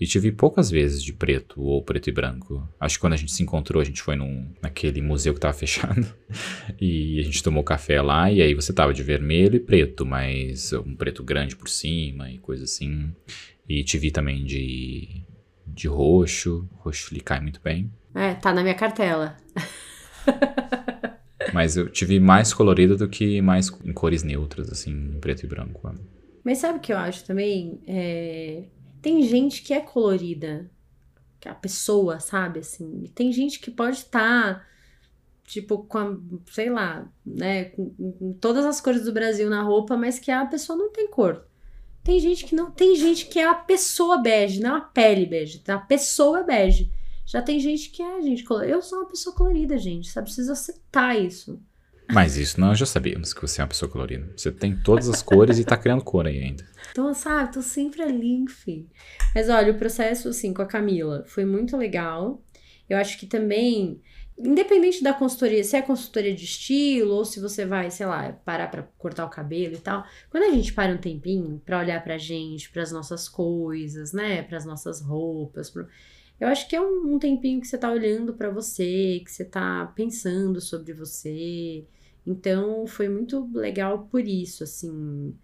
E 0.00 0.06
te 0.06 0.18
vi 0.18 0.30
poucas 0.30 0.70
vezes 0.70 1.02
de 1.02 1.12
preto 1.12 1.60
ou 1.60 1.82
preto 1.82 2.08
e 2.08 2.12
branco. 2.12 2.68
Acho 2.78 2.96
que 2.96 3.00
quando 3.00 3.14
a 3.14 3.16
gente 3.16 3.32
se 3.32 3.42
encontrou, 3.42 3.80
a 3.80 3.84
gente 3.84 4.00
foi 4.02 4.14
num, 4.14 4.46
naquele 4.62 5.00
museu 5.00 5.32
que 5.34 5.40
tava 5.40 5.54
fechado. 5.54 6.06
e 6.80 7.18
a 7.18 7.22
gente 7.22 7.42
tomou 7.42 7.64
café 7.64 8.00
lá, 8.02 8.30
e 8.30 8.42
aí 8.42 8.54
você 8.54 8.72
tava 8.72 8.92
de 8.92 9.02
vermelho 9.02 9.56
e 9.56 9.60
preto, 9.60 10.04
mas 10.04 10.72
um 10.72 10.94
preto 10.94 11.24
grande 11.24 11.56
por 11.56 11.68
cima 11.68 12.30
e 12.30 12.38
coisa 12.38 12.64
assim. 12.64 13.10
E 13.68 13.84
te 13.84 13.98
vi 13.98 14.10
também 14.10 14.44
de, 14.44 15.22
de 15.66 15.88
roxo. 15.88 16.68
Roxo 16.76 17.12
lhe 17.12 17.20
cai 17.20 17.40
muito 17.40 17.60
bem. 17.60 17.92
É, 18.14 18.34
tá 18.34 18.52
na 18.52 18.62
minha 18.62 18.74
cartela. 18.74 19.36
Mas 21.52 21.76
eu 21.76 21.88
te 21.88 22.04
vi 22.04 22.20
mais 22.20 22.52
colorida 22.52 22.96
do 22.96 23.08
que 23.08 23.40
mais 23.40 23.68
em 23.84 23.92
cores 23.92 24.22
neutras, 24.22 24.70
assim, 24.70 24.90
em 24.90 25.20
preto 25.20 25.44
e 25.44 25.46
branco. 25.46 25.94
Mas 26.44 26.58
sabe 26.58 26.78
o 26.78 26.80
que 26.80 26.92
eu 26.92 26.98
acho 26.98 27.24
também? 27.24 27.80
É, 27.86 28.64
Tem 29.00 29.22
gente 29.22 29.62
que 29.62 29.72
é 29.72 29.80
colorida 29.80 30.70
a 31.44 31.54
pessoa, 31.54 32.20
sabe? 32.20 32.60
Assim, 32.60 33.02
e 33.04 33.08
tem 33.08 33.32
gente 33.32 33.60
que 33.60 33.70
pode 33.70 33.98
estar, 33.98 34.54
tá, 34.54 34.66
tipo, 35.44 35.78
com, 35.84 35.98
a, 35.98 36.16
sei 36.50 36.70
lá, 36.70 37.10
né, 37.24 37.66
com, 37.66 37.90
com, 37.90 38.32
todas 38.34 38.64
as 38.64 38.80
cores 38.80 39.04
do 39.04 39.12
Brasil 39.12 39.48
na 39.48 39.62
roupa, 39.62 39.96
mas 39.96 40.18
que 40.18 40.30
a 40.30 40.44
pessoa 40.46 40.76
não 40.76 40.92
tem 40.92 41.08
cor. 41.08 41.47
Tem 42.08 42.18
gente 42.20 42.46
que 42.46 42.54
não, 42.54 42.70
tem 42.70 42.96
gente 42.96 43.26
que 43.26 43.38
é 43.38 43.46
a 43.46 43.54
pessoa 43.54 44.16
bege, 44.16 44.60
não 44.60 44.76
a 44.76 44.80
pele 44.80 45.26
bege, 45.26 45.58
tá? 45.58 45.74
A 45.74 45.78
pessoa 45.78 46.42
bege. 46.42 46.90
Já 47.26 47.42
tem 47.42 47.60
gente 47.60 47.90
que 47.90 48.02
é, 48.02 48.22
gente, 48.22 48.46
eu 48.66 48.80
sou 48.80 49.00
uma 49.00 49.10
pessoa 49.10 49.36
colorida, 49.36 49.76
gente, 49.76 50.08
sabe? 50.08 50.24
Precisa 50.24 50.54
aceitar 50.54 51.20
isso. 51.20 51.60
Mas 52.10 52.38
isso 52.38 52.58
nós 52.58 52.78
já 52.78 52.86
sabíamos 52.86 53.34
que 53.34 53.42
você 53.42 53.60
é 53.60 53.64
uma 53.64 53.68
pessoa 53.68 53.92
colorida. 53.92 54.26
Você 54.34 54.50
tem 54.50 54.74
todas 54.74 55.06
as 55.06 55.20
cores 55.20 55.58
e 55.58 55.64
tá 55.66 55.76
criando 55.76 56.02
cor 56.02 56.26
aí 56.26 56.42
ainda. 56.42 56.66
Então, 56.90 57.12
sabe, 57.12 57.52
tô 57.52 57.60
sempre 57.60 58.00
ali, 58.00 58.36
enfim. 58.36 58.88
Mas 59.34 59.50
olha, 59.50 59.70
o 59.70 59.78
processo, 59.78 60.30
assim, 60.30 60.54
com 60.54 60.62
a 60.62 60.66
Camila 60.66 61.24
foi 61.26 61.44
muito 61.44 61.76
legal. 61.76 62.42
Eu 62.88 62.96
acho 62.96 63.18
que 63.18 63.26
também, 63.26 64.00
independente 64.38 65.02
da 65.02 65.12
consultoria, 65.12 65.64
se 65.64 65.76
é 65.76 65.82
consultoria 65.82 66.34
de 66.34 66.44
estilo 66.44 67.14
ou 67.14 67.24
se 67.24 67.40
você 67.40 67.66
vai, 67.66 67.90
sei 67.90 68.06
lá, 68.06 68.32
parar 68.44 68.68
pra 68.68 68.82
cortar 68.98 69.26
o 69.26 69.30
cabelo 69.30 69.74
e 69.74 69.80
tal, 69.80 70.04
quando 70.30 70.44
a 70.44 70.50
gente 70.50 70.72
para 70.72 70.92
um 70.92 70.98
tempinho 70.98 71.60
pra 71.64 71.80
olhar 71.80 72.02
pra 72.02 72.18
gente, 72.18 72.70
pras 72.70 72.92
nossas 72.92 73.28
coisas, 73.28 74.12
né, 74.12 74.42
pras 74.42 74.64
nossas 74.64 75.00
roupas, 75.00 75.70
pro... 75.70 75.86
eu 76.40 76.48
acho 76.48 76.68
que 76.68 76.76
é 76.76 76.80
um, 76.80 77.14
um 77.14 77.18
tempinho 77.18 77.60
que 77.60 77.66
você 77.66 77.78
tá 77.78 77.90
olhando 77.90 78.34
para 78.34 78.50
você, 78.50 79.20
que 79.24 79.30
você 79.30 79.44
tá 79.44 79.92
pensando 79.96 80.60
sobre 80.60 80.92
você. 80.92 81.84
Então, 82.26 82.86
foi 82.86 83.08
muito 83.08 83.50
legal 83.54 84.06
por 84.10 84.26
isso, 84.26 84.62
assim 84.64 85.34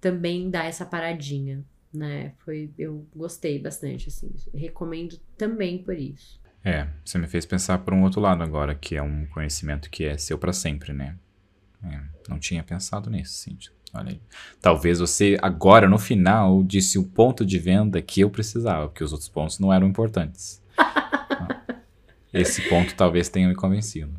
também 0.00 0.50
dá 0.50 0.64
essa 0.64 0.86
paradinha, 0.86 1.64
né? 1.92 2.34
Foi, 2.38 2.70
eu 2.78 3.06
gostei 3.14 3.58
bastante, 3.58 4.08
assim, 4.08 4.30
recomendo 4.54 5.18
também 5.36 5.82
por 5.82 5.96
isso. 5.96 6.40
É, 6.68 6.86
você 7.02 7.16
me 7.16 7.26
fez 7.26 7.46
pensar 7.46 7.78
por 7.78 7.94
um 7.94 8.02
outro 8.02 8.20
lado 8.20 8.42
agora, 8.42 8.74
que 8.74 8.94
é 8.94 9.02
um 9.02 9.24
conhecimento 9.24 9.88
que 9.88 10.04
é 10.04 10.18
seu 10.18 10.36
para 10.36 10.52
sempre, 10.52 10.92
né? 10.92 11.16
É, 11.82 11.98
não 12.28 12.38
tinha 12.38 12.62
pensado 12.62 13.08
nisso, 13.08 13.32
Cintia. 13.32 13.72
Olha 13.94 14.10
aí. 14.10 14.20
Talvez 14.60 14.98
você 14.98 15.38
agora, 15.40 15.88
no 15.88 15.98
final, 15.98 16.62
disse 16.62 16.98
o 16.98 17.04
ponto 17.04 17.42
de 17.42 17.58
venda 17.58 18.02
que 18.02 18.20
eu 18.20 18.28
precisava, 18.28 18.86
porque 18.86 19.02
os 19.02 19.12
outros 19.12 19.30
pontos 19.30 19.58
não 19.58 19.72
eram 19.72 19.86
importantes. 19.86 20.62
Esse 22.34 22.68
ponto 22.68 22.94
talvez 22.94 23.30
tenha 23.30 23.48
me 23.48 23.54
convencido. 23.54 24.12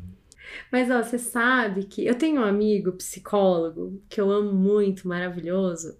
Mas, 0.72 0.90
ó, 0.90 1.04
você 1.04 1.20
sabe 1.20 1.84
que 1.84 2.04
eu 2.04 2.16
tenho 2.16 2.40
um 2.40 2.44
amigo 2.44 2.90
psicólogo 2.94 4.02
que 4.08 4.20
eu 4.20 4.28
amo 4.28 4.52
muito, 4.52 5.06
maravilhoso, 5.06 5.96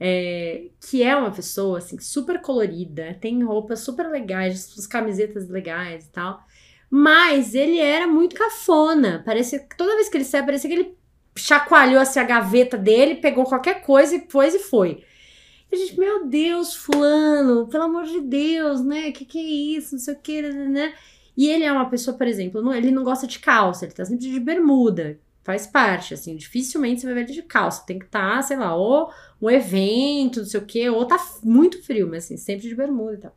é, 0.00 0.68
que 0.80 1.02
é 1.02 1.14
uma 1.14 1.30
pessoa, 1.30 1.78
assim, 1.78 1.98
super 2.00 2.40
colorida, 2.40 3.18
tem 3.20 3.44
roupas 3.44 3.80
super 3.80 4.08
legais, 4.08 4.74
camisetas 4.88 5.48
legais 5.48 6.06
e 6.06 6.10
tal. 6.10 6.42
Mas 6.88 7.54
ele 7.54 7.78
era 7.78 8.06
muito 8.06 8.34
cafona. 8.34 9.22
Parecia 9.24 9.64
toda 9.76 9.94
vez 9.96 10.08
que 10.08 10.16
ele 10.16 10.24
saia, 10.24 10.44
parecia 10.44 10.70
que 10.70 10.76
ele 10.76 10.98
chacoalhou 11.36 12.00
assim 12.00 12.18
a 12.18 12.24
gaveta 12.24 12.76
dele, 12.76 13.16
pegou 13.16 13.44
qualquer 13.44 13.82
coisa 13.82 14.16
e 14.16 14.20
pôs 14.20 14.54
e 14.54 14.58
foi. 14.58 15.04
E 15.70 15.76
a 15.76 15.78
gente, 15.78 15.98
meu 15.98 16.26
Deus, 16.26 16.74
fulano, 16.74 17.68
pelo 17.68 17.84
amor 17.84 18.04
de 18.04 18.20
Deus, 18.20 18.82
né? 18.82 19.12
Que 19.12 19.24
que 19.24 19.38
é 19.38 19.78
isso? 19.78 19.92
Não 19.94 20.00
sei 20.00 20.14
o 20.14 20.18
que, 20.18 20.42
né? 20.42 20.94
E 21.36 21.48
ele 21.48 21.64
é 21.64 21.72
uma 21.72 21.88
pessoa, 21.88 22.16
por 22.16 22.26
exemplo, 22.26 22.60
não, 22.60 22.74
ele 22.74 22.90
não 22.90 23.04
gosta 23.04 23.26
de 23.26 23.38
calça, 23.38 23.84
ele 23.84 23.92
tá 23.94 24.04
sempre 24.04 24.28
de 24.28 24.40
bermuda. 24.40 25.18
Faz 25.44 25.66
parte, 25.66 26.12
assim, 26.12 26.36
dificilmente 26.36 27.00
você 27.00 27.06
vai 27.06 27.14
ver 27.14 27.22
ele 27.22 27.32
de 27.32 27.42
calça. 27.42 27.84
Tem 27.86 27.98
que 27.98 28.04
estar, 28.06 28.36
tá, 28.36 28.42
sei 28.42 28.56
lá, 28.56 28.74
ou 28.74 29.10
um 29.40 29.50
evento, 29.50 30.40
não 30.40 30.46
sei 30.46 30.60
o 30.60 30.66
quê, 30.66 30.90
ou 30.90 31.04
tá 31.04 31.18
muito 31.42 31.82
frio, 31.82 32.08
mas 32.08 32.24
assim, 32.24 32.36
sempre 32.36 32.68
de 32.68 32.74
bermuda 32.74 33.14
e 33.14 33.18
tal. 33.18 33.36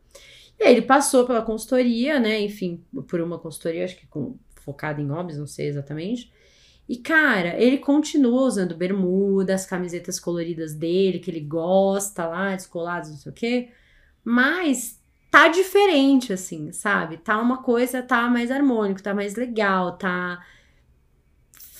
E 0.59 0.63
aí 0.63 0.71
ele 0.73 0.81
passou 0.81 1.25
pela 1.25 1.41
consultoria, 1.41 2.19
né? 2.19 2.41
Enfim, 2.41 2.83
por 3.07 3.21
uma 3.21 3.39
consultoria, 3.39 3.85
acho 3.85 3.97
que 3.97 4.07
com, 4.07 4.37
focada 4.63 5.01
em 5.01 5.11
homens, 5.11 5.37
não 5.37 5.47
sei 5.47 5.67
exatamente. 5.67 6.31
E, 6.87 6.97
cara, 6.97 7.61
ele 7.61 7.77
continua 7.77 8.43
usando 8.43 8.75
bermuda, 8.75 9.55
as 9.55 9.65
camisetas 9.65 10.19
coloridas 10.19 10.73
dele, 10.73 11.19
que 11.19 11.31
ele 11.31 11.39
gosta 11.39 12.27
lá, 12.27 12.55
descolados, 12.55 13.09
não 13.09 13.17
sei 13.17 13.31
o 13.31 13.35
quê. 13.35 13.69
Mas 14.23 15.01
tá 15.31 15.47
diferente, 15.47 16.33
assim, 16.33 16.71
sabe? 16.71 17.17
Tá 17.17 17.39
uma 17.39 17.63
coisa, 17.63 18.03
tá 18.03 18.27
mais 18.29 18.51
harmônico, 18.51 19.01
tá 19.01 19.13
mais 19.13 19.35
legal, 19.35 19.97
tá. 19.97 20.45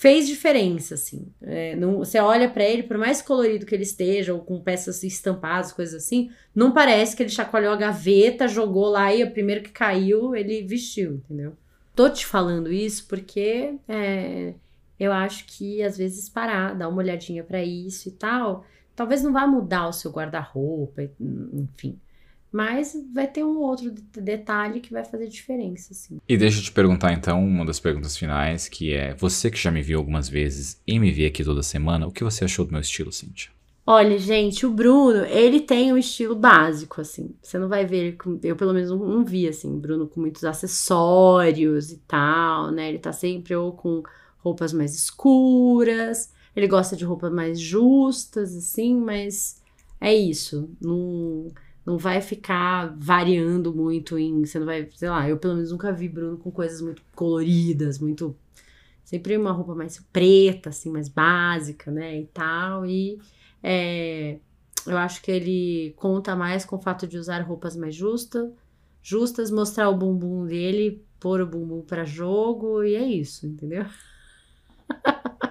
Fez 0.04 0.26
diferença, 0.26 0.96
assim. 0.96 1.32
É, 1.40 1.74
não, 1.76 1.96
você 1.96 2.18
olha 2.18 2.46
para 2.46 2.62
ele, 2.62 2.82
por 2.82 2.98
mais 2.98 3.22
colorido 3.22 3.64
que 3.64 3.74
ele 3.74 3.84
esteja, 3.84 4.34
ou 4.34 4.40
com 4.40 4.60
peças 4.60 5.02
estampadas, 5.02 5.72
coisas 5.72 6.04
assim, 6.04 6.30
não 6.54 6.72
parece 6.72 7.16
que 7.16 7.22
ele 7.22 7.30
chacoalhou 7.30 7.72
a 7.72 7.76
gaveta, 7.76 8.46
jogou 8.46 8.90
lá 8.90 9.14
e 9.14 9.24
o 9.24 9.30
primeiro 9.30 9.62
que 9.62 9.70
caiu, 9.70 10.36
ele 10.36 10.62
vestiu, 10.62 11.14
entendeu? 11.14 11.56
Tô 11.96 12.10
te 12.10 12.26
falando 12.26 12.70
isso 12.70 13.06
porque 13.08 13.76
é, 13.88 14.52
eu 15.00 15.10
acho 15.10 15.46
que 15.46 15.82
às 15.82 15.96
vezes 15.96 16.28
parar, 16.28 16.74
dar 16.74 16.90
uma 16.90 16.98
olhadinha 16.98 17.42
para 17.42 17.64
isso 17.64 18.10
e 18.10 18.12
tal, 18.12 18.66
talvez 18.94 19.22
não 19.22 19.32
vá 19.32 19.46
mudar 19.46 19.88
o 19.88 19.92
seu 19.94 20.10
guarda-roupa, 20.10 21.00
enfim. 21.18 21.98
Mas 22.54 22.96
vai 23.12 23.26
ter 23.26 23.42
um 23.42 23.58
outro 23.58 23.90
detalhe 23.90 24.78
que 24.78 24.92
vai 24.92 25.04
fazer 25.04 25.26
diferença, 25.26 25.92
assim. 25.92 26.20
E 26.28 26.36
deixa 26.36 26.60
eu 26.60 26.62
te 26.62 26.70
perguntar 26.70 27.12
então, 27.12 27.44
uma 27.44 27.66
das 27.66 27.80
perguntas 27.80 28.16
finais, 28.16 28.68
que 28.68 28.92
é: 28.92 29.12
você 29.12 29.50
que 29.50 29.58
já 29.58 29.72
me 29.72 29.82
viu 29.82 29.98
algumas 29.98 30.28
vezes 30.28 30.80
e 30.86 30.96
me 31.00 31.10
vê 31.10 31.26
aqui 31.26 31.42
toda 31.42 31.64
semana, 31.64 32.06
o 32.06 32.12
que 32.12 32.22
você 32.22 32.44
achou 32.44 32.64
do 32.64 32.70
meu 32.70 32.80
estilo, 32.80 33.10
Cintia? 33.10 33.50
Olha, 33.84 34.16
gente, 34.20 34.64
o 34.64 34.70
Bruno, 34.70 35.24
ele 35.24 35.58
tem 35.58 35.92
um 35.92 35.98
estilo 35.98 36.36
básico, 36.36 37.00
assim. 37.00 37.34
Você 37.42 37.58
não 37.58 37.68
vai 37.68 37.84
ver 37.84 37.96
ele 37.96 38.12
com. 38.12 38.38
Eu, 38.40 38.54
pelo 38.54 38.72
menos, 38.72 38.88
não 38.88 39.24
vi, 39.24 39.48
assim, 39.48 39.76
Bruno 39.76 40.06
com 40.06 40.20
muitos 40.20 40.44
acessórios 40.44 41.90
e 41.90 41.96
tal, 42.06 42.70
né? 42.70 42.88
Ele 42.88 43.00
tá 43.00 43.12
sempre 43.12 43.56
ou 43.56 43.72
com 43.72 44.04
roupas 44.38 44.72
mais 44.72 44.94
escuras, 44.94 46.32
ele 46.54 46.68
gosta 46.68 46.94
de 46.94 47.04
roupas 47.04 47.32
mais 47.32 47.58
justas, 47.58 48.56
assim, 48.56 48.94
mas 48.94 49.60
é 50.00 50.14
isso. 50.14 50.70
Não 50.80 51.48
não 51.84 51.98
vai 51.98 52.20
ficar 52.20 52.94
variando 52.98 53.74
muito 53.74 54.18
em. 54.18 54.44
Você 54.44 54.58
não 54.58 54.66
vai, 54.66 54.88
sei 54.94 55.08
lá, 55.08 55.28
eu 55.28 55.38
pelo 55.38 55.54
menos 55.54 55.70
nunca 55.70 55.92
vi 55.92 56.08
Bruno 56.08 56.38
com 56.38 56.50
coisas 56.50 56.80
muito 56.80 57.02
coloridas, 57.14 57.98
muito. 57.98 58.36
Sempre 59.04 59.36
uma 59.36 59.52
roupa 59.52 59.74
mais 59.74 60.02
preta, 60.12 60.70
assim, 60.70 60.90
mais 60.90 61.08
básica, 61.08 61.90
né? 61.90 62.20
E 62.20 62.26
tal. 62.26 62.86
E 62.86 63.18
é, 63.62 64.38
eu 64.86 64.96
acho 64.96 65.22
que 65.22 65.30
ele 65.30 65.92
conta 65.96 66.34
mais 66.34 66.64
com 66.64 66.76
o 66.76 66.80
fato 66.80 67.06
de 67.06 67.18
usar 67.18 67.42
roupas 67.42 67.76
mais 67.76 67.94
justas, 67.94 68.50
justas, 69.02 69.50
mostrar 69.50 69.90
o 69.90 69.96
bumbum 69.96 70.46
dele, 70.46 71.04
pôr 71.20 71.40
o 71.40 71.46
bumbum 71.46 71.82
para 71.82 72.04
jogo, 72.04 72.82
e 72.82 72.94
é 72.94 73.04
isso, 73.04 73.46
entendeu? 73.46 73.84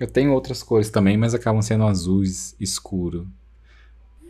Eu 0.00 0.06
tenho 0.06 0.32
outras 0.32 0.62
cores 0.62 0.90
também, 0.90 1.16
mas 1.16 1.34
acabam 1.34 1.60
sendo 1.60 1.84
azuis 1.84 2.54
escuro. 2.60 3.26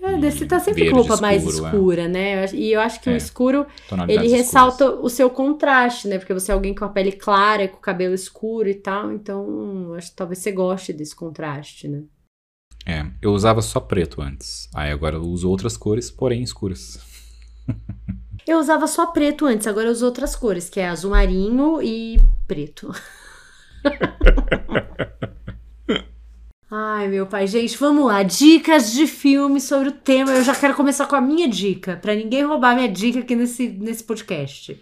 É, 0.09 0.31
você 0.31 0.47
tá 0.47 0.59
sempre 0.59 0.91
com 0.91 0.97
roupa 0.97 1.19
mais 1.19 1.45
é. 1.45 1.49
escura, 1.49 2.03
é. 2.03 2.09
né? 2.09 2.47
E 2.55 2.73
eu 2.73 2.81
acho 2.81 3.01
que 3.01 3.11
é. 3.11 3.13
o 3.13 3.17
escuro, 3.17 3.67
ele 4.09 4.29
ressalta 4.29 4.85
escuras. 4.85 5.05
o 5.05 5.09
seu 5.11 5.29
contraste, 5.29 6.09
né? 6.09 6.19
Porque 6.19 6.33
você 6.33 6.51
é 6.51 6.55
alguém 6.55 6.75
com 6.75 6.85
a 6.85 6.89
pele 6.89 7.13
clara, 7.13 7.69
com 7.69 7.77
o 7.77 7.81
cabelo 7.81 8.15
escuro 8.15 8.69
e 8.69 8.75
tal, 8.75 9.13
então 9.13 9.95
acho 9.95 10.11
que 10.11 10.17
talvez 10.17 10.39
você 10.39 10.53
goste 10.53 10.93
desse 10.93 11.15
contraste, 11.15 11.89
né? 11.89 12.03
É, 12.87 13.07
eu 13.21 13.33
usava 13.33 13.61
só 13.61 13.81
preto 13.81 14.23
antes. 14.23 14.69
Aí 14.75 14.91
agora 14.91 15.17
eu 15.17 15.23
uso 15.23 15.49
outras 15.49 15.77
cores, 15.77 16.11
porém 16.11 16.43
escuras. 16.43 16.99
eu 18.47 18.59
usava 18.59 18.87
só 18.87 19.07
preto 19.07 19.45
antes, 19.45 19.67
agora 19.67 19.89
eu 19.89 19.93
uso 19.93 20.07
outras 20.07 20.35
cores, 20.35 20.71
que 20.71 20.81
é 20.81 20.89
azul 20.89 21.11
marinho 21.11 21.83
e 21.83 22.19
preto. 22.47 22.91
Ai, 26.71 27.09
meu 27.09 27.27
pai. 27.27 27.47
Gente, 27.47 27.79
vamos 27.79 28.05
lá. 28.05 28.23
Dicas 28.23 28.93
de 28.93 29.07
filme 29.07 29.59
sobre 29.59 29.89
o 29.89 29.93
tema. 29.93 30.33
Eu 30.33 30.45
já 30.45 30.55
quero 30.55 30.75
começar 30.75 31.07
com 31.07 31.17
a 31.17 31.21
minha 31.21 31.49
dica, 31.49 31.97
para 31.97 32.15
ninguém 32.15 32.45
roubar 32.45 32.75
minha 32.75 32.89
dica 32.89 33.21
aqui 33.21 33.35
nesse, 33.35 33.69
nesse 33.69 34.05
podcast. 34.05 34.79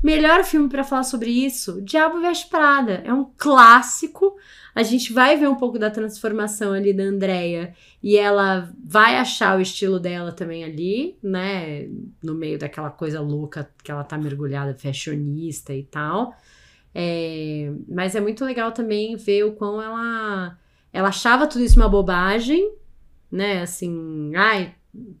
Melhor 0.00 0.44
filme 0.44 0.68
para 0.68 0.84
falar 0.84 1.02
sobre 1.02 1.30
isso: 1.30 1.82
Diabo 1.82 2.20
Veste 2.20 2.46
Prada. 2.48 3.02
É 3.04 3.12
um 3.12 3.28
clássico. 3.36 4.36
A 4.72 4.84
gente 4.84 5.12
vai 5.12 5.36
ver 5.36 5.48
um 5.48 5.56
pouco 5.56 5.76
da 5.76 5.90
transformação 5.90 6.72
ali 6.72 6.92
da 6.92 7.02
Andrea 7.02 7.74
e 8.00 8.16
ela 8.16 8.72
vai 8.84 9.16
achar 9.16 9.58
o 9.58 9.60
estilo 9.60 9.98
dela 9.98 10.30
também 10.30 10.62
ali, 10.62 11.18
né? 11.20 11.88
No 12.22 12.36
meio 12.36 12.60
daquela 12.60 12.90
coisa 12.90 13.20
louca 13.20 13.68
que 13.82 13.90
ela 13.90 14.04
tá 14.04 14.16
mergulhada, 14.16 14.78
fashionista 14.78 15.74
e 15.74 15.82
tal. 15.82 16.32
É, 16.94 17.72
mas 17.88 18.14
é 18.14 18.20
muito 18.20 18.44
legal 18.44 18.70
também 18.70 19.16
ver 19.16 19.42
o 19.42 19.52
quão 19.52 19.82
ela 19.82 20.56
ela 20.92 21.08
achava 21.08 21.46
tudo 21.46 21.64
isso 21.64 21.78
uma 21.78 21.88
bobagem, 21.88 22.72
né? 23.30 23.62
Assim, 23.62 24.32
ai, 24.34 24.74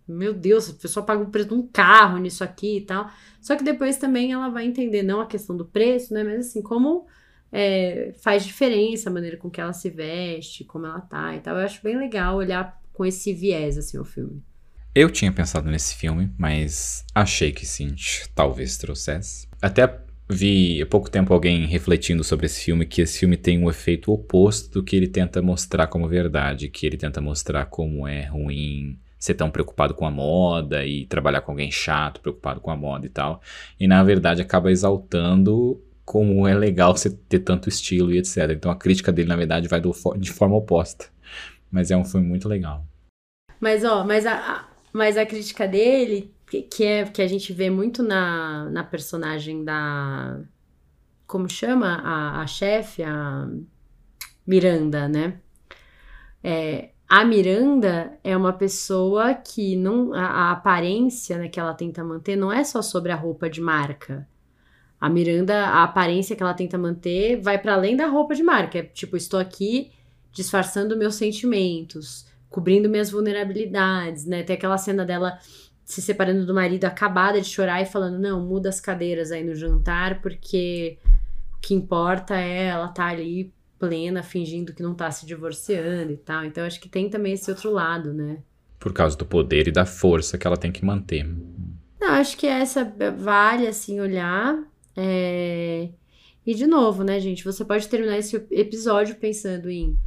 meu 0.06 0.32
Deus, 0.32 0.70
a 0.70 0.74
pessoa 0.74 1.04
paga 1.04 1.22
o 1.22 1.30
preço 1.30 1.48
de 1.48 1.54
um 1.54 1.66
carro 1.66 2.18
nisso 2.18 2.42
aqui 2.42 2.78
e 2.78 2.80
tal. 2.80 3.10
Só 3.40 3.56
que 3.56 3.64
depois 3.64 3.96
também 3.96 4.32
ela 4.32 4.48
vai 4.48 4.66
entender, 4.66 5.02
não 5.02 5.20
a 5.20 5.26
questão 5.26 5.56
do 5.56 5.64
preço, 5.64 6.12
né? 6.14 6.24
Mas 6.24 6.48
assim, 6.48 6.62
como 6.62 7.06
é, 7.52 8.12
faz 8.22 8.44
diferença 8.44 9.08
a 9.08 9.12
maneira 9.12 9.36
com 9.36 9.50
que 9.50 9.60
ela 9.60 9.72
se 9.72 9.90
veste, 9.90 10.64
como 10.64 10.86
ela 10.86 11.00
tá 11.00 11.34
e 11.36 11.40
tal. 11.40 11.56
Eu 11.56 11.64
acho 11.64 11.82
bem 11.82 11.96
legal 11.96 12.36
olhar 12.36 12.80
com 12.92 13.04
esse 13.04 13.32
viés, 13.32 13.78
assim, 13.78 13.98
o 13.98 14.04
filme. 14.04 14.42
Eu 14.94 15.10
tinha 15.10 15.30
pensado 15.30 15.70
nesse 15.70 15.94
filme, 15.94 16.32
mas 16.36 17.04
achei 17.14 17.52
que 17.52 17.64
sim, 17.64 17.94
talvez 18.34 18.76
trouxesse. 18.78 19.46
Até 19.62 19.86
vi 20.28 20.82
há 20.82 20.86
pouco 20.86 21.10
tempo 21.10 21.32
alguém 21.32 21.66
refletindo 21.66 22.22
sobre 22.22 22.46
esse 22.46 22.64
filme 22.64 22.84
que 22.84 23.00
esse 23.00 23.18
filme 23.18 23.36
tem 23.36 23.62
um 23.62 23.70
efeito 23.70 24.12
oposto 24.12 24.70
do 24.72 24.82
que 24.82 24.94
ele 24.94 25.08
tenta 25.08 25.40
mostrar 25.40 25.86
como 25.86 26.08
verdade, 26.08 26.68
que 26.68 26.86
ele 26.86 26.96
tenta 26.96 27.20
mostrar 27.20 27.66
como 27.66 28.06
é 28.06 28.26
ruim 28.26 28.98
ser 29.18 29.34
tão 29.34 29.50
preocupado 29.50 29.94
com 29.94 30.06
a 30.06 30.10
moda 30.10 30.84
e 30.84 31.06
trabalhar 31.06 31.40
com 31.40 31.50
alguém 31.50 31.70
chato, 31.70 32.20
preocupado 32.20 32.60
com 32.60 32.70
a 32.70 32.76
moda 32.76 33.06
e 33.06 33.08
tal. 33.08 33.40
E 33.80 33.88
na 33.88 34.02
verdade 34.04 34.42
acaba 34.42 34.70
exaltando 34.70 35.82
como 36.04 36.46
é 36.46 36.54
legal 36.54 36.96
você 36.96 37.10
ter 37.10 37.40
tanto 37.40 37.68
estilo 37.68 38.12
e 38.12 38.18
etc. 38.18 38.50
Então 38.50 38.70
a 38.70 38.76
crítica 38.76 39.10
dele 39.10 39.28
na 39.28 39.36
verdade 39.36 39.66
vai 39.66 39.80
do, 39.80 39.92
de 40.16 40.30
forma 40.30 40.56
oposta. 40.56 41.06
Mas 41.70 41.90
é 41.90 41.96
um 41.96 42.04
filme 42.04 42.26
muito 42.26 42.48
legal. 42.48 42.86
Mas 43.60 43.84
ó, 43.84 44.04
mas 44.04 44.24
a, 44.24 44.68
mas 44.92 45.16
a 45.16 45.26
crítica 45.26 45.66
dele, 45.66 46.32
que 46.48 46.84
é 46.84 47.04
que 47.04 47.22
a 47.22 47.26
gente 47.26 47.52
vê 47.52 47.70
muito 47.70 48.02
na, 48.02 48.68
na 48.70 48.82
personagem 48.84 49.64
da. 49.64 50.40
Como 51.26 51.48
chama? 51.48 52.00
A, 52.02 52.40
a 52.42 52.46
chefe, 52.46 53.02
a 53.02 53.48
Miranda, 54.46 55.08
né? 55.08 55.40
É, 56.42 56.90
a 57.08 57.24
Miranda 57.24 58.18
é 58.24 58.36
uma 58.36 58.52
pessoa 58.52 59.34
que 59.34 59.76
não 59.76 60.14
a, 60.14 60.24
a, 60.24 60.52
aparência 60.52 61.38
né, 61.38 61.48
que 61.48 61.58
ela 61.58 61.74
tenta 61.74 62.04
manter 62.04 62.36
não 62.36 62.52
é 62.52 62.64
só 62.64 62.80
sobre 62.80 63.12
a 63.12 63.16
roupa 63.16 63.48
de 63.50 63.60
marca. 63.60 64.26
A 65.00 65.08
Miranda, 65.08 65.66
a 65.66 65.84
aparência 65.84 66.34
que 66.34 66.42
ela 66.42 66.54
tenta 66.54 66.76
manter 66.78 67.40
vai 67.40 67.58
para 67.58 67.74
além 67.74 67.96
da 67.96 68.06
roupa 68.06 68.34
de 68.34 68.42
marca. 68.42 68.78
É 68.78 68.82
tipo, 68.82 69.16
estou 69.16 69.38
aqui 69.38 69.92
disfarçando 70.32 70.96
meus 70.96 71.14
sentimentos 71.14 72.26
cobrindo 72.48 72.88
minhas 72.88 73.10
vulnerabilidades, 73.10 74.24
né? 74.24 74.42
Tem 74.42 74.56
aquela 74.56 74.78
cena 74.78 75.04
dela 75.04 75.38
se 75.88 76.02
separando 76.02 76.44
do 76.44 76.52
marido, 76.52 76.84
acabada 76.84 77.40
de 77.40 77.46
chorar 77.46 77.80
e 77.80 77.86
falando: 77.86 78.18
não, 78.18 78.44
muda 78.44 78.68
as 78.68 78.78
cadeiras 78.78 79.32
aí 79.32 79.42
no 79.42 79.54
jantar, 79.54 80.20
porque 80.20 80.98
o 81.54 81.60
que 81.62 81.72
importa 81.72 82.38
é 82.38 82.66
ela 82.66 82.88
tá 82.88 83.06
ali 83.06 83.50
plena, 83.78 84.22
fingindo 84.22 84.74
que 84.74 84.82
não 84.82 84.94
tá 84.94 85.10
se 85.10 85.24
divorciando 85.24 86.12
e 86.12 86.16
tal. 86.18 86.44
Então 86.44 86.66
acho 86.66 86.78
que 86.78 86.90
tem 86.90 87.08
também 87.08 87.32
esse 87.32 87.50
outro 87.50 87.72
lado, 87.72 88.12
né? 88.12 88.36
Por 88.78 88.92
causa 88.92 89.16
do 89.16 89.24
poder 89.24 89.66
e 89.66 89.72
da 89.72 89.86
força 89.86 90.36
que 90.36 90.46
ela 90.46 90.58
tem 90.58 90.70
que 90.70 90.84
manter. 90.84 91.26
Não, 91.98 92.10
acho 92.10 92.36
que 92.36 92.46
essa 92.46 92.84
vale, 93.16 93.66
assim, 93.66 93.98
olhar. 93.98 94.62
É... 94.94 95.88
E 96.44 96.54
de 96.54 96.66
novo, 96.66 97.02
né, 97.02 97.18
gente? 97.18 97.42
Você 97.44 97.64
pode 97.64 97.88
terminar 97.88 98.18
esse 98.18 98.36
episódio 98.50 99.14
pensando 99.14 99.70
em 99.70 99.98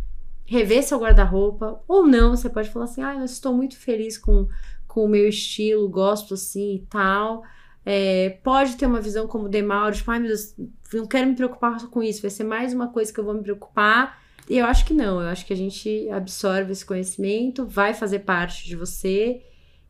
rever 0.46 0.84
seu 0.84 1.00
guarda-roupa, 1.00 1.82
ou 1.88 2.06
não, 2.06 2.36
você 2.36 2.50
pode 2.50 2.70
falar 2.70 2.84
assim, 2.84 3.02
ah, 3.02 3.16
eu 3.16 3.24
estou 3.24 3.54
muito 3.54 3.78
feliz 3.78 4.18
com, 4.18 4.50
com 4.92 5.06
o 5.06 5.08
meu 5.08 5.30
estilo, 5.30 5.88
gosto 5.88 6.34
assim 6.34 6.76
e 6.76 6.80
tal. 6.88 7.44
É, 7.86 8.42
pode 8.44 8.76
ter 8.76 8.86
uma 8.86 9.00
visão 9.00 9.26
como 9.26 9.48
Demauro, 9.48 9.96
tipo, 9.96 10.12
ai 10.12 10.20
meu 10.20 10.28
Deus, 10.28 10.54
não 10.94 11.08
quero 11.08 11.30
me 11.30 11.36
preocupar 11.36 11.82
com 11.88 12.04
isso, 12.04 12.22
vai 12.22 12.30
ser 12.30 12.44
mais 12.44 12.74
uma 12.74 12.90
coisa 12.90 13.12
que 13.12 13.18
eu 13.18 13.24
vou 13.24 13.34
me 13.34 13.42
preocupar. 13.42 14.22
E 14.50 14.58
eu 14.58 14.66
acho 14.66 14.84
que 14.86 14.94
não, 14.94 15.22
eu 15.22 15.30
acho 15.30 15.46
que 15.46 15.54
a 15.54 15.56
gente 15.56 16.10
absorve 16.10 16.74
esse 16.74 16.86
conhecimento, 16.86 17.66
vai 17.66 17.94
fazer 17.94 18.20
parte 18.20 18.68
de 18.68 18.76
você 18.76 19.42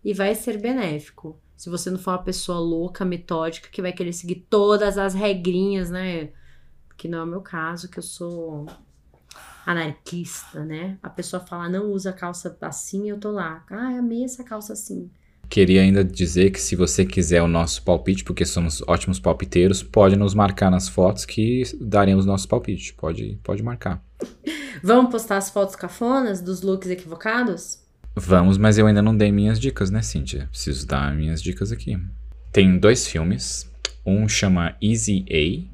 e 0.04 0.14
vai 0.14 0.36
ser 0.36 0.62
benéfico. 0.62 1.42
Se 1.58 1.68
você 1.68 1.90
não 1.90 1.98
for 1.98 2.12
uma 2.12 2.24
pessoa 2.24 2.60
louca, 2.60 3.04
metódica, 3.04 3.70
que 3.72 3.82
vai 3.82 3.92
querer 3.92 4.14
seguir 4.14 4.46
todas 4.52 5.00
as 5.00 5.16
regrinhas, 5.16 5.90
né? 5.90 6.30
Que 6.96 7.08
não 7.08 7.18
é 7.18 7.24
o 7.24 7.28
meu 7.28 7.42
caso, 7.42 7.90
que 7.90 7.98
eu 7.98 8.04
sou 8.04 8.68
anarquista, 9.72 10.64
né? 10.64 10.98
A 11.02 11.10
pessoa 11.10 11.42
fala, 11.46 11.70
não 11.70 11.92
usa 11.92 12.14
calça 12.14 12.58
assim, 12.62 13.10
eu 13.10 13.20
tô 13.20 13.32
lá. 13.32 13.64
Ah, 13.70 13.98
amei 13.98 14.24
essa 14.24 14.44
calça 14.44 14.74
assim. 14.74 15.10
Queria 15.50 15.82
ainda 15.82 16.02
dizer 16.02 16.52
que 16.52 16.62
se 16.62 16.78
você 16.78 17.04
quiser 17.06 17.42
o 17.44 17.48
nosso 17.48 17.84
palpite, 17.84 18.24
porque 18.24 18.46
somos 18.46 18.82
ótimos 18.88 19.20
palpiteiros, 19.20 19.84
pode 19.84 20.16
nos 20.16 20.34
marcar 20.34 20.72
nas 20.72 20.88
fotos 20.88 21.26
que 21.26 21.64
daremos 21.82 22.26
nosso 22.26 22.48
palpite. 22.48 22.94
Pode, 22.94 23.38
pode 23.44 23.62
marcar. 23.62 24.02
Vamos 24.82 25.12
postar 25.12 25.38
as 25.38 25.50
fotos 25.50 25.76
cafonas 25.76 26.40
dos 26.40 26.62
looks 26.62 26.90
equivocados? 26.90 27.80
Vamos, 28.16 28.58
mas 28.58 28.78
eu 28.78 28.88
ainda 28.88 29.02
não 29.02 29.16
dei 29.16 29.32
minhas 29.32 29.60
dicas, 29.60 29.90
né, 29.90 30.02
Cíntia? 30.02 30.48
Preciso 30.50 30.88
dar 30.88 31.14
minhas 31.14 31.42
dicas 31.42 31.72
aqui. 31.72 32.00
Tem 32.52 32.78
dois 32.78 33.06
filmes. 33.06 33.70
Um 34.06 34.28
chama 34.30 34.76
Easy 34.82 35.26
A, 35.30 35.70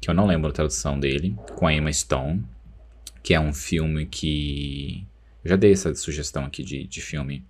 que 0.00 0.10
eu 0.10 0.14
não 0.14 0.26
lembro 0.26 0.50
a 0.50 0.52
tradução 0.52 1.00
dele, 1.00 1.34
com 1.56 1.66
a 1.66 1.72
Emma 1.72 1.92
Stone 1.92 2.44
que 3.24 3.32
é 3.32 3.40
um 3.40 3.54
filme 3.54 4.04
que. 4.04 5.04
Eu 5.42 5.50
já 5.50 5.56
dei 5.56 5.72
essa 5.72 5.94
sugestão 5.94 6.44
aqui 6.44 6.62
de, 6.62 6.86
de 6.86 7.00
filme. 7.00 7.42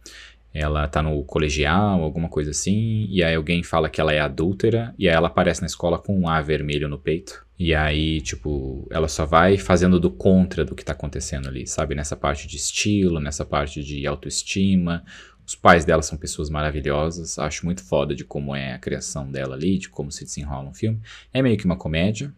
Ela 0.52 0.86
tá 0.86 1.02
no 1.02 1.24
colegial, 1.24 2.00
alguma 2.00 2.28
coisa 2.28 2.52
assim, 2.52 3.08
e 3.10 3.24
aí 3.24 3.34
alguém 3.34 3.64
fala 3.64 3.90
que 3.90 4.00
ela 4.00 4.12
é 4.12 4.20
adúltera, 4.20 4.94
e 4.96 5.08
aí 5.08 5.14
ela 5.14 5.26
aparece 5.26 5.60
na 5.60 5.66
escola 5.66 5.98
com 5.98 6.16
um 6.16 6.28
A 6.28 6.40
vermelho 6.40 6.88
no 6.88 6.96
peito. 6.96 7.44
E 7.58 7.74
aí, 7.74 8.20
tipo, 8.20 8.86
ela 8.88 9.08
só 9.08 9.26
vai 9.26 9.58
fazendo 9.58 9.98
do 9.98 10.12
contra 10.12 10.64
do 10.64 10.76
que 10.76 10.84
tá 10.84 10.92
acontecendo 10.92 11.48
ali, 11.48 11.66
sabe? 11.66 11.96
Nessa 11.96 12.14
parte 12.14 12.46
de 12.46 12.56
estilo, 12.56 13.18
nessa 13.18 13.44
parte 13.44 13.82
de 13.82 14.06
autoestima. 14.06 15.04
Os 15.44 15.56
pais 15.56 15.84
dela 15.84 16.02
são 16.02 16.16
pessoas 16.16 16.48
maravilhosas, 16.48 17.36
acho 17.36 17.66
muito 17.66 17.82
foda 17.82 18.14
de 18.14 18.24
como 18.24 18.54
é 18.54 18.74
a 18.74 18.78
criação 18.78 19.30
dela 19.30 19.56
ali, 19.56 19.76
de 19.76 19.88
como 19.88 20.12
se 20.12 20.24
desenrola 20.24 20.68
um 20.68 20.74
filme. 20.74 21.00
É 21.32 21.42
meio 21.42 21.56
que 21.56 21.64
uma 21.64 21.76
comédia, 21.76 22.32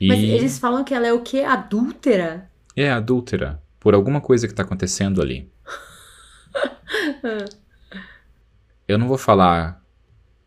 e... 0.00 0.08
Mas 0.08 0.18
eles 0.18 0.58
falam 0.58 0.82
que 0.82 0.94
ela 0.94 1.06
é 1.06 1.12
o 1.12 1.20
quê? 1.20 1.40
Adúltera? 1.40 2.50
É, 2.74 2.90
adúltera. 2.90 3.60
Por 3.78 3.94
alguma 3.94 4.20
coisa 4.20 4.48
que 4.48 4.54
tá 4.54 4.62
acontecendo 4.62 5.20
ali. 5.20 5.50
eu 8.88 8.98
não 8.98 9.06
vou 9.06 9.18
falar 9.18 9.80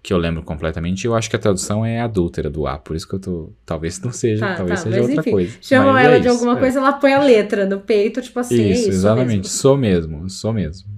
que 0.04 0.12
eu 0.12 0.18
lembro 0.18 0.43
completamente. 0.43 1.06
Eu 1.06 1.16
acho 1.16 1.30
que 1.30 1.36
a 1.36 1.39
tradução 1.39 1.86
é 1.86 2.01
adúltera 2.01 2.49
do 2.49 2.68
A, 2.68 2.78
por 2.78 2.95
isso 2.95 3.08
que 3.08 3.16
eu 3.16 3.20
tô. 3.20 3.54
Talvez 3.66 4.01
não 4.01 4.12
seja, 4.12 4.45
tá, 4.45 4.56
talvez 4.56 4.84
tá, 4.84 4.89
seja 4.89 5.01
outra 5.01 5.22
enfim, 5.22 5.32
coisa. 5.32 5.58
Chamam 5.62 5.97
ela 5.97 6.16
é 6.16 6.20
de 6.20 6.28
alguma 6.28 6.58
é. 6.58 6.60
coisa, 6.60 6.80
ela 6.80 6.93
põe 6.93 7.14
a 7.14 7.22
letra 7.22 7.66
no 7.66 7.80
peito, 7.80 8.22
tipo 8.22 8.38
assim. 8.39 8.56
Isso, 8.56 8.64
é 8.64 8.72
isso 8.72 8.89
exatamente. 8.89 9.47
Sou 9.47 9.78
mesmo, 9.78 10.30
sou 10.30 10.51
mesmo. 10.51 10.89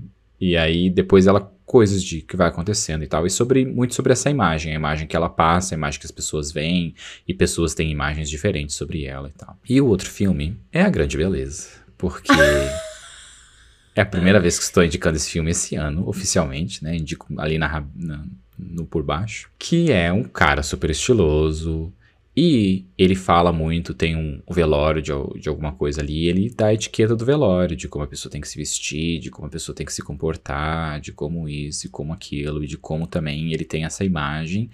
E 0.42 0.58
aí 0.58 0.90
depois 0.90 1.28
ela 1.28 1.55
coisas 1.66 2.04
de 2.04 2.22
que 2.22 2.38
vai 2.38 2.48
acontecendo 2.48 3.04
e 3.04 3.08
tal. 3.08 3.26
E 3.26 3.30
sobre 3.30 3.66
muito 3.66 3.96
sobre 3.96 4.14
essa 4.14 4.30
imagem, 4.30 4.72
a 4.72 4.76
imagem 4.76 5.08
que 5.08 5.16
ela 5.16 5.30
passa, 5.30 5.74
a 5.74 5.78
imagem 5.78 6.00
que 6.00 6.06
as 6.06 6.12
pessoas 6.12 6.52
veem, 6.52 6.94
e 7.28 7.34
pessoas 7.34 7.74
têm 7.74 7.92
imagens 7.92 8.30
diferentes 8.30 8.76
sobre 8.76 9.06
ela 9.06 9.30
e 9.30 9.38
tal. 9.38 9.58
E 9.68 9.82
o 9.82 9.88
outro 9.88 10.10
filme 10.10 10.58
é 10.72 10.82
A 10.82 10.90
Grande 10.90 11.18
Beleza, 11.18 11.70
porque 11.98 12.32
é 13.96 14.02
a 14.02 14.06
primeira 14.06 14.40
vez 14.40 14.58
que 14.58 14.64
estou 14.64 14.84
indicando 14.84 15.18
esse 15.18 15.30
filme 15.30 15.52
esse 15.52 15.76
ano, 15.76 16.08
oficialmente, 16.08 16.84
né? 16.84 16.96
Indico 16.96 17.28
ali 17.40 17.58
na, 17.58 17.84
na 17.96 18.24
no 18.58 18.86
por 18.86 19.04
baixo, 19.04 19.50
que 19.60 19.92
é 19.92 20.12
um 20.12 20.24
cara 20.24 20.64
super 20.64 20.90
estiloso, 20.90 21.92
e 22.38 22.86
ele 22.98 23.16
fala 23.16 23.54
muito, 23.54 23.94
tem 23.94 24.16
um 24.16 24.42
velório 24.54 25.02
de, 25.02 25.12
de 25.40 25.48
alguma 25.48 25.72
coisa 25.72 26.02
ali, 26.02 26.28
ele 26.28 26.50
dá 26.50 26.68
a 26.68 26.74
etiqueta 26.74 27.16
do 27.16 27.24
velório, 27.24 27.78
de 27.78 27.88
como 27.88 28.04
a 28.04 28.08
pessoa 28.08 28.30
tem 28.30 28.42
que 28.42 28.50
se 28.50 28.58
vestir, 28.58 29.20
de 29.20 29.32
como 29.32 29.48
a 29.48 29.50
pessoa 29.50 29.74
tem 29.74 29.86
que 29.86 29.94
se 29.94 30.02
comportar, 30.02 31.00
de 31.00 31.14
como 31.14 31.48
isso 31.48 31.88
e 31.88 31.90
como 31.90 32.12
aquilo, 32.12 32.62
e 32.62 32.68
de 32.68 32.78
como 32.78 33.08
também 33.08 33.54
ele 33.54 33.64
tem 33.64 33.86
essa 33.86 34.04
imagem, 34.04 34.70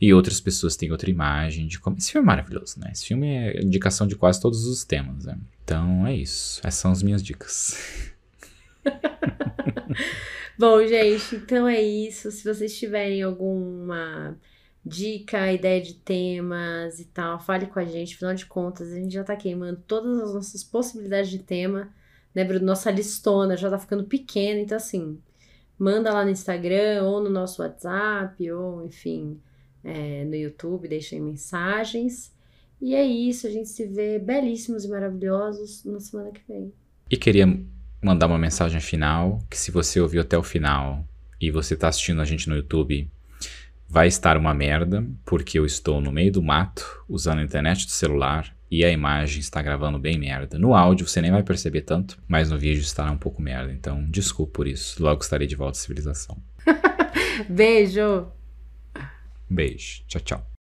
e 0.00 0.12
outras 0.12 0.40
pessoas 0.40 0.74
têm 0.74 0.90
outra 0.90 1.08
imagem, 1.08 1.68
de 1.68 1.78
como... 1.78 1.96
Esse 1.96 2.10
filme 2.10 2.24
é 2.24 2.26
maravilhoso, 2.26 2.80
né? 2.80 2.90
Esse 2.92 3.06
filme 3.06 3.28
é 3.28 3.62
indicação 3.62 4.08
de 4.08 4.16
quase 4.16 4.40
todos 4.40 4.66
os 4.66 4.82
temas, 4.82 5.24
né? 5.24 5.38
Então 5.62 6.04
é 6.04 6.16
isso, 6.16 6.60
essas 6.64 6.80
são 6.80 6.90
as 6.90 7.00
minhas 7.00 7.22
dicas. 7.22 8.12
Bom, 10.58 10.84
gente, 10.86 11.36
então 11.36 11.68
é 11.68 11.80
isso. 11.80 12.30
Se 12.30 12.44
vocês 12.44 12.78
tiverem 12.78 13.22
alguma 13.22 14.36
dica, 14.84 15.50
ideia 15.50 15.80
de 15.80 15.94
temas 15.94 17.00
e 17.00 17.06
tal, 17.06 17.40
fale 17.40 17.66
com 17.66 17.78
a 17.78 17.84
gente. 17.84 18.14
Afinal 18.14 18.34
de 18.34 18.46
contas, 18.46 18.92
a 18.92 18.96
gente 18.96 19.14
já 19.14 19.24
tá 19.24 19.34
queimando 19.34 19.82
todas 19.86 20.20
as 20.20 20.34
nossas 20.34 20.62
possibilidades 20.62 21.30
de 21.30 21.38
tema, 21.38 21.88
né, 22.34 22.44
Bruno? 22.44 22.66
Nossa 22.66 22.90
listona 22.90 23.56
já 23.56 23.70
tá 23.70 23.78
ficando 23.78 24.04
pequena, 24.04 24.60
então 24.60 24.76
assim, 24.76 25.18
manda 25.78 26.12
lá 26.12 26.24
no 26.24 26.30
Instagram 26.30 27.04
ou 27.04 27.22
no 27.22 27.30
nosso 27.30 27.62
WhatsApp, 27.62 28.50
ou 28.52 28.84
enfim, 28.84 29.40
é, 29.82 30.24
no 30.24 30.34
YouTube, 30.34 30.88
deixem 30.88 31.20
mensagens. 31.20 32.32
E 32.80 32.94
é 32.94 33.04
isso, 33.04 33.46
a 33.46 33.50
gente 33.50 33.68
se 33.68 33.86
vê 33.86 34.18
belíssimos 34.18 34.84
e 34.84 34.88
maravilhosos 34.88 35.84
na 35.84 36.00
semana 36.00 36.30
que 36.30 36.42
vem. 36.46 36.72
E 37.10 37.16
queria 37.16 37.46
mandar 38.02 38.26
uma 38.26 38.38
mensagem 38.38 38.80
final, 38.80 39.38
que 39.48 39.56
se 39.56 39.70
você 39.70 40.00
ouviu 40.00 40.20
até 40.20 40.36
o 40.36 40.42
final 40.42 41.02
e 41.40 41.50
você 41.50 41.74
tá 41.74 41.88
assistindo 41.88 42.20
a 42.20 42.24
gente 42.24 42.48
no 42.48 42.56
YouTube, 42.56 43.10
vai 43.94 44.08
estar 44.08 44.36
uma 44.36 44.52
merda, 44.52 45.06
porque 45.24 45.56
eu 45.56 45.64
estou 45.64 46.00
no 46.00 46.10
meio 46.10 46.32
do 46.32 46.42
mato, 46.42 47.04
usando 47.08 47.38
a 47.38 47.44
internet 47.44 47.86
do 47.86 47.92
celular, 47.92 48.52
e 48.68 48.84
a 48.84 48.90
imagem 48.90 49.38
está 49.38 49.62
gravando 49.62 50.00
bem 50.00 50.18
merda. 50.18 50.58
No 50.58 50.74
áudio 50.74 51.06
você 51.06 51.20
nem 51.20 51.30
vai 51.30 51.44
perceber 51.44 51.82
tanto, 51.82 52.18
mas 52.26 52.50
no 52.50 52.58
vídeo 52.58 52.80
estará 52.80 53.12
um 53.12 53.16
pouco 53.16 53.40
merda. 53.40 53.72
Então, 53.72 54.04
desculpa 54.10 54.52
por 54.52 54.66
isso. 54.66 55.00
Logo 55.00 55.22
estarei 55.22 55.46
de 55.46 55.54
volta 55.54 55.78
à 55.78 55.80
civilização. 55.80 56.36
Beijo! 57.48 58.26
Beijo. 59.48 60.02
Tchau, 60.08 60.20
tchau. 60.22 60.53